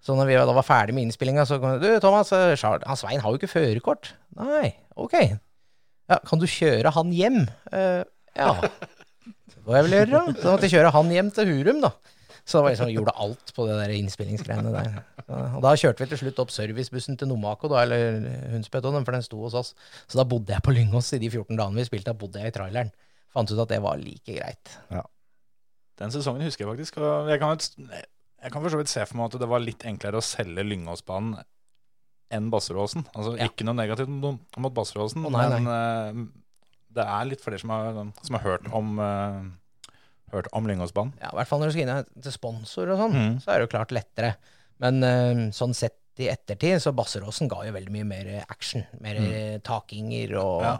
Så 0.00 0.14
når 0.14 0.30
vi 0.30 0.38
da 0.38 0.54
var 0.54 0.64
ferdig 0.64 0.94
med 0.96 1.08
innspillinga, 1.08 1.44
så 1.48 1.58
kom 1.60 1.76
det 1.76 1.84
Du, 1.84 2.00
Thomas, 2.00 2.32
eh, 2.32 2.54
han 2.56 3.00
Svein 3.00 3.20
har 3.20 3.34
jo 3.34 3.40
ikke 3.40 3.52
førerkort. 3.52 4.14
Nei, 4.38 4.78
ok. 4.96 5.18
Ja, 6.08 6.22
kan 6.24 6.40
du 6.40 6.48
kjøre 6.48 6.94
han 6.96 7.12
hjem? 7.12 7.42
Uh, 7.68 8.00
ja. 8.32 8.54
Hva 9.68 9.80
jeg 9.82 9.86
ville 9.86 9.98
gjøre, 10.00 10.12
da? 10.14 10.38
Så 10.40 10.52
måtte 10.54 10.68
jeg 10.68 10.74
kjøre 10.78 10.92
han 10.94 11.10
hjem 11.12 11.28
til 11.36 11.50
Hurum, 11.52 11.82
da. 11.84 11.90
Så 12.48 12.62
var 12.64 12.72
liksom, 12.72 12.88
gjorde 12.94 13.12
alt 13.20 13.50
på 13.52 13.66
det 13.68 13.74
der 13.76 13.90
innspillingsgreiene 13.92 14.70
der. 14.72 14.94
Og 15.28 15.60
da 15.60 15.74
kjørte 15.76 16.00
vi 16.00 16.08
til 16.14 16.22
slutt 16.22 16.38
opp 16.40 16.52
servicebussen 16.54 17.18
til 17.20 17.28
Nomako, 17.28 17.68
da, 17.68 17.82
eller 17.84 18.24
Hundspetonen, 18.54 19.04
for 19.04 19.12
den 19.12 19.26
sto 19.26 19.42
hos 19.42 19.56
oss. 19.58 19.74
Så 20.08 20.16
da 20.16 20.24
bodde 20.28 20.54
jeg 20.56 20.64
på 20.64 20.72
Lyngås 20.72 21.12
i 21.12 21.20
de 21.20 21.28
14 21.28 21.52
dagene 21.58 21.82
vi 21.82 21.84
spilte, 21.90 22.14
da 22.14 22.16
bodde 22.16 22.40
jeg 22.40 22.54
i 22.54 22.56
traileren. 22.56 22.94
Fant 23.36 23.52
ut 23.52 23.60
at 23.60 23.74
det 23.74 23.82
var 23.84 24.00
like 24.00 24.38
greit. 24.38 24.72
Den 26.00 26.14
sesongen 26.14 26.46
husker 26.48 26.64
jeg 26.64 26.72
faktisk. 26.72 26.96
Og 27.04 27.28
jeg 27.28 27.42
kan, 27.42 27.60
jeg 27.92 28.54
kan 28.54 28.64
for 28.64 28.72
så 28.72 28.80
vidt 28.80 28.94
se 28.94 29.04
for 29.04 29.20
meg 29.20 29.28
at 29.28 29.40
det 29.44 29.52
var 29.52 29.64
litt 29.66 29.84
enklere 29.92 30.22
å 30.22 30.24
selge 30.24 30.64
Lyngåsbanen 30.64 31.36
enn 32.32 32.48
Basseråsen. 32.52 33.04
Altså 33.12 33.36
Ja. 33.36 33.48
ikke 33.48 33.64
noe 33.68 33.76
negativt 33.76 34.08
mot 34.08 34.74
Basseråsen, 34.76 35.24
oh, 35.24 35.32
men 35.32 35.68
uh, 35.68 36.24
det 36.96 37.04
er 37.04 37.28
litt 37.28 37.44
flere 37.44 37.60
som 37.60 37.72
har, 37.72 38.00
som 38.24 38.36
har 38.36 38.44
hørt 38.44 38.68
om 38.76 38.98
uh, 39.00 39.44
Hørt 40.32 40.50
Amling 40.56 40.82
og 40.84 40.90
Spann. 40.90 41.14
Ja, 41.22 41.32
I 41.32 41.38
hvert 41.40 41.50
fall 41.50 41.62
når 41.62 41.70
du 41.70 41.76
skal 41.76 41.86
inn 41.86 42.22
til 42.24 42.34
sponsor 42.34 42.92
og 42.92 43.02
sånn, 43.02 43.16
mm. 43.16 43.34
så 43.44 43.52
er 43.52 43.58
det 43.60 43.68
jo 43.68 43.72
klart 43.76 43.94
lettere. 43.96 44.34
Men 44.82 45.02
uh, 45.02 45.44
sånn 45.56 45.74
sett 45.76 46.22
i 46.22 46.28
ettertid, 46.32 46.80
så 46.82 46.92
Basseråsen 46.96 47.50
ga 47.50 47.62
jo 47.66 47.74
veldig 47.76 47.94
mye 47.94 48.06
mer 48.08 48.30
action. 48.48 48.82
Mer 49.02 49.20
mm. 49.22 49.60
takinger 49.66 50.34
og 50.40 50.64
Ja. 50.66 50.78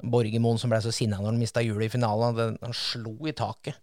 Borgermoen 0.00 0.56
som 0.56 0.72
ble 0.72 0.78
så 0.80 0.92
sinna 0.94 1.18
når 1.20 1.34
han 1.34 1.40
mista 1.40 1.60
hjulet 1.60 1.90
i 1.90 1.92
finalen. 1.92 2.38
Han, 2.38 2.54
han 2.62 2.76
slo 2.76 3.12
i 3.28 3.34
taket 3.36 3.76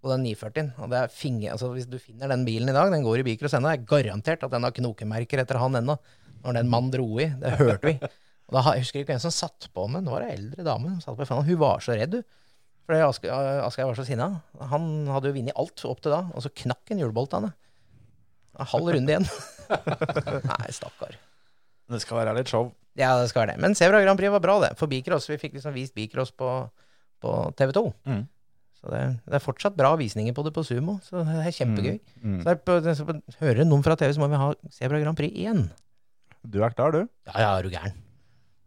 på 0.00 0.10
den 0.12 0.24
940-en. 0.24 0.70
Og 0.80 0.92
det 0.92 1.02
er 1.02 1.12
finger, 1.12 1.52
altså 1.54 1.72
Hvis 1.74 1.88
du 1.90 1.98
finner 2.00 2.30
den 2.32 2.46
bilen 2.46 2.70
i 2.70 2.76
dag, 2.76 2.90
den 2.94 3.04
går 3.04 3.20
i 3.20 3.26
Bikros 3.26 3.56
ennå, 3.58 3.72
er 3.72 3.84
garantert 3.88 4.46
at 4.46 4.54
den 4.54 4.64
har 4.64 4.74
knokemerker 4.74 5.42
etter 5.42 5.60
han 5.60 5.76
ennå. 5.80 5.98
Når 6.44 6.58
den 6.60 6.70
mannen 6.70 6.92
dro 6.94 7.06
i. 7.20 7.28
Det 7.42 7.56
hørte 7.58 7.90
vi. 7.90 7.96
Og 8.48 8.56
da, 8.56 8.62
har- 8.64 8.78
jeg 8.78 8.86
husker 8.86 9.02
ikke 9.02 9.12
hvem 9.12 9.24
som 9.26 9.34
satt 9.34 9.68
på, 9.74 9.86
men 9.92 10.06
det 10.06 10.14
var 10.14 10.24
ei 10.24 10.34
eldre 10.36 10.64
dame 10.64 10.94
som 10.96 11.02
satt 11.04 11.18
på. 11.20 11.42
Hun 11.50 11.60
var 11.60 11.82
så 11.84 11.98
redd, 11.98 12.20
hun. 12.20 12.28
Aske- 12.88 13.28
Asgeir 13.66 13.86
var 13.90 13.96
så 13.98 14.04
sinna. 14.08 14.28
Han 14.70 15.06
hadde 15.12 15.28
jo 15.28 15.36
vunnet 15.36 15.56
alt 15.60 15.84
opp 15.84 16.00
til 16.00 16.14
da, 16.14 16.22
og 16.32 16.44
så 16.44 16.48
knakk 16.64 16.92
en 16.94 17.02
hjulboltene. 17.02 17.50
En 18.58 18.66
halv 18.72 18.88
runde 18.94 19.12
igjen. 19.12 19.26
Nei, 20.50 20.70
stakkar. 20.74 21.18
Det 21.88 22.00
skal 22.02 22.18
være 22.22 22.34
litt 22.38 22.48
show. 22.50 22.70
Ja, 22.98 23.12
det 23.20 23.28
skal 23.30 23.44
være 23.44 23.54
det. 23.54 23.62
Men 23.62 23.76
Sebra 23.78 24.00
Grand 24.02 24.18
Prix 24.18 24.32
var 24.32 24.42
bra, 24.42 24.56
det. 24.64 24.72
For 24.80 24.90
bikross. 24.90 25.28
Vi 25.30 25.36
fikk 25.40 25.54
liksom 25.58 25.76
vist 25.76 25.94
bikross 25.94 26.32
på, 26.34 26.48
på 27.22 27.34
TV 27.60 27.74
2. 27.76 27.84
Mm. 28.08 28.24
Så 28.78 28.90
det, 28.94 29.02
det 29.26 29.36
er 29.38 29.42
fortsatt 29.44 29.76
bra 29.78 29.92
visninger 29.98 30.34
på 30.34 30.42
det 30.46 30.52
på 30.54 30.62
Sumo, 30.66 30.96
så 31.02 31.22
det 31.26 31.36
er 31.44 31.54
kjempegøy. 31.54 31.96
Mm. 32.22 32.40
Så 32.46 32.54
på, 32.62 32.76
så 32.86 33.06
på, 33.08 33.16
hører 33.40 33.66
noen 33.66 33.82
fra 33.86 33.96
TV, 33.98 34.12
så 34.14 34.22
må 34.22 34.28
vi 34.32 34.38
ha 34.38 34.50
Sebra 34.74 35.00
Grand 35.02 35.18
Prix 35.18 35.34
igjen. 35.34 35.64
Du 36.46 36.60
er 36.62 36.74
klar, 36.74 36.94
du? 36.94 37.00
Ja, 37.28 37.34
ja, 37.42 37.48
er 37.58 37.66
du 37.66 37.72
gæren. 37.74 37.96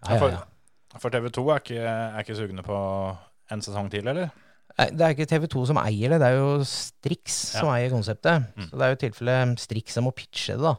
Ja, 0.04 0.16
ja, 0.16 0.20
For, 0.20 0.34
ja. 0.36 1.00
for 1.00 1.14
TV 1.16 1.30
2 1.32 1.46
er 1.56 1.62
ikke, 1.64 1.84
er 1.86 2.20
ikke 2.26 2.36
sugne 2.40 2.66
på 2.68 2.80
en 3.52 3.62
sesong 3.66 3.92
til, 3.94 4.08
eller? 4.08 4.32
Det 4.72 5.04
er 5.04 5.12
ikke 5.14 5.28
TV 5.28 5.46
2 5.52 5.66
som 5.68 5.78
eier 5.82 6.14
det, 6.14 6.22
det 6.24 6.28
er 6.32 6.38
jo 6.40 6.64
Strix 6.66 7.34
som 7.58 7.68
Ja. 7.68 7.74
eier 7.76 7.92
konseptet. 7.92 8.46
Mm. 8.56 8.70
Så 8.70 8.78
det 8.80 8.86
er 8.86 8.92
jo 8.94 8.96
i 8.96 9.02
tilfelle 9.02 9.34
Strix 9.60 9.98
som 9.98 10.06
må 10.08 10.14
pitche 10.16 10.56
det, 10.56 10.64
da. 10.64 10.72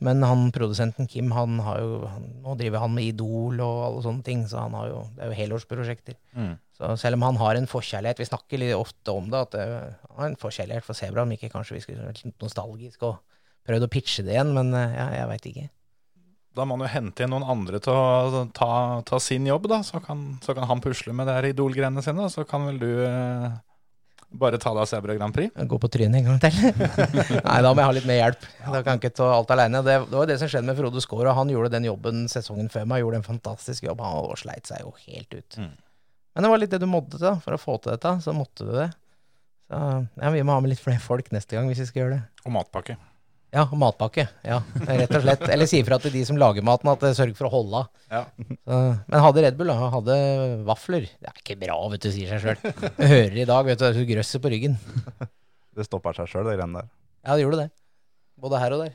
Men 0.00 0.22
han 0.24 0.46
produsenten 0.50 1.06
Kim, 1.06 1.30
han 1.36 1.58
har 1.60 1.78
jo 1.82 2.06
han, 2.08 2.24
Nå 2.42 2.56
driver 2.58 2.80
han 2.80 2.94
med 2.96 3.04
Idol 3.12 3.60
og 3.60 3.82
alle 3.86 4.02
sånne 4.02 4.24
ting, 4.24 4.46
så 4.48 4.64
han 4.64 4.72
har 4.72 4.88
jo 4.88 5.02
Det 5.14 5.22
er 5.22 5.28
jo 5.30 5.38
helårsprosjekter. 5.42 6.16
Mm. 6.34 6.56
Så 6.74 6.96
selv 7.04 7.14
om 7.20 7.22
han 7.28 7.36
har 7.36 7.54
en 7.60 7.68
forkjærlighet 7.70 8.18
Vi 8.18 8.30
snakker 8.32 8.58
litt 8.58 8.74
ofte 8.74 9.12
om 9.12 9.28
det, 9.30 9.44
at 9.44 9.50
det, 9.52 9.68
han 10.08 10.18
har 10.18 10.26
en 10.32 10.40
forkjærlighet 10.40 10.82
for 10.88 10.94
Sebra, 10.98 11.22
om 11.22 11.36
ikke 11.36 11.52
kanskje 11.52 11.76
vi 11.76 11.84
skulle 11.84 12.08
vært 12.08 12.24
litt 12.24 12.40
nostalgisk 12.42 13.02
og 13.02 13.20
prøvd 13.68 13.86
å 13.86 13.92
pitche 13.92 14.24
det 14.24 14.34
igjen, 14.34 14.54
men 14.56 14.72
eh, 14.74 14.96
ja, 14.96 15.06
jeg 15.20 15.28
veit 15.28 15.46
ikke. 15.52 15.68
Da 16.54 16.64
må 16.64 16.76
han 16.76 16.86
jo 16.86 16.92
hente 16.92 17.24
inn 17.24 17.32
noen 17.34 17.46
andre 17.50 17.80
til 17.82 17.94
å 17.94 18.44
ta, 18.54 18.70
ta 19.06 19.18
sin 19.22 19.46
jobb, 19.48 19.66
da. 19.70 19.80
Så 19.86 19.98
kan, 20.04 20.26
så 20.44 20.54
kan 20.54 20.68
han 20.70 20.82
pusle 20.84 21.14
med 21.16 21.26
det 21.26 21.38
her 21.38 21.48
Idol-greiene 21.50 22.02
sine, 22.04 22.28
og 22.28 22.30
så 22.30 22.44
kan 22.46 22.68
vel 22.68 22.78
du 22.78 22.90
eh, 23.02 23.48
bare 24.38 24.58
ta 24.62 24.72
deg 24.74 24.82
av 24.84 24.90
Sebra 24.90 25.16
Grand 25.18 25.34
Prix. 25.34 25.50
Gå 25.54 25.78
på 25.82 25.90
trynet 25.90 26.20
en 26.20 26.28
gang 26.28 26.40
til. 26.42 26.54
Nei, 27.48 27.58
da 27.62 27.70
må 27.72 27.82
jeg 27.82 27.88
ha 27.88 27.96
litt 27.98 28.08
mer 28.08 28.20
hjelp. 28.20 28.46
Da 28.64 28.82
kan 28.82 28.94
jeg 28.94 29.02
ikke 29.02 29.16
ta 29.18 29.30
alt 29.34 29.54
aleine. 29.54 29.82
Det, 29.86 29.96
det 30.10 30.18
var 30.18 30.30
det 30.30 30.38
som 30.42 30.50
skjedde 30.50 30.68
med 30.70 30.78
Frode 30.78 31.02
Skaar, 31.02 31.30
og 31.30 31.38
han 31.40 31.50
gjorde 31.54 31.72
den 31.74 31.88
jobben 31.88 32.26
sesongen 32.30 32.70
før 32.72 32.86
meg. 32.90 33.02
Gjorde 33.02 33.22
en 33.22 33.26
fantastisk 33.26 33.86
jobb. 33.88 34.02
Han 34.06 34.38
sleit 34.40 34.70
seg 34.70 34.84
jo 34.84 34.94
helt 35.06 35.34
ut. 35.34 35.58
Mm. 35.58 35.72
Men 36.34 36.46
det 36.46 36.50
var 36.50 36.62
litt 36.62 36.74
det 36.74 36.82
du 36.82 36.90
måtte 36.90 37.22
da. 37.22 37.36
For 37.42 37.54
å 37.54 37.62
få 37.62 37.78
til 37.78 37.94
dette, 37.94 38.14
så 38.22 38.34
måtte 38.36 38.66
du 38.66 38.74
det. 38.74 38.90
Så 39.70 39.80
ja, 40.20 40.30
vi 40.34 40.42
må 40.44 40.54
ha 40.54 40.62
med 40.62 40.74
litt 40.74 40.82
flere 40.82 41.02
folk 41.02 41.30
neste 41.34 41.56
gang 41.56 41.70
hvis 41.70 41.82
vi 41.82 41.90
skal 41.90 42.04
gjøre 42.04 42.16
det. 42.18 42.24
Og 42.44 42.54
matpakke. 42.54 42.98
Ja, 43.54 43.68
matpakke. 43.78 44.24
Ja, 44.42 44.56
rett 44.88 45.12
og 45.14 45.22
slett. 45.22 45.44
Eller 45.54 45.68
si 45.70 45.78
ifra 45.78 46.00
til 46.02 46.10
de 46.16 46.24
som 46.26 46.38
lager 46.40 46.64
maten 46.66 46.90
at 46.90 47.04
eh, 47.06 47.12
sørg 47.14 47.36
for 47.38 47.46
å 47.46 47.52
holde 47.52 47.82
av. 47.84 47.86
Ja. 48.10 48.22
Men 48.66 49.22
hadde 49.22 49.44
Red 49.44 49.58
Bull, 49.60 49.70
da. 49.70 49.90
Hadde 49.92 50.16
vafler. 50.66 51.06
Det 51.06 51.30
er 51.30 51.38
ikke 51.38 51.56
bra, 51.60 51.76
vet 51.92 52.02
du, 52.02 52.10
sier 52.10 52.34
seg 52.34 52.42
sjøl. 52.42 52.90
Hører 52.98 53.38
i 53.38 53.46
dag, 53.46 53.62
vet 53.68 53.78
du, 53.78 53.84
det 53.86 54.02
er 54.02 54.08
grøsset 54.10 54.42
på 54.42 54.50
ryggen. 54.54 54.74
Det 55.74 55.82
stopper 55.88 56.14
seg 56.14 56.28
sjøl, 56.30 56.44
det 56.46 56.52
greiene 56.54 56.78
der. 56.84 56.90
Ja, 57.26 57.34
det 57.34 57.42
gjorde 57.42 57.64
det. 57.64 57.70
Både 58.38 58.58
her 58.62 58.74
og 58.76 58.84
der. 58.84 58.92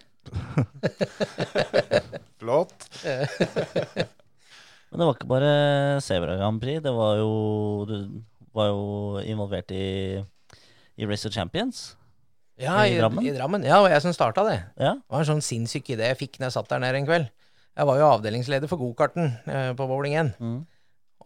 Flott. 2.39 2.85
Men 3.03 5.01
det 5.01 5.07
var 5.09 5.17
ikke 5.17 5.27
bare 5.27 5.49
Sebra 6.05 6.37
Grand 6.39 6.61
Prix. 6.63 6.79
Det 6.85 6.93
var 6.95 7.19
jo 7.19 7.31
Du 7.89 7.95
var 8.55 8.71
jo 8.71 9.19
involvert 9.27 9.75
i, 9.75 10.23
i 10.95 11.09
Race 11.09 11.27
of 11.27 11.35
Champions. 11.35 11.97
Ja, 12.59 12.79
I 12.83 12.95
i, 12.95 12.97
Drammen? 12.99 13.23
I 13.23 13.35
Drammen. 13.35 13.63
Ja, 13.67 13.79
og 13.83 13.89
jeg 13.91 14.03
som 14.03 14.15
starta 14.15 14.43
det. 14.47 14.57
Ja. 14.79 14.97
Det 14.99 15.13
var 15.13 15.23
en 15.23 15.29
sånn 15.29 15.45
sinnssyk 15.45 15.93
idé 15.95 16.09
jeg 16.11 16.19
fikk 16.19 16.39
når 16.39 16.49
jeg 16.49 16.57
satt 16.57 16.73
der 16.73 16.83
nede 16.83 16.99
en 16.99 17.07
kveld. 17.07 17.29
Jeg 17.79 17.87
var 17.87 17.99
jo 18.01 18.09
avdelingsleder 18.09 18.71
for 18.71 18.81
gokarten 18.81 19.31
eh, 19.47 19.71
på 19.77 19.87
Bowling 19.87 20.17
1. 20.19 20.33
Mm. 20.43 20.59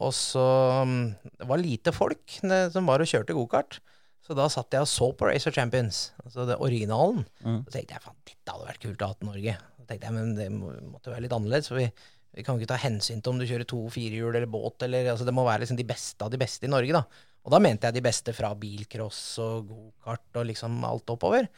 Og 0.03 0.13
så 0.13 0.45
mm, 0.85 1.01
Det 1.39 1.47
var 1.49 1.61
lite 1.61 1.93
folk 1.95 2.37
ne, 2.45 2.67
som 2.73 2.89
var 2.89 3.01
og 3.01 3.09
kjørte 3.09 3.35
gokart. 3.37 3.79
Så 4.23 4.35
da 4.37 4.45
satt 4.51 4.71
jeg 4.71 4.85
og 4.85 4.87
så 4.87 5.09
på 5.17 5.27
Racer 5.27 5.51
Champions, 5.51 6.13
altså 6.23 6.45
det 6.47 6.55
originalen. 6.63 7.25
Mm. 7.43 7.63
Så 7.65 7.73
tenkte 7.73 7.97
jeg 7.97 8.05
faen, 8.05 8.19
dette 8.29 8.53
hadde 8.53 8.69
vært 8.69 8.85
kult 8.85 9.03
å 9.03 9.09
ha 9.09 9.17
til 9.17 9.29
Norge. 9.33 9.55
Så 9.75 9.87
tenkte 9.89 10.07
jeg, 10.07 10.15
Men 10.15 10.35
det 10.37 10.47
må, 10.53 10.71
måtte 10.93 11.11
være 11.11 11.25
litt 11.25 11.35
annerledes. 11.35 11.67
For 11.71 11.81
vi, 11.81 11.89
vi 12.37 12.45
kan 12.45 12.55
jo 12.55 12.63
ikke 12.63 12.71
ta 12.71 12.79
hensyn 12.85 13.19
til 13.19 13.33
om 13.33 13.41
du 13.41 13.47
kjører 13.49 13.67
to 13.67 13.81
firehjul 13.91 14.31
eller 14.31 14.47
båt. 14.47 14.85
Eller, 14.87 15.09
altså 15.11 15.27
det 15.27 15.35
må 15.35 15.43
være 15.47 15.65
liksom 15.65 15.81
de 15.81 15.89
beste 15.89 16.23
av 16.23 16.31
de 16.31 16.39
beste 16.39 16.69
i 16.69 16.71
Norge. 16.71 17.01
da. 17.01 17.03
Og 17.43 17.51
da 17.51 17.59
mente 17.59 17.89
jeg 17.89 17.97
de 17.97 18.05
beste 18.05 18.33
fra 18.35 18.53
bilcross 18.55 19.21
og 19.43 19.67
gokart 19.67 20.39
og 20.39 20.47
liksom 20.47 20.77
alt 20.87 21.11
oppover. 21.11 21.49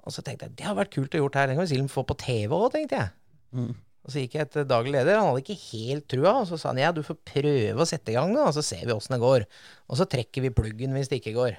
Og 0.00 0.14
så 0.14 0.24
tenkte 0.26 0.48
jeg 0.48 0.56
det 0.58 0.66
har 0.66 0.76
vært 0.78 0.92
kult 0.94 1.14
å 1.14 1.22
gjort 1.22 1.38
her. 1.38 1.50
Den 1.50 1.60
kan 1.60 1.66
vi 1.66 1.72
sikkert 1.74 1.94
få 1.94 2.04
på 2.08 2.18
TV 2.18 2.56
òg, 2.56 2.68
tenkte 2.74 2.98
jeg. 2.98 3.14
Mm. 3.54 3.72
Og 4.00 4.12
så 4.12 4.22
gikk 4.22 4.36
jeg 4.38 4.48
til 4.50 4.64
daglig 4.68 4.94
leder, 4.96 5.18
han 5.20 5.28
hadde 5.28 5.42
ikke 5.44 5.58
helt 5.70 6.06
trua. 6.10 6.34
Og 6.40 6.46
så 6.50 6.58
sa 6.58 6.72
han 6.72 6.80
ja, 6.82 6.92
du 6.94 7.02
får 7.06 7.20
prøve 7.30 7.84
å 7.84 7.88
sette 7.88 8.14
i 8.14 8.16
gang, 8.16 8.32
da, 8.34 8.48
og 8.48 8.56
så 8.56 8.64
ser 8.64 8.86
vi 8.86 8.94
åssen 8.96 9.14
det 9.14 9.22
går. 9.22 9.44
Og 9.92 10.00
så 10.00 10.08
trekker 10.10 10.46
vi 10.46 10.54
pluggen 10.56 10.96
hvis 10.96 11.12
det 11.12 11.20
ikke 11.20 11.36
går. 11.36 11.58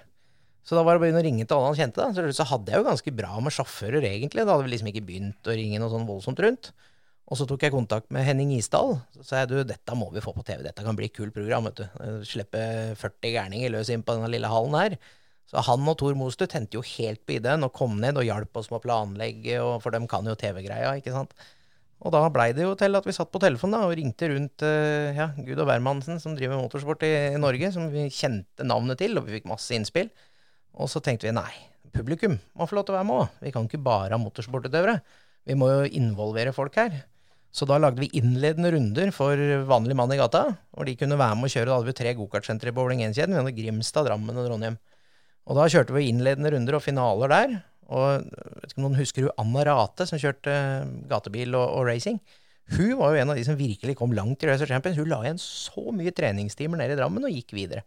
Så 0.68 0.78
da 0.78 0.84
var 0.86 0.94
det 0.96 1.02
å 1.02 1.04
begynne 1.06 1.22
å 1.22 1.26
ringe 1.26 1.46
til 1.46 1.58
alle 1.58 1.72
han 1.72 1.78
kjente. 1.80 2.02
da. 2.02 2.14
Så, 2.14 2.26
så 2.38 2.46
hadde 2.52 2.74
jeg 2.74 2.82
jo 2.82 2.90
ganske 2.90 3.14
bra 3.18 3.34
med 3.42 3.56
sjåfører, 3.56 4.06
egentlig. 4.10 4.46
Da 4.46 4.56
hadde 4.56 4.68
vi 4.68 4.74
liksom 4.76 4.92
ikke 4.92 5.06
begynt 5.08 5.50
å 5.50 5.56
ringe 5.58 5.80
noe 5.82 5.94
sånn 5.94 6.10
voldsomt 6.10 6.42
rundt. 6.44 6.74
Og 7.32 7.40
så 7.40 7.48
tok 7.48 7.64
jeg 7.64 7.72
kontakt 7.72 8.10
med 8.12 8.26
Henning 8.28 8.52
Isdal. 8.58 8.98
Så 9.16 9.24
sa 9.24 9.42
jeg 9.42 9.52
du, 9.54 9.58
dette 9.64 9.96
må 9.96 10.10
vi 10.12 10.24
få 10.24 10.34
på 10.36 10.44
TV. 10.44 10.66
Dette 10.66 10.84
kan 10.84 10.98
bli 10.98 11.08
et 11.08 11.16
kult 11.16 11.32
program. 11.32 11.70
vet 11.70 11.80
du. 11.80 11.86
Slippe 12.28 12.62
40 13.00 13.36
gærninger 13.38 13.72
løs 13.72 13.92
inn 13.94 14.04
på 14.04 14.18
denne 14.18 14.28
lille 14.34 14.52
hallen 14.52 14.76
her. 14.76 14.98
Så 15.48 15.64
han 15.68 15.88
og 15.88 15.98
Tor 16.00 16.16
Mostu 16.16 16.44
tente 16.48 16.78
jo 16.78 16.84
helt 16.98 17.24
på 17.28 17.38
ideen 17.38 17.64
og 17.68 17.74
kom 17.76 17.98
ned 18.04 18.20
og 18.20 18.28
hjalp 18.28 18.60
oss 18.60 18.70
med 18.72 18.80
å 18.80 18.84
planlegge, 18.86 19.58
for 19.84 19.96
dem 19.96 20.08
kan 20.12 20.28
jo 20.28 20.36
TV-greia, 20.40 20.94
ikke 21.00 21.12
sant. 21.16 21.34
Og 22.02 22.14
da 22.16 22.22
blei 22.34 22.50
det 22.56 22.64
jo 22.64 22.72
til 22.80 22.98
at 22.98 23.06
vi 23.06 23.14
satt 23.14 23.34
på 23.34 23.42
telefonen 23.44 23.76
da, 23.76 23.82
og 23.86 23.98
ringte 24.00 24.30
rundt 24.32 24.64
eh, 24.66 25.12
ja, 25.18 25.28
Gud 25.36 25.60
og 25.60 25.68
hvermannsen 25.68 26.22
som 26.24 26.38
driver 26.38 26.58
motorsport 26.58 27.04
i 27.06 27.12
Norge, 27.40 27.74
som 27.76 27.92
vi 27.94 28.08
kjente 28.16 28.66
navnet 28.66 29.02
til, 29.04 29.20
og 29.20 29.28
vi 29.28 29.38
fikk 29.38 29.52
masse 29.52 29.76
innspill. 29.76 30.10
Og 30.80 30.90
så 30.90 31.04
tenkte 31.04 31.28
vi 31.28 31.36
nei, 31.36 31.52
publikum 31.94 32.40
må 32.56 32.68
få 32.68 32.80
lov 32.80 32.88
til 32.88 32.96
å 32.96 33.02
være 33.02 33.10
med 33.12 33.22
òg. 33.26 33.38
Vi 33.44 33.54
kan 33.54 33.68
ikke 33.68 33.84
bare 33.86 34.16
ha 34.16 34.24
motorsportutøvere. 34.24 34.98
Vi 35.52 35.58
må 35.60 35.68
jo 35.74 35.92
involvere 36.00 36.56
folk 36.56 36.80
her. 36.80 36.96
Så 37.52 37.68
da 37.68 37.76
lagde 37.82 38.00
vi 38.00 38.08
innledende 38.16 38.72
runder 38.72 39.10
for 39.16 39.40
vanlig 39.68 39.96
mann 40.00 40.14
i 40.16 40.20
gata, 40.20 40.46
hvor 40.72 40.88
de 40.88 40.96
kunne 41.00 41.18
være 41.20 41.36
med 41.36 41.50
og 41.50 41.54
kjøre. 41.54 41.68
Da 41.68 41.78
hadde 41.78 41.90
vi 41.90 41.98
tre 42.00 42.14
gokartsentre 42.16 42.72
i 42.72 42.76
Bowling 42.76 43.04
1-kjeden. 43.04 43.36
Vi 43.36 43.42
hadde 43.42 43.58
Grimstad, 43.58 44.08
Drammen 44.08 44.40
og 44.40 44.48
Trondheim. 44.48 44.78
Og 45.50 45.58
da 45.58 45.66
kjørte 45.72 45.96
vi 45.96 46.08
innledende 46.08 46.54
runder 46.54 46.78
og 46.78 46.86
finaler 46.86 47.34
der. 47.34 47.58
Og 47.92 48.06
vet 48.24 48.72
ikke 48.72 48.80
om 48.80 48.86
noen 48.86 49.02
husker 49.02 49.28
hun 49.28 49.42
Anna 49.44 49.66
Rate, 49.68 50.08
som 50.08 50.22
kjørte 50.22 50.54
eh, 50.54 50.94
gatebil 51.12 51.58
og, 51.60 51.66
og 51.76 51.90
racing. 51.90 52.22
Hun 52.72 52.94
var 53.02 53.12
jo 53.12 53.20
en 53.20 53.34
av 53.34 53.40
de 53.40 53.44
som 53.44 53.60
virkelig 53.60 53.98
kom 54.00 54.16
langt 54.16 54.46
i 54.46 54.48
Racer 54.48 54.70
Champions. 54.70 55.00
Hun 55.02 55.12
la 55.12 55.20
igjen 55.26 55.42
så 55.44 55.92
mye 55.92 56.16
treningstimer 56.16 56.80
nede 56.80 56.96
i 56.96 57.02
Drammen 57.02 57.28
og 57.28 57.36
gikk 57.36 57.52
videre. 57.58 57.84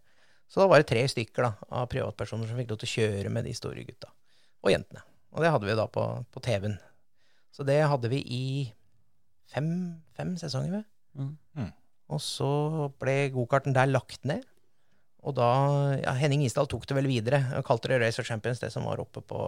Så 0.50 0.60
da 0.60 0.68
var 0.68 0.82
det 0.82 0.90
tre 0.90 1.06
stykker 1.08 1.46
da, 1.46 1.54
av 1.72 1.88
privatpersoner 1.88 2.50
som 2.50 2.60
fikk 2.60 2.74
lov 2.74 2.82
til 2.82 2.90
å 2.90 2.94
kjøre 2.98 3.32
med 3.32 3.48
de 3.48 3.54
store 3.56 3.86
gutta. 3.86 4.12
Og 4.60 4.74
jentene. 4.74 5.06
Og 5.32 5.40
det 5.40 5.54
hadde 5.54 5.70
vi 5.70 5.78
da 5.78 5.86
på, 5.90 6.04
på 6.30 6.42
TV-en. 6.44 6.76
Så 7.54 7.64
det 7.64 7.80
hadde 7.88 8.10
vi 8.12 8.20
i 8.28 8.44
fem, 9.55 9.70
fem 10.18 10.34
sesonger, 10.40 10.80
vel. 10.80 10.84
Mm. 11.14 11.32
Mm. 11.59 11.70
Og 12.14 12.20
så 12.22 12.50
ble 13.00 13.16
gokarten 13.34 13.76
der 13.76 13.90
lagt 13.90 14.26
ned. 14.28 14.44
Og 15.24 15.36
da 15.38 15.50
ja, 16.02 16.12
Henning 16.20 16.44
Isdal 16.44 16.68
tok 16.68 16.84
det 16.88 16.98
vel 16.98 17.09
videre. 17.09 17.40
og 17.57 17.64
kalte 17.64 17.92
det 17.92 18.00
Racer 18.02 18.26
Champions, 18.26 18.61
det 18.61 18.72
som 18.74 18.84
var 18.84 19.00
oppe 19.00 19.22
på, 19.24 19.46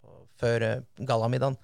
på 0.00 0.14
før 0.40 0.64
eh, 0.64 0.86
gallamiddagen. 1.04 1.58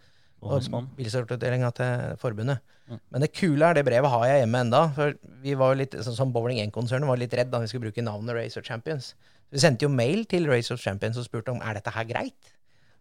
Og 0.44 0.60
bilsortutdelinga 0.98 1.70
til 1.72 2.18
forbundet. 2.20 2.60
Mm. 2.90 2.98
Men 3.14 3.22
det 3.24 3.30
kule 3.32 3.64
er, 3.64 3.78
det 3.78 3.84
brevet 3.86 4.10
har 4.12 4.24
jeg 4.28 4.42
hjemme 4.42 4.60
enda. 4.66 4.82
For 4.96 5.14
vi 5.40 5.54
var 5.56 5.72
jo 5.72 5.80
litt, 5.80 5.96
sånn 6.04 6.18
som 6.18 6.34
Bowling 6.34 6.60
1-konsernet 6.66 7.08
var 7.08 7.20
litt 7.20 7.32
redd 7.32 7.48
da 7.52 7.62
vi 7.62 7.70
skulle 7.70 7.88
bruke 7.88 8.04
navnet 8.04 8.36
Racer 8.36 8.66
Champions. 8.66 9.14
Vi 9.54 9.62
sendte 9.62 9.86
jo 9.86 9.92
mail 9.92 10.26
til 10.28 10.50
Racer 10.50 10.76
Champions 10.80 11.16
og 11.16 11.24
spurte 11.24 11.54
om 11.54 11.62
er 11.64 11.78
dette 11.78 11.94
her 11.94 12.04
greit. 12.10 12.52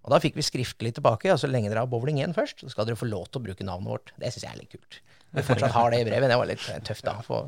Og 0.03 0.11
da 0.11 0.19
fikk 0.19 0.35
vi 0.35 0.43
skriftlig 0.43 0.93
tilbake. 0.97 1.29
ja, 1.31 1.37
Så 1.39 1.47
lenge 1.47 1.69
dere 1.71 1.85
har 1.85 1.91
Bowling 1.91 2.19
1 2.19 2.35
først, 2.35 2.59
så 2.59 2.71
skal 2.71 2.87
dere 2.87 2.99
få 2.99 3.07
lov 3.07 3.29
til 3.29 3.39
å 3.39 3.45
bruke 3.45 3.67
navnet 3.67 3.93
vårt. 3.93 4.11
Det 4.19 4.33
syns 4.33 4.43
jeg 4.43 4.51
er 4.51 4.59
litt 4.59 4.73
kult. 4.73 4.99
Vi 5.33 5.45
fortsatt 5.47 5.71
har 5.73 5.93
det 5.93 6.01
i 6.03 6.07
brevet. 6.09 6.29
Det 6.29 6.39
var 6.41 6.49
litt 6.49 6.65
eh, 6.69 6.81
tøft, 6.83 7.05
da. 7.07 7.15
Få, 7.25 7.39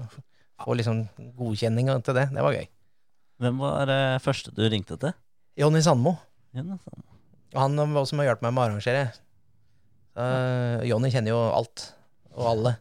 få 0.64 0.78
liksom 0.80 1.04
godkjenning 1.38 1.92
til 2.06 2.18
det. 2.18 2.30
Det 2.32 2.46
var 2.48 2.56
gøy. 2.56 2.70
Hvem 3.44 3.60
var 3.60 3.92
det 3.92 4.00
første 4.24 4.54
du 4.56 4.64
ringte 4.72 4.96
til? 5.02 5.12
Jonny 5.60 5.84
Sandmo. 5.84 6.16
Ja, 6.56 6.64
altså. 6.64 6.96
Og 7.56 7.62
han 7.62 7.76
var 7.80 8.02
også 8.02 8.16
med 8.16 8.26
å 8.26 8.30
hjelpe 8.30 8.48
meg 8.48 8.56
med 8.56 8.64
å 8.64 8.66
arrangere. 8.70 9.04
Uh, 10.16 10.80
Jonny 10.88 11.12
kjenner 11.12 11.36
jo 11.36 11.42
alt 11.52 11.90
og 12.36 12.50
alle. 12.54 12.76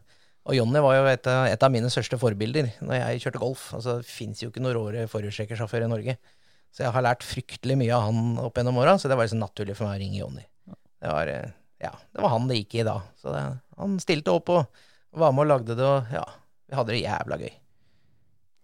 Og 0.45 0.55
Jonny 0.55 0.81
var 0.83 0.95
jo 0.97 1.05
et 1.09 1.27
av, 1.31 1.47
et 1.49 1.63
av 1.65 1.71
mine 1.73 1.89
største 1.91 2.19
forbilder 2.21 2.69
når 2.85 2.99
jeg 2.99 3.23
kjørte 3.25 3.41
golf. 3.41 3.67
Altså, 3.75 3.99
det 4.01 4.09
fins 4.09 4.43
jo 4.43 4.51
ikke 4.51 4.63
noen 4.63 4.75
råere 4.77 5.07
forhjulstrekkersjåfør 5.11 5.87
i 5.87 5.91
Norge. 5.91 6.17
Så 6.75 6.83
jeg 6.83 6.91
har 6.91 7.05
lært 7.05 7.23
fryktelig 7.23 7.77
mye 7.79 7.95
av 7.95 8.09
han 8.09 8.39
opp 8.43 8.57
gjennom 8.59 8.81
åra, 8.81 8.97
så 8.99 9.07
det 9.07 9.15
var 9.15 9.29
liksom 9.29 9.39
naturlig 9.39 9.77
for 9.77 9.87
meg 9.87 9.95
å 9.95 10.01
ringe 10.01 10.19
Jonny. 10.19 10.41
Det 10.99 11.13
var, 11.13 11.29
eh, 11.31 11.53
ja, 11.79 11.91
det 12.11 12.23
var 12.25 12.33
han 12.33 12.49
det 12.49 12.57
gikk 12.59 12.75
i 12.81 12.83
da. 12.83 12.97
Så 13.21 13.31
det, 13.31 13.43
han 13.79 13.93
stilte 14.03 14.33
opp 14.35 14.51
og 14.51 14.81
var 15.15 15.31
med 15.31 15.45
og 15.45 15.51
lagde 15.53 15.77
det, 15.79 15.85
og 15.87 16.11
ja, 16.11 16.25
vi 16.67 16.75
hadde 16.75 16.91
det 16.91 16.99
jævla 16.99 17.37
gøy. 17.39 17.53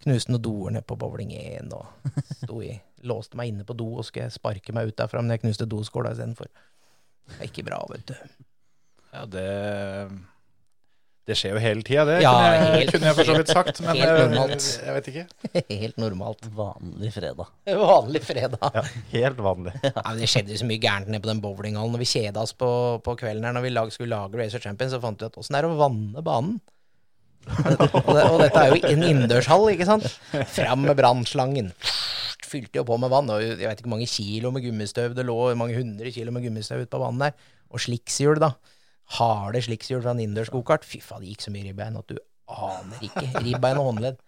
Knuste 0.03 0.33
noen 0.33 0.43
doer 0.43 0.75
nede 0.75 0.87
på 0.89 0.97
bowling 0.99 1.31
1 1.37 1.71
og 1.77 2.11
sto 2.41 2.59
i, 2.65 2.73
låste 3.07 3.39
meg 3.39 3.53
inne 3.53 3.63
på 3.69 3.77
do 3.79 3.87
og 4.01 4.07
skulle 4.07 4.27
sparke 4.33 4.75
meg 4.75 4.91
ut 4.91 4.97
derfra, 4.99 5.23
men 5.23 5.37
jeg 5.37 5.45
knuste 5.45 5.69
doskåla 5.71 6.11
istedenfor. 6.11 6.51
Det 7.31 7.37
er 7.37 7.47
ikke 7.47 7.67
bra, 7.69 7.79
vet 7.93 8.11
du. 8.11 8.43
Ja, 9.13 9.23
det 9.29 9.47
Det 11.31 11.37
skjer 11.39 11.53
jo 11.55 11.61
hele 11.63 11.83
tida, 11.87 12.03
det. 12.09 12.17
Ja, 12.25 12.31
kunne, 12.33 12.49
jeg, 12.51 12.73
helt- 12.81 12.91
kunne 12.95 13.07
jeg 13.11 13.17
for 13.21 13.29
så 13.31 13.35
vidt 13.37 13.51
sagt. 13.55 13.81
Men 13.85 13.99
helt 14.01 14.17
normalt. 14.25 14.65
jeg 14.83 14.95
vet 14.97 15.09
ikke. 15.11 15.23
Helt 15.83 16.01
normalt. 16.01 16.47
Vanlig 16.57 17.11
fredag. 17.15 17.51
Vanlig 17.85 18.21
fredag. 18.27 18.67
Ja, 18.75 18.83
helt 19.13 19.39
vanlig. 19.45 19.73
Ja, 19.87 20.03
men 20.09 20.19
det 20.19 20.27
skjedde 20.31 20.51
jo 20.55 20.59
så 20.61 20.67
mye 20.67 20.81
gærent 20.83 21.07
nede 21.11 21.23
på 21.23 21.31
den 21.31 21.41
bowlinghallen. 21.43 21.95
Når 21.95 22.03
vi 22.03 22.09
kjeda 22.11 22.43
oss 22.43 22.51
på, 22.57 22.69
på 23.05 23.15
kvelden 23.23 23.47
her, 23.47 23.55
når 23.55 23.65
vi 23.65 23.71
lag, 23.77 23.93
skulle 23.95 24.11
lage 24.17 24.39
Racer 24.41 24.63
Champions, 24.63 24.91
så 24.95 24.99
fant 25.03 25.21
vi 25.23 25.29
ut 25.31 25.39
åssen 25.39 25.55
det 25.55 25.63
er 25.63 25.69
å 25.69 25.77
vanne 25.79 26.23
banen. 26.25 26.59
Og, 27.47 28.11
det, 28.13 28.23
og 28.27 28.37
dette 28.43 28.61
er 28.61 28.69
jo 28.75 28.81
en 28.91 29.05
innendørshall, 29.07 29.63
ikke 29.73 29.87
sant? 29.87 30.05
Fram 30.53 30.83
med 30.85 30.99
brannslangen. 30.99 31.71
Fylte 32.51 32.81
jo 32.81 32.85
på 32.87 32.97
med 33.01 33.09
vann. 33.13 33.31
Og 33.33 33.41
jeg 33.41 33.57
vet 33.63 33.79
ikke 33.79 33.87
hvor 33.87 33.95
mange 33.95 34.09
kilo 34.11 34.51
med 34.53 34.65
gummistøv 34.67 35.15
det 35.17 35.25
lå, 35.25 35.37
mange 35.57 35.77
hundre 35.79 36.11
kilo 36.13 36.33
med 36.35 36.45
gummistøv 36.45 36.83
ute 36.83 36.91
på 36.91 37.01
vannet 37.01 37.31
der. 37.31 37.49
Og 37.71 37.79
slikshjul, 37.81 38.35
da. 38.43 38.51
Harde 39.17 39.61
slikshjul 39.65 40.01
fra 40.03 40.13
en 40.15 40.21
innendørs 40.23 40.51
gokart. 40.53 40.87
Fy 40.87 41.01
faen, 41.03 41.23
det 41.23 41.33
gikk 41.33 41.47
så 41.47 41.53
mye 41.53 41.67
ribbein 41.67 41.99
at 41.99 42.11
du 42.11 42.19
aner 42.51 43.05
ikke. 43.07 43.25
Ribbein 43.43 43.79
og 43.79 43.89
håndledd. 43.91 44.19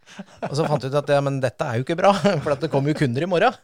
Og 0.50 0.56
så 0.58 0.68
fant 0.68 0.84
vi 0.84 0.92
ut 0.92 1.00
at 1.00 1.12
ja, 1.16 1.22
men 1.24 1.42
dette 1.44 1.68
er 1.68 1.80
jo 1.80 1.88
ikke 1.88 2.00
bra, 2.00 2.14
for 2.44 2.56
det 2.60 2.72
kommer 2.74 2.94
jo 2.94 3.02
kunder 3.04 3.28
i 3.28 3.32
morgen. 3.36 3.62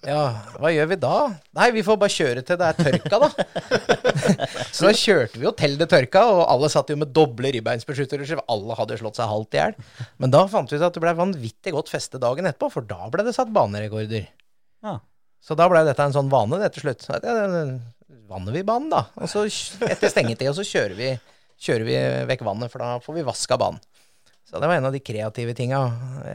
Ja, 0.00 0.20
hva 0.56 0.70
gjør 0.72 0.86
vi 0.88 0.96
da? 0.96 1.16
Nei, 1.56 1.66
vi 1.76 1.82
får 1.84 1.98
bare 2.00 2.12
kjøre 2.14 2.42
til 2.46 2.56
det 2.58 2.68
er 2.70 2.78
tørka, 2.78 3.18
da. 3.20 3.28
Så 4.76 4.86
da 4.86 4.92
kjørte 4.96 5.36
vi 5.36 5.44
jo 5.44 5.52
til 5.56 5.76
det 5.80 5.90
tørka, 5.92 6.22
og 6.32 6.40
alle 6.48 6.70
satt 6.72 6.88
jo 6.92 6.96
med 7.02 7.12
doble 7.14 7.52
ribbeinsbeskyttere. 7.52 8.24
så 8.26 8.40
Alle 8.50 8.78
hadde 8.78 8.96
slått 9.00 9.20
seg 9.20 9.28
halvt 9.28 9.58
i 9.58 9.60
hjel. 9.60 9.76
Men 10.22 10.32
da 10.32 10.46
fant 10.50 10.72
vi 10.72 10.80
ut 10.80 10.86
at 10.88 10.96
det 10.96 11.04
ble 11.04 11.12
vanvittig 11.18 11.74
godt 11.76 11.92
feste 11.92 12.20
dagen 12.22 12.48
etterpå, 12.48 12.72
for 12.72 12.88
da 12.88 13.10
ble 13.12 13.26
det 13.28 13.36
satt 13.36 13.52
banerekorder. 13.54 14.24
Ja. 14.86 14.96
Så 15.44 15.56
da 15.60 15.68
ble 15.72 15.84
dette 15.84 16.08
en 16.08 16.16
sånn 16.16 16.32
vane 16.32 16.62
det 16.64 16.72
til 16.74 16.88
slutt. 16.88 17.04
Vanner 18.30 18.54
vi 18.54 18.62
banen, 18.66 18.90
da. 18.92 19.04
Og 19.18 19.30
så 19.30 19.44
etter 19.88 20.12
stengetid, 20.12 20.48
og 20.52 20.58
så 20.60 20.66
kjører 20.66 20.94
vi, 20.98 21.10
kjører 21.66 21.86
vi 21.88 21.96
vekk 22.30 22.44
vannet, 22.46 22.70
for 22.70 22.82
da 22.82 23.00
får 23.02 23.16
vi 23.18 23.26
vaska 23.26 23.58
banen. 23.58 23.82
Så 24.46 24.58
det 24.58 24.66
var 24.70 24.78
en 24.78 24.88
av 24.88 24.94
de 24.94 25.02
kreative 25.02 25.54
tinga. 25.54 25.78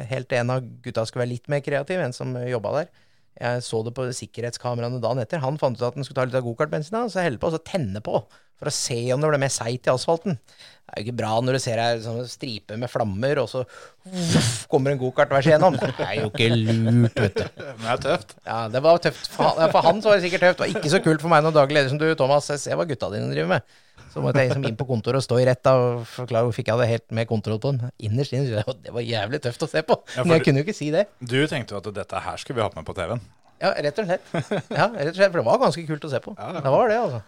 Helt 0.09 0.31
en 0.35 0.51
av 0.53 0.67
gutta 0.83 1.03
skulle 1.07 1.25
være 1.25 1.33
litt 1.33 1.49
mer 1.51 1.63
kreativ, 1.63 1.99
en 1.99 2.15
som 2.15 2.35
jobba 2.47 2.71
der. 2.77 2.91
Jeg 3.35 3.63
så 3.65 3.81
det 3.83 3.91
på 3.97 4.07
sikkerhetskameraene 4.15 5.01
dagen 5.03 5.19
etter. 5.19 5.43
Han 5.43 5.59
fant 5.59 5.75
ut 5.75 5.83
at 5.83 5.97
han 5.97 6.07
skulle 6.07 6.21
ta 6.21 6.27
litt 6.29 6.39
av 6.39 6.45
gokartbensina, 6.45 7.03
så 7.09 7.19
jeg 7.19 7.31
heller 7.31 7.41
på 7.41 7.51
å 7.51 7.63
tenne 7.63 8.03
på 8.03 8.21
for 8.55 8.71
å 8.71 8.73
se 8.73 8.97
om 9.11 9.19
det 9.19 9.29
ble 9.31 9.39
mer 9.41 9.51
seigt 9.51 9.87
i 9.87 9.91
asfalten. 9.91 10.37
Det 10.85 10.93
er 10.93 11.01
jo 11.01 11.05
ikke 11.07 11.17
bra 11.19 11.31
når 11.43 11.57
du 11.57 11.59
ser 11.63 11.81
ei 11.81 11.97
sånn 12.03 12.21
stripe 12.29 12.77
med 12.79 12.91
flammer, 12.91 13.41
og 13.41 13.49
så 13.51 13.63
uff, 13.65 14.61
kommer 14.71 14.93
en 14.93 15.01
gokart 15.01 15.31
tvers 15.33 15.49
igjennom. 15.49 15.75
Det 15.81 16.05
er 16.05 16.21
jo 16.21 16.29
ikke 16.29 16.47
lurt, 16.53 17.19
vet 17.19 17.41
du. 17.41 17.63
Men 17.81 17.83
det 17.83 17.95
er 17.95 18.03
tøft. 18.05 18.35
Ja, 18.45 18.59
det 18.71 18.83
var 18.85 19.01
tøft. 19.03 19.27
For 19.33 19.49
han, 19.49 19.73
for 19.73 19.89
han 19.89 19.99
så 19.99 20.13
var 20.13 20.21
det 20.21 20.27
sikkert 20.27 20.45
tøft. 20.45 20.61
Det 20.61 20.67
var 20.67 20.79
ikke 20.79 20.93
så 20.93 21.01
kult 21.03 21.25
for 21.25 21.33
meg 21.33 21.43
når 21.43 21.57
daglig 21.57 21.79
leder 21.79 21.91
som 21.91 21.99
du, 21.99 22.07
Thomas. 22.15 22.47
Jeg 22.53 22.63
ser 22.63 22.79
hva 22.79 22.87
gutta 22.87 23.11
dine 23.11 23.33
driver 23.33 23.57
med. 23.57 23.75
Så 24.15 24.21
måtte 24.23 24.39
jeg 24.39 24.47
liksom 24.47 24.63
inn 24.69 24.77
på 24.79 24.85
kontoret 24.87 25.19
og 25.19 25.23
stå 25.25 25.37
i 25.41 25.45
rett 25.49 25.67
og 25.67 26.05
forklare 26.07 26.47
hvorfor 26.47 26.63
ikke 26.63 26.71
jeg 26.71 26.79
hadde 26.79 26.91
helt 26.93 27.15
med 27.17 27.27
kontroll 27.27 27.57
på 27.59 27.73
den. 27.73 27.89
Innerst 28.07 28.31
inne 28.31 28.45
syntes 28.47 28.61
jeg 28.61 28.77
det 28.85 28.93
var 28.95 29.03
jævlig 29.03 29.41
tøft 29.43 29.65
å 29.65 29.67
se 29.67 29.83
på. 29.83 29.97
Ja, 30.13 30.21
for 30.21 30.29
Men 30.29 30.37
jeg 30.37 30.45
kunne 30.45 30.61
jo 30.61 30.67
ikke 30.69 30.77
si 30.77 30.87
det. 30.93 31.01
Du 31.19 31.35
tenkte 31.51 31.75
jo 31.75 31.81
at 31.81 31.89
dette 31.97 32.21
her 32.23 32.39
skulle 32.39 32.61
vi 32.61 32.63
hatt 32.63 32.77
med 32.79 32.87
på 32.87 32.95
TV-en. 32.95 33.25
Ja, 33.59 33.73
rett 33.83 33.99
og 33.99 34.07
slett. 34.07 34.31
Ja, 34.71 34.87
rett 34.87 35.11
og 35.11 35.19
slett. 35.19 35.33
For 35.33 35.41
det 35.41 35.45
var 35.49 35.59
ganske 35.65 35.85
kult 35.89 36.07
å 36.07 36.13
se 36.15 36.23
på. 36.23 36.35
Det 36.39 36.73
var 36.77 36.93
det, 36.93 37.01
altså. 37.03 37.21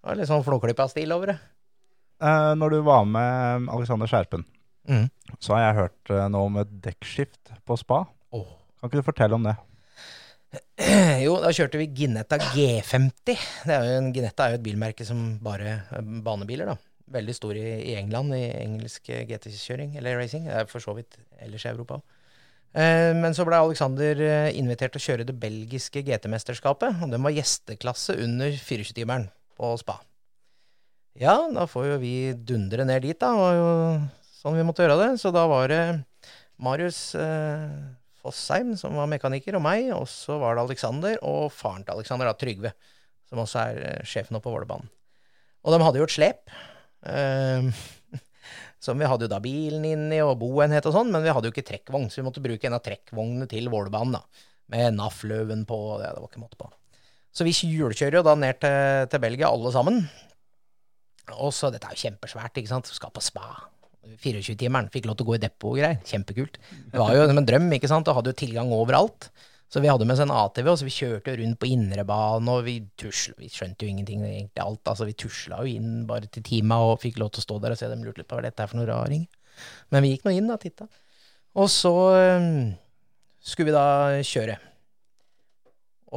Det 0.00 0.08
var 0.08 0.16
litt 0.16 0.30
sånn 0.32 0.44
Flåklypa-stil 0.46 1.12
over 1.12 1.34
det. 1.34 1.38
Eh, 2.24 2.52
når 2.56 2.76
du 2.76 2.80
var 2.88 3.04
med 3.08 3.68
Alexander 3.72 4.08
Skjerpen, 4.08 4.46
mm. 4.88 5.06
så 5.36 5.58
har 5.58 5.66
jeg 5.66 5.78
hørt 5.82 6.12
eh, 6.16 6.28
noe 6.32 6.48
om 6.48 6.56
et 6.64 6.72
dekkskift 6.88 7.52
på 7.68 7.76
spa. 7.80 8.06
Oh. 8.32 8.48
Kan 8.80 8.88
ikke 8.88 9.02
du 9.02 9.08
fortelle 9.12 9.36
om 9.36 9.44
det? 9.44 9.58
Jo, 11.24 11.36
da 11.42 11.50
kjørte 11.54 11.78
vi 11.80 11.88
Ginetta 11.94 12.38
G50. 12.40 13.34
Det 13.66 13.74
er 13.74 13.84
jo 13.86 13.98
en, 14.00 14.12
Ginetta 14.14 14.46
er 14.46 14.54
jo 14.54 14.60
et 14.60 14.64
bilmerke 14.64 15.06
som 15.06 15.36
bare 15.44 15.74
er 15.82 16.08
banebiler, 16.24 16.72
da. 16.72 16.78
Veldig 17.10 17.34
stor 17.34 17.58
i, 17.58 17.66
i 17.90 17.96
England 17.98 18.34
i 18.36 18.44
engelsk 18.60 19.10
eh, 19.10 19.26
GT-kjøring, 19.28 19.96
eller 19.98 20.18
racing. 20.18 20.46
Det 20.46 20.56
er 20.56 20.70
for 20.70 20.82
så 20.82 20.94
vidt 20.96 21.18
ellers 21.42 21.66
i 21.66 21.72
Europa 21.72 21.98
òg. 21.98 22.16
Eh, 22.70 23.10
men 23.18 23.34
så 23.34 23.42
ble 23.46 23.58
Alexander 23.58 24.20
eh, 24.22 24.52
invitert 24.58 24.94
til 24.94 25.02
å 25.02 25.06
kjøre 25.08 25.26
det 25.26 25.34
belgiske 25.42 26.04
GT-mesterskapet. 26.06 27.02
Og 27.02 27.14
den 27.14 27.26
var 27.26 27.34
gjesteklasse 27.34 28.14
under 28.22 28.54
24-timeren 28.54 29.26
på 29.58 29.74
spa. 29.82 29.98
Ja, 31.18 31.34
da 31.50 31.66
får 31.66 31.88
jo 31.88 31.96
vi 32.02 32.14
dundre 32.46 32.86
ned 32.86 33.02
dit, 33.02 33.18
da. 33.18 33.32
Det 33.34 33.42
var 33.42 33.56
jo 33.58 33.72
sånn 34.40 34.58
vi 34.58 34.66
måtte 34.66 34.86
gjøre 34.86 35.00
det. 35.02 35.10
Så 35.22 35.34
da 35.34 35.46
var 35.50 35.66
det 35.72 35.82
Marius 36.62 37.00
eh, 37.18 37.66
Fossheim, 38.20 38.74
som 38.78 38.96
var 38.98 39.08
mekaniker, 39.10 39.56
og 39.58 39.64
meg. 39.64 39.90
Og 39.96 40.06
så 40.10 40.38
var 40.40 40.56
det 40.56 40.66
Alexander 40.68 41.20
og 41.26 41.50
faren 41.54 41.86
til 41.86 41.96
Alexander, 41.96 42.30
da, 42.30 42.36
Trygve, 42.38 42.74
som 43.30 43.42
også 43.42 43.62
er 43.62 43.80
eh, 43.88 44.02
sjefen 44.08 44.38
oppe 44.38 44.48
på 44.48 44.54
Vålerbanen. 44.54 44.90
Og 45.60 45.74
de 45.74 45.80
hadde 45.84 46.00
jo 46.00 46.08
et 46.08 46.14
slep. 46.14 46.52
eh, 47.08 47.70
som 48.84 49.00
vi 49.00 49.08
hadde 49.08 49.26
jo 49.26 49.32
da 49.32 49.40
bilen 49.44 49.84
inni 49.84 50.22
og 50.24 50.38
boenhet 50.40 50.86
og 50.88 50.96
sånn, 50.96 51.12
men 51.12 51.24
vi 51.24 51.32
hadde 51.34 51.50
jo 51.50 51.54
ikke 51.54 51.66
trekkvogn, 51.68 52.08
så 52.08 52.22
vi 52.22 52.28
måtte 52.28 52.44
bruke 52.44 52.68
en 52.68 52.78
av 52.78 52.84
trekkvognene 52.84 53.48
til 53.50 53.68
Vålerbanen, 53.72 54.16
da. 54.20 54.46
Med 54.70 54.94
NAF-løven 54.94 55.66
på, 55.66 55.78
det, 55.98 56.12
det 56.14 56.22
var 56.22 56.30
ikke 56.30 56.44
måte 56.44 56.60
på. 56.60 56.70
Så 57.34 57.46
vi 57.46 57.54
hjulkjører 57.54 58.20
jo 58.20 58.26
da 58.26 58.34
ned 58.38 58.58
til, 58.62 59.06
til 59.10 59.22
Belgia, 59.22 59.50
alle 59.50 59.72
sammen. 59.74 60.00
Og 61.38 61.52
så, 61.54 61.70
dette 61.70 61.86
er 61.86 61.94
jo 61.94 62.04
kjempesvært, 62.06 62.58
ikke 62.58 62.72
sant. 62.72 62.90
Skal 62.90 63.12
på 63.14 63.22
spa. 63.22 63.46
24-timeren. 64.08 64.90
Fikk 64.92 65.06
lov 65.08 65.18
til 65.18 65.26
å 65.26 65.30
gå 65.30 65.36
i 65.36 65.42
depot 65.42 65.70
og 65.72 65.78
greier. 65.80 66.00
Kjempekult. 66.06 66.58
Det 66.92 67.00
var 67.00 67.14
jo 67.16 67.28
som 67.28 67.40
en 67.40 67.48
drøm, 67.48 67.70
ikke 67.76 67.90
sant. 67.90 68.08
Og 68.08 68.18
hadde 68.18 68.32
jo 68.32 68.40
tilgang 68.42 68.72
overalt. 68.74 69.30
Så 69.70 69.78
vi 69.82 69.86
hadde 69.86 70.02
med 70.02 70.16
oss 70.16 70.22
en 70.24 70.32
ATV, 70.34 70.66
og 70.72 70.78
så 70.80 70.86
vi 70.88 70.94
kjørte 70.96 71.36
rundt 71.38 71.60
på 71.62 71.68
indrebane, 71.70 72.54
og 72.56 72.64
vi 72.66 72.80
tusla 72.98 73.36
Vi 73.38 73.50
skjønte 73.54 73.86
jo 73.86 73.92
ingenting, 73.92 74.24
egentlig 74.26 74.64
alt. 74.64 74.82
Altså, 74.90 75.06
vi 75.06 75.14
tusla 75.14 75.60
jo 75.62 75.76
inn 75.78 76.00
bare 76.08 76.26
til 76.26 76.42
tima 76.46 76.80
og 76.88 76.98
fikk 77.04 77.20
lov 77.22 77.30
til 77.30 77.44
å 77.44 77.46
stå 77.46 77.58
der 77.62 77.76
og 77.76 77.78
se 77.78 77.90
dem 77.92 78.02
lurte 78.02 78.24
litt 78.24 78.30
på 78.30 78.40
hva 78.40 78.42
dette 78.48 78.64
er 78.64 78.72
for 78.72 78.80
noe 78.80 78.88
raring. 78.90 79.28
Men 79.94 80.02
vi 80.02 80.10
gikk 80.14 80.26
nå 80.26 80.34
inn 80.34 80.50
da, 80.50 80.58
titta. 80.58 80.88
Og 81.60 81.70
så 81.70 81.94
um, 82.40 82.50
skulle 83.46 83.70
vi 83.70 83.76
da 83.76 83.86
kjøre. 84.26 84.58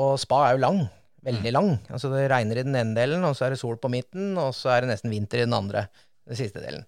Og 0.02 0.16
spa 0.22 0.48
er 0.48 0.58
jo 0.58 0.64
lang. 0.66 0.82
Veldig 1.24 1.54
lang. 1.54 1.70
Altså 1.94 2.10
det 2.12 2.26
regner 2.32 2.60
i 2.60 2.66
den 2.66 2.76
ene 2.80 2.98
delen, 2.98 3.22
og 3.28 3.38
så 3.38 3.46
er 3.46 3.54
det 3.54 3.62
sol 3.62 3.78
på 3.78 3.92
midten, 3.92 4.34
og 4.42 4.50
så 4.58 4.74
er 4.74 4.84
det 4.84 4.96
nesten 4.96 5.14
vinter 5.14 5.44
i 5.44 5.46
den 5.46 5.56
andre. 5.56 5.86
Den 6.26 6.42
siste 6.42 6.64
delen. 6.64 6.88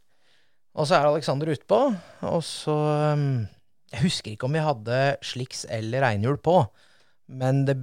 Og 0.75 0.87
så 0.87 0.97
er 0.97 1.07
Alexander 1.07 1.53
utpå, 1.53 1.79
og 2.27 2.41
så 2.43 2.75
um, 3.15 3.45
Jeg 3.93 4.03
husker 4.03 4.33
ikke 4.33 4.49
om 4.49 4.57
vi 4.57 4.63
hadde 4.65 4.99
sliks 5.23 5.63
eller 5.71 6.03
regnhjul 6.03 6.37
på, 6.43 6.57
men 7.31 7.63
det, 7.67 7.77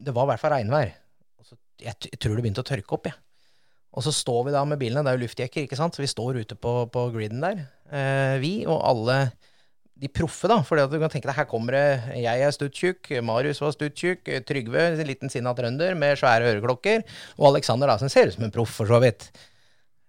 det 0.00 0.14
var 0.16 0.24
i 0.24 0.32
hvert 0.32 0.42
fall 0.42 0.54
regnvær. 0.54 0.94
Så, 1.44 1.58
jeg, 1.82 1.98
jeg 2.08 2.18
tror 2.22 2.38
det 2.38 2.46
begynte 2.46 2.64
å 2.64 2.70
tørke 2.70 2.96
opp, 2.96 3.10
jeg. 3.10 3.18
Og 3.92 4.06
så 4.06 4.14
står 4.16 4.46
vi 4.46 4.54
da 4.54 4.62
med 4.64 4.80
bilene, 4.80 5.04
det 5.04 5.12
er 5.12 5.18
jo 5.18 5.26
luftjekker, 5.26 5.66
ikke 5.66 5.76
sant, 5.76 5.92
så 5.92 6.00
vi 6.00 6.08
står 6.08 6.40
ute 6.40 6.56
på, 6.56 6.72
på 6.88 7.06
griden 7.12 7.44
der. 7.44 7.66
Eh, 7.92 8.36
vi 8.40 8.54
og 8.64 8.80
alle 8.88 9.18
de 10.02 10.08
proffe, 10.10 10.48
da. 10.50 10.58
For 10.66 10.80
du 10.80 10.96
kan 10.96 11.12
tenke 11.12 11.28
deg, 11.28 11.36
her 11.36 11.48
kommer 11.50 11.76
det 11.76 12.18
Jeg 12.22 12.42
er 12.42 12.54
stuttjukk, 12.56 13.12
Marius 13.28 13.60
var 13.62 13.74
stuttjukk, 13.76 14.32
Trygve, 14.48 14.88
en 14.94 15.08
liten 15.08 15.32
sinna 15.32 15.52
trønder 15.58 15.94
med 15.98 16.16
svære 16.18 16.54
øreklokker, 16.54 17.04
og 17.38 17.52
Alexander, 17.52 17.92
da, 17.92 18.00
som 18.00 18.10
ser 18.12 18.30
ut 18.30 18.38
som 18.38 18.48
en 18.48 18.54
proff, 18.54 18.72
for 18.80 18.88
så 18.88 19.02
vidt. 19.04 19.28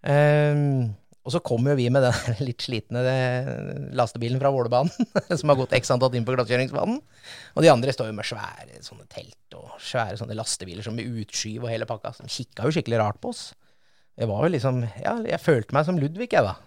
Ehm, 0.07 0.93
og 1.23 1.31
så 1.31 1.39
kommer 1.39 1.71
jo 1.71 1.79
vi 1.79 1.87
med 1.93 2.03
den 2.03 2.37
litt 2.47 2.63
slitne 2.65 3.01
lastebilen 3.95 4.41
fra 4.41 4.51
Vålerbanen, 4.51 4.91
som 5.39 5.51
har 5.51 5.59
gått 5.59 5.75
x 5.77 5.93
antall 5.95 6.15
inn 6.19 6.25
på 6.27 6.35
glattkjøringsbanen. 6.35 6.99
Og 7.55 7.63
de 7.63 7.71
andre 7.71 7.95
står 7.95 8.11
jo 8.11 8.17
med 8.17 8.27
svære 8.27 8.81
sånne 8.83 9.07
telt 9.11 9.57
og 9.57 9.77
svære 9.79 10.19
sånne 10.19 10.35
lastebiler 10.37 10.83
som 10.85 10.97
med 10.99 11.07
utskyv 11.23 11.63
og 11.63 11.71
hele 11.71 11.87
pakka. 11.89 12.11
De 12.19 12.31
kikka 12.31 12.67
jo 12.67 12.75
skikkelig 12.75 12.99
rart 12.99 13.21
på 13.23 13.31
oss. 13.31 13.51
Jeg 14.19 14.29
var 14.29 14.43
jo 14.45 14.51
liksom 14.53 14.83
Ja, 15.01 15.15
jeg 15.25 15.41
følte 15.41 15.73
meg 15.73 15.87
som 15.87 15.97
Ludvig, 15.97 16.29
jeg, 16.35 16.43
da. 16.43 16.57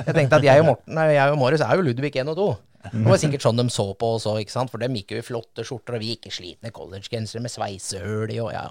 Jeg 0.00 0.16
tenkte 0.16 0.40
at 0.40 0.46
jeg 0.48 0.62
og 0.62 0.70
Morten, 0.72 0.96
nei, 0.96 1.10
jeg 1.14 1.34
og 1.34 1.38
Marius 1.38 1.62
er 1.62 1.78
jo 1.78 1.84
Ludvig 1.86 2.16
1 2.16 2.32
og 2.32 2.40
2. 2.40 2.48
Det 2.86 3.06
var 3.06 3.20
sikkert 3.20 3.44
sånn 3.44 3.60
de 3.60 3.66
så 3.72 3.86
på 3.98 4.12
oss 4.16 4.26
òg. 4.30 4.48
For 4.56 4.82
dem 4.82 4.96
gikk 4.98 5.14
jo 5.14 5.20
i 5.20 5.26
flotte 5.26 5.64
skjorter, 5.66 5.96
og 5.96 6.02
vi 6.02 6.14
gikk 6.14 6.28
i 6.30 6.34
slitne 6.34 6.72
collegegensere 6.74 7.42
med 7.44 7.52
sveisehull 7.52 8.32
i 8.32 8.40
og 8.42 8.52
ja. 8.54 8.66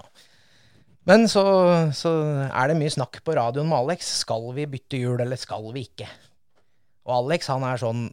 Men 1.06 1.28
så, 1.30 1.42
så 1.94 2.12
er 2.50 2.70
det 2.70 2.78
mye 2.80 2.90
snakk 2.90 3.20
på 3.22 3.34
radioen 3.38 3.68
med 3.70 3.78
Alex. 3.78 4.08
Skal 4.24 4.48
vi 4.56 4.66
bytte 4.70 4.98
hjul, 4.98 5.20
eller 5.22 5.38
skal 5.38 5.68
vi 5.74 5.84
ikke? 5.86 6.08
Og 7.06 7.12
Alex 7.20 7.50
han 7.52 7.66
er 7.66 7.78
sånn 7.78 8.08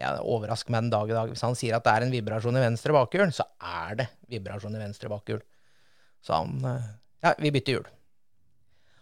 ja, 0.00 0.14
Overrask 0.22 0.70
meg 0.70 0.86
den 0.86 0.92
dag 0.94 1.10
i 1.10 1.16
dag. 1.16 1.32
Hvis 1.32 1.42
han 1.44 1.56
sier 1.58 1.76
at 1.76 1.84
det 1.84 1.92
er 1.92 2.06
en 2.06 2.12
vibrasjon 2.14 2.56
i 2.56 2.62
venstre 2.62 2.94
bakhjul, 2.96 3.32
så 3.34 3.48
er 3.58 3.98
det 3.98 4.06
vibrasjon 4.30 4.76
i 4.78 4.82
venstre 4.82 5.10
bakhjul. 5.12 5.42
Så 6.24 6.36
han 6.38 6.68
eh, 6.70 6.92
Ja, 7.20 7.34
vi 7.36 7.50
bytter 7.52 7.76
hjul. 7.76 7.88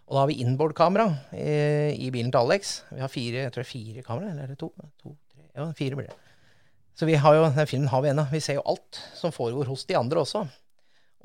Og 0.09 0.15
da 0.15 0.23
har 0.23 0.31
vi 0.31 0.39
inboard-kamera 0.41 1.05
i, 1.37 1.51
i 2.01 2.09
bilen 2.11 2.33
til 2.33 2.41
Alex. 2.41 2.79
Vi 2.89 3.03
har 3.03 3.11
fire, 3.13 3.45
jeg 3.45 3.53
tror 3.53 3.61
det 3.61 3.67
er 3.67 3.71
fire 3.71 4.03
kamera, 4.07 4.31
eller 4.33 4.47
er 4.47 4.55
det 4.55 4.57
to? 4.59 4.71
to 4.97 5.13
tre, 5.29 5.45
ja, 5.53 5.67
fire 5.77 5.99
blir 5.99 6.09
det. 6.09 6.17
Så 6.97 7.07
vi 7.07 7.15
har 7.21 7.37
jo, 7.37 7.45
den 7.45 7.69
filmen 7.69 7.91
har 7.93 8.01
vi 8.03 8.09
ennå. 8.09 8.25
Vi 8.33 8.41
ser 8.43 8.57
jo 8.57 8.65
alt 8.73 8.99
som 9.15 9.31
foregår 9.31 9.69
hos 9.69 9.85
de 9.87 9.95
andre 9.95 10.25
også. 10.25 10.41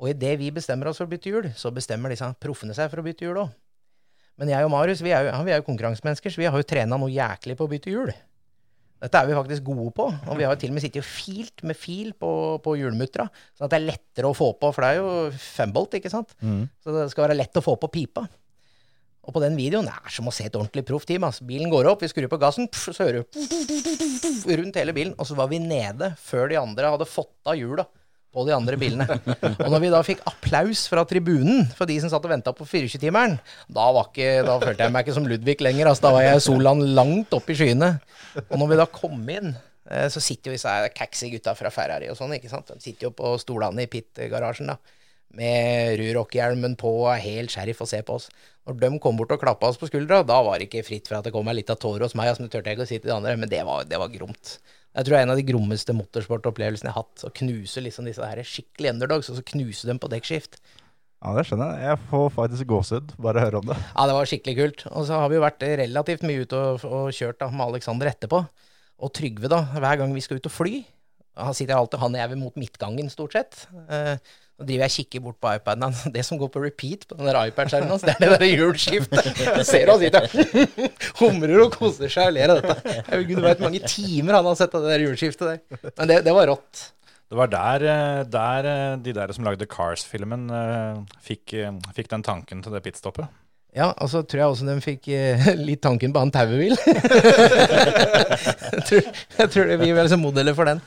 Og 0.01 0.11
idet 0.11 0.35
vi 0.41 0.51
bestemmer 0.51 0.89
oss 0.91 0.99
for 0.99 1.07
å 1.07 1.11
bytte 1.11 1.31
hjul, 1.31 1.49
så 1.55 1.71
bestemmer 1.73 2.11
disse 2.11 2.27
proffene 2.41 2.75
seg 2.75 2.89
for 2.91 2.99
å 2.99 3.05
bytte 3.05 3.27
hjul 3.27 3.39
òg. 3.45 3.51
Men 4.35 4.51
jeg 4.51 4.67
og 4.67 4.71
Marius 4.73 4.99
vi 5.03 5.13
er 5.15 5.29
jo, 5.29 5.35
vi 5.47 5.53
er 5.55 5.61
jo 5.61 5.67
konkurransemennesker, 5.69 6.33
så 6.33 6.41
vi 6.41 6.47
har 6.51 6.59
jo 6.59 6.67
trena 6.67 6.97
noe 6.99 7.13
jæklig 7.13 7.55
på 7.55 7.67
å 7.67 7.71
bytte 7.71 7.93
hjul. 7.93 8.11
Dette 9.05 9.19
er 9.19 9.27
vi 9.29 9.35
faktisk 9.37 9.63
gode 9.67 9.91
på, 9.95 10.07
og 10.07 10.39
vi 10.39 10.43
har 10.47 10.55
jo 10.55 10.59
til 10.59 10.71
og 10.71 10.75
med 10.77 10.83
sittet 10.83 11.03
og 11.03 11.07
filt 11.07 11.63
med 11.67 11.77
fil 11.77 12.13
på, 12.19 12.29
på 12.63 12.73
hjulmuttera, 12.79 13.27
sånn 13.55 13.67
at 13.67 13.73
det 13.75 13.79
er 13.79 13.87
lettere 13.91 14.31
å 14.31 14.35
få 14.35 14.49
på, 14.59 14.71
for 14.75 14.83
det 14.83 14.89
er 14.89 14.99
jo 14.99 15.09
fembolt, 15.39 15.97
ikke 15.99 16.11
sant? 16.11 16.31
Så 16.83 16.95
det 16.95 17.05
skal 17.11 17.27
være 17.27 17.37
lett 17.37 17.59
å 17.59 17.63
få 17.63 17.75
på 17.79 17.91
pipa. 17.91 18.25
Og 19.25 19.33
på 19.35 19.41
den 19.41 19.55
videoen 19.57 19.87
det 19.87 19.93
er 19.95 20.13
som 20.13 20.27
å 20.29 20.33
se 20.35 20.45
et 20.45 20.55
ordentlig 20.57 20.83
proffteam. 20.85 21.23
Altså. 21.25 21.45
Bilen 21.49 21.71
går 21.71 21.87
opp, 21.89 22.03
vi 22.03 22.11
skrur 22.11 22.27
på 22.29 22.37
gassen, 22.41 22.67
pff, 22.69 22.91
så 22.93 23.07
hører 23.07 23.23
du 23.23 24.51
rundt 24.59 24.77
hele 24.77 24.93
bilen. 24.93 25.15
Og 25.17 25.25
så 25.25 25.37
var 25.37 25.49
vi 25.49 25.57
nede 25.63 26.11
før 26.21 26.51
de 26.51 26.59
andre 26.61 26.91
hadde 26.93 27.07
fått 27.09 27.33
av 27.49 27.57
hjula 27.57 27.87
på 28.35 28.43
de 28.47 28.55
andre 28.55 28.77
bilene. 28.79 29.05
Og 29.63 29.69
når 29.71 29.83
vi 29.83 29.91
da 29.93 30.01
fikk 30.05 30.23
applaus 30.27 30.85
fra 30.91 31.05
tribunen 31.07 31.63
for 31.77 31.87
de 31.89 31.95
som 32.03 32.11
satt 32.11 32.25
og 32.27 32.33
venta 32.33 32.53
på 32.55 32.67
24-timeren, 32.67 33.37
da, 33.71 33.85
da 33.95 34.57
følte 34.63 34.83
jeg 34.83 34.93
meg 34.93 35.05
ikke 35.05 35.15
som 35.15 35.29
Ludvig 35.29 35.61
lenger. 35.63 35.91
Altså, 35.91 36.07
da 36.07 36.13
var 36.17 36.25
jeg 36.27 36.43
Solan 36.43 36.83
langt 36.97 37.35
oppe 37.37 37.55
i 37.55 37.59
skyene. 37.59 37.95
Og 38.49 38.57
når 38.59 38.73
vi 38.73 38.79
da 38.81 38.89
kom 38.91 39.23
inn, 39.31 39.53
eh, 39.89 40.07
så 40.11 40.23
sitter 40.23 40.51
jo 40.51 40.57
disse 40.57 40.75
kaxy 40.97 41.31
gutta 41.33 41.55
fra 41.57 41.71
Ferrari 41.73 42.11
og 42.11 42.19
sånn, 42.19 42.35
ikke 42.37 42.51
sant. 42.51 42.73
De 42.73 42.83
sitter 42.83 43.09
jo 43.09 43.15
på 43.15 43.35
stolene 43.41 43.87
i 43.87 43.91
pit-garasjen, 43.91 44.73
da. 44.73 45.01
Med 45.35 45.97
rurrockhjelmen 45.99 46.77
på 46.79 46.91
og 47.01 47.09
er 47.11 47.23
helt 47.23 47.51
sheriff 47.51 47.81
og 47.83 47.89
ser 47.91 48.05
på 48.07 48.19
oss. 48.19 48.29
Når 48.65 48.77
de 48.81 48.89
kom 49.03 49.17
bort 49.19 49.33
og 49.35 49.41
klappa 49.41 49.67
oss 49.69 49.79
på 49.79 49.89
skuldra, 49.89 50.21
da 50.25 50.39
var 50.45 50.59
det 50.59 50.69
ikke 50.69 50.85
fritt 50.87 51.09
for 51.09 51.19
at 51.19 51.27
det 51.27 51.33
kom 51.35 51.49
ei 51.51 51.57
lita 51.57 51.75
tåre 51.77 52.07
hos 52.07 52.15
meg. 52.17 52.31
Altså, 52.31 52.45
det 52.45 52.53
turte 52.53 52.71
jeg 52.71 52.79
ikke 52.79 52.87
å 52.87 52.89
si 52.89 52.99
til 52.99 53.11
de 53.11 53.17
andre, 53.17 53.35
men 53.39 53.51
det 53.51 53.61
var, 53.67 53.83
det 53.89 53.99
var 54.01 54.13
gromt. 54.13 54.57
Jeg 54.95 55.03
tror 55.03 55.11
det 55.11 55.19
er 55.19 55.25
en 55.27 55.33
av 55.33 55.39
de 55.39 55.45
grommeste 55.47 55.93
motorsportopplevelsene 55.95 56.87
jeg 56.87 56.95
har 56.95 57.03
hatt. 57.03 57.25
Å 57.27 57.33
knuse 57.35 57.83
liksom 57.83 58.07
disse 58.07 58.23
her 58.23 58.39
skikkelig 58.47 58.93
underdogs, 58.93 59.29
og 59.31 59.39
så 59.39 59.43
knuse 59.51 59.89
dem 59.89 59.99
på 59.99 60.09
dekkskift. 60.13 60.59
Ja, 61.25 61.33
det 61.35 61.45
skjønner 61.49 61.73
jeg. 61.73 61.89
Jeg 61.89 62.01
får 62.11 62.25
faktisk 62.35 62.69
gåsehud 62.69 63.15
bare 63.25 63.41
å 63.41 63.45
høre 63.47 63.59
om 63.59 63.67
det. 63.71 63.77
Ja, 63.81 64.05
det 64.07 64.15
var 64.15 64.29
skikkelig 64.29 64.55
kult. 64.59 64.85
Og 64.91 65.07
så 65.07 65.19
har 65.19 65.31
vi 65.31 65.39
jo 65.39 65.43
vært 65.43 65.67
relativt 65.81 66.25
mye 66.27 66.45
ute 66.45 66.61
og, 66.61 66.85
og 66.85 67.07
kjørt 67.17 67.41
da, 67.41 67.49
med 67.51 67.65
Alexander 67.65 68.11
etterpå. 68.11 68.43
Og 69.03 69.11
Trygve, 69.15 69.51
da, 69.51 69.63
hver 69.73 69.99
gang 69.99 70.15
vi 70.15 70.23
skal 70.23 70.39
ut 70.39 70.47
og 70.47 70.53
fly. 70.53 70.75
Han 71.43 71.57
sitter 71.57 71.75
alltid, 71.75 71.99
han 71.99 72.15
og 72.15 72.21
jeg 72.21 72.39
mot 72.39 72.59
midtgangen, 72.61 73.11
stort 73.11 73.35
sett. 73.35 73.65
Eh, 73.91 74.15
nå 74.55 74.65
driver 74.69 74.85
jeg 74.85 74.91
og 74.91 74.95
kikker 74.95 75.23
bort 75.25 75.37
på 75.43 75.51
iPaden 75.57 75.85
hans. 75.87 76.01
Det 76.15 76.23
som 76.23 76.39
går 76.39 76.51
på 76.53 76.63
repeat 76.63 77.05
på 77.09 77.17
den 77.19 77.29
iPad-skjermen 77.31 77.91
hans, 77.91 78.05
det 78.07 78.15
er 78.15 78.23
det 78.23 78.31
derre 78.35 78.51
hjulskiftet. 78.51 79.29
Jeg 79.59 79.67
ser 79.67 79.91
han 79.91 80.01
sitter 80.01 80.27
humrer 81.21 81.65
og 81.65 81.75
koser 81.75 82.11
seg 82.11 82.31
og 82.31 82.37
ler 82.37 82.53
av 82.53 82.61
dette. 82.63 82.97
Jeg, 83.01 83.29
Gud, 83.31 83.41
hvor 83.43 83.63
mange 83.67 83.83
timer 83.83 84.39
han 84.39 84.47
har 84.47 84.59
sett 84.59 84.75
av 84.77 84.85
det 84.85 84.93
der 84.95 85.07
hjulskiftet 85.07 85.49
der. 85.49 85.89
Men 85.91 86.11
det, 86.11 86.21
det 86.27 86.35
var 86.35 86.51
rått. 86.53 86.89
Det 87.25 87.39
var 87.39 87.49
der, 87.49 87.83
eh, 87.89 88.23
der 88.29 88.67
eh, 88.69 88.97
de 89.01 89.13
der 89.17 89.31
som 89.33 89.47
lagde 89.47 89.65
Cars-filmen, 89.67 90.45
eh, 90.53 90.99
fikk, 91.25 91.55
fikk 91.97 92.11
den 92.11 92.23
tanken 92.23 92.61
til 92.63 92.75
det 92.75 92.83
pitstoppet. 92.85 93.27
Ja, 93.75 93.89
og 93.99 94.07
så 94.07 94.21
tror 94.23 94.39
jeg 94.39 94.53
også 94.53 94.65
de 94.69 94.75
fikk 94.83 95.09
eh, 95.11 95.49
litt 95.67 95.81
tanken 95.83 96.13
på 96.15 96.21
han 96.23 96.31
tauebil. 96.31 96.77
jeg, 96.85 98.83
tror, 98.87 99.01
jeg 99.41 99.49
tror 99.51 99.67
det 99.67 99.79
vi 99.81 99.91
vel 99.97 100.11
som 100.11 100.23
modeller 100.23 100.55
for 100.55 100.69
den. 100.69 100.79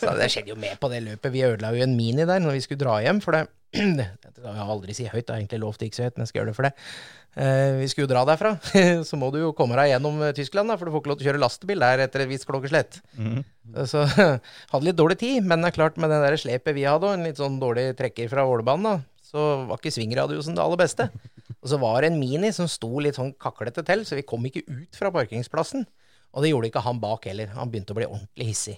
Så 0.00 0.14
det 0.16 0.30
skjedde 0.32 0.54
jo 0.54 0.58
med 0.60 0.80
på 0.80 0.88
det 0.92 1.02
løpet. 1.04 1.34
Vi 1.34 1.44
ødela 1.44 1.74
jo 1.76 1.84
en 1.84 1.96
Mini 1.98 2.24
der 2.24 2.40
når 2.40 2.56
vi 2.56 2.62
skulle 2.64 2.80
dra 2.80 2.96
hjem. 3.04 3.20
For 3.20 3.36
det, 3.36 3.44
det 3.98 4.08
kan 4.40 4.56
jeg 4.56 4.68
aldri 4.72 4.96
si 4.96 5.04
høyt, 5.10 5.26
det 5.26 5.34
er 5.34 5.42
egentlig 5.42 5.60
lovt 5.66 5.84
ikke 5.84 5.98
så 5.98 6.06
høyt, 6.08 6.16
men 6.16 6.24
jeg 6.24 6.32
skal 6.32 6.40
gjøre 6.40 6.50
det 6.50 6.56
for 6.56 6.68
det. 6.70 6.72
Eh, 7.36 7.76
vi 7.82 7.90
skulle 7.92 8.08
jo 8.08 8.12
dra 8.14 8.24
derfra. 8.32 8.54
så 9.10 9.20
må 9.20 9.28
du 9.34 9.38
jo 9.42 9.52
komme 9.56 9.76
deg 9.76 9.92
gjennom 9.92 10.24
eh, 10.24 10.34
Tyskland, 10.40 10.72
da, 10.72 10.80
for 10.80 10.88
du 10.88 10.96
får 10.96 11.04
ikke 11.04 11.12
lov 11.12 11.20
til 11.20 11.26
å 11.26 11.30
kjøre 11.30 11.44
lastebil 11.44 11.84
der 11.84 12.06
etter 12.06 12.24
et 12.24 12.32
visst 12.32 12.48
klokkeslett. 12.48 13.02
Så 13.86 14.08
hadde 14.08 14.86
litt 14.88 14.98
dårlig 14.98 15.20
tid, 15.20 15.44
men 15.44 15.60
det 15.60 15.70
er 15.70 15.76
klart 15.76 16.00
med 16.00 16.10
det 16.10 16.24
der 16.24 16.40
slepet 16.40 16.74
vi 16.74 16.88
hadde, 16.88 17.04
og 17.04 17.20
en 17.20 17.28
litt 17.28 17.38
sånn 17.38 17.60
dårlig 17.60 17.90
trekker 18.00 18.32
fra 18.32 18.48
Ålebanen, 18.48 18.88
da, 18.88 19.19
så 19.30 19.46
var 19.68 19.78
ikke 19.78 19.94
svingradiosen 19.94 20.56
det 20.58 20.62
aller 20.64 20.80
beste. 20.80 21.06
Og 21.60 21.70
så 21.70 21.78
var 21.78 22.02
det 22.02 22.10
en 22.10 22.20
Mini 22.20 22.50
som 22.54 22.68
sto 22.70 22.90
litt 23.02 23.18
sånn 23.18 23.32
kaklete 23.38 23.84
til, 23.86 24.02
så 24.06 24.18
vi 24.18 24.26
kom 24.26 24.46
ikke 24.48 24.64
ut 24.66 24.98
fra 24.98 25.12
parkeringsplassen. 25.14 25.84
Og 26.34 26.42
det 26.42 26.52
gjorde 26.52 26.70
ikke 26.70 26.82
han 26.82 27.02
bak 27.02 27.26
heller. 27.30 27.52
Han 27.54 27.70
begynte 27.70 27.94
å 27.94 27.98
bli 27.98 28.08
ordentlig 28.08 28.48
hissig. 28.50 28.76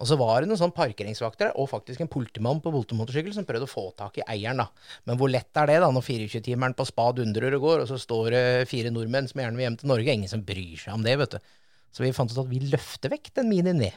Og 0.00 0.08
så 0.08 0.16
var 0.16 0.40
det 0.40 0.48
noen 0.48 0.58
sånn 0.58 0.72
parkeringsvakter 0.72 1.50
og 1.60 1.68
faktisk 1.68 2.00
en 2.00 2.08
politimann 2.08 2.62
på 2.64 2.72
politimotorsykkel 2.72 3.34
som 3.36 3.44
prøvde 3.48 3.66
å 3.66 3.70
få 3.70 3.90
tak 3.98 4.16
i 4.16 4.24
eieren, 4.32 4.62
da. 4.62 4.94
Men 5.04 5.18
hvor 5.20 5.28
lett 5.28 5.60
er 5.60 5.68
det, 5.68 5.76
da, 5.82 5.90
når 5.92 6.06
24-timeren 6.06 6.76
på 6.78 6.86
spa 6.88 7.10
dundrer 7.18 7.58
og 7.58 7.66
går, 7.66 7.82
og 7.82 7.90
så 7.90 7.98
står 8.00 8.30
det 8.32 8.44
fire 8.70 8.92
nordmenn 8.94 9.28
som 9.28 9.42
gjerne 9.42 9.60
vil 9.60 9.66
hjem 9.66 9.76
til 9.82 9.90
Norge? 9.92 10.14
Ingen 10.16 10.32
som 10.32 10.44
bryr 10.46 10.80
seg 10.80 10.96
om 10.96 11.04
det, 11.04 11.18
vet 11.20 11.36
du. 11.36 11.52
Så 11.92 12.06
vi 12.06 12.14
fant 12.16 12.32
ut 12.32 12.40
at 12.40 12.48
vi 12.48 12.62
løfter 12.70 13.12
vekk 13.12 13.32
den 13.36 13.50
Minien, 13.50 13.82
vi. 13.82 13.90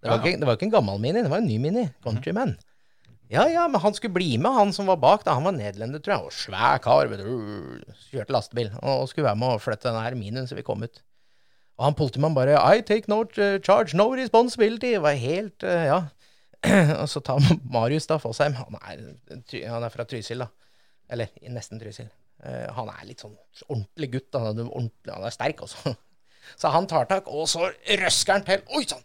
Det 0.00 0.08
var, 0.08 0.22
ikke, 0.22 0.40
det 0.40 0.48
var 0.48 0.56
ikke 0.56 0.70
en 0.70 0.76
gammel 0.78 1.00
Mini, 1.02 1.20
det 1.20 1.34
var 1.34 1.42
en 1.42 1.50
ny 1.50 1.58
Mini. 1.60 1.84
Countryman. 2.06 2.54
Ja, 3.30 3.44
ja, 3.46 3.68
men 3.70 3.80
han 3.80 3.94
skulle 3.94 4.16
bli 4.16 4.32
med, 4.42 4.50
han 4.56 4.72
som 4.74 4.88
var 4.90 4.98
bak. 4.98 5.22
da, 5.24 5.36
Han 5.38 5.46
var 5.46 5.54
nederlender, 5.54 6.02
tror 6.02 6.16
jeg. 6.16 6.26
Og 6.26 6.34
svær 6.34 6.80
kar. 6.82 7.06
vet 7.06 7.22
du, 7.22 7.82
Kjørte 8.10 8.34
lastebil. 8.34 8.72
Og 8.82 9.06
skulle 9.08 9.28
være 9.28 9.38
med 9.38 9.54
å 9.54 9.60
flytte 9.62 9.86
denne 9.86 10.02
her 10.02 10.18
minien 10.18 10.48
så 10.50 10.58
vi 10.58 10.66
kom 10.66 10.82
ut. 10.82 11.02
Og 11.78 11.86
han 11.86 11.96
politimannen 11.96 12.36
bare 12.36 12.58
I 12.58 12.82
take 12.84 13.08
no 13.08 13.22
uh, 13.22 13.58
charge, 13.62 13.94
no 13.96 14.10
responsibility. 14.18 14.96
Var 14.98 15.20
helt 15.22 15.62
uh, 15.62 15.84
Ja. 15.86 16.00
og 17.00 17.06
så 17.08 17.22
tar 17.24 17.40
Marius 17.72 18.10
da 18.10 18.18
Fossheim. 18.20 18.58
Han 18.58 18.76
han 18.82 19.86
er 19.86 19.94
fra 19.94 20.04
Trysil, 20.04 20.42
da. 20.42 20.50
Eller 21.08 21.30
nesten 21.48 21.80
Trysil. 21.80 22.10
Eh, 22.44 22.66
han 22.72 22.88
er 22.88 23.06
litt 23.08 23.22
sånn 23.22 23.34
ordentlig 23.68 24.10
gutt. 24.14 24.36
Han 24.36 24.60
er, 24.60 24.68
ordentlig, 24.68 25.12
han 25.12 25.26
er 25.26 25.34
sterk, 25.34 25.64
også. 25.66 25.94
Så 26.60 26.72
han 26.72 26.88
tar 26.90 27.06
tak, 27.06 27.28
og 27.30 27.46
så 27.48 27.68
røsker 28.00 28.38
han 28.38 28.44
til. 28.46 28.62
Oi 28.74 28.82
sann! 28.88 29.04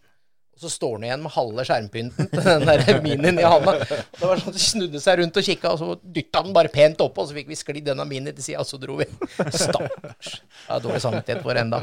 Og 0.56 0.64
så 0.64 0.70
står 0.72 0.94
han 0.96 1.04
igjen 1.04 1.24
med 1.26 1.34
halve 1.36 1.64
skjermpynten 1.68 2.30
til 2.32 2.46
den 2.48 2.64
der 2.70 3.02
minien 3.04 3.40
i 3.42 3.44
handa. 3.44 3.74
Det 3.84 4.22
var 4.24 4.40
sånn 4.40 4.54
at 4.54 4.56
De 4.56 4.62
snudde 4.64 5.02
seg 5.04 5.18
rundt 5.20 5.40
og 5.42 5.44
kikka, 5.50 5.74
og 5.76 5.82
så 5.82 5.90
dytta 6.16 6.42
den 6.46 6.56
bare 6.56 6.72
pent 6.72 7.02
opp, 7.04 7.18
og 7.20 7.28
så 7.28 7.36
fikk 7.36 7.50
vi 7.52 7.58
sklidd 7.60 7.90
denne 7.90 8.06
minien 8.08 8.32
til 8.38 8.46
sida, 8.46 8.64
og 8.64 8.70
så 8.70 8.80
dro 8.80 8.96
vi. 9.02 9.08
Stakkars. 9.52 10.32
Jeg 10.40 10.70
har 10.70 10.86
dårlig 10.86 11.02
samvittighet 11.04 11.44
for 11.44 11.60
enda. 11.60 11.82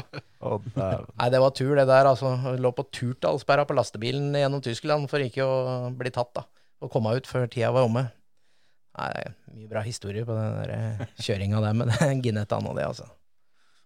Nei, 1.21 1.29
det 1.35 1.43
var 1.45 1.53
tur, 1.53 1.75
det 1.77 1.85
der. 1.91 2.09
altså. 2.15 2.33
Jeg 2.49 2.63
lå 2.65 2.73
på 2.73 2.87
turtallsperra 2.97 3.67
på 3.69 3.77
lastebilen 3.77 4.33
gjennom 4.41 4.65
Tyskland 4.65 5.05
for 5.11 5.21
ikke 5.21 5.45
å 5.45 5.55
bli 6.01 6.09
tatt, 6.17 6.33
da. 6.41 6.47
Og 6.83 6.89
komme 6.91 7.13
ut 7.13 7.29
før 7.29 7.45
tida 7.45 7.69
var 7.77 7.85
omme. 7.85 8.07
Nei, 8.97 9.09
det 9.13 9.21
er 9.29 9.35
mye 9.53 9.69
bra 9.69 9.85
historie 9.85 10.25
på 10.25 10.33
den 10.37 11.05
kjøringa 11.21 11.61
der, 11.61 11.77
men 11.77 11.93
det 11.93 12.01
er 12.09 12.17
Ginetta 12.25 12.57
nå, 12.61 12.73
det, 12.77 12.89
altså. 12.89 13.05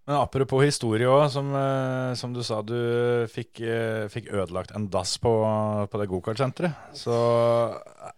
Men 0.08 0.22
apropos 0.22 0.64
historie 0.64 1.08
òg, 1.12 1.26
som, 1.34 1.50
eh, 1.52 2.14
som 2.16 2.32
du 2.32 2.40
sa, 2.48 2.62
du 2.64 3.28
fikk, 3.28 3.60
eh, 3.60 4.06
fikk 4.08 4.30
ødelagt 4.32 4.72
en 4.76 4.86
dass 4.88 5.18
på, 5.20 5.34
på 5.92 6.00
det 6.00 6.08
gokartsenteret. 6.08 6.94
Så 6.96 7.12
eh, 7.12 8.14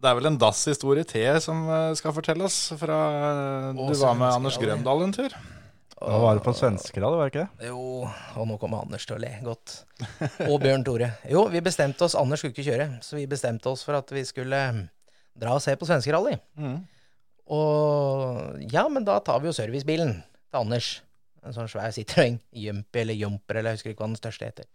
det 0.00 0.10
er 0.10 0.18
vel 0.18 0.28
en 0.28 0.36
dasshistorie 0.40 1.06
til 1.08 1.40
som 1.40 1.64
skal 1.96 2.12
fortelles 2.16 2.58
fra 2.80 3.00
eh, 3.22 3.72
Du 3.72 3.96
var 4.02 4.20
med 4.20 4.28
Anders. 4.34 4.60
Grøndal 4.60 5.06
en 5.06 5.16
tur. 5.16 5.32
Da 6.00 6.20
var 6.20 6.36
det 6.36 6.44
på 6.44 6.52
svenskerad, 6.56 7.16
var 7.16 7.28
det 7.28 7.32
ikke 7.34 7.42
det? 7.48 7.66
Jo, 7.68 8.06
og 8.08 8.46
nå 8.48 8.56
kommer 8.60 8.84
Anders 8.84 9.04
til 9.08 9.16
å 9.18 9.20
le 9.20 9.34
godt. 9.44 9.80
Og 10.46 10.54
Bjørn 10.62 10.84
Tore. 10.84 11.10
Jo, 11.28 11.42
vi 11.52 11.60
bestemte 11.64 12.04
oss 12.06 12.16
Anders 12.16 12.40
skulle 12.40 12.56
ikke 12.56 12.68
kjøre, 12.68 12.86
så 13.04 13.16
vi 13.18 13.26
bestemte 13.28 13.68
oss 13.68 13.84
for 13.84 13.96
at 13.98 14.08
vi 14.12 14.24
skulle 14.28 14.60
dra 15.40 15.56
og 15.56 15.60
se 15.64 15.76
på 15.76 15.88
svenskerally. 15.88 16.38
Og 17.52 18.64
ja, 18.72 18.86
men 18.92 19.04
da 19.08 19.18
tar 19.24 19.40
vi 19.42 19.48
jo 19.50 19.56
servicebilen 19.56 20.16
til 20.22 20.60
Anders. 20.60 20.98
En 21.46 21.54
sånn 21.56 21.68
svær 21.72 21.92
Citroën. 21.96 22.38
Jumpy 22.52 23.00
eller 23.02 23.16
Jumper, 23.16 23.56
eller 23.60 23.72
jeg 23.74 23.80
husker 23.80 23.94
ikke 23.94 24.04
hva 24.04 24.10
den 24.12 24.20
største 24.20 24.48
heter. 24.50 24.66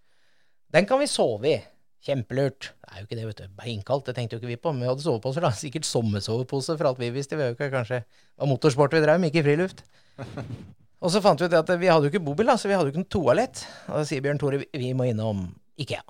Den 0.74 0.88
kan 0.90 1.00
vi 1.02 1.08
sove 1.12 1.52
i. 1.52 1.58
Kjempelurt. 2.06 2.72
Det 2.86 2.92
er 2.92 3.00
jo 3.02 3.06
ikke 3.08 3.18
det, 3.18 3.26
vet 3.32 3.40
du. 3.44 3.54
Beinkaldt, 3.58 4.06
det 4.10 4.16
tenkte 4.18 4.36
jo 4.38 4.42
ikke 4.44 4.52
vi 4.52 4.58
på. 4.62 4.74
Men 4.74 4.86
vi 4.86 4.90
hadde 4.92 5.06
soveposer, 5.06 5.46
da. 5.46 5.52
Sikkert 5.64 5.88
sommersovepose 5.90 6.76
for 6.78 6.90
alt 6.92 7.02
vi 7.02 7.12
visste. 7.16 7.38
Vi 7.38 7.46
hadde 7.46 7.56
jo 7.56 7.60
ikke 7.60 7.72
kanskje 7.74 8.02
Det 8.06 8.42
var 8.44 8.50
motorsport 8.52 8.94
vi 8.98 9.02
drev 9.06 9.22
med, 9.22 9.34
ikke 9.34 9.46
friluft. 9.48 9.86
Og 11.06 11.12
så 11.14 11.20
fant 11.22 11.42
vi 11.42 11.46
ut 11.50 11.54
at 11.58 11.70
vi 11.78 11.90
hadde 11.92 12.08
jo 12.08 12.14
ikke 12.14 12.24
bobil, 12.26 12.48
da, 12.50 12.56
så 12.58 12.70
vi 12.70 12.74
hadde 12.74 12.88
jo 12.90 12.94
ikke 12.96 13.02
noe 13.04 13.14
toalett. 13.14 13.62
Og 13.92 13.98
da 14.00 14.04
sier 14.10 14.24
Bjørn 14.26 14.40
Tore 14.42 14.62
vi- 14.64 14.94
må 14.98 15.06
innom 15.10 15.44
Ikea. 15.78 16.02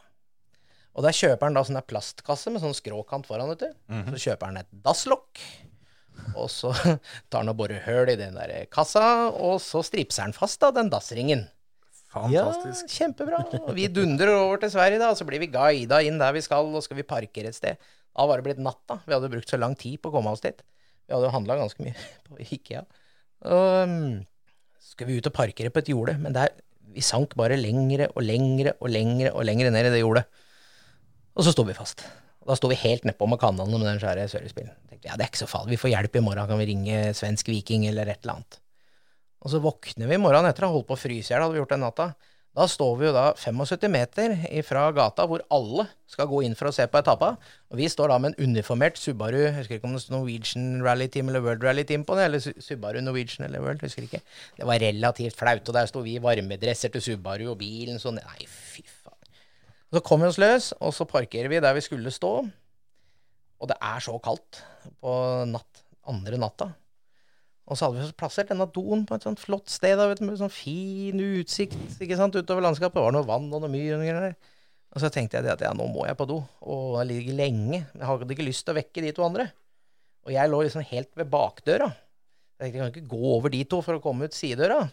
Og 0.96 1.04
der 1.04 1.16
kjøper 1.18 1.50
han 1.50 1.58
da 1.58 1.64
sånn 1.68 1.82
plastkasse 1.84 2.54
med 2.54 2.62
sånn 2.64 2.76
skråkant 2.78 3.28
foran, 3.28 3.50
vet 3.52 3.66
du. 3.66 3.96
Så 4.16 4.22
kjøper 4.30 4.48
han 4.52 4.62
et 4.62 4.70
dasslokk. 4.86 5.42
Og 6.36 6.50
så 6.52 6.72
tar 7.30 7.42
han 7.42 7.52
og 7.52 7.60
borer 7.60 7.84
høl 7.86 8.12
i 8.14 8.20
den 8.20 8.38
der 8.38 8.66
kassa, 8.72 9.30
og 9.32 9.60
så 9.64 9.84
stripser 9.86 10.28
han 10.28 10.36
fast 10.36 10.62
da 10.64 10.72
den 10.76 10.92
dassringen. 10.94 11.46
Fantastisk. 12.16 12.88
Ja, 12.88 13.00
kjempebra. 13.02 13.42
Og 13.66 13.74
vi 13.76 13.90
dundrer 13.92 14.32
over 14.38 14.62
til 14.62 14.72
Sverige, 14.72 15.02
da, 15.02 15.12
og 15.12 15.20
så 15.20 15.28
blir 15.28 15.42
vi 15.44 15.52
guida 15.52 16.00
inn 16.06 16.20
der 16.22 16.36
vi 16.36 16.44
skal, 16.46 16.70
og 16.72 16.86
skal 16.86 17.00
vi 17.00 17.08
parkere 17.08 17.52
et 17.52 17.58
sted. 17.58 17.82
Da 18.16 18.28
var 18.30 18.40
det 18.40 18.48
blitt 18.48 18.62
natt, 18.64 18.80
da. 18.88 19.02
Vi 19.04 19.16
hadde 19.16 19.32
brukt 19.34 19.52
så 19.52 19.60
lang 19.60 19.76
tid 19.80 20.00
på 20.00 20.12
å 20.12 20.16
komme 20.16 20.32
oss 20.32 20.44
dit. 20.46 20.64
Vi 21.06 21.14
hadde 21.14 21.28
jo 21.28 21.34
handla 21.36 21.60
ganske 21.60 21.84
mye 21.84 21.96
på 22.30 22.40
Ikea. 22.46 22.86
Og 23.46 23.90
um, 23.92 23.98
skulle 24.80 25.12
vi 25.12 25.20
ut 25.20 25.28
og 25.28 25.36
parkere 25.36 25.74
på 25.74 25.84
et 25.84 25.92
jorde, 25.92 26.16
men 26.22 26.36
der, 26.38 26.54
vi 26.96 27.04
sank 27.04 27.36
bare 27.36 27.60
lengre 27.60 28.08
og 28.14 28.24
lengre 28.24 28.78
og 28.80 28.94
lengre 28.94 29.34
og 29.36 29.44
lengre 29.48 29.74
ned 29.74 29.90
i 29.90 29.96
det 29.98 30.06
jordet. 30.06 30.24
Og 31.36 31.44
så 31.44 31.52
sto 31.52 31.66
vi 31.68 31.76
fast. 31.76 32.06
Da 32.46 32.58
sto 32.58 32.70
vi 32.70 32.78
helt 32.78 33.08
nedpå 33.08 33.28
med 33.30 33.42
kanalene 33.42 33.80
med 33.82 33.90
den 33.90 34.02
svære 34.04 34.28
servicebilen. 34.30 34.76
Ja, 35.06 35.16
det 35.18 35.26
er 35.26 35.32
ikke 35.32 35.44
så 35.44 35.50
farlig, 35.50 35.76
vi 35.76 35.82
får 35.82 35.92
hjelp 35.94 36.16
i 36.18 36.22
morgen, 36.26 36.48
kan 36.50 36.62
vi 36.62 36.70
ringe 36.72 37.02
Svensk 37.18 37.50
Viking 37.50 37.86
eller 37.90 38.10
et 38.10 38.24
eller 38.24 38.40
annet. 38.40 38.60
Og 39.46 39.52
så 39.54 39.60
våkner 39.62 40.10
vi 40.10 40.18
i 40.18 40.22
morgenen 40.22 40.50
etter 40.50 40.66
å 40.66 40.72
ha 40.72 40.78
holdt 40.78 40.88
på 40.90 40.96
å 40.98 41.02
fryse 41.02 41.30
i 41.30 41.36
hjel, 41.36 41.44
hadde 41.44 41.54
vi 41.54 41.62
gjort 41.62 41.76
den 41.76 41.86
natta. 41.86 42.08
Da 42.56 42.66
står 42.72 42.94
vi 42.98 43.08
jo 43.10 43.12
da 43.12 43.26
75 43.36 43.92
meter 43.92 44.34
fra 44.64 44.86
gata 44.96 45.26
hvor 45.28 45.42
alle 45.52 45.90
skal 46.08 46.30
gå 46.32 46.40
inn 46.48 46.56
for 46.56 46.70
å 46.70 46.74
se 46.74 46.86
på 46.88 47.02
etappa. 47.02 47.34
Og 47.68 47.82
vi 47.82 47.90
står 47.92 48.14
da 48.14 48.20
med 48.24 48.32
en 48.32 48.50
uniformert 48.54 48.96
Subaru, 48.98 49.42
jeg 49.44 49.56
husker 49.58 49.76
ikke 49.76 49.90
om 49.90 49.98
det 49.98 50.04
står 50.06 50.16
Norwegian 50.16 50.70
Rally 50.86 51.10
Team 51.12 51.30
eller 51.30 51.44
World 51.44 51.66
Rally 51.68 51.84
Team 51.84 52.06
på 52.08 52.16
det, 52.16 52.30
eller 52.30 52.62
Subaru 52.64 53.02
Norwegian 53.04 53.50
eller 53.50 53.66
World, 53.66 53.84
husker 53.84 54.08
ikke. 54.08 54.24
Det 54.56 54.70
var 54.72 54.80
relativt 54.80 55.36
flaut, 55.36 55.68
og 55.68 55.76
der 55.76 55.92
sto 55.92 56.06
vi 56.06 56.16
i 56.16 56.24
varmedresser 56.24 56.96
til 56.96 57.04
Subaru 57.04 57.50
og 57.52 57.60
bilen 57.60 58.00
sånn. 58.00 58.24
Nei, 58.24 58.48
fy 58.48 58.86
så 59.94 60.02
kom 60.04 60.24
vi 60.24 60.30
oss 60.30 60.40
løs, 60.42 60.72
og 60.82 60.94
så 60.96 61.08
parkerer 61.10 61.52
vi 61.52 61.62
der 61.64 61.76
vi 61.78 61.84
skulle 61.86 62.14
stå. 62.14 62.32
Og 63.56 63.70
det 63.72 63.78
er 63.80 64.02
så 64.04 64.16
kaldt 64.24 64.64
på 65.02 65.14
natt, 65.50 65.86
andre 66.10 66.40
natta. 66.42 66.72
Og 67.66 67.78
så 67.78 67.88
hadde 67.88 68.04
vi 68.04 68.18
plassert 68.18 68.52
denne 68.52 68.68
doen 68.70 69.06
på 69.10 69.18
et 69.18 69.24
sånt 69.26 69.42
flott 69.42 69.72
sted 69.74 69.96
da, 69.98 70.06
med 70.10 70.38
sånn 70.38 70.54
fin 70.54 71.22
utsikt 71.22 72.02
ikke 72.04 72.18
sant, 72.20 72.36
utover 72.38 72.66
landskapet. 72.66 73.00
Det 73.00 73.06
var 73.08 73.16
noe 73.16 73.26
vann 73.26 73.48
og 73.50 73.64
noe 73.64 73.72
myr. 73.74 73.96
og. 73.98 74.52
Og 74.96 75.02
så 75.04 75.10
tenkte 75.12 75.42
jeg 75.42 75.52
at 75.52 75.64
ja, 75.66 75.74
nå 75.76 75.90
må 75.92 76.06
jeg 76.08 76.16
på 76.16 76.28
do, 76.30 76.38
og 76.64 77.00
jeg 77.02 77.10
ligger 77.10 77.40
lenge. 77.42 77.82
Jeg 77.90 78.06
hadde 78.08 78.30
ikke 78.32 78.46
lyst 78.48 78.64
til 78.64 78.72
å 78.76 78.78
vekke 78.78 79.04
de 79.04 79.12
to 79.18 79.26
andre. 79.26 79.50
Og 80.26 80.32
jeg 80.32 80.52
lå 80.52 80.62
liksom 80.64 80.86
helt 80.88 81.12
ved 81.20 81.28
bakdøra. 81.34 81.90
Jeg 82.56 82.62
tenkte 82.62 82.78
jeg 82.78 82.84
kan 82.84 82.94
ikke 82.94 83.12
gå 83.12 83.34
over 83.34 83.52
de 83.52 83.64
to 83.68 83.82
for 83.84 83.98
å 83.98 84.04
komme 84.04 84.30
ut 84.30 84.38
sidedøra. 84.38 84.86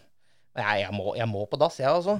Nei, 0.59 0.73
jeg 0.81 0.91
må, 0.97 1.13
jeg 1.15 1.29
må 1.31 1.45
på 1.47 1.59
dass, 1.61 1.79
jeg 1.79 1.87
altså. 1.89 2.17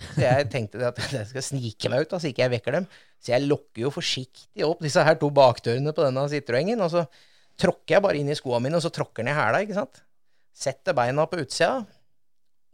Så 0.00 0.22
jeg 0.22 0.48
tenkte 0.52 0.82
at 0.88 1.00
jeg 1.18 1.28
skal 1.30 1.44
snike 1.44 1.90
meg 1.92 2.04
ut, 2.04 2.12
da, 2.12 2.20
så 2.20 2.30
ikke 2.30 2.44
jeg 2.44 2.54
vekker 2.56 2.78
dem. 2.78 2.86
Så 3.20 3.34
jeg 3.34 3.46
lokker 3.46 3.84
jo 3.84 3.92
forsiktig 3.94 4.64
opp 4.66 4.80
disse 4.84 5.04
her 5.04 5.18
to 5.20 5.28
bakdørene 5.34 5.94
på 5.96 6.06
denne 6.06 6.26
Citroengen, 6.32 6.80
og 6.84 6.92
så 6.92 7.04
tråkker 7.60 7.96
jeg 7.96 8.04
bare 8.04 8.20
inn 8.20 8.30
i 8.32 8.38
skoene 8.38 8.64
mine, 8.66 8.78
og 8.80 8.84
så 8.84 8.92
tråkker 8.94 9.28
i 9.28 9.36
hæla, 9.36 9.60
ikke 9.64 9.76
sant. 9.76 10.00
Setter 10.56 10.96
beina 10.96 11.26
på 11.28 11.40
utsida, 11.42 11.82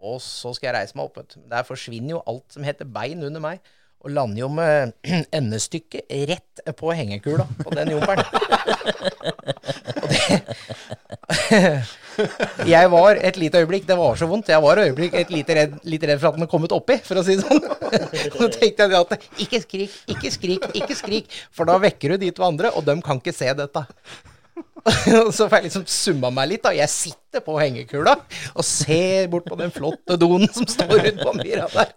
og 0.07 0.21
så 0.23 0.53
skal 0.55 0.71
jeg 0.71 0.77
reise 0.79 0.99
meg 0.99 1.09
opp. 1.09 1.35
Der 1.51 1.67
forsvinner 1.67 2.17
jo 2.17 2.23
alt 2.31 2.55
som 2.55 2.67
heter 2.67 2.89
bein 2.89 3.25
under 3.27 3.43
meg, 3.43 3.75
og 4.07 4.13
lander 4.15 4.45
jo 4.45 4.49
med 4.53 4.95
endestykket 5.39 6.13
rett 6.31 6.63
på 6.79 6.95
hengekula 6.95 7.47
på 7.63 7.75
den 7.75 7.97
jumperen. 7.97 8.23
og 10.03 10.07
det 10.13 11.87
Jeg 12.75 12.91
var 12.93 13.19
et 13.21 13.39
lite 13.41 13.63
øyeblikk, 13.63 13.87
det 13.89 13.97
var 13.99 14.19
så 14.19 14.29
vondt, 14.31 14.51
jeg 14.53 14.63
var 14.65 14.81
øyeblikk 14.83 15.17
et 15.19 15.33
lite 15.33 15.57
redd, 15.59 15.75
litt 15.89 16.07
redd 16.09 16.21
for 16.21 16.31
at 16.31 16.37
den 16.37 16.45
hadde 16.45 16.53
kommet 16.53 16.75
oppi, 16.77 16.97
for 17.05 17.21
å 17.21 17.25
si 17.27 17.37
det 17.39 17.45
sånn. 17.45 17.61
Så 18.39 18.49
tenkte 18.55 18.87
jeg 18.87 18.97
at 18.99 19.29
ikke 19.45 19.61
skrik, 19.63 19.99
ikke 20.15 20.33
skrik, 20.35 20.71
ikke 20.81 20.97
skrik, 20.99 21.37
for 21.55 21.69
da 21.69 21.77
vekker 21.83 22.15
du 22.15 22.25
de 22.25 22.33
to 22.37 22.47
andre, 22.47 22.73
og 22.75 22.87
de 22.87 22.97
kan 23.05 23.21
ikke 23.21 23.35
se 23.37 23.53
dette. 23.59 23.85
Så 25.37 25.47
får 25.47 25.59
jeg 25.59 25.67
liksom 25.69 25.87
summa 25.91 26.31
meg 26.35 26.53
litt, 26.55 26.65
da. 26.65 26.75
Jeg 26.77 26.93
sitter 26.93 27.43
på 27.45 27.59
hengekula 27.61 28.17
og 28.55 28.67
ser 28.67 29.27
bort 29.33 29.49
på 29.49 29.59
den 29.61 29.75
flotte 29.75 30.19
doen 30.21 30.47
som 30.49 30.69
står 30.71 30.95
rundt 31.09 31.25
på 31.25 31.35
myra 31.41 31.67
der. 31.75 31.93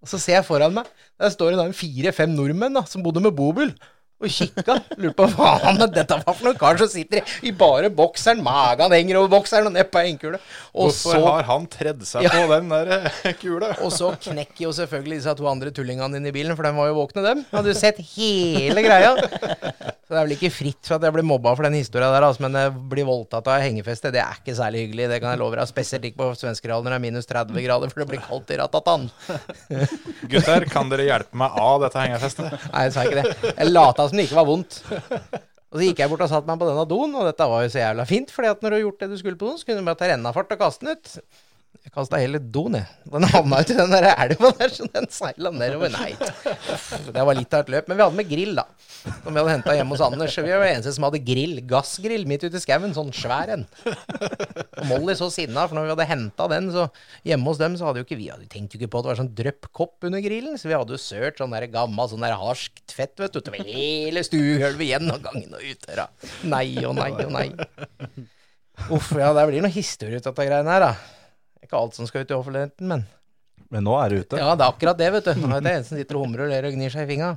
Og 0.00 0.08
så 0.08 0.20
ser 0.20 0.38
jeg 0.38 0.46
foran 0.48 0.74
meg, 0.74 0.88
der 1.20 1.32
står 1.32 1.56
det 1.56 1.70
fire-fem 1.76 2.32
nordmenn 2.32 2.78
da, 2.78 2.86
som 2.88 3.04
bodde 3.04 3.22
med 3.24 3.36
bomull. 3.36 3.72
Og 4.20 4.28
kikka. 4.28 4.76
Lurte 5.00 5.16
på 5.16 5.26
hva 5.38 5.54
han 5.62 5.80
er 5.80 5.92
dette 5.94 6.18
var 6.20 6.36
for 6.36 6.50
noen 6.50 6.58
kar 6.60 6.76
som 6.80 6.90
sitter 6.92 7.24
i, 7.46 7.52
bare 7.56 7.88
bokseren. 7.88 8.42
Magen 8.44 8.92
henger 8.92 9.20
over 9.22 9.32
bokseren 9.38 9.70
og 9.70 9.76
nedpå 9.76 10.02
Og 10.04 10.90
Hvorfor 10.90 11.16
så 11.16 11.22
har 11.24 11.46
han 11.48 11.66
tredd 11.72 12.04
seg 12.06 12.26
Ja. 12.26 12.34
på 12.34 12.50
den 12.52 12.68
der 12.68 12.92
eh, 12.98 13.32
kula? 13.40 13.72
og 13.84 13.92
så 13.96 14.12
knekker 14.20 14.66
jo 14.66 14.72
selvfølgelig 14.76 15.22
disse 15.22 15.34
to 15.38 15.48
andre 15.48 15.72
tullingene 15.72 16.20
inn 16.20 16.28
i 16.28 16.34
bilen, 16.36 16.56
for 16.56 16.68
de 16.68 16.74
var 16.76 16.90
jo 16.90 16.98
våkne, 17.00 17.24
dem. 17.24 17.44
Hadde 17.50 17.72
jo 17.72 17.78
sett 17.78 18.02
hele 18.12 18.84
greia. 18.84 19.14
Så 20.10 20.12
det 20.12 20.18
er 20.18 20.26
vel 20.26 20.34
ikke 20.36 20.52
fritt 20.52 20.82
for 20.84 20.98
at 20.98 21.04
jeg 21.06 21.14
blir 21.14 21.26
mobba 21.26 21.54
for 21.54 21.64
den 21.68 21.78
historia 21.78 22.10
der, 22.12 22.26
altså, 22.26 22.42
men 22.44 22.58
jeg 22.58 22.74
blir 22.92 23.06
voldtatt 23.08 23.46
av 23.48 23.62
hengefeste, 23.62 24.10
det 24.12 24.20
er 24.20 24.40
ikke 24.40 24.56
særlig 24.58 24.84
hyggelig. 24.84 25.08
Det 25.14 25.20
kan 25.22 25.32
jeg 25.32 25.40
love 25.40 25.56
deg. 25.56 25.70
Spesielt 25.70 26.08
ikke 26.08 26.18
på 26.20 26.30
svenskerealen 26.40 26.84
når 26.88 26.96
det 26.96 26.98
er 27.00 27.04
minus 27.06 27.30
30 27.30 27.64
grader, 27.64 27.92
for 27.94 28.02
det 28.02 28.08
blir 28.10 28.24
kaldt 28.26 28.50
i 28.52 28.58
ratatan. 28.60 29.08
Gutter, 30.32 30.66
kan 30.70 30.90
dere 30.92 31.06
hjelpe 31.08 31.38
meg 31.40 31.56
av 31.62 31.84
dette 31.86 32.02
hengefestet? 32.02 32.56
Nei, 32.72 32.84
jeg 32.88 32.96
sa 32.96 33.06
ikke 33.06 33.22
det. 33.22 33.54
Jeg 33.54 33.70
lata 33.70 34.09
som 34.10 34.20
det 34.20 34.26
ikke 34.28 34.38
var 34.40 34.48
vondt. 34.48 34.80
Og 35.70 35.78
så 35.78 35.84
gikk 35.86 36.00
jeg 36.02 36.10
bort 36.10 36.24
og 36.26 36.30
satte 36.32 36.50
meg 36.50 36.58
på 36.58 36.66
denne 36.66 36.84
doen, 36.90 37.12
og 37.14 37.28
dette 37.28 37.46
var 37.46 37.62
jo 37.62 37.70
så 37.70 37.78
jævla 37.84 38.06
fint, 38.10 38.32
fordi 38.34 38.48
at 38.50 38.64
når 38.64 38.72
du 38.72 38.76
har 38.76 38.82
gjort 38.88 39.04
det 39.04 39.08
du 39.12 39.18
skulle 39.20 39.38
på 39.38 39.46
doen, 39.46 39.58
så 39.60 39.68
kunne 39.68 39.82
du 39.82 39.86
bare 39.86 40.00
ta 40.00 40.08
rennafart 40.10 40.54
og 40.56 40.64
kaste 40.64 40.86
den 40.86 40.98
ut. 40.98 41.12
Jeg 41.80 41.94
kasta 41.94 42.18
hele 42.20 42.36
doen, 42.52 42.74
jeg. 42.76 42.84
Den 43.08 43.24
havna 43.32 43.62
ut 43.62 43.70
i 43.72 43.74
den 43.78 43.92
der 43.94 44.06
elva 44.10 44.50
der, 44.58 44.72
så 44.74 44.84
den 44.92 45.06
seila 45.08 45.48
nedover. 45.54 45.88
Nei, 45.94 46.10
det 47.08 47.22
var 47.24 47.38
litt 47.38 47.54
av 47.56 47.62
et 47.64 47.70
løp. 47.72 47.86
Men 47.88 47.96
vi 47.96 48.04
hadde 48.04 48.18
med 48.18 48.28
grill, 48.28 48.52
da. 48.58 48.66
Som 49.00 49.30
vi 49.32 49.40
hadde 49.40 49.54
henta 49.54 49.76
hjemme 49.78 49.96
hos 49.96 50.02
Anders. 50.04 50.34
Vi 50.36 50.52
var 50.52 50.66
eneste 50.68 50.92
som 50.92 51.06
hadde 51.06 51.22
grill. 51.24 51.62
Gassgrill 51.70 52.26
midt 52.28 52.44
ute 52.44 52.60
i 52.60 52.62
skauen. 52.62 52.92
Sånn 52.92 53.14
svær 53.16 53.54
en. 53.54 53.64
Og 53.80 54.82
Molly 54.90 55.14
så 55.16 55.30
sinna, 55.32 55.64
for 55.64 55.78
når 55.78 55.86
vi 55.86 55.92
hadde 55.94 56.08
henta 56.10 56.48
den, 56.52 56.68
så 56.74 56.84
hjemme 57.30 57.48
hos 57.48 57.62
dem, 57.62 57.78
så 57.80 57.88
hadde 57.88 58.02
jo 58.02 58.08
ikke 58.08 58.18
vi 58.20 58.28
hadde 58.28 58.50
tenkt 58.52 58.76
jo 58.76 58.80
ikke 58.82 58.90
på 58.92 59.00
at 59.00 59.06
det 59.06 59.12
var 59.14 59.20
sånn 59.22 59.30
drypp-kopp 59.40 60.08
under 60.10 60.24
grillen. 60.24 60.58
Så 60.60 60.68
vi 60.68 60.76
hadde 60.76 60.92
jo 60.92 61.00
sølt 61.00 61.40
sånn 61.40 61.56
der 61.56 61.64
gammel, 61.72 62.10
sånn 62.12 62.26
der 62.26 62.36
harskt 62.36 62.92
fett, 62.92 63.16
vet 63.22 63.32
du, 63.32 63.40
utover 63.40 63.64
hele 63.64 64.20
stuehølvet 64.28 64.84
igjen 64.84 65.08
og 65.16 65.24
gangen 65.24 65.56
og 65.56 65.64
utdøra. 65.72 66.10
Nei 66.44 66.66
og 66.84 66.92
nei 67.00 67.08
og 67.16 67.32
nei. 67.38 67.46
Uff, 68.92 69.14
ja, 69.16 69.32
det 69.36 69.46
blir 69.48 69.64
noe 69.64 69.72
historie 69.72 70.20
ut 70.20 70.28
av 70.28 70.36
dette 70.36 70.46
greiene 70.50 70.76
her, 70.76 70.86
da. 70.90 71.16
Ikke 71.70 71.78
alt 71.78 71.94
som 71.94 72.08
skal 72.10 72.24
ut 72.26 72.32
i 72.34 72.34
offentligheten, 72.34 72.90
men 72.90 73.06
Men 73.70 73.84
nå 73.86 73.92
er 74.02 74.10
det 74.10 74.24
ute. 74.24 74.38
ja, 74.42 74.56
det 74.58 74.64
er 74.66 74.72
akkurat 74.74 74.98
det, 74.98 75.12
vet 75.14 75.28
du. 75.30 75.44
Nå 75.46 75.52
er 75.54 75.62
det 75.62 75.72
en 75.78 75.84
som 75.86 75.94
sitter 76.00 76.16
og 76.18 76.24
humrer 76.26 76.48
og 76.48 76.50
ler 76.50 76.66
og 76.66 76.74
gnir 76.74 76.90
seg 76.90 77.06
i 77.06 77.12
fingra. 77.14 77.28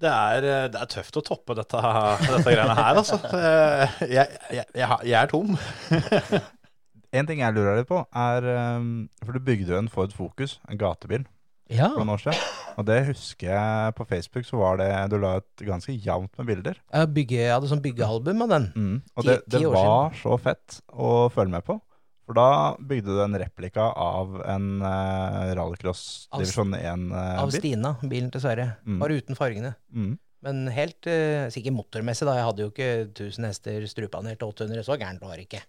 Det 0.00 0.08
er, 0.10 0.44
eh, 0.48 0.68
det 0.72 0.80
er 0.80 0.88
tøft 0.90 1.18
å 1.20 1.22
toppe 1.22 1.54
dette, 1.54 1.76
dette 2.24 2.40
greiene 2.48 2.74
her, 2.78 2.96
altså. 2.98 3.18
Eh, 3.28 3.92
Jeg, 4.08 4.38
jeg, 4.56 4.64
jeg, 4.74 4.96
jeg 5.04 5.18
er 5.20 5.28
tom. 5.30 5.52
En 7.14 7.28
ting 7.28 7.38
jeg 7.44 7.54
lurer 7.54 7.76
litt 7.78 7.86
på, 7.86 8.00
er 8.10 8.46
um, 8.80 8.88
For 9.22 9.36
du 9.36 9.44
bygde 9.46 9.70
jo 9.70 9.78
en 9.78 9.90
Ford 9.92 10.10
Focus, 10.16 10.56
en 10.66 10.80
gatebil, 10.80 11.22
Ja. 11.70 11.86
for 11.94 12.02
noen 12.02 12.16
år 12.16 12.24
siden. 12.24 12.40
Og 12.74 12.88
det 12.88 12.96
husker 13.06 13.52
jeg 13.52 13.94
på 13.94 14.04
Facebook, 14.10 14.44
så 14.48 14.58
var 14.58 14.80
det 14.80 14.88
Du 15.12 15.18
la 15.22 15.36
ut 15.38 15.62
ganske 15.62 15.94
jevnt 15.94 16.32
med 16.40 16.48
bilder. 16.50 16.80
Jeg, 16.90 17.12
bygge, 17.14 17.38
jeg 17.44 17.52
hadde 17.54 17.70
sånn 17.70 17.84
byggealbum 17.84 18.42
av 18.48 18.50
den. 18.56 18.66
Mm. 18.74 18.96
Og 19.14 19.28
det, 19.28 19.36
det 19.46 19.62
var 19.70 20.10
så 20.18 20.34
fett 20.42 20.80
å 20.90 21.28
følge 21.32 21.54
med 21.54 21.64
på. 21.70 21.78
For 22.24 22.36
da 22.38 22.74
bygde 22.80 23.12
du 23.12 23.18
en 23.20 23.36
replika 23.36 23.90
av 24.00 24.38
en 24.48 24.68
uh, 24.80 25.50
rallycross 25.58 26.04
Av- 26.32 26.40
divisjon 26.40 26.72
1-bil. 26.78 27.16
Av 27.42 27.50
Stina, 27.52 27.94
bilen 28.08 28.30
til 28.32 28.40
Sverre. 28.44 28.70
Mm. 28.88 29.00
Bare 29.02 29.18
uten 29.20 29.36
fargene. 29.40 29.74
mm. 29.92 30.14
Men 30.44 30.66
helt 30.68 31.06
uh, 31.08 31.46
Sikkert 31.52 31.72
motormessig, 31.72 32.26
da. 32.28 32.34
Jeg 32.36 32.44
hadde 32.50 32.64
jo 32.66 32.72
ikke 32.72 32.88
1000 33.06 33.46
hester 33.48 33.86
strupanert 33.88 34.40
til 34.42 34.50
800. 34.52 34.82
Så 34.84 34.98
gærent 35.00 35.22
var 35.24 35.38
det 35.40 35.46
ikke. 35.46 35.62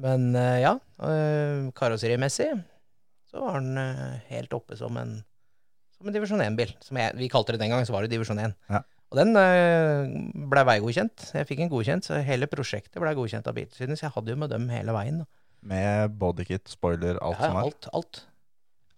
Men 0.00 0.30
uh, 0.36 0.56
ja, 0.60 0.70
uh, 1.04 1.66
karosserimessig 1.76 2.48
så 3.30 3.42
var 3.44 3.60
den 3.60 3.76
eh, 3.78 4.16
helt 4.26 4.50
oppe 4.56 4.74
som 4.74 4.96
en, 4.98 5.12
som 5.94 6.08
en 6.08 6.14
divisjon 6.16 6.40
1-bil. 6.42 6.72
Som 6.82 6.96
jeg, 6.98 7.12
vi 7.14 7.28
kalte 7.30 7.54
det 7.54 7.60
den 7.62 7.70
gang, 7.70 7.84
så 7.86 7.94
var 7.94 8.02
det 8.02 8.10
divisjon 8.10 8.40
1. 8.42 8.56
Ja. 8.72 8.80
Og 9.12 9.20
den 9.20 9.36
uh, 9.38 10.46
blei 10.50 10.64
veigodkjent. 10.66 11.28
Jeg 11.36 11.46
fikk 11.46 11.62
en 11.62 11.70
godkjent, 11.70 12.08
så 12.08 12.18
hele 12.26 12.48
prosjektet 12.50 12.98
blei 13.02 13.12
godkjent 13.14 13.46
av 13.46 13.54
Biltilsynet. 13.54 14.00
Så 14.00 14.08
jeg 14.08 14.14
hadde 14.16 14.34
jo 14.34 14.40
med 14.40 14.50
dem 14.50 14.66
hele 14.72 14.96
veien. 14.96 15.20
da. 15.22 15.28
Med 15.62 16.14
bodykit, 16.20 16.68
spoiler, 16.72 17.18
alt 17.20 17.38
Ja, 17.40 17.46
som 17.50 17.56
er. 17.56 17.68
alt, 17.68 17.88
alt. 17.92 18.22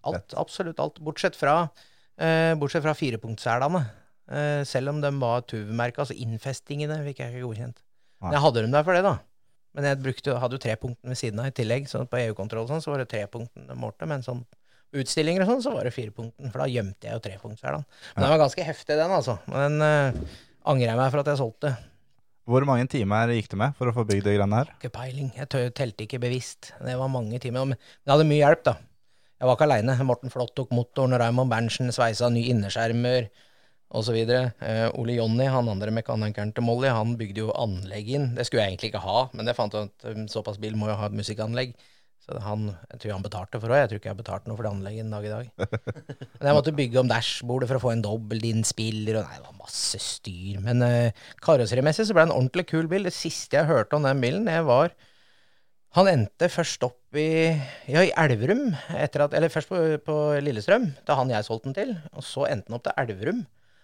Alt, 0.03 0.35
absolutt 0.39 0.81
alt. 0.83 1.01
Bortsett 1.03 1.37
fra, 1.39 1.71
eh, 2.19 2.55
bortsett 2.59 2.83
fra 2.83 2.95
firepunktselene. 2.95 3.85
Eh, 4.31 4.63
selv 4.65 4.89
om 4.91 5.01
de 5.01 5.11
var 5.19 5.43
tuv-merka, 5.43 6.03
altså 6.03 6.15
innfestingene 6.17 7.03
fikk 7.07 7.19
jeg 7.19 7.35
ikke 7.35 7.47
godkjent. 7.47 7.83
Men 8.23 8.33
jeg 8.33 8.41
hadde 8.41 8.63
dem 8.63 8.71
der 8.75 8.83
for 8.87 8.95
det, 8.95 9.03
da. 9.03 9.19
Men 9.75 9.85
jeg 9.85 10.03
brukte, 10.03 10.39
hadde 10.39 10.59
jo 10.59 10.63
trepunkten 10.63 11.09
ved 11.09 11.19
siden 11.19 11.41
av 11.41 11.47
i 11.47 11.55
tillegg. 11.57 11.89
Så 11.89 12.05
på 12.09 12.19
EU-kontroll 12.21 12.69
sånn, 12.69 12.83
så 12.85 12.93
var 12.93 12.99
det 13.03 13.09
trepunkten 13.09 13.67
de 13.67 13.75
målte. 13.75 14.07
Men 14.07 14.23
sånn 14.23 14.45
utstillinger 14.93 15.43
og 15.43 15.49
sånn, 15.49 15.63
så 15.65 15.73
var 15.75 15.85
det 15.89 15.95
firepunkten. 15.97 16.53
For 16.53 16.63
da 16.63 16.69
gjemte 16.71 17.09
jeg 17.09 17.17
jo 17.17 17.23
trepunktselene. 17.25 17.85
Men 18.15 18.27
den 18.27 18.35
var 18.35 18.43
ganske 18.45 18.67
heftig, 18.67 18.99
den, 19.01 19.11
altså. 19.11 19.39
Men 19.49 19.79
den 19.79 19.87
eh, 19.87 20.21
angrer 20.69 20.93
jeg 20.93 21.01
meg 21.01 21.11
for 21.15 21.23
at 21.25 21.31
jeg 21.33 21.41
solgte. 21.41 21.73
Hvor 22.49 22.65
mange 22.67 22.89
timer 22.91 23.31
gikk 23.31 23.53
det 23.53 23.59
med 23.61 23.77
for 23.79 23.87
å 23.87 23.95
få 23.95 24.03
bygd 24.09 24.27
de 24.27 24.35
greiene 24.35 24.59
her? 24.59 24.73
Ikke 24.75 24.91
peiling. 24.95 25.31
Jeg 25.37 25.51
telte 25.79 26.07
ikke 26.07 26.19
bevisst. 26.23 26.73
Det 26.83 26.97
var 26.99 27.11
mange 27.13 27.39
timer. 27.43 27.69
Men 27.71 27.79
det 27.79 28.11
hadde 28.11 28.27
mye 28.27 28.43
hjelp, 28.43 28.65
da. 28.67 28.75
Jeg 29.39 29.49
var 29.49 29.59
ikke 29.59 29.69
aleine. 29.69 29.95
Morten 30.07 30.33
Flått 30.33 30.55
tok 30.59 30.75
motoren, 30.75 31.15
Raymond 31.19 31.51
Berntsen 31.51 31.95
sveisa 31.95 32.31
ny 32.31 32.43
innerskjermer 32.51 33.31
osv. 33.95 34.19
Eh, 34.19 34.89
Ole 34.99 35.17
Jonny, 35.19 35.47
han 35.51 35.71
andre 35.71 35.95
mekanikeren 35.95 36.53
til 36.57 36.67
Molly, 36.67 36.91
han 36.91 37.17
bygde 37.21 37.45
jo 37.45 37.55
anlegg 37.55 38.11
inn. 38.17 38.29
Det 38.37 38.47
skulle 38.49 38.65
jeg 38.65 38.75
egentlig 38.75 38.93
ikke 38.93 39.05
ha, 39.07 39.25
men 39.37 39.51
jeg 39.51 39.59
fant 39.59 39.75
ut 39.77 40.07
at 40.09 40.23
såpass 40.33 40.59
bil 40.63 40.79
må 40.79 40.91
jo 40.91 40.99
ha 40.99 41.11
et 41.11 41.19
musikkanlegg. 41.19 41.75
Så 42.23 42.39
han, 42.39 42.69
jeg 42.93 43.01
tror 43.03 43.17
han 43.17 43.25
betalte 43.25 43.59
for 43.59 43.73
det. 43.73 43.79
Jeg 43.81 43.89
tror 43.91 44.01
ikke 44.01 44.11
jeg 44.13 44.19
betalte 44.21 44.51
noe 44.51 44.59
for 44.59 44.67
det 44.67 44.71
anlegget 44.77 45.03
en 45.03 45.15
dag 45.17 45.25
i 45.27 45.33
dag. 45.33 45.47
Men 46.39 46.49
jeg 46.49 46.57
måtte 46.59 46.75
bygge 46.79 47.01
om 47.01 47.09
dashbordet 47.11 47.69
for 47.71 47.81
å 47.81 47.83
få 47.83 47.91
en 47.97 48.05
dobbeltinnspiller, 48.05 49.19
og 49.19 49.25
nei, 49.27 49.39
det 49.41 49.47
var 49.49 49.57
masse 49.59 49.99
styr. 50.03 50.61
Men 50.63 50.85
uh, 50.87 51.25
karosserimessig 51.43 52.07
så 52.07 52.15
ble 52.15 52.23
det 52.23 52.31
en 52.31 52.37
ordentlig 52.37 52.69
kul 52.71 52.87
bil. 52.93 53.09
Det 53.09 53.15
siste 53.17 53.59
jeg 53.59 53.71
hørte 53.71 53.99
om 53.99 54.07
den 54.07 54.23
bilen, 54.23 54.47
det 54.47 54.61
var 54.69 54.95
Han 55.99 56.09
endte 56.09 56.49
først 56.49 56.87
opp 56.87 57.19
i, 57.21 57.53
ja, 57.91 58.05
i 58.07 58.15
Elverum, 58.17 58.71
at, 58.97 59.19
eller 59.19 59.53
først 59.53 59.69
på, 59.69 59.81
på 60.07 60.15
Lillestrøm, 60.41 60.87
da 61.05 61.19
han 61.19 61.35
jeg 61.35 61.45
solgte 61.45 61.69
den 61.69 61.77
til. 61.77 61.93
Og 62.15 62.25
så 62.25 62.47
endte 62.49 62.71
han 62.71 62.79
opp 62.79 62.87
til 62.87 62.97
Elverum. 63.03 63.43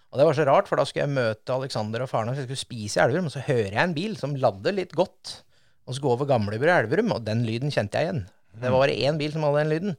Og 0.09 0.17
det 0.17 0.25
var 0.25 0.39
så 0.39 0.47
rart, 0.47 0.71
for 0.71 0.79
da 0.79 0.87
skulle 0.87 1.05
jeg 1.05 1.17
møte 1.19 1.53
Alexander 1.53 2.01
og 2.01 2.09
faren 2.09 2.31
hans, 2.31 2.39
jeg 2.39 2.47
skulle 2.47 2.63
spise 2.63 2.97
i 2.97 3.03
Elverum, 3.03 3.27
og 3.29 3.35
så 3.35 3.43
hører 3.45 3.75
jeg 3.75 3.83
en 3.83 3.99
bil 3.99 4.15
som 4.17 4.33
ladder 4.39 4.79
litt 4.79 4.95
godt, 4.97 5.43
og 5.89 5.95
så 5.97 6.03
går 6.03 6.15
over 6.19 6.29
Gamlebru 6.29 6.69
i 6.69 6.75
Elverum, 6.75 7.15
og 7.15 7.25
den 7.25 7.41
lyden 7.47 7.73
kjente 7.73 7.97
jeg 7.97 8.05
igjen. 8.09 8.25
Det 8.59 8.69
var 8.69 8.83
bare 8.83 8.97
én 8.97 9.17
bil 9.17 9.33
som 9.33 9.45
hadde 9.47 9.63
den 9.63 9.71
lyden. 9.73 9.95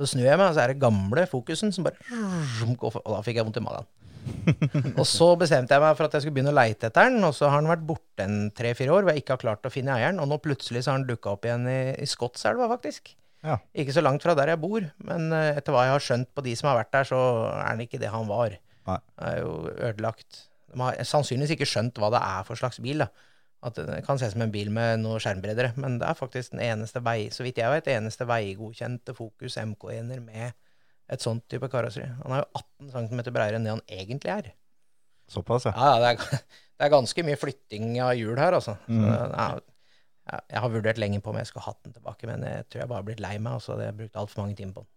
Så 0.00 0.12
snur 0.12 0.26
jeg 0.26 0.38
meg, 0.38 0.48
og 0.48 0.54
så 0.56 0.62
er 0.62 0.72
det 0.72 0.82
gamle 0.82 1.24
Fokusen 1.30 1.72
som 1.74 1.84
bare 1.86 1.98
Og 2.12 3.10
da 3.10 3.18
fikk 3.26 3.38
jeg 3.38 3.46
vondt 3.46 3.58
i 3.60 3.64
magen. 3.64 3.88
og 5.00 5.02
så 5.08 5.32
bestemte 5.38 5.74
jeg 5.74 5.82
meg 5.82 5.96
for 5.98 6.06
at 6.06 6.14
jeg 6.14 6.24
skulle 6.24 6.36
begynne 6.36 6.52
å 6.54 6.56
leite 6.56 6.88
etter 6.88 7.10
den, 7.10 7.18
og 7.26 7.34
så 7.34 7.50
har 7.50 7.62
den 7.62 7.70
vært 7.72 7.82
borte 7.88 8.22
en 8.22 8.52
tre-fire 8.54 8.94
år 8.94 9.02
hvor 9.02 9.12
jeg 9.12 9.24
ikke 9.24 9.34
har 9.34 9.42
klart 9.42 9.66
å 9.66 9.72
finne 9.74 9.96
eieren, 9.96 10.20
og 10.22 10.30
nå 10.30 10.38
plutselig 10.42 10.84
så 10.84 10.92
har 10.92 11.02
den 11.02 11.10
dukka 11.10 11.34
opp 11.34 11.48
igjen 11.48 11.66
i, 11.70 11.80
i 11.98 12.06
Skotselva, 12.08 12.68
faktisk. 12.70 13.16
Ja. 13.42 13.58
Ikke 13.74 13.94
så 13.96 14.04
langt 14.04 14.22
fra 14.22 14.36
der 14.38 14.52
jeg 14.54 14.62
bor, 14.62 14.86
men 15.02 15.26
eh, 15.34 15.58
etter 15.58 15.74
hva 15.74 15.88
jeg 15.88 15.96
har 15.96 16.06
skjønt 16.06 16.30
på 16.30 16.46
de 16.46 16.54
som 16.58 16.70
har 16.70 16.78
vært 16.78 16.94
der, 16.94 17.08
så 17.10 17.20
er 17.56 17.74
den 17.74 17.84
ikke 17.88 17.98
det 18.02 18.12
han 18.14 18.30
var. 18.30 18.54
Nei. 18.86 18.98
Det 19.18 19.32
er 19.32 19.42
jo 19.42 19.52
ødelagt. 19.74 20.44
De 20.70 20.80
har 20.80 21.02
sannsynligvis 21.10 21.56
ikke 21.56 21.68
skjønt 21.68 21.98
hva 21.98 22.12
det 22.14 22.22
er 22.22 22.46
for 22.46 22.58
slags 22.62 22.78
bil. 22.82 23.02
da. 23.02 23.10
At 23.62 23.78
det 23.78 24.00
kan 24.06 24.18
se 24.18 24.26
ut 24.26 24.34
som 24.34 24.42
en 24.42 24.52
bil 24.54 24.72
med 24.74 25.04
noe 25.04 25.20
skjermbreddere, 25.22 25.76
men 25.78 26.00
det 26.00 26.08
er 26.08 26.18
faktisk 26.18 26.54
den 26.54 26.64
eneste 26.64 27.02
vei, 27.04 27.28
så 27.30 27.44
vidt 27.46 27.60
jeg 27.62 27.70
vet, 27.70 27.90
eneste 27.92 28.26
veigodkjente 28.26 29.14
Fokus 29.14 29.58
MK1-er 29.60 30.22
med 30.24 30.56
et 31.12 31.22
sånt 31.22 31.44
type 31.50 31.68
karosseri. 31.70 32.08
Han 32.24 32.34
er 32.34 32.42
jo 32.42 32.62
18 32.88 33.10
cm 33.12 33.20
bredere 33.28 33.60
enn 33.60 33.68
det 33.68 33.74
han 33.76 33.84
egentlig 33.86 34.32
er. 34.34 34.48
Såpass, 35.30 35.68
ja. 35.68 35.74
Ja, 35.76 35.92
det, 36.02 36.10
er, 36.16 36.42
det 36.78 36.88
er 36.88 36.94
ganske 36.96 37.26
mye 37.26 37.38
flytting 37.38 37.94
av 38.02 38.16
hjul 38.18 38.34
her, 38.40 38.58
altså. 38.58 38.74
Mm. 38.88 39.04
Så, 39.06 39.20
ja, 40.32 40.40
jeg 40.54 40.64
har 40.64 40.74
vurdert 40.74 41.00
lenge 41.02 41.22
på 41.22 41.30
om 41.32 41.38
jeg 41.38 41.50
skulle 41.50 41.68
hatt 41.68 41.80
den 41.86 41.94
tilbake, 41.94 42.26
men 42.30 42.42
jeg 42.46 42.66
tror 42.66 42.82
jeg 42.82 42.90
bare 42.90 43.02
har 43.02 43.06
blitt 43.06 43.22
lei 43.22 43.36
meg, 43.38 43.60
og 43.60 43.64
så 43.64 43.76
har 43.76 43.86
jeg 43.88 43.98
brukt 44.00 44.18
altfor 44.18 44.42
mange 44.42 44.58
timer 44.58 44.74
på 44.80 44.84
den. 44.84 44.90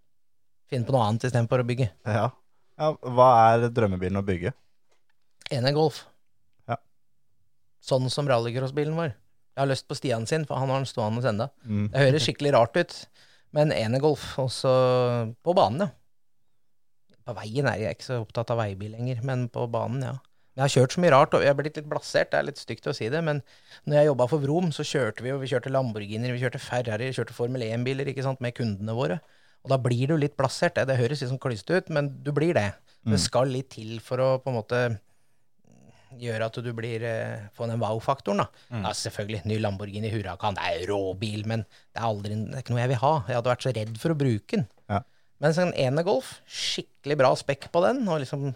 Finne 0.74 0.90
på 0.90 0.96
noe 0.96 1.06
annet 1.06 1.30
istedenfor 1.30 1.62
å 1.62 1.70
bygge. 1.70 1.92
ja. 2.10 2.28
ja. 2.82 2.92
Hva 2.98 3.30
er 3.54 3.70
drømmebilen 3.70 4.20
å 4.20 4.26
bygge? 4.26 4.52
Ene 5.54 5.72
Golf. 5.76 6.02
Sånn 7.86 8.10
som 8.10 8.30
rallycrossbilen 8.30 8.98
vår. 8.98 9.14
Jeg 9.56 9.62
har 9.62 9.70
lyst 9.70 9.88
på 9.88 9.96
Stian 9.96 10.26
sin, 10.28 10.44
for 10.48 10.60
han 10.60 10.72
har 10.74 10.82
den 10.82 10.90
stående 10.90 11.24
ennå. 11.30 11.48
Mm. 11.64 11.86
Det 11.94 12.02
høres 12.02 12.26
skikkelig 12.26 12.54
rart 12.58 12.80
ut, 12.80 12.96
men 13.56 13.72
ene 13.72 14.02
Golf, 14.04 14.34
også 14.42 14.72
på 15.46 15.56
banen, 15.56 15.86
ja. 15.86 15.94
På 17.26 17.34
veien 17.40 17.66
er 17.66 17.80
jeg 17.82 17.96
ikke 17.96 18.06
så 18.06 18.18
opptatt 18.22 18.52
av 18.54 18.60
veibil 18.60 18.92
lenger, 18.94 19.22
men 19.26 19.48
på 19.54 19.64
banen, 19.72 20.04
ja. 20.06 20.18
Jeg 20.56 20.64
har 20.64 20.72
kjørt 20.72 20.96
så 20.96 21.02
mye 21.04 21.12
rart, 21.12 21.34
og 21.36 21.44
jeg 21.44 21.52
har 21.52 21.58
blitt 21.58 21.78
litt 21.80 21.88
blasert, 21.92 22.30
det 22.32 22.40
er 22.40 22.46
litt 22.48 22.60
stygt 22.60 22.86
å 22.88 22.94
si 22.96 23.10
det, 23.12 23.20
men 23.28 23.42
når 23.84 23.98
jeg 23.98 24.10
jobba 24.10 24.28
for 24.32 24.44
Vrom, 24.44 24.70
så 24.76 24.86
kjørte 24.88 25.24
vi 25.24 25.32
jo, 25.34 25.40
vi 25.42 25.50
kjørte 25.52 25.72
Lamborghini, 25.74 26.32
vi 26.32 26.44
kjørte 26.44 26.62
Ferrari, 26.64 27.10
vi 27.10 27.18
kjørte 27.18 27.36
Formel 27.36 27.66
1-biler, 27.66 28.12
ikke 28.12 28.24
sant, 28.24 28.44
med 28.44 28.56
kundene 28.56 28.96
våre. 28.96 29.20
Og 29.66 29.74
da 29.74 29.80
blir 29.82 30.12
du 30.12 30.16
litt 30.20 30.38
blasert, 30.40 30.78
det, 30.78 30.88
det 30.92 31.00
høres 31.00 31.24
litt 31.24 31.32
sånn 31.32 31.42
klysete 31.44 31.82
ut, 31.82 31.92
men 31.96 32.12
du 32.24 32.32
blir 32.36 32.56
det. 32.56 32.70
Det 33.06 33.20
skal 33.22 33.52
litt 33.52 33.74
til 33.76 34.00
for 34.02 34.22
å 34.24 34.30
på 34.42 34.50
en 34.52 34.58
måte 34.58 34.80
gjøre 36.22 36.48
at 36.50 36.60
du 36.64 36.70
blir 36.78 37.04
eh, 37.08 37.48
få 37.56 37.68
den 37.70 37.82
wow-faktoren, 37.82 38.44
da. 38.44 38.48
Ja, 38.72 38.94
selvfølgelig, 38.96 39.44
ny 39.50 39.60
Lamborghini 39.64 40.12
Huracan, 40.14 40.58
det 40.58 40.70
er 40.70 40.86
rå 40.92 41.00
bil, 41.20 41.46
men 41.50 41.66
det 41.66 42.00
er, 42.00 42.08
aldri, 42.08 42.38
det 42.40 42.60
er 42.60 42.66
ikke 42.66 42.76
noe 42.76 42.84
jeg 42.84 42.94
vil 42.94 43.02
ha. 43.04 43.14
Jeg 43.30 43.40
hadde 43.40 43.54
vært 43.54 43.68
så 43.68 43.76
redd 43.76 43.98
for 44.02 44.16
å 44.16 44.20
bruke 44.20 44.60
den. 44.60 44.68
Ja. 44.92 45.02
Men 45.44 45.56
sånn 45.58 45.74
Enegolf, 45.80 46.38
skikkelig 46.48 47.20
bra 47.20 47.34
spekk 47.40 47.70
på 47.74 47.84
den, 47.86 48.06
og 48.08 48.22
liksom 48.24 48.54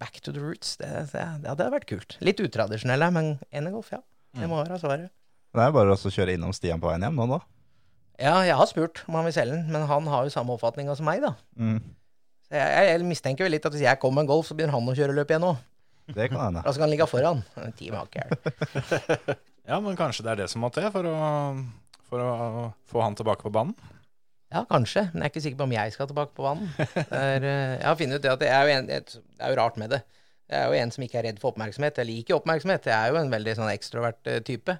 back 0.00 0.20
to 0.24 0.32
the 0.32 0.40
roots, 0.40 0.76
det, 0.80 0.88
det, 1.12 1.24
det 1.42 1.50
hadde 1.50 1.70
vært 1.74 1.88
kult. 1.90 2.16
Litt 2.24 2.40
utradisjonell, 2.40 3.04
men 3.12 3.34
Enegolf, 3.52 3.92
ja. 3.92 4.00
Det 4.36 4.46
må 4.48 4.60
være 4.60 4.78
svaret. 4.80 5.10
Det 5.50 5.64
er 5.64 5.72
bare 5.74 5.96
å 5.96 6.12
kjøre 6.14 6.36
innom 6.36 6.52
Stian 6.54 6.80
på 6.82 6.88
veien 6.90 7.02
hjem 7.02 7.16
nå, 7.18 7.26
da. 7.32 7.40
Ja, 8.20 8.34
jeg 8.44 8.56
har 8.58 8.68
spurt 8.68 9.00
om 9.08 9.16
han 9.16 9.26
vil 9.26 9.34
selge 9.34 9.56
den, 9.56 9.70
men 9.72 9.86
han 9.88 10.06
har 10.12 10.26
jo 10.26 10.32
samme 10.32 10.54
oppfatninga 10.54 10.94
som 10.96 11.08
meg, 11.08 11.24
da. 11.24 11.32
Mm. 11.56 11.80
Så 12.46 12.58
jeg, 12.58 12.70
jeg, 12.74 12.86
jeg 12.90 13.08
mistenker 13.08 13.46
vel 13.46 13.54
litt 13.56 13.66
at 13.66 13.74
hvis 13.74 13.86
jeg 13.86 14.00
kommer 14.02 14.20
med 14.20 14.28
en 14.28 14.32
Golf, 14.34 14.48
så 14.48 14.56
begynner 14.56 14.76
han 14.76 14.92
å 14.92 14.96
kjøre 14.98 15.16
løp 15.16 15.32
igjen 15.32 15.46
òg. 15.48 15.60
Det 16.16 16.26
kan 16.32 16.40
hende. 16.40 16.64
Da 16.64 16.72
skal 16.74 16.86
han 16.86 16.92
ligge 16.92 17.06
foran. 17.10 17.44
Team 17.78 17.96
har. 17.98 18.10
Ja, 19.70 19.76
men 19.78 19.94
kanskje 19.94 20.24
det 20.26 20.30
er 20.32 20.38
det 20.40 20.50
som 20.50 20.64
må 20.64 20.70
til 20.74 20.88
for 20.90 21.06
å, 21.06 21.16
for 22.08 22.22
å 22.24 22.30
få 22.90 23.02
han 23.04 23.14
tilbake 23.14 23.44
på 23.44 23.52
banen? 23.54 23.74
Ja, 24.50 24.64
kanskje, 24.66 25.04
men 25.12 25.22
jeg 25.22 25.28
er 25.28 25.30
ikke 25.30 25.42
sikker 25.44 25.60
på 25.60 25.66
om 25.68 25.74
jeg 25.76 25.92
skal 25.94 26.08
tilbake 26.10 26.34
på 26.34 26.42
banen. 26.42 26.72
Det 26.74 27.04
eh, 27.14 27.76
jeg 27.76 27.86
har 27.86 27.98
funnet 28.00 28.18
ut 28.18 28.24
det 28.24 28.32
at 28.32 28.40
det 28.42 28.48
er, 28.50 28.64
jo 28.66 28.78
en, 28.80 28.88
det 28.90 29.20
er 29.38 29.52
jo 29.52 29.58
rart 29.60 29.78
med 29.78 29.92
det. 29.94 30.00
Jeg 30.50 30.58
er 30.58 30.72
jo 30.72 30.80
en 30.80 30.92
som 30.96 31.04
ikke 31.06 31.20
er 31.20 31.26
redd 31.28 31.38
for 31.38 31.52
oppmerksomhet. 31.52 32.00
Jeg 32.02 32.08
liker 32.08 32.40
oppmerksomhet. 32.40 32.88
Jeg 32.90 32.96
er 32.96 33.12
jo 33.14 33.20
en 33.20 33.30
veldig 33.30 33.54
sånn 33.60 33.70
ekstrovert 33.70 34.32
eh, 34.32 34.40
type. 34.48 34.74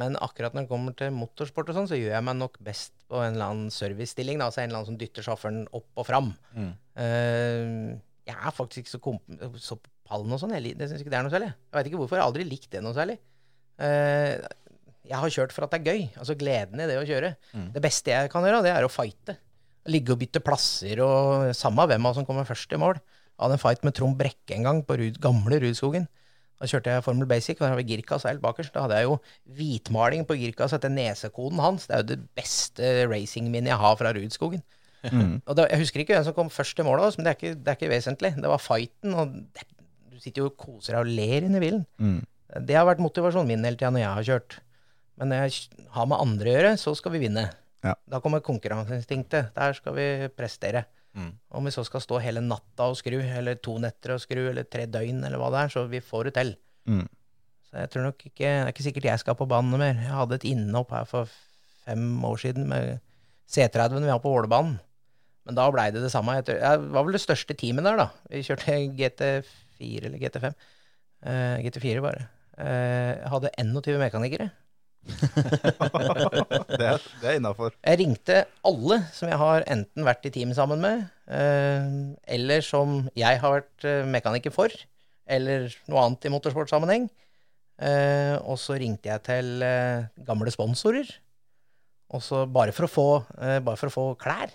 Men 0.00 0.16
akkurat 0.24 0.56
når 0.56 0.64
det 0.64 0.70
kommer 0.70 0.96
til 0.96 1.12
motorsport 1.12 1.68
og 1.68 1.76
sånn, 1.76 1.90
så 1.90 1.98
gjør 1.98 2.14
jeg 2.14 2.24
meg 2.30 2.38
nok 2.40 2.56
best 2.64 2.94
på 3.10 3.20
en 3.20 3.34
eller 3.34 3.52
annen 3.52 3.74
servicestilling. 3.74 4.40
Da, 4.40 4.48
altså 4.48 4.62
en 4.62 4.70
eller 4.70 4.80
annen 4.80 4.92
som 4.94 5.00
dytter 5.02 5.26
sjåføren 5.26 5.66
opp 5.76 6.00
og 6.00 6.08
fram. 6.08 6.32
Eh, 6.56 7.98
jeg 8.30 8.38
er 8.38 8.56
faktisk 8.56 8.86
ikke 8.86 8.94
så, 8.94 9.02
komp 9.04 9.44
så 9.60 9.76
på 10.10 10.16
pallen 10.16 10.34
og 10.34 10.40
sånn. 10.42 10.56
Det 10.58 10.88
syns 10.90 11.04
ikke 11.04 11.12
det 11.12 11.18
er 11.20 11.26
noe 11.26 11.32
særlig. 11.34 11.52
Jeg 11.54 11.78
veit 11.78 11.90
ikke 11.90 12.00
hvorfor. 12.00 12.18
Jeg 12.18 12.24
har 12.24 12.32
aldri 12.32 12.46
likt 12.48 12.70
det 12.74 12.82
noe 12.82 12.96
særlig. 12.96 13.16
Eh, 13.80 14.40
jeg 15.10 15.18
har 15.18 15.32
kjørt 15.34 15.54
for 15.54 15.66
at 15.66 15.72
det 15.74 15.80
er 15.80 15.92
gøy. 15.94 16.02
Altså 16.18 16.36
gleden 16.38 16.82
i 16.82 16.88
det 16.90 16.98
å 16.98 17.06
kjøre. 17.06 17.32
Det 17.74 17.82
beste 17.82 18.12
jeg 18.12 18.30
kan 18.32 18.44
gjøre, 18.46 18.62
det 18.66 18.74
er 18.74 18.86
å 18.86 18.90
fighte. 18.92 19.36
Ligge 19.90 20.12
og 20.14 20.20
bytte 20.20 20.42
plasser 20.44 21.00
og 21.02 21.54
samme 21.56 21.86
hvem 21.88 22.04
av 22.04 22.12
oss 22.12 22.20
som 22.20 22.26
kommer 22.28 22.44
først 22.48 22.74
i 22.76 22.80
mål. 22.80 22.98
Jeg 23.00 23.46
hadde 23.46 23.56
en 23.56 23.62
fight 23.62 23.86
med 23.86 23.96
Trond 23.96 24.18
Brekke 24.18 24.56
en 24.58 24.66
gang 24.66 24.82
på 24.84 24.98
Rud, 25.00 25.20
gamle 25.22 25.62
Rudskogen. 25.62 26.04
Da 26.60 26.68
kjørte 26.68 26.92
jeg 26.92 27.04
Formel 27.06 27.24
Basic, 27.24 27.56
og 27.56 27.64
der 27.64 27.72
har 27.72 27.78
vi 27.78 27.86
Girkas 27.88 28.26
helt 28.28 28.42
bakerst. 28.44 28.74
Da 28.74 28.82
hadde 28.84 28.98
jeg 29.00 29.08
jo 29.08 29.16
hvitmaling 29.56 30.26
på 30.28 30.36
Girkas 30.36 30.74
etter 30.76 30.92
nesekoden 30.92 31.62
hans. 31.64 31.86
Det 31.88 31.96
er 31.96 32.02
jo 32.02 32.08
det 32.10 32.18
beste 32.36 32.90
racingminnet 33.08 33.72
jeg 33.72 33.80
har 33.80 33.96
fra 33.96 34.12
Rudskogen. 34.12 34.60
Og 35.48 35.56
det, 35.56 35.70
Jeg 35.70 35.80
husker 35.80 36.02
ikke 36.02 36.18
hvem 36.18 36.26
som 36.26 36.34
kom 36.36 36.50
først 36.52 36.76
til 36.76 36.84
mål 36.84 37.00
men 37.00 37.24
det 37.24 37.30
er 37.32 37.38
ikke, 37.38 37.54
det 37.56 37.72
er 37.72 37.78
ikke 37.78 37.88
vesentlig. 37.94 38.34
Det 38.36 38.50
var 38.52 38.60
fighten, 38.60 39.14
og 39.16 39.32
det, 39.56 39.64
du 40.20 40.26
sitter 40.26 40.44
jo 40.44 40.50
og 40.50 40.58
koser 40.60 40.98
deg 40.98 41.06
og 41.06 41.14
ler 41.16 41.46
inni 41.46 41.60
bilen. 41.62 41.84
Mm. 41.96 42.18
Det 42.66 42.76
har 42.76 42.84
vært 42.84 43.00
motivasjonen 43.00 43.48
min 43.48 43.64
hele 43.64 43.78
tida 43.78 43.88
når 43.94 44.02
jeg 44.02 44.12
har 44.18 44.26
kjørt. 44.28 44.56
Men 45.16 45.30
når 45.32 45.44
jeg 45.46 45.86
har 45.94 46.08
med 46.10 46.20
andre 46.20 46.50
å 46.50 46.56
gjøre, 46.56 46.72
så 46.80 46.92
skal 46.98 47.14
vi 47.14 47.22
vinne. 47.22 47.46
Ja. 47.86 47.94
Da 48.12 48.20
kommer 48.20 48.42
konkurranseinstinktet. 48.44 49.54
Der 49.56 49.76
skal 49.78 49.96
vi 49.96 50.08
prestere. 50.36 50.84
Mm. 51.16 51.30
Om 51.56 51.66
vi 51.66 51.72
så 51.72 51.84
skal 51.88 52.04
stå 52.04 52.20
hele 52.20 52.42
natta 52.44 52.90
og 52.92 52.98
skru, 53.00 53.16
eller 53.22 53.56
to 53.64 53.78
netter 53.80 54.14
og 54.18 54.20
skru, 54.20 54.42
eller 54.50 54.68
tre 54.68 54.84
døgn, 54.92 55.22
eller 55.24 55.40
hva 55.40 55.48
det 55.54 55.62
er, 55.64 55.72
så 55.72 55.86
vi 55.88 56.02
får 56.04 56.28
det 56.28 56.34
til. 56.36 56.52
Mm. 56.90 57.06
Så 57.70 57.80
jeg 57.80 57.92
tror 57.92 58.06
nok 58.08 58.22
ikke 58.26 58.44
Det 58.44 58.50
er 58.50 58.70
ikke 58.74 58.86
sikkert 58.88 59.08
jeg 59.08 59.22
skal 59.22 59.38
på 59.38 59.48
banen 59.48 59.80
mer. 59.80 59.96
Jeg 59.96 60.18
hadde 60.18 60.36
et 60.40 60.46
innhopp 60.52 60.92
her 60.92 61.08
for 61.08 61.32
fem 61.86 62.04
år 62.28 62.44
siden 62.44 62.68
med 62.68 63.00
C30-en 63.48 64.04
vi 64.04 64.12
har 64.12 64.20
på 64.20 64.36
Ålebanen. 64.36 64.76
Men 65.48 65.56
da 65.56 65.64
blei 65.72 65.88
det 65.94 66.04
det 66.04 66.12
samme. 66.12 66.36
Jeg, 66.36 66.44
tror, 66.46 66.60
jeg 66.60 66.86
var 66.92 67.06
vel 67.06 67.16
det 67.16 67.24
største 67.24 67.56
teamet 67.56 67.88
der, 67.88 67.96
da. 68.04 68.08
Vi 68.28 68.44
kjørte 68.44 68.76
GT4 69.00 69.69
eller 69.80 70.20
GT5. 70.20 70.52
Uh, 71.20 71.56
GT4 71.64 72.04
bare. 72.04 72.28
Uh, 72.60 73.16
hadde 73.32 73.52
21 73.56 74.00
mekanikere. 74.00 74.50
Det 76.70 76.84
er, 76.84 77.00
det 77.22 77.24
er 77.24 77.38
innafor. 77.38 77.72
Jeg 77.80 77.98
ringte 78.02 78.42
alle 78.68 78.98
som 79.16 79.30
jeg 79.30 79.38
har 79.40 79.64
enten 79.72 80.04
vært 80.04 80.26
i 80.28 80.32
team 80.34 80.52
sammen 80.56 80.82
med, 80.82 81.06
uh, 81.32 82.12
eller 82.28 82.64
som 82.64 83.02
jeg 83.16 83.40
har 83.40 83.54
vært 83.56 83.86
eh, 83.88 84.04
mekaniker 84.08 84.52
for, 84.54 84.74
eller 85.30 85.70
noe 85.88 86.04
annet 86.04 86.28
i 86.28 86.32
motorsportsammenheng. 86.34 87.08
Uh, 87.80 88.36
og 88.44 88.58
så 88.60 88.76
ringte 88.80 89.08
jeg 89.08 89.24
til 89.24 89.64
gamle 90.28 90.52
sponsorer, 90.52 91.08
Også 92.10 92.44
bare 92.50 92.72
for 92.76 92.84
å 92.84 92.90
få, 92.90 93.08
bare 93.38 93.78
for 93.78 93.88
å 93.88 93.94
få 93.94 94.06
klær. 94.20 94.52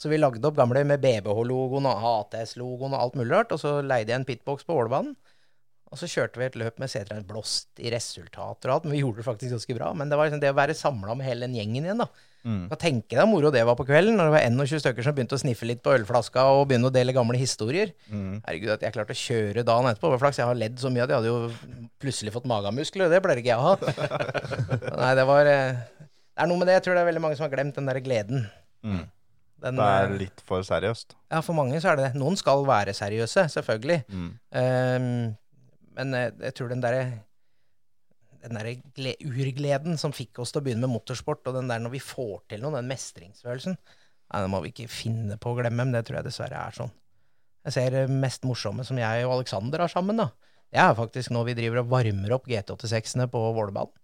Så 0.00 0.10
vi 0.10 0.18
lagde 0.18 0.44
opp 0.48 0.56
gamle 0.58 0.82
med 0.88 1.02
BBH-logoen 1.02 1.86
og 1.86 2.06
ATS-logoen 2.12 2.96
og 2.96 3.04
alt 3.04 3.18
mulig 3.18 3.30
rart, 3.34 3.52
og 3.54 3.60
så 3.62 3.76
leide 3.84 4.14
jeg 4.14 4.22
en 4.22 4.26
pitbox 4.28 4.66
på 4.66 4.76
Ålbanen. 4.80 5.14
Og 5.92 6.00
så 6.00 6.08
kjørte 6.08 6.40
vi 6.40 6.46
et 6.48 6.56
løp 6.56 6.78
med 6.80 6.88
C3 6.88 7.18
blåst 7.28 7.80
i 7.84 7.90
resultater 7.92 8.70
og 8.70 8.74
alt, 8.74 8.84
men 8.88 8.96
vi 8.96 9.02
gjorde 9.02 9.20
det 9.20 9.26
faktisk 9.26 9.52
ganske 9.52 9.74
bra. 9.76 9.90
Men 9.92 10.08
det 10.08 10.16
var 10.16 10.28
liksom 10.28 10.40
det 10.40 10.52
å 10.54 10.56
være 10.56 10.76
samla 10.76 11.16
med 11.18 11.28
hele 11.28 11.44
den 11.44 11.58
gjengen 11.58 11.84
igjen, 11.84 12.00
da. 12.00 12.08
Mm. 12.42 12.64
Kan 12.72 12.80
tenke 12.80 13.14
deg 13.14 13.28
moro 13.30 13.52
det 13.54 13.62
var 13.68 13.76
på 13.78 13.84
kvelden, 13.86 14.16
når 14.18 14.30
det 14.30 14.34
var 14.34 14.46
21 14.48 14.82
stykker 14.82 15.06
som 15.06 15.14
begynte 15.14 15.36
å 15.36 15.42
sniffe 15.42 15.68
litt 15.68 15.82
på 15.84 15.92
ølflaska 15.94 16.46
og 16.56 16.64
begynne 16.70 16.88
å 16.88 16.94
dele 16.94 17.14
gamle 17.14 17.38
historier. 17.38 17.92
Mm. 18.08 18.40
Herregud, 18.48 18.72
at 18.74 18.86
jeg 18.86 18.96
klarte 18.96 19.14
å 19.14 19.20
kjøre 19.20 19.66
dagen 19.68 19.90
etterpå. 19.92 20.10
Hva 20.10 20.20
flaks. 20.24 20.40
Jeg 20.40 20.48
har 20.48 20.58
ledd 20.58 20.80
så 20.82 20.90
mye 20.90 21.04
at 21.04 21.12
jeg 21.12 21.20
hadde 21.20 21.30
jo 21.30 21.84
plutselig 22.02 22.34
fått 22.34 22.48
magamuskler, 22.50 23.06
og 23.06 23.14
det 23.14 23.22
pleier 23.22 23.42
ikke 23.44 23.52
jeg 23.52 23.60
å 23.60 23.68
ha. 23.68 23.94
Nei, 25.04 25.12
det 25.20 25.28
var 25.28 25.50
eh, 25.52 25.82
Det 26.00 26.40
er 26.42 26.50
noe 26.50 26.62
med 26.62 26.72
det. 26.72 26.80
Jeg 26.80 26.88
tror 26.88 26.96
det 26.96 27.04
er 27.04 27.10
veldig 27.12 27.26
mange 27.28 27.38
som 27.38 27.46
har 27.46 27.52
glemt 27.52 27.78
den 27.78 27.92
der 27.92 28.00
gleden. 28.02 28.48
Mm. 28.82 29.04
Den, 29.62 29.78
Det 29.78 29.88
er 29.88 30.08
eh, 30.08 30.16
litt 30.24 30.40
for 30.46 30.64
seriøst. 30.66 31.14
ja, 31.30 31.40
for 31.40 31.54
mange 31.54 31.78
så 31.80 31.92
er 31.92 32.00
det 32.00 32.08
det. 32.08 32.20
Noen 32.20 32.38
skal 32.38 32.64
være 32.66 32.94
seriøse, 32.96 33.46
selvfølgelig. 33.54 34.00
Mm. 34.10 34.32
Um, 34.58 35.12
men 35.96 36.16
jeg, 36.18 36.32
jeg 36.48 36.56
tror 36.58 36.72
den 36.72 36.82
derre 36.82 37.04
den 38.42 38.58
der 38.58 39.28
urgleden 39.28 39.98
som 40.00 40.14
fikk 40.14 40.40
oss 40.42 40.50
til 40.50 40.62
å 40.62 40.64
begynne 40.66 40.86
med 40.86 40.96
motorsport, 40.96 41.44
og 41.46 41.54
den 41.54 41.68
der 41.70 41.82
når 41.82 41.94
vi 41.94 42.02
får 42.02 42.40
til 42.50 42.64
noe, 42.64 42.74
den 42.74 42.90
mestringsfølelsen, 42.90 43.76
nei, 43.78 44.40
den 44.42 44.50
må 44.50 44.62
vi 44.64 44.72
ikke 44.72 44.90
finne 44.90 45.38
på 45.38 45.52
å 45.52 45.58
glemme, 45.60 45.84
men 45.84 45.94
det 45.94 46.04
tror 46.08 46.18
jeg 46.18 46.26
dessverre 46.26 46.58
er 46.58 46.74
sånn. 46.74 46.90
Jeg 47.62 47.76
ser 47.76 47.94
det 47.94 48.06
mest 48.10 48.42
morsomme 48.48 48.82
som 48.86 48.98
jeg 48.98 49.26
og 49.28 49.36
Alexander 49.36 49.84
har 49.84 49.92
sammen, 49.92 50.18
da. 50.18 50.32
Det 50.72 50.80
er 50.82 50.96
faktisk 50.98 51.30
nå 51.34 51.44
vi 51.46 51.54
driver 51.54 51.82
og 51.82 51.92
varmer 51.92 52.34
opp 52.34 52.48
GT86-ene 52.50 53.28
på 53.30 53.42
Vålerbanen. 53.54 53.94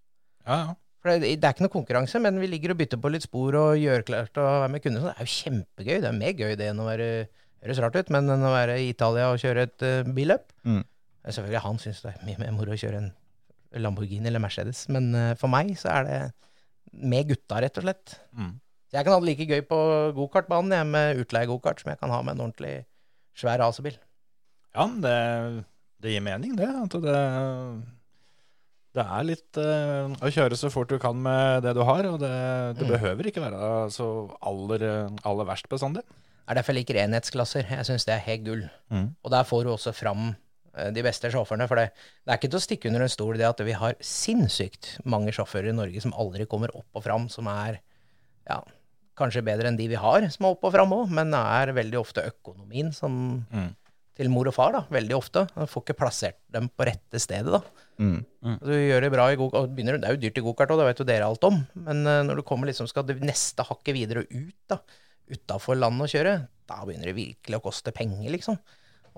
Ja, 0.46 0.58
ja. 0.60 0.76
For 0.98 1.14
det, 1.14 1.34
det 1.38 1.46
er 1.46 1.54
ikke 1.54 1.66
noe 1.66 1.74
konkurranse, 1.74 2.20
men 2.22 2.40
vi 2.42 2.48
ligger 2.50 2.74
og 2.74 2.80
bytter 2.80 3.00
på 3.02 3.10
litt 3.14 3.26
spor 3.26 3.54
og 3.58 3.78
gjør 3.78 4.06
klart 4.08 4.40
å 4.40 4.46
være 4.64 4.72
med 4.74 4.82
kunder. 4.82 5.04
Så 5.04 5.10
det 5.10 5.14
er 5.14 5.28
jo 5.28 5.34
kjempegøy. 5.34 5.94
Det 6.02 6.08
er 6.10 6.16
mer 6.16 6.34
gøy 6.34 6.56
det 6.58 6.72
enn 6.72 6.82
å 6.82 6.88
være 6.88 7.10
Høres 7.58 7.80
rart 7.82 7.96
ut, 7.98 8.10
men 8.14 8.30
enn 8.30 8.44
å 8.46 8.52
være 8.54 8.76
i 8.78 8.90
Italia 8.92 9.32
og 9.32 9.40
kjøre 9.42 9.64
et 9.66 9.82
uh, 9.82 10.10
billøp. 10.14 10.52
Mm. 10.62 10.84
Eh, 10.84 11.32
Selvfølgelig, 11.34 11.62
han 11.64 11.80
syns 11.82 12.04
det 12.04 12.12
er 12.12 12.26
mye 12.28 12.38
mer 12.38 12.52
moro 12.54 12.74
å 12.74 12.78
kjøre 12.78 13.00
en 13.02 13.08
Lamborghini 13.82 14.30
eller 14.30 14.42
Mercedes, 14.42 14.84
men 14.94 15.10
uh, 15.16 15.32
for 15.40 15.50
meg 15.50 15.72
så 15.80 15.90
er 15.96 16.06
det 16.06 16.20
med 17.02 17.32
gutta, 17.32 17.58
rett 17.64 17.80
og 17.80 17.88
slett. 17.88 18.14
Mm. 18.30 18.52
Jeg 18.94 19.04
kan 19.04 19.12
ha 19.12 19.18
det 19.20 19.28
like 19.28 19.48
gøy 19.50 19.64
på 19.68 19.78
gokartbanen 20.16 20.94
med 20.94 21.18
utleie-gokart 21.24 21.82
som 21.82 21.90
jeg 21.92 22.00
kan 22.00 22.14
ha 22.14 22.22
med 22.22 22.36
en 22.38 22.46
ordentlig 22.46 22.76
svær 23.36 23.58
racerbil. 23.60 23.98
Ja, 24.78 24.86
det, 25.02 25.18
det 26.00 26.14
gir 26.14 26.24
mening, 26.24 26.54
det. 26.56 26.70
At 26.70 26.94
det, 27.02 27.18
det 28.98 29.04
er 29.18 29.26
litt 29.28 29.58
uh, 29.62 30.14
å 30.24 30.30
kjøre 30.34 30.56
så 30.58 30.70
fort 30.74 30.90
du 30.92 30.98
kan 31.02 31.16
med 31.22 31.62
det 31.66 31.72
du 31.78 31.82
har, 31.86 32.06
og 32.10 32.18
det, 32.22 32.32
det 32.78 32.86
Mm. 32.86 32.92
behøver 32.96 33.28
ikke 33.30 33.42
være 33.44 33.90
så 33.94 34.08
aller, 34.42 34.84
aller 35.26 35.48
verst 35.48 35.68
bestandig. 35.70 36.02
Det 36.08 36.52
er 36.54 36.58
derfor 36.60 36.72
jeg 36.74 36.82
liker 36.82 37.00
enhetsklasser. 37.02 37.66
Jeg 37.76 37.84
syns 37.88 38.06
det 38.08 38.14
er 38.16 38.22
helt 38.24 38.44
gull. 38.46 38.62
Mm. 38.90 39.08
Og 39.22 39.30
der 39.34 39.44
får 39.44 39.64
du 39.66 39.70
også 39.74 39.92
fram 39.92 40.30
eh, 40.78 40.88
de 40.96 41.02
beste 41.04 41.28
sjåførene. 41.34 41.66
For 41.68 41.76
det, 41.76 41.90
det 42.24 42.32
er 42.32 42.38
ikke 42.40 42.48
til 42.54 42.60
å 42.60 42.64
stikke 42.64 42.88
under 42.88 43.04
en 43.04 43.12
stol 43.12 43.36
det 43.36 43.44
at 43.50 43.60
vi 43.66 43.74
har 43.76 43.98
sinnssykt 44.00 44.94
mange 45.04 45.34
sjåfører 45.36 45.70
i 45.72 45.76
Norge 45.76 46.00
som 46.04 46.14
aldri 46.16 46.46
kommer 46.48 46.72
opp 46.76 46.88
og 46.96 47.04
fram, 47.04 47.28
som 47.32 47.48
er 47.52 47.80
ja, 48.48 48.62
kanskje 49.18 49.42
bedre 49.44 49.68
enn 49.68 49.76
de 49.76 49.90
vi 49.92 49.98
har, 50.00 50.24
som 50.32 50.46
er 50.48 50.54
opp 50.56 50.64
og 50.68 50.72
fram 50.76 50.92
òg, 50.96 51.12
men 51.12 51.32
det 51.34 51.40
er 51.60 51.74
veldig 51.76 52.00
ofte 52.00 52.24
økonomien 52.32 52.92
som 52.96 53.44
Mm. 53.52 53.74
Til 54.18 54.30
mor 54.32 54.48
og 54.50 54.54
far, 54.56 54.74
da. 54.74 54.82
Veldig 54.92 55.14
ofte. 55.16 55.44
Du 55.54 55.66
får 55.70 55.84
ikke 55.84 55.98
plassert 56.00 56.38
dem 56.54 56.66
på 56.74 56.86
rette 56.88 57.20
stedet, 57.22 57.52
da. 57.54 57.86
Mm. 58.02 58.18
Du 58.62 58.72
gjør 58.74 59.04
det 59.04 59.12
bra 59.14 59.28
i 59.30 59.38
gokart, 59.38 59.68
og 59.68 59.74
begynner, 59.76 59.98
Det 59.98 60.08
er 60.08 60.16
jo 60.16 60.22
dyrt 60.24 60.40
i 60.40 60.44
gokart 60.44 60.72
òg, 60.74 60.80
det 60.80 60.88
vet 60.88 61.02
jo 61.02 61.08
dere 61.08 61.28
alt 61.28 61.46
om. 61.46 61.60
Men 61.86 62.02
eh, 62.06 62.24
når 62.26 62.40
du 62.40 62.46
kommer 62.46 62.70
liksom 62.70 62.90
skal 62.90 63.06
det 63.06 63.18
neste 63.22 63.66
hakket 63.66 63.94
videre 63.94 64.24
og 64.24 64.34
ut, 64.34 64.58
da, 64.70 64.80
utafor 65.30 65.78
landet 65.78 66.08
å 66.08 66.12
kjøre, 66.16 66.34
da 66.68 66.80
begynner 66.84 67.10
det 67.10 67.18
virkelig 67.18 67.60
å 67.60 67.64
koste 67.64 67.94
penger, 67.94 68.30
liksom. 68.34 68.58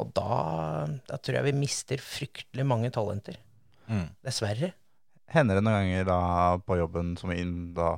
Og 0.01 0.13
da, 0.17 0.87
da 1.09 1.19
tror 1.21 1.41
jeg 1.41 1.49
vi 1.51 1.59
mister 1.61 2.01
fryktelig 2.01 2.65
mange 2.69 2.93
talenter. 2.95 3.41
Mm. 3.91 4.09
Dessverre. 4.25 4.73
Hender 5.31 5.59
det 5.59 5.65
noen 5.65 5.77
ganger 5.81 6.09
da 6.09 6.23
på 6.67 6.79
jobben 6.81 7.15
som 7.21 7.33
inn 7.35 7.73
da, 7.77 7.95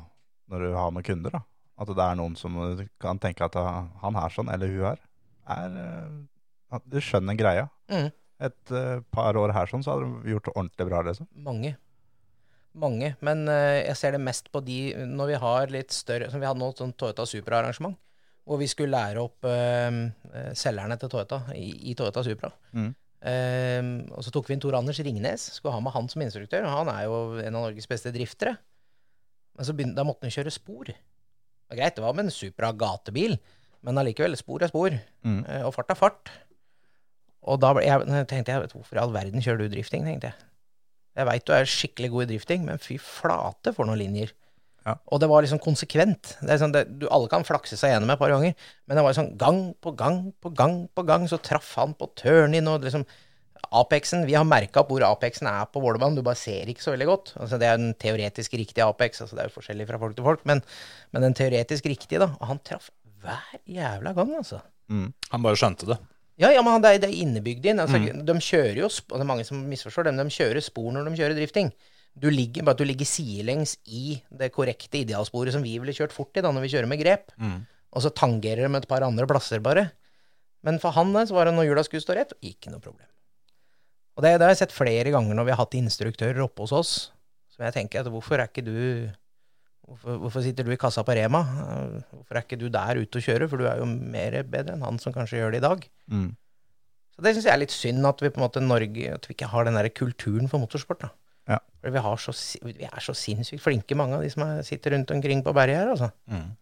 når 0.53 0.67
du 0.67 0.75
har 0.77 0.93
med 0.95 1.07
kunder, 1.07 1.35
da, 1.35 1.43
at 1.83 1.91
det 1.91 2.05
er 2.05 2.19
noen 2.19 2.35
som 2.39 2.59
kan 3.03 3.21
tenke 3.23 3.47
at 3.47 3.57
han 3.59 4.19
her 4.19 4.35
sånn, 4.35 4.51
eller 4.53 4.71
hun 4.71 4.87
her, 4.91 5.01
er 5.53 5.79
eh, 5.83 6.11
Du 6.89 6.99
skjønner 7.05 7.37
greia. 7.39 7.69
Mm. 7.93 8.11
Et 8.43 8.75
eh, 8.75 9.01
par 9.15 9.39
år 9.39 9.53
her 9.55 9.71
sånn, 9.71 9.85
så 9.85 9.95
hadde 9.95 10.09
du 10.09 10.31
gjort 10.33 10.49
det 10.49 10.55
ordentlig 10.57 10.87
bra, 10.89 11.03
liksom. 11.07 11.29
Mange. 11.47 11.75
Mange. 12.79 13.13
Men 13.25 13.45
uh, 13.51 13.79
jeg 13.83 13.99
ser 14.01 14.17
det 14.17 14.23
mest 14.25 14.49
på 14.53 14.63
de 14.65 14.79
når 15.09 15.35
vi 15.35 15.43
har 15.43 15.75
litt 15.75 15.93
større 15.93 16.31
som 16.33 16.41
Vi 16.41 16.49
hadde 16.49 16.63
nå 16.63 16.71
et 16.73 16.81
sånt 16.81 16.97
Toyota 16.99 17.27
Supra-arrangement. 17.29 17.99
Hvor 18.49 18.59
vi 18.59 18.67
skulle 18.67 18.91
lære 18.99 19.23
opp 19.23 19.47
eh, 19.47 19.97
selgerne 20.59 20.97
til 20.99 21.11
Toyota 21.13 21.45
i, 21.55 21.69
i 21.93 21.93
Toyota 21.95 22.25
Supra. 22.27 22.49
Mm. 22.75 22.89
Og 24.11 24.25
så 24.27 24.33
tok 24.35 24.49
vi 24.49 24.57
inn 24.57 24.63
Tor 24.65 24.75
Anders 24.75 24.99
Ringnes. 24.99 25.45
Skulle 25.55 25.77
ha 25.77 25.83
med 25.85 25.95
han 25.95 26.09
som 26.11 26.25
instruktør. 26.25 26.67
Han 26.67 26.91
er 26.91 27.05
jo 27.05 27.21
en 27.39 27.55
av 27.55 27.69
Norges 27.69 27.87
beste 27.87 28.11
driftere. 28.11 28.57
Men 29.55 29.69
så 29.69 29.77
begynte, 29.79 29.95
da 30.01 30.07
måtte 30.09 30.27
han 30.27 30.35
kjøre 30.35 30.51
spor. 30.51 30.91
Det 30.91 31.71
var 31.71 31.79
greit, 31.85 31.95
det 31.95 32.03
var 32.03 32.19
med 32.19 32.27
en 32.27 32.35
Supra 32.35 32.73
gatebil, 32.75 33.39
men 33.87 34.03
allikevel, 34.03 34.35
spor 34.41 34.67
er 34.67 34.73
spor. 34.75 34.99
Mm. 35.23 35.39
Og 35.63 35.71
fart 35.79 35.95
er 35.95 36.01
fart. 36.03 36.35
Og 37.43 37.59
da 37.63 37.73
jeg, 37.83 38.07
tenkte 38.31 38.55
jeg, 38.55 38.71
hvorfor 38.75 38.99
i 38.99 39.03
all 39.03 39.15
verden 39.15 39.43
kjører 39.43 39.65
du 39.65 39.73
drifting, 39.73 40.07
tenkte 40.07 40.31
jeg. 40.31 40.49
Jeg 41.19 41.29
veit 41.29 41.45
du 41.45 41.53
er 41.53 41.69
skikkelig 41.69 42.13
god 42.13 42.25
i 42.25 42.31
drifting, 42.33 42.63
men 42.69 42.81
fy 42.81 42.97
flate 43.03 43.75
for 43.77 43.89
noen 43.89 44.01
linjer. 44.01 44.31
Ja. 44.87 44.97
Og 45.15 45.21
det 45.23 45.29
var 45.31 45.45
liksom 45.45 45.61
konsekvent. 45.63 46.37
Det 46.41 46.55
er 46.55 46.63
sånn, 46.63 46.73
det, 46.75 46.87
du, 46.99 47.05
alle 47.13 47.31
kan 47.31 47.45
flakse 47.47 47.77
seg 47.79 47.93
gjennom 47.93 48.11
et 48.15 48.21
par 48.21 48.33
ganger, 48.33 48.55
men 48.89 48.99
det 48.99 49.05
var 49.07 49.19
sånn 49.19 49.35
gang 49.39 49.61
på 49.83 49.93
gang 49.99 50.25
på 50.43 50.51
gang 50.59 50.81
på 50.91 51.05
gang, 51.07 51.29
så 51.31 51.39
traff 51.43 51.75
han 51.79 51.95
på 51.99 52.11
turn-in 52.19 52.71
og 52.71 52.87
liksom 52.87 53.07
Apexen, 53.73 54.27
Vi 54.27 54.35
har 54.35 54.45
merka 54.45 54.83
opp 54.83 54.91
hvor 54.91 55.05
Apexen 55.07 55.47
er 55.49 55.69
på 55.71 55.81
Vålerbanen, 55.81 56.17
du 56.19 56.25
bare 56.27 56.37
ser 56.37 56.69
ikke 56.69 56.83
så 56.83 56.93
veldig 56.93 57.07
godt. 57.09 57.31
Altså, 57.41 57.61
det 57.63 57.69
er 57.71 57.79
en 57.79 57.95
teoretisk 57.95 58.57
riktig 58.59 58.83
Apex, 58.85 59.23
altså 59.23 59.39
det 59.39 59.45
er 59.45 59.49
jo 59.49 59.55
forskjellig 59.55 59.87
fra 59.89 60.01
folk 60.03 60.17
til 60.19 60.27
folk, 60.27 60.43
men, 60.51 60.61
men 61.15 61.25
den 61.25 61.37
teoretisk 61.39 61.87
riktige, 61.89 62.21
da. 62.21 62.33
Og 62.41 62.51
han 62.51 62.61
traff 62.67 62.91
hver 63.23 63.63
jævla 63.71 64.13
gang, 64.19 64.35
altså. 64.43 64.59
Mm. 64.93 65.13
Han 65.31 65.47
bare 65.47 65.61
skjønte 65.63 65.89
det. 65.89 65.97
Ja, 66.41 66.49
ja, 66.55 66.63
men 66.65 66.81
det 66.83 66.91
er, 66.95 67.01
det 67.03 67.09
er 67.11 67.19
innebygd 67.23 67.67
inn. 67.69 67.81
Altså, 67.83 67.99
De 68.01 68.35
kjører 68.41 68.79
jo 68.81 68.87
og 68.89 69.13
Det 69.13 69.21
er 69.21 69.29
mange 69.29 69.45
som 69.45 69.61
misforstår 69.69 70.09
dem. 70.09 70.17
De 70.17 70.33
kjører 70.33 70.65
spor 70.65 70.89
når 70.95 71.11
de 71.11 71.17
kjører 71.21 71.37
drifting. 71.37 71.73
Du 72.19 72.29
ligger, 72.33 72.65
bare 72.65 72.77
at 72.77 72.81
du 72.83 72.85
ligger 72.89 73.09
sidelengs 73.09 73.79
i 73.89 74.19
det 74.29 74.51
korrekte 74.53 75.01
idealsporet 75.01 75.55
som 75.55 75.63
vi 75.65 75.79
ville 75.81 75.95
kjørt 75.97 76.13
fort 76.13 76.37
i 76.37 76.43
da 76.45 76.51
når 76.53 76.67
vi 76.67 76.73
kjører 76.75 76.89
med 76.91 77.01
grep. 77.01 77.33
Og 77.93 78.05
så 78.05 78.11
tangerer 78.17 78.65
de 78.69 78.77
et 78.81 78.89
par 78.89 79.05
andre 79.05 79.27
plasser, 79.29 79.61
bare. 79.65 79.91
Men 80.65 80.79
for 80.81 80.95
han 80.97 81.13
så 81.27 81.35
var 81.37 81.49
det 81.49 81.55
når 81.57 81.69
hjula 81.69 81.85
skulle 81.85 82.05
stå 82.05 82.17
rett, 82.17 82.33
ikke 82.45 82.73
noe 82.73 82.81
problem. 82.85 83.09
Og 84.17 84.25
det, 84.25 84.35
det 84.37 84.45
har 84.45 84.53
jeg 84.53 84.61
sett 84.65 84.77
flere 84.77 85.13
ganger 85.13 85.35
når 85.37 85.49
vi 85.49 85.55
har 85.55 85.61
hatt 85.63 85.77
instruktører 85.79 86.45
oppe 86.45 86.65
hos 86.67 86.73
oss. 86.77 86.93
Som 87.53 87.65
jeg 87.67 87.75
tenker 87.77 88.01
at 88.01 88.13
hvorfor 88.13 88.41
er 88.41 88.49
ikke 88.49 88.65
du 88.65 89.09
Hvorfor, 89.83 90.21
hvorfor 90.23 90.45
sitter 90.45 90.67
du 90.67 90.71
i 90.73 90.79
kassa 90.81 91.03
på 91.05 91.15
Rema? 91.19 91.41
Hvorfor 92.13 92.39
er 92.39 92.45
ikke 92.45 92.61
du 92.61 92.69
der 92.73 93.01
ute 93.03 93.19
og 93.19 93.27
kjører? 93.27 93.49
For 93.51 93.61
du 93.61 93.67
er 93.67 93.83
jo 93.83 93.89
mer 93.89 94.39
bedre 94.47 94.77
enn 94.77 94.87
han 94.87 95.01
som 95.03 95.15
kanskje 95.15 95.41
gjør 95.41 95.55
det 95.55 95.61
i 95.63 95.67
dag. 95.67 95.85
Mm. 96.13 96.31
Så 97.13 97.25
det 97.27 97.35
syns 97.35 97.49
jeg 97.49 97.55
er 97.55 97.61
litt 97.61 97.75
synd 97.75 98.09
at 98.09 98.23
vi 98.25 98.31
på 98.33 98.41
en 98.41 98.47
måte 98.47 98.63
Norge 98.65 99.11
At 99.13 99.27
vi 99.29 99.35
ikke 99.37 99.51
har 99.53 99.67
den 99.69 99.77
der 99.77 99.91
kulturen 99.93 100.49
for 100.49 100.63
motorsport. 100.63 101.03
da. 101.05 101.11
Ja. 101.51 101.59
For 101.83 101.93
vi, 101.93 102.03
har 102.07 102.23
så, 102.23 102.33
vi 102.63 102.87
er 102.87 103.03
så 103.03 103.15
sinnssykt 103.19 103.65
flinke, 103.65 103.99
mange 103.99 104.17
av 104.17 104.25
de 104.25 104.31
som 104.33 104.45
er, 104.47 104.63
sitter 104.67 104.95
rundt 104.95 105.11
omkring 105.11 105.43
på 105.45 105.55
berget 105.57 105.83
her. 105.83 105.93
altså. 105.97 106.13
Mm. 106.31 106.53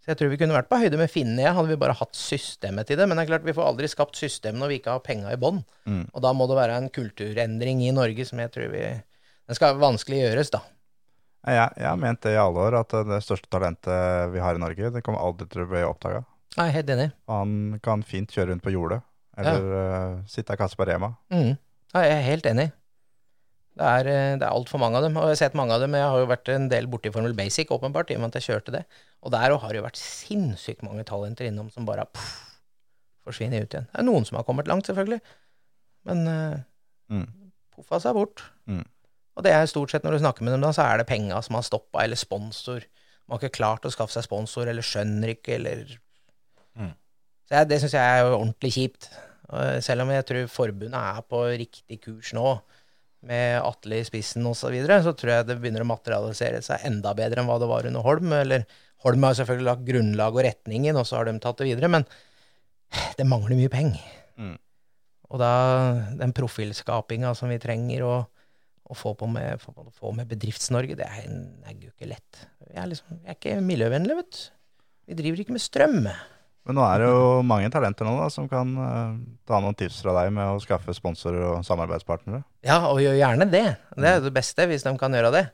Så 0.00 0.12
jeg 0.12 0.20
tror 0.20 0.30
vi 0.30 0.38
kunne 0.38 0.54
vært 0.54 0.68
på 0.70 0.78
høyde 0.78 0.98
med 1.00 1.10
finnene, 1.10 1.50
hadde 1.50 1.70
vi 1.72 1.80
bare 1.82 1.96
hatt 1.98 2.14
systemet 2.14 2.86
til 2.88 2.98
det. 2.98 3.08
Men 3.10 3.18
det 3.18 3.26
er 3.26 3.32
klart, 3.34 3.46
vi 3.46 3.54
får 3.56 3.68
aldri 3.72 3.88
skapt 3.90 4.16
system 4.16 4.56
når 4.60 4.70
vi 4.70 4.78
ikke 4.80 4.94
har 4.94 5.04
penga 5.04 5.32
i 5.34 5.38
bånn. 5.42 5.60
Mm. 5.84 6.04
Og 6.12 6.22
da 6.22 6.32
må 6.32 6.46
det 6.48 6.58
være 6.58 6.78
en 6.80 6.88
kulturendring 6.94 7.82
i 7.84 7.92
Norge 7.94 8.26
som 8.28 8.40
jeg 8.42 8.54
tror 8.54 8.72
vi 8.72 8.86
Den 9.46 9.54
skal 9.54 9.76
vanskelig 9.78 10.24
gjøres, 10.24 10.48
da. 10.50 10.64
Jeg, 11.46 11.68
jeg 11.78 11.86
har 11.86 11.98
ment 12.02 12.20
det 12.26 12.32
i 12.34 12.40
alle 12.42 12.58
år, 12.68 12.74
at 12.80 12.94
det 13.06 13.20
største 13.22 13.46
talentet 13.52 14.32
vi 14.32 14.40
har 14.42 14.58
i 14.58 14.62
Norge, 14.62 14.90
det 14.94 15.02
kommer 15.06 15.22
aldri 15.22 15.46
til 15.52 15.62
å 15.62 15.68
bli 15.70 15.84
oppdaga. 15.86 16.24
Jeg 16.56 16.64
er 16.64 16.74
helt 16.74 16.90
enig. 16.90 17.06
Han 17.30 17.52
kan 17.84 18.02
fint 18.06 18.32
kjøre 18.34 18.50
rundt 18.50 18.64
på 18.64 18.72
jordet, 18.74 18.98
eller 19.38 19.68
eh, 19.78 20.16
sitte 20.32 20.56
i 20.56 20.58
kasse 20.58 20.78
på 20.78 20.86
Rema. 20.88 21.12
Mm. 21.30 21.52
Ja, 21.94 22.02
jeg 22.02 22.16
er 22.16 22.24
helt 22.26 22.48
enig. 22.50 22.66
Det 23.76 23.84
er, 23.84 24.08
eh, 24.08 24.32
det 24.40 24.46
er 24.46 24.54
altfor 24.56 24.80
mange 24.80 24.96
av 24.98 25.04
dem. 25.04 25.18
Og 25.20 25.28
jeg 25.28 25.36
har 25.36 25.40
sett 25.44 25.58
mange 25.58 25.76
av 25.76 25.82
dem. 25.84 25.94
Jeg 25.94 26.08
har 26.08 26.22
jo 26.22 26.28
vært 26.30 26.48
en 26.54 26.66
del 26.72 26.88
borti 26.90 27.12
Formel 27.12 27.36
Basic, 27.36 27.70
åpenbart, 27.76 28.10
i 28.10 28.16
og 28.16 28.22
med 28.24 28.32
at 28.34 28.40
jeg 28.40 28.48
kjørte 28.48 28.72
det. 28.78 28.82
Og 29.22 29.34
der 29.36 29.52
har 29.52 29.68
det 29.68 29.82
jo 29.82 29.84
vært 29.86 30.00
sinnssykt 30.00 30.82
mange 30.86 31.04
talenter 31.06 31.46
innom 31.50 31.68
som 31.74 31.86
bare 31.86 32.08
pff, 32.08 32.32
forsvinner 33.28 33.62
ut 33.66 33.74
igjen. 33.76 33.86
Det 33.92 34.00
er 34.00 34.08
noen 34.08 34.24
som 34.26 34.38
har 34.40 34.46
kommet 34.48 34.70
langt, 34.70 34.88
selvfølgelig. 34.88 35.20
Men 36.08 36.26
uh, 36.30 36.56
Mm. 37.06 37.26
poffa 37.70 38.00
seg 38.02 38.16
bort. 38.16 38.40
Mm. 38.66 38.82
Og 39.36 39.44
det 39.44 39.52
er 39.52 39.68
stort 39.68 39.92
sett 39.92 40.06
når 40.06 40.16
du 40.16 40.22
snakker 40.24 40.46
med 40.46 40.56
dem, 40.56 40.64
da, 40.64 40.72
så 40.72 40.86
er 40.86 41.00
det 41.00 41.10
penga 41.10 41.38
som 41.44 41.58
har 41.58 41.66
stoppa, 41.66 42.02
eller 42.02 42.18
sponsor. 42.18 42.86
Man 43.26 43.36
har 43.36 43.44
ikke 43.44 43.58
klart 43.58 43.84
å 43.84 43.92
skaffe 43.92 44.14
seg 44.14 44.24
sponsor, 44.24 44.70
eller 44.70 44.84
skjønner 44.86 45.36
ikke, 45.36 45.58
eller 45.60 45.96
Mm. 46.76 46.92
Så 47.48 47.54
jeg, 47.56 47.68
det 47.70 47.76
syns 47.80 47.94
jeg 47.96 48.04
er 48.04 48.18
jo 48.20 48.34
ordentlig 48.36 48.72
kjipt. 48.74 49.06
Og 49.46 49.82
Selv 49.86 50.04
om 50.04 50.10
jeg 50.12 50.26
tror 50.28 50.50
forbundet 50.50 50.98
er 50.98 51.22
på 51.24 51.42
riktig 51.56 52.00
kurs 52.02 52.34
nå, 52.36 52.58
med 53.26 53.56
Atle 53.64 54.02
i 54.02 54.06
spissen 54.06 54.44
osv., 54.46 54.66
så, 54.66 54.72
videre, 54.74 55.00
så 55.02 55.14
tror 55.16 55.32
jeg 55.32 55.46
det 55.48 55.56
begynner 55.58 55.82
å 55.82 55.88
materialisere 55.88 56.60
seg 56.62 56.84
enda 56.86 57.14
bedre 57.16 57.42
enn 57.42 57.48
hva 57.48 57.56
det 57.62 57.70
var 57.70 57.88
under 57.88 58.04
Holm. 58.04 58.34
Eller 58.36 58.66
Holm 59.06 59.24
har 59.26 59.38
selvfølgelig 59.38 59.70
lagt 59.70 59.88
grunnlag 59.88 60.36
og 60.36 60.46
retningen, 60.46 60.98
og 61.00 61.08
så 61.08 61.18
har 61.18 61.30
de 61.30 61.38
tatt 61.42 61.62
det 61.62 61.70
videre. 61.70 61.90
Men 61.90 62.06
det 63.18 63.26
mangler 63.26 63.58
mye 63.58 63.72
penger. 63.72 64.04
Mm. 64.38 64.54
Og 65.26 65.42
da 65.42 65.52
den 66.20 66.34
profilskapinga 66.36 67.32
som 67.34 67.50
vi 67.50 67.58
trenger 67.62 68.04
å, 68.06 68.14
å 68.86 68.94
få, 68.94 69.14
på 69.18 69.26
med, 69.30 69.58
få, 69.60 70.12
med 70.14 70.28
Bedrifts-Norge, 70.30 70.96
det 70.98 71.06
er, 71.06 71.26
det 71.66 71.88
jo 71.88 71.92
ikke 71.92 72.10
lett. 72.12 72.46
Vi 72.68 72.76
er, 72.78 72.86
liksom, 72.90 73.18
vi 73.18 73.32
er 73.32 73.38
ikke 73.38 73.58
miljøvennlige, 73.64 74.18
vet 74.22 74.36
du. 74.36 74.42
Vi 75.06 75.16
driver 75.18 75.42
ikke 75.42 75.54
med 75.54 75.62
strøm. 75.62 76.00
Men 76.66 76.78
nå 76.78 76.82
er 76.82 77.02
det 77.02 77.08
jo 77.12 77.26
mange 77.46 77.70
talenter 77.70 78.06
nå 78.08 78.16
da, 78.18 78.26
som 78.32 78.48
kan 78.50 78.72
uh, 78.74 79.14
ta 79.46 79.60
noen 79.62 79.76
tips 79.78 80.00
fra 80.02 80.16
deg 80.16 80.32
med 80.34 80.50
å 80.50 80.62
skaffe 80.62 80.94
sponsorer 80.96 81.44
og 81.46 81.66
samarbeidspartnere. 81.66 82.42
Ja, 82.66 82.80
og 82.90 82.98
gjør 83.02 83.14
gjerne 83.20 83.46
det. 83.50 83.64
Det 83.94 84.10
er 84.10 84.24
det 84.24 84.34
beste, 84.34 84.66
hvis 84.66 84.86
de 84.86 84.94
kan 84.98 85.14
gjøre 85.14 85.30
det. 85.34 85.44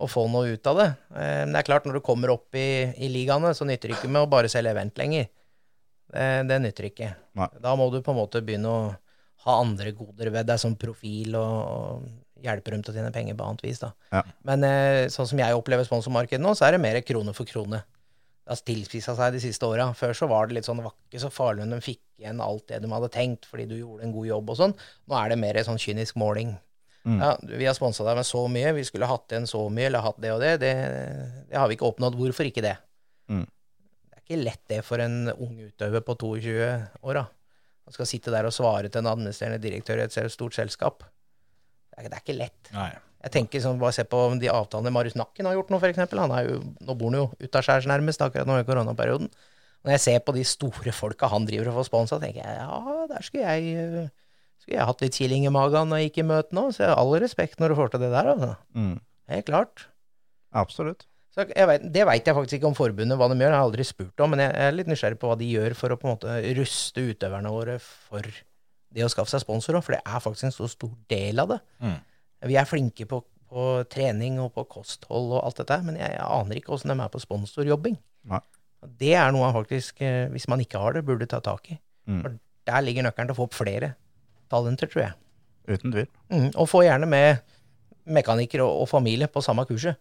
Og 0.00 0.08
få 0.08 0.24
noe 0.32 0.54
ut 0.54 0.70
av 0.70 0.78
det. 0.78 0.88
Men 1.12 1.50
det 1.52 1.60
er 1.60 1.66
klart, 1.66 1.84
når 1.84 1.98
du 1.98 2.04
kommer 2.06 2.30
opp 2.32 2.56
i, 2.56 2.68
i 3.02 3.10
ligaene, 3.12 3.50
så 3.52 3.66
nytter 3.68 3.90
det 3.90 3.98
ikke 3.98 4.12
med 4.14 4.22
å 4.24 4.30
bare 4.30 4.48
selge 4.48 4.72
event 4.72 4.96
lenger. 4.96 5.26
Det, 6.10 6.28
det 6.48 6.58
nytter 6.62 6.86
ikke. 6.88 7.10
Nei. 7.36 7.48
Da 7.60 7.74
må 7.76 7.90
du 7.92 7.98
på 8.00 8.14
en 8.14 8.20
måte 8.22 8.40
begynne 8.46 8.70
å 8.70 8.86
ha 9.44 9.58
andre 9.60 9.92
goder 9.96 10.30
ved 10.32 10.48
deg, 10.48 10.60
som 10.62 10.78
profil, 10.78 11.34
og, 11.36 11.58
og 11.66 12.29
hjelpe 12.44 12.72
dem 12.74 12.82
til 12.84 12.92
å 12.92 12.98
tjene 12.98 13.12
penger 13.14 13.36
på 13.38 13.46
annet 13.46 13.64
vis. 13.66 13.80
da. 13.82 13.92
Ja. 14.14 14.24
Men 14.48 14.66
eh, 14.66 15.06
sånn 15.12 15.28
som 15.30 15.40
jeg 15.40 15.56
opplever 15.56 15.86
sponsormarkedet 15.88 16.42
nå, 16.42 16.54
så 16.58 16.68
er 16.68 16.76
det 16.76 16.84
mer 16.84 17.00
krone 17.06 17.34
for 17.36 17.48
krone. 17.48 17.82
Det 18.40 18.56
har 18.56 18.62
tilspissa 18.66 19.14
seg 19.18 19.36
de 19.36 19.42
siste 19.42 19.68
åra. 19.68 19.90
Før 19.94 20.16
så 20.16 20.26
var 20.30 20.48
det 20.48 20.56
litt 20.56 20.66
sånn, 20.66 20.80
det 20.80 20.88
var 20.88 20.96
ikke 21.06 21.22
så 21.22 21.30
farlig 21.30 21.66
om 21.66 21.76
de 21.76 21.80
fikk 21.84 22.02
igjen 22.20 22.40
alt 22.42 22.66
det 22.72 22.80
de 22.82 22.90
hadde 22.90 23.12
tenkt, 23.14 23.46
fordi 23.48 23.68
du 23.70 23.76
gjorde 23.78 24.08
en 24.08 24.14
god 24.16 24.26
jobb 24.26 24.50
og 24.50 24.58
sånn. 24.58 24.74
Nå 25.06 25.16
er 25.20 25.32
det 25.32 25.40
mer 25.40 25.60
sånn 25.66 25.80
kynisk 25.80 26.18
måling. 26.20 26.56
Mm. 27.04 27.20
Ja, 27.22 27.30
vi 27.40 27.64
har 27.64 27.76
sponsa 27.76 28.04
deg 28.04 28.18
med 28.18 28.28
så 28.28 28.42
mye, 28.52 28.74
vi 28.76 28.84
skulle 28.84 29.08
hatt 29.08 29.32
igjen 29.32 29.48
så 29.48 29.62
mye, 29.72 29.86
eller 29.88 30.04
hatt 30.04 30.18
det 30.20 30.32
og 30.34 30.42
det. 30.42 30.56
Det, 30.64 30.72
det 31.48 31.60
har 31.60 31.70
vi 31.70 31.78
ikke 31.78 31.88
oppnådd. 31.88 32.18
Hvorfor 32.18 32.48
ikke 32.48 32.64
det? 32.64 32.74
Mm. 33.32 33.46
Det 33.46 34.18
er 34.18 34.24
ikke 34.24 34.42
lett 34.42 34.64
det 34.72 34.80
for 34.88 35.04
en 35.04 35.30
ung 35.32 35.54
utøver 35.62 36.04
på 36.04 36.16
22 36.20 36.56
år, 36.66 37.22
da. 37.22 37.24
Han 37.88 37.96
skal 37.96 38.06
sitte 38.06 38.34
der 38.34 38.46
og 38.46 38.54
svare 38.54 38.90
til 38.90 39.02
en 39.02 39.10
administrerende 39.10 39.62
direktør 39.62 39.98
i 39.98 40.04
et 40.06 40.18
stort 40.30 40.54
selskap. 40.54 41.06
Det 42.00 42.08
er, 42.08 42.12
det 42.12 42.18
er 42.18 42.24
ikke 42.24 42.38
lett. 42.40 42.72
Nei. 42.74 42.90
Jeg 43.20 43.34
tenker 43.34 43.60
sånn, 43.60 43.80
Bare 43.80 43.92
se 43.92 44.06
på 44.08 44.18
de 44.40 44.48
avtalene 44.48 44.92
Marius 44.94 45.16
Nakken 45.18 45.48
har 45.48 45.58
gjort 45.58 45.72
nå, 45.72 45.80
f.eks. 45.80 46.00
Han 46.16 46.36
jo, 46.46 46.60
nå 46.86 46.96
bor 46.96 47.12
han 47.12 47.18
jo 47.18 47.26
utaskjærs 47.44 47.88
nærmest 47.90 48.22
akkurat 48.24 48.48
nå 48.48 48.56
i 48.62 48.66
koronaperioden. 48.68 49.28
Når 49.84 49.94
jeg 49.96 50.04
ser 50.06 50.24
på 50.24 50.34
de 50.36 50.44
store 50.44 50.92
folka 50.92 51.28
han 51.32 51.46
driver 51.48 51.70
og 51.70 51.78
får 51.80 51.88
sponsa, 51.88 52.20
tenker 52.20 52.42
jeg 52.42 52.56
ja, 52.58 53.04
der 53.08 53.24
skulle 53.24 53.52
jeg 53.54 53.84
øh, 53.84 54.08
skulle 54.60 54.76
jeg 54.76 54.88
hatt 54.90 55.04
litt 55.04 55.16
killing 55.16 55.46
i 55.48 55.52
magen 55.52 55.88
når 55.88 56.02
jeg 56.02 56.10
gikk 56.10 56.18
i 56.22 56.26
møte 56.32 56.56
nå. 56.56 56.66
Så 56.72 56.84
jeg 56.84 56.92
har 56.92 57.00
all 57.00 57.14
respekt 57.22 57.60
når 57.60 57.72
du 57.72 57.78
får 57.80 57.94
til 57.94 58.04
det 58.04 58.10
der, 58.12 58.32
altså. 58.34 58.50
Mm. 58.76 58.98
Helt 59.32 59.48
klart. 59.48 59.86
Absolutt. 60.56 61.06
Så 61.30 61.44
jeg 61.46 61.68
vet, 61.70 61.84
det 61.94 62.04
veit 62.08 62.26
jeg 62.26 62.34
faktisk 62.36 62.58
ikke 62.58 62.70
om 62.72 62.76
forbundet, 62.76 63.16
hva 63.16 63.28
de 63.30 63.36
gjør. 63.38 63.52
Jeg 63.52 63.60
har 63.60 63.68
aldri 63.68 63.86
spurt 63.86 64.24
om, 64.24 64.32
men 64.32 64.42
jeg 64.42 64.54
er 64.64 64.74
litt 64.74 64.88
nysgjerrig 64.90 65.20
på 65.20 65.30
hva 65.30 65.36
de 65.38 65.50
gjør 65.52 65.76
for 65.78 65.94
å 65.94 65.98
på 66.00 66.08
en 66.08 66.16
måte 66.16 66.38
ruste 66.58 67.04
utøverne 67.06 67.52
våre 67.54 67.76
for 67.84 68.26
det 68.94 69.04
å 69.06 69.10
skaffe 69.12 69.30
seg 69.32 69.44
sponsorer, 69.44 69.82
for 69.84 69.96
det 69.96 70.02
er 70.02 70.22
faktisk 70.22 70.48
en 70.48 70.54
så 70.54 70.68
stor 70.70 70.92
del 71.10 71.42
av 71.42 71.54
det. 71.54 71.60
Mm. 71.82 71.98
Vi 72.50 72.56
er 72.58 72.68
flinke 72.68 73.06
på, 73.08 73.20
på 73.50 73.66
trening 73.92 74.40
og 74.42 74.52
på 74.56 74.66
kosthold 74.76 75.34
og 75.36 75.44
alt 75.44 75.60
dette, 75.62 75.78
men 75.86 75.98
jeg, 76.00 76.10
jeg 76.16 76.26
aner 76.26 76.60
ikke 76.60 76.74
åssen 76.76 76.92
de 76.92 76.96
er 76.98 77.12
på 77.12 77.22
sponsorjobbing. 77.22 77.98
Nei. 78.30 78.42
Det 79.00 79.12
er 79.12 79.32
noe 79.34 79.44
man 79.44 79.56
faktisk, 79.56 80.00
eh, 80.04 80.26
hvis 80.32 80.48
man 80.48 80.62
ikke 80.64 80.80
har 80.80 80.96
det, 80.96 81.04
burde 81.06 81.28
ta 81.30 81.42
tak 81.44 81.68
i. 81.72 81.78
Mm. 82.08 82.22
For 82.24 82.38
der 82.70 82.84
ligger 82.86 83.06
nøkkelen 83.06 83.30
til 83.30 83.36
å 83.36 83.40
få 83.42 83.48
opp 83.48 83.58
flere 83.58 83.94
talenter, 84.50 84.90
tror 84.90 85.04
jeg. 85.04 85.18
Uten 85.70 85.94
tvil. 85.94 86.08
Mm, 86.32 86.48
og 86.54 86.70
få 86.70 86.84
gjerne 86.86 87.06
med 87.10 87.42
mekanikere 88.10 88.64
og, 88.64 88.84
og 88.84 88.88
familie 88.90 89.28
på 89.30 89.42
samme 89.44 89.66
kurset. 89.68 90.00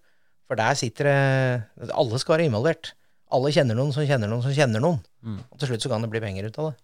For 0.49 0.57
der 0.57 0.77
sitter 0.79 1.05
det 1.05 1.91
Alle 1.93 2.17
skal 2.17 2.37
være 2.37 2.47
involvert. 2.49 2.95
Alle 3.35 3.51
kjenner 3.53 3.77
noen 3.77 3.91
som 3.93 4.07
kjenner 4.09 4.31
noen 4.31 4.41
som 4.41 4.55
kjenner 4.55 4.81
noen. 4.81 5.03
Mm. 5.21 5.41
Og 5.45 5.59
til 5.61 5.69
slutt 5.69 5.85
så 5.85 5.91
kan 5.91 6.01
det 6.01 6.09
bli 6.09 6.23
penger 6.23 6.47
ut 6.49 6.57
av 6.57 6.71
det. 6.71 6.79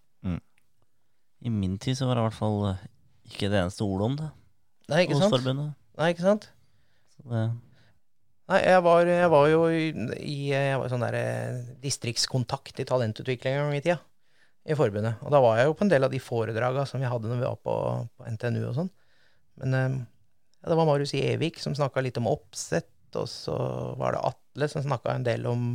I 1.41 1.51
min 1.51 1.77
tid 1.81 1.97
så 1.99 2.07
var 2.07 2.17
det 2.17 2.23
i 2.23 2.27
hvert 2.29 2.39
fall 2.39 2.57
eh, 2.71 2.83
ikke 3.29 3.49
det 3.51 3.59
eneste 3.59 3.85
ordet 3.85 4.09
om 4.09 4.17
det 4.19 4.31
Nei, 4.91 5.05
ikke 5.05 5.17
sant? 5.17 5.33
forbundet. 5.33 5.73
Nei, 5.97 6.09
ikke 6.13 6.25
sant? 6.25 6.49
Så 7.15 7.23
det, 7.31 7.45
Nei, 8.45 8.59
jeg 8.61 8.81
var, 8.85 9.09
jeg 9.09 9.29
var 9.33 9.47
jo 9.49 9.61
i, 9.73 10.33
jeg 10.51 10.75
var 10.77 10.91
sånn 10.91 11.05
der 11.07 11.15
eh, 11.17 11.63
distriktskontakt 11.81 12.83
i 12.83 12.85
talentutvikling 12.85 13.55
en 13.57 13.63
gang 13.65 13.79
i 13.79 13.81
tida. 13.81 13.97
I 14.65 14.77
forbundet. 14.77 15.17
Og 15.25 15.33
da 15.33 15.41
var 15.41 15.57
jeg 15.59 15.69
jo 15.69 15.75
på 15.77 15.85
en 15.85 15.91
del 15.91 16.05
av 16.05 16.13
de 16.13 16.19
foredraga 16.21 16.85
som 16.89 17.01
vi 17.01 17.09
hadde 17.09 17.29
når 17.29 17.41
vi 17.41 17.45
var 17.47 17.57
på, 17.65 17.73
på 18.17 18.29
NTNU 18.35 18.61
og 18.69 18.77
sånn. 18.77 18.91
Men 19.61 19.77
eh, 19.77 19.97
ja, 20.61 20.69
det 20.69 20.77
var 20.77 20.89
Marius 20.89 21.15
Evik 21.17 21.59
som 21.61 21.73
snakka 21.77 22.01
litt 22.05 22.21
om 22.21 22.29
oppsett, 22.29 22.93
og 23.17 23.27
så 23.31 23.57
var 23.97 24.13
det 24.13 24.23
Atle 24.29 24.69
som 24.69 24.85
snakka 24.85 25.13
en 25.13 25.25
del 25.25 25.45
om 25.49 25.67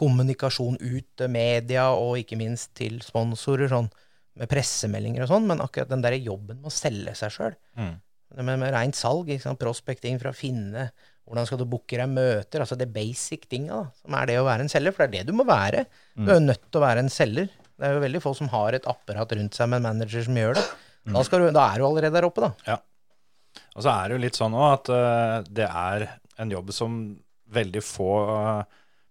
kommunikasjon 0.00 0.76
ut 0.80 1.08
til 1.16 1.30
media, 1.32 1.90
og 1.96 2.18
ikke 2.20 2.36
minst 2.40 2.72
til 2.76 2.98
sponsorer, 3.04 3.70
sånn 3.70 3.88
med 4.40 4.50
pressemeldinger 4.50 5.24
og 5.24 5.30
sånn. 5.30 5.48
Men 5.50 5.62
akkurat 5.64 5.90
den 5.92 6.04
der 6.04 6.16
jobben 6.18 6.60
med 6.60 6.70
å 6.70 6.74
selge 6.74 7.14
seg 7.18 7.34
sjøl, 7.34 7.56
Mm. 7.78 7.96
med, 8.36 8.58
med 8.58 8.72
rent 8.74 8.96
salg, 8.98 9.28
prospekting 9.60 10.18
for 10.18 10.32
å 10.32 10.34
finne 10.36 10.88
hvordan 11.24 11.46
skal 11.48 11.58
du 11.60 11.64
booke 11.64 11.96
deg 11.96 12.10
møter, 12.10 12.60
altså 12.60 12.76
det 12.76 12.90
basic 12.92 13.46
tinga, 13.48 13.78
da, 13.78 13.84
som 14.02 14.16
er 14.18 14.26
det 14.28 14.34
å 14.40 14.44
være 14.44 14.66
en 14.66 14.68
selger. 14.68 14.92
For 14.92 15.06
det 15.06 15.20
er 15.20 15.24
det 15.24 15.30
du 15.32 15.38
må 15.38 15.46
være. 15.48 15.86
Du 16.18 16.26
er 16.28 16.36
jo 16.40 16.48
nødt 16.50 16.66
til 16.68 16.80
å 16.80 16.84
være 16.84 17.04
en 17.04 17.12
selger. 17.12 17.48
Det 17.74 17.86
er 17.88 17.94
jo 17.96 18.02
veldig 18.04 18.20
få 18.22 18.34
som 18.36 18.50
har 18.52 18.76
et 18.76 18.84
apparat 18.90 19.32
rundt 19.38 19.56
seg 19.56 19.70
med 19.70 19.80
en 19.80 19.86
manager 19.88 20.26
som 20.26 20.36
gjør 20.36 20.58
det. 20.58 20.64
Da, 21.04 21.22
skal 21.26 21.40
du, 21.40 21.48
da 21.52 21.64
er 21.72 21.80
du 21.80 21.86
allerede 21.88 22.16
der 22.16 22.26
oppe, 22.28 22.44
da. 22.44 22.50
Og 23.74 23.82
så 23.84 23.90
er 23.92 24.08
det 24.08 24.16
jo 24.16 24.22
litt 24.22 24.38
sånn 24.38 24.54
òg 24.56 24.66
at 24.72 24.90
uh, 24.92 25.48
det 25.48 25.66
er 25.68 26.04
en 26.42 26.52
jobb 26.54 26.70
som 26.74 26.94
veldig 27.54 27.82
få 27.84 28.10
uh, 28.28 28.62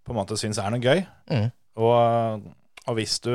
på 0.04 0.14
en 0.14 0.18
måte 0.20 0.38
syns 0.40 0.60
er 0.62 0.72
noe 0.74 0.84
gøy. 0.84 1.04
Mm. 1.32 1.50
Og, 1.82 2.48
og 2.88 2.98
hvis, 3.00 3.18
du, 3.26 3.32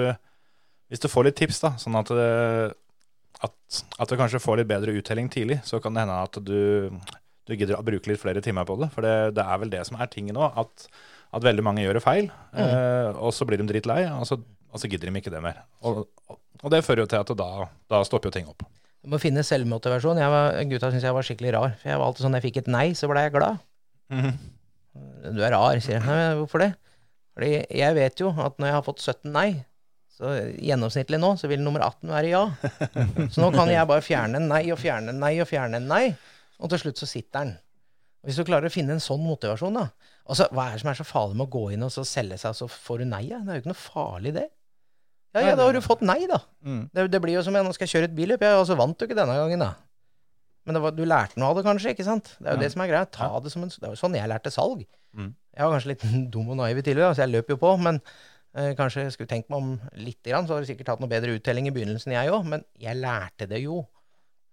hvis 0.89 1.03
du 1.05 1.09
får 1.13 1.29
litt 1.29 1.39
tips, 1.41 1.61
da, 1.65 1.75
sånn 1.81 1.97
at, 2.01 2.11
at, 3.45 3.81
at 4.01 4.11
du 4.11 4.17
kanskje 4.19 4.41
får 4.43 4.61
litt 4.63 4.71
bedre 4.71 4.95
uttelling 4.99 5.29
tidlig, 5.33 5.61
så 5.69 5.81
kan 5.85 5.97
det 5.97 6.07
hende 6.07 6.19
at 6.25 6.39
du, 6.45 6.89
du 7.49 7.55
gidder 7.55 7.77
å 7.79 7.85
bruke 7.87 8.09
litt 8.11 8.23
flere 8.23 8.43
timer 8.45 8.65
på 8.69 8.79
det. 8.81 8.91
For 8.95 9.05
det, 9.05 9.15
det 9.37 9.45
er 9.45 9.61
vel 9.63 9.73
det 9.75 9.85
som 9.89 10.01
er 10.01 10.11
tinget 10.13 10.37
nå, 10.39 10.49
at, 10.49 10.89
at 11.37 11.45
veldig 11.45 11.65
mange 11.67 11.85
gjør 11.85 12.01
det 12.01 12.05
feil. 12.07 12.31
eh, 12.57 13.11
og 13.21 13.35
så 13.37 13.47
blir 13.49 13.61
de 13.61 13.69
drittlei, 13.69 14.03
og 14.17 14.25
så, 14.29 14.41
og 14.73 14.81
så 14.81 14.89
gidder 14.91 15.13
de 15.13 15.21
ikke 15.21 15.33
det 15.35 15.45
mer. 15.45 15.63
Og, 15.85 16.07
og, 16.29 16.41
og 16.65 16.73
det 16.75 16.83
fører 16.87 17.05
jo 17.05 17.11
til 17.13 17.21
at 17.23 17.37
da, 17.39 17.51
da 17.93 18.03
stopper 18.09 18.33
jo 18.33 18.39
ting 18.39 18.49
opp. 18.51 18.65
Du 19.05 19.13
må 19.13 19.21
finne 19.23 19.45
selvmotivasjon. 19.47 20.19
Jeg 20.19 20.33
var, 20.33 20.57
gutta 20.73 20.89
syntes 20.91 21.05
jeg 21.07 21.15
var 21.15 21.27
skikkelig 21.27 21.53
rar. 21.55 21.75
For 21.79 21.93
jeg 21.93 22.01
var 22.01 22.09
alltid 22.09 22.25
sånn, 22.25 22.35
jeg 22.41 22.45
fikk 22.49 22.57
et 22.65 22.71
nei, 22.75 22.87
så 22.99 23.09
ble 23.11 23.23
jeg 23.29 23.37
glad. 23.37 23.61
Du 25.29 25.39
er 25.45 25.53
rar, 25.55 25.79
sier 25.85 26.01
jeg. 26.01 26.05
Nei, 26.09 26.35
hvorfor 26.41 26.65
det? 26.65 26.73
Fordi 27.39 27.51
jeg 27.79 27.95
vet 27.95 28.19
jo 28.25 28.33
at 28.43 28.57
når 28.59 28.67
jeg 28.73 28.75
har 28.75 28.85
fått 28.89 29.05
17 29.05 29.31
nei, 29.37 29.49
så 30.19 30.33
gjennomsnittlig 30.59 31.21
nå, 31.23 31.31
så 31.39 31.47
vil 31.51 31.63
nummer 31.63 31.85
18 31.87 32.11
være 32.11 32.33
ja. 32.33 32.43
Så 33.31 33.39
nå 33.39 33.53
kan 33.55 33.71
jeg 33.71 33.87
bare 33.87 34.03
fjerne 34.03 34.41
en 34.41 34.51
nei 34.51 34.65
og 34.75 34.81
fjerne 34.81 35.15
en 35.15 35.23
nei 35.23 35.37
og 35.39 35.47
fjerne 35.51 35.79
en 35.79 35.89
nei, 35.91 36.05
og 36.59 36.73
til 36.73 36.83
slutt 36.83 36.99
så 36.99 37.07
sitter 37.07 37.45
den. 37.45 37.53
Hvis 38.27 38.41
du 38.41 38.43
klarer 38.49 38.67
å 38.67 38.75
finne 38.75 38.97
en 38.97 39.03
sånn 39.03 39.23
motivasjon, 39.23 39.79
da 39.79 39.89
Altså, 40.29 40.45
Hva 40.53 40.67
er 40.67 40.75
det 40.75 40.83
som 40.83 40.91
er 40.91 40.99
så 40.99 41.07
farlig 41.09 41.39
med 41.39 41.47
å 41.47 41.53
gå 41.55 41.63
inn 41.73 41.85
og 41.87 41.93
så 41.95 42.03
selge 42.05 42.37
seg, 42.37 42.53
og 42.53 42.59
så 42.59 42.67
får 42.69 43.01
du 43.01 43.05
nei? 43.09 43.23
Ja? 43.31 43.39
Det 43.41 43.55
er 43.55 43.61
jo 43.61 43.63
ikke 43.63 43.71
noe 43.71 43.81
farlig, 43.81 44.33
det. 44.37 44.49
Ja, 45.37 45.45
ja, 45.45 45.55
da 45.57 45.65
har 45.65 45.77
du 45.77 45.81
fått 45.85 46.03
nei, 46.05 46.19
da. 46.29 46.43
Mm. 46.65 46.83
Det, 46.93 47.07
det 47.15 47.21
blir 47.25 47.39
jo 47.39 47.45
som 47.47 47.57
jeg 47.57 47.65
nå 47.65 47.73
skal 47.77 47.89
kjøre 47.89 48.09
et 48.11 48.17
billøp, 48.17 48.45
ja, 48.45 48.59
og 48.61 48.67
så 48.69 48.77
vant 48.77 48.99
du 48.99 49.07
ikke 49.07 49.17
denne 49.17 49.37
gangen, 49.39 49.65
da. 49.65 49.71
Men 50.69 50.83
var, 50.85 50.93
du 50.93 51.01
lærte 51.09 51.41
noe 51.41 51.55
av 51.55 51.57
det, 51.57 51.65
kanskje? 51.65 51.95
ikke 51.95 52.05
sant? 52.05 52.35
Det 52.37 52.51
er 52.51 52.59
jo 52.59 52.61
det 52.61 52.71
som 52.75 52.83
er 52.85 52.91
greia. 52.91 53.09
Ta 53.09 53.31
det 53.41 53.53
som 53.55 53.65
en, 53.65 53.73
det 53.73 53.89
er 53.89 53.95
jo 53.95 54.01
sånn 54.03 54.17
jeg 54.19 54.29
lærte 54.29 54.53
salg. 54.53 54.83
Mm. 55.17 55.31
Jeg 55.33 55.65
var 55.65 55.73
kanskje 55.75 55.93
litt 55.95 56.05
dum 56.35 56.53
og 56.53 56.61
naiv 56.61 56.83
tidligere, 56.83 57.15
så 57.17 57.25
jeg 57.25 57.33
løp 57.33 57.55
jo 57.55 57.59
på. 57.63 57.71
Men 57.81 58.03
kanskje 58.55 59.05
jeg 59.05 59.15
skulle 59.15 59.31
tenkt 59.31 59.51
meg 59.53 59.61
om 59.61 59.75
litt, 60.01 60.21
grann, 60.25 60.47
så 60.49 60.55
hadde 60.55 60.67
jeg 60.67 60.75
sikkert 60.75 60.95
hatt 60.95 61.03
noe 61.05 61.11
bedre 61.13 61.37
uttelling 61.37 61.69
i 61.69 61.75
begynnelsen, 61.75 62.15
jeg 62.17 62.33
òg. 62.35 62.47
Men 62.49 62.65
jeg 62.81 62.99
lærte 62.99 63.49
det 63.51 63.63
jo. 63.63 63.83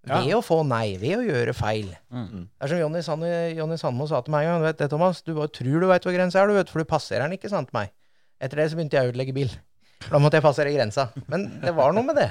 Ja. 0.06 0.20
Ved 0.22 0.36
å 0.36 0.42
få 0.44 0.60
nei, 0.62 0.94
ved 1.00 1.18
å 1.18 1.24
gjøre 1.26 1.54
feil. 1.56 1.88
Mm. 2.14 2.46
Det 2.46 2.62
er 2.62 2.70
som 2.70 2.78
Jonny, 2.78 3.00
Sand, 3.02 3.26
Jonny 3.58 3.78
Sandmo 3.80 4.06
sa 4.06 4.20
til 4.22 4.36
meg 4.36 4.46
en 4.46 4.52
gang. 4.52 4.62
Du 4.62 4.68
vet 4.68 4.82
det, 4.84 4.90
Thomas, 4.92 5.22
du 5.26 5.32
bare 5.34 5.50
tror 5.50 5.82
du 5.82 5.88
veit 5.90 6.06
hvor 6.06 6.14
grensa 6.14 6.42
er, 6.42 6.52
du 6.52 6.58
vet, 6.58 6.70
for 6.70 6.82
du 6.82 6.90
passerer 6.90 7.26
den 7.26 7.34
ikke, 7.34 7.50
sant, 7.50 7.72
meg. 7.74 7.90
Etter 8.38 8.60
det 8.60 8.68
så 8.70 8.78
begynte 8.78 9.00
jeg 9.00 9.08
å 9.08 9.14
utlegge 9.14 9.34
bil. 9.34 9.50
Da 10.06 10.20
måtte 10.22 10.38
jeg 10.38 10.44
passere 10.44 10.74
grensa. 10.74 11.08
Men 11.32 11.48
det 11.64 11.72
var 11.74 11.96
noe 11.96 12.06
med 12.06 12.20
det. 12.20 12.28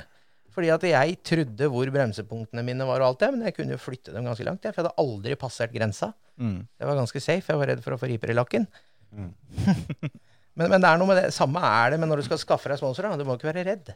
Fordi 0.56 0.70
at 0.72 0.86
jeg 0.88 1.18
trodde 1.28 1.68
hvor 1.72 1.90
bremsepunktene 1.92 2.64
mine 2.64 2.88
var 2.88 3.04
og 3.04 3.10
alt 3.10 3.26
det, 3.26 3.32
men 3.34 3.50
jeg 3.50 3.58
kunne 3.58 3.76
jo 3.76 3.82
flytte 3.82 4.14
dem 4.16 4.28
ganske 4.30 4.46
langt. 4.48 4.64
jeg, 4.64 4.72
For 4.72 4.80
jeg 4.80 4.88
hadde 4.88 5.04
aldri 5.04 5.36
passert 5.40 5.74
grensa. 5.76 6.14
Mm. 6.40 6.62
Det 6.64 6.88
var 6.88 7.02
ganske 7.02 7.22
safe. 7.24 7.52
Jeg 7.52 7.60
var 7.60 7.74
redd 7.74 7.84
for 7.84 7.96
å 7.96 8.00
få 8.00 8.08
riper 8.08 8.32
i 8.32 8.38
lakken. 8.38 8.70
men, 10.56 10.72
men 10.72 10.82
det 10.82 10.90
er 10.90 11.00
noe 11.00 11.10
med 11.10 11.20
det. 11.20 11.30
Samme 11.36 11.62
er 11.68 11.94
det 11.94 12.02
men 12.02 12.12
når 12.12 12.22
du 12.22 12.28
skal 12.30 12.42
skaffe 12.42 12.72
deg 12.72 12.80
sponsorer. 12.80 13.16
Du 13.20 13.28
må 13.28 13.36
ikke 13.38 13.50
være 13.52 13.66
redd. 13.68 13.92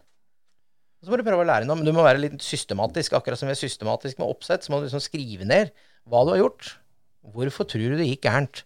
Og 1.00 1.08
så 1.08 1.14
må 1.14 1.20
du 1.20 1.24
prøve 1.28 1.46
å 1.46 1.48
lære 1.48 1.68
noe. 1.68 1.80
Men 1.80 1.88
du 1.88 1.94
må 1.96 2.04
være 2.04 2.22
litt 2.26 2.40
systematisk. 2.44 3.16
Akkurat 3.16 3.40
som 3.40 3.48
vi 3.48 3.56
er 3.56 3.62
systematisk 3.62 4.20
med 4.20 4.28
oppsett, 4.28 4.66
så 4.66 4.74
må 4.74 4.82
du 4.82 4.90
liksom 4.90 5.04
skrive 5.04 5.48
ned 5.48 5.72
hva 6.10 6.26
du 6.28 6.34
har 6.34 6.42
gjort. 6.42 6.74
Hvorfor 7.36 7.68
tror 7.70 7.94
du 7.94 8.00
det 8.00 8.10
gikk 8.10 8.28
gærent? 8.28 8.64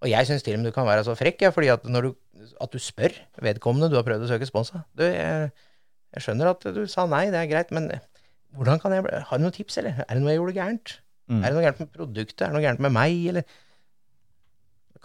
Og 0.00 0.08
jeg 0.08 0.28
syns 0.28 0.44
til 0.44 0.56
og 0.56 0.62
med 0.62 0.70
du 0.70 0.76
kan 0.76 0.88
være 0.88 1.04
så 1.04 1.16
frekk, 1.16 1.42
ja, 1.44 1.50
fordi 1.52 1.68
at, 1.72 1.82
når 1.84 2.08
du, 2.08 2.12
at 2.60 2.72
du 2.72 2.80
spør 2.80 3.12
vedkommende 3.44 3.90
du 3.92 3.98
har 3.98 4.06
prøvd 4.06 4.24
å 4.24 4.30
søke 4.30 4.48
spons 4.48 4.72
av. 4.76 4.86
Du, 4.96 5.04
jeg, 5.04 5.50
jeg 6.16 6.24
skjønner 6.24 6.52
at 6.54 6.64
du 6.76 6.80
sa 6.88 7.04
nei, 7.08 7.26
det 7.32 7.40
er 7.40 7.50
greit, 7.50 7.72
men 7.76 7.90
hvordan 8.56 8.80
kan 8.82 8.94
jeg 8.96 9.04
Har 9.28 9.38
du 9.38 9.44
noen 9.44 9.54
tips, 9.54 9.76
eller? 9.80 10.00
Er 10.06 10.16
det 10.16 10.24
noe 10.24 10.32
jeg 10.32 10.40
gjorde 10.40 10.56
gærent? 10.56 10.94
Mm. 11.30 11.42
Er 11.42 11.44
det 11.44 11.56
noe 11.56 11.66
gærent 11.66 11.82
med 11.84 11.92
produktet? 11.94 12.40
Er 12.40 12.48
det 12.48 12.56
noe 12.56 12.64
gærent 12.64 12.82
med 12.86 12.96
meg, 12.96 13.18
eller? 13.32 13.60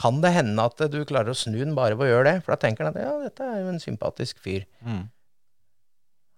Kan 0.01 0.19
det 0.23 0.33
hende 0.35 0.63
at 0.67 0.81
du 0.91 0.97
klarer 1.07 1.31
å 1.31 1.37
snu 1.37 1.57
den 1.61 1.75
bare 1.77 1.95
ved 1.95 2.09
å 2.09 2.11
gjøre 2.11 2.31
det? 2.31 2.39
For 2.43 2.55
da 2.55 2.59
tenker 2.65 2.87
han 2.87 2.95
at 2.95 3.03
ja, 3.05 3.13
dette 3.23 3.45
er 3.47 3.61
jo 3.63 3.71
en 3.71 3.83
sympatisk 3.83 4.41
fyr. 4.43 4.65
Mm. 4.83 5.05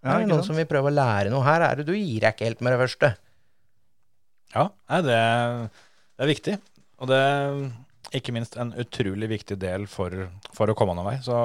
Ja, 0.05 0.13
er 0.13 0.21
det 0.21 0.29
noen 0.29 0.43
sant? 0.43 0.51
som 0.51 0.59
vil 0.59 0.69
prøve 0.69 0.91
å 0.91 0.93
lære 0.93 1.31
noe 1.33 1.45
her? 1.47 1.65
Er 1.65 1.79
det 1.79 1.87
du 1.89 1.95
gir 1.95 2.21
deg 2.21 2.35
ikke 2.35 2.47
helt 2.51 2.61
med 2.63 2.75
det 2.75 2.81
første? 2.83 3.11
Ja, 4.53 4.69
det, 5.03 5.17
det 5.17 6.25
er 6.25 6.31
viktig. 6.31 6.57
Og 7.01 7.09
det 7.11 7.17
er 7.19 8.19
ikke 8.21 8.33
minst 8.35 8.55
en 8.61 8.75
utrolig 8.79 9.29
viktig 9.33 9.57
del 9.61 9.87
for, 9.91 10.13
for 10.55 10.69
å 10.69 10.77
komme 10.77 10.95
noen 10.97 11.09
vei. 11.09 11.17
Så 11.25 11.37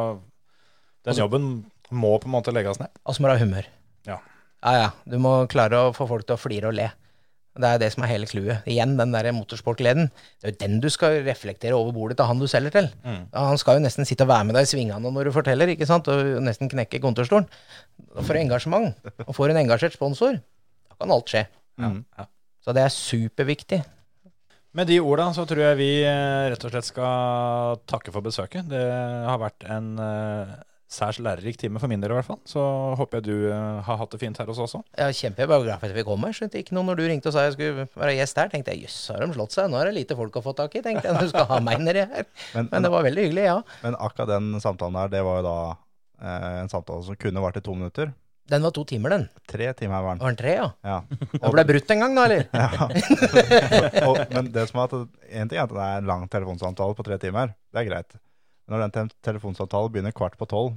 den 1.09 1.19
jobben 1.19 1.49
må 1.93 2.15
på 2.21 2.29
en 2.29 2.37
måte 2.37 2.55
legges 2.55 2.81
ned. 2.81 2.93
Og 3.05 3.17
så 3.17 3.25
må 3.25 3.29
du 3.29 3.35
ha 3.35 3.43
humør. 3.43 3.69
Ja. 4.09 4.21
Ja, 4.63 4.73
ja. 4.79 4.91
Du 5.09 5.19
må 5.21 5.35
klare 5.51 5.89
å 5.89 5.95
få 5.97 6.07
folk 6.11 6.29
til 6.29 6.37
å 6.37 6.41
flire 6.41 6.71
og 6.71 6.77
le. 6.79 6.93
Det 7.53 7.69
er 7.69 7.81
det 7.83 7.91
som 7.93 8.05
er 8.05 8.09
hele 8.15 8.29
clouet. 8.29 8.65
Igjen 8.71 8.95
den 8.97 9.13
der 9.13 9.29
motorsportgleden. 9.37 10.07
Det 10.41 10.49
er 10.49 10.55
jo 10.55 10.61
den 10.63 10.79
du 10.81 10.89
skal 10.93 11.19
reflektere 11.27 11.77
over 11.77 11.93
bordet 11.93 12.17
til 12.17 12.29
han 12.31 12.41
du 12.41 12.47
selger 12.49 12.73
til. 12.73 12.89
Mm. 13.05 13.27
Han 13.37 13.61
skal 13.61 13.77
jo 13.77 13.85
nesten 13.85 14.09
sitte 14.09 14.25
og 14.25 14.31
være 14.33 14.47
med 14.49 14.57
deg 14.57 14.65
i 14.65 14.71
svingene 14.71 15.13
når 15.13 15.29
du 15.29 15.35
forteller, 15.37 15.69
ikke 15.69 15.89
sant? 15.89 16.09
og 16.09 16.41
nesten 16.47 16.73
knekke 16.73 17.03
kontorstolen. 17.05 17.49
Da 18.15 18.25
får 18.25 18.39
du 18.39 18.43
engasjement. 18.47 19.11
Og 19.27 19.37
får 19.37 19.53
en 19.53 19.61
engasjert 19.67 19.99
sponsor, 19.99 20.41
da 20.89 20.97
kan 20.97 21.13
alt 21.13 21.35
skje. 21.35 21.45
Mm. 21.83 22.01
Så 22.65 22.73
det 22.77 22.87
er 22.87 22.95
superviktig. 22.95 23.83
Med 24.73 24.89
de 24.89 24.97
orda 25.05 25.29
så 25.37 25.45
tror 25.45 25.61
jeg 25.67 25.81
vi 25.83 25.91
eh, 26.09 26.49
rett 26.49 26.63
og 26.65 26.73
slett 26.73 26.89
skal 26.89 27.81
takke 27.91 28.13
for 28.15 28.25
besøket. 28.25 28.65
Det 28.71 28.81
har 29.29 29.41
vært 29.43 29.67
en 29.69 29.91
eh, 30.01 30.55
særs 30.93 31.19
lærerik 31.23 31.57
time 31.61 31.81
for 31.81 31.91
min 31.91 32.03
del 32.03 32.13
i 32.13 32.17
hvert 32.19 32.29
fall. 32.29 32.39
Så 32.49 32.63
håper 33.01 33.21
jeg 33.21 33.27
du 33.31 33.49
eh, 33.49 33.81
har 33.87 33.99
hatt 34.01 34.13
det 34.13 34.21
fint 34.21 34.39
her 34.39 34.49
hos 34.51 34.61
oss 34.61 34.77
også. 34.77 34.83
Jeg 34.99 35.49
var 35.49 35.65
glad 35.65 35.81
for 35.81 35.89
at 35.89 35.97
vi 35.97 36.05
kom 36.07 36.27
her. 36.27 36.37
Skjønte 36.37 36.61
ikke 36.61 36.77
noe 36.77 36.87
når 36.91 37.01
du 37.01 37.05
ringte 37.09 37.31
og 37.33 37.37
sa 37.37 37.47
jeg 37.47 37.57
skulle 37.57 37.87
være 37.89 38.17
gjest 38.19 38.41
her. 38.43 38.53
Tenkte 38.53 38.75
jeg 38.75 38.87
jøss, 38.87 38.99
har 39.13 39.25
de 39.25 39.31
slått 39.37 39.57
seg? 39.57 39.71
Nå 39.73 39.81
er 39.81 39.91
det 39.91 39.97
lite 40.01 40.19
folk 40.19 40.37
å 40.39 40.45
få 40.45 40.55
tak 40.59 40.77
i. 40.79 40.85
Tenkte 40.85 41.09
jeg 41.09 41.23
du 41.23 41.33
skal 41.33 41.49
ha 41.49 41.61
meg 41.65 41.81
nedi 41.83 42.05
her. 42.05 42.29
Men, 42.57 42.69
Men 42.73 42.85
det 42.85 42.93
var 42.93 43.07
veldig 43.07 43.29
hyggelig, 43.29 43.45
ja. 43.47 43.61
men 43.85 43.97
akkurat 43.97 44.29
den 44.29 44.61
samtalen 44.61 44.97
der, 44.99 45.13
det 45.13 45.23
var 45.25 45.39
jo 45.41 45.45
da 45.47 45.57
eh, 46.21 46.59
en 46.63 46.73
samtale 46.73 47.07
som 47.07 47.17
kunne 47.17 47.43
vart 47.45 47.57
i 47.57 47.65
to 47.65 47.75
minutter. 47.77 48.13
Den 48.53 48.65
var 48.67 48.75
to 48.75 48.83
timer, 48.85 49.15
den. 49.15 49.29
Tre 49.49 49.71
timer 49.79 50.03
var 50.03 50.17
den. 50.17 50.23
Var 50.25 50.35
den 50.35 50.41
tre, 50.41 50.55
ja? 50.59 50.67
Ja. 50.85 50.99
Og 51.47 51.55
ble 51.55 51.65
brutt 51.69 51.95
en 51.95 52.03
gang, 52.05 52.19
da, 52.19 52.27
eller? 52.27 52.45
Ja. 52.53 54.09
og, 54.09 54.19
men 54.35 54.51
det 54.53 54.67
som 54.69 54.83
er 54.83 54.91
at 54.91 54.97
en 54.99 55.53
ting 55.53 55.61
er 55.61 55.65
at 55.65 55.73
det 55.73 55.87
er 55.87 56.03
en 56.03 56.11
lang 56.11 56.27
telefonsamtale 56.33 56.99
på 56.99 57.07
tre 57.07 57.19
timer. 57.23 57.55
Det 57.73 57.85
er 57.85 57.89
greit. 57.89 58.19
Når 58.71 58.83
den 58.85 58.93
telefonsavtalen 58.95 59.27
telefonsamtalen 59.27 59.93
begynner 59.93 60.15
kvart 60.17 60.39
på 60.39 60.49
tolv 60.49 60.77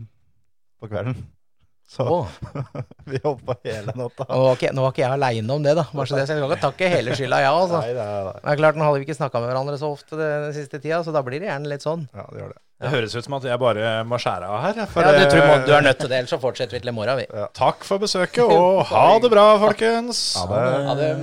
på 0.81 0.89
kvelden, 0.89 1.17
så 1.95 2.05
oh. 2.09 2.27
vi 3.09 3.19
holdt 3.23 3.45
på 3.45 3.55
hele 3.63 3.93
natta. 3.93 4.25
Nå 4.29 4.41
var 4.47 4.57
ikke, 4.57 4.73
nå 4.73 4.85
var 4.85 4.93
ikke 4.95 5.03
jeg 5.03 5.17
aleine 5.19 5.57
om 5.57 5.65
det, 5.65 5.75
da. 5.77 5.85
Bare 5.93 6.09
så 6.09 6.17
det, 6.17 6.25
så 6.25 6.35
jeg 6.35 6.41
skal 6.41 6.51
ikke 6.55 6.65
takke 6.65 6.91
hele 6.91 7.17
skylda, 7.17 7.41
ja, 7.45 7.53
altså. 7.53 7.81
Nei, 7.85 7.93
nei, 7.93 8.05
nei. 8.25 8.35
Det 8.41 8.53
er 8.55 8.61
klart, 8.63 8.79
Nå 8.79 8.87
hadde 8.87 9.01
vi 9.01 9.07
ikke 9.07 9.17
snakka 9.19 9.41
med 9.43 9.51
hverandre 9.51 9.79
så 9.81 9.91
ofte 9.93 10.19
den 10.19 10.53
siste 10.57 10.81
tida, 10.81 11.03
så 11.05 11.13
da 11.15 11.21
blir 11.25 11.43
det 11.43 11.51
gjerne 11.51 11.71
litt 11.71 11.85
sånn. 11.85 12.07
Ja, 12.15 12.25
det 12.31 12.41
gjør 12.41 12.55
det. 12.55 12.61
Det 12.75 12.89
høres 12.91 13.13
ut 13.15 13.23
som 13.23 13.37
at 13.37 13.45
jeg 13.47 13.59
bare 13.61 13.91
må 14.03 14.17
skjære 14.19 14.47
av 14.51 14.57
her. 14.65 14.79
for 14.91 15.05
Ja, 15.05 15.13
du, 15.15 15.29
tror, 15.31 15.45
må- 15.47 15.61
du 15.63 15.71
er 15.77 15.85
nødt 15.85 16.01
til 16.01 16.11
det, 16.11 16.17
ellers 16.23 16.33
så 16.33 16.41
fortsetter 16.41 16.75
vi 16.75 16.83
til 16.83 16.91
i 16.91 16.97
morgen, 16.97 17.21
vi. 17.21 17.45
Takk 17.55 17.85
for 17.87 18.01
besøket, 18.03 18.43
og 18.49 18.81
ha 18.91 19.05
det 19.23 19.31
bra, 19.31 19.45
folkens. 19.61 20.25
Ha 20.41 20.49
det. 20.51 20.65
Ha 20.89 20.97
det. 20.99 21.13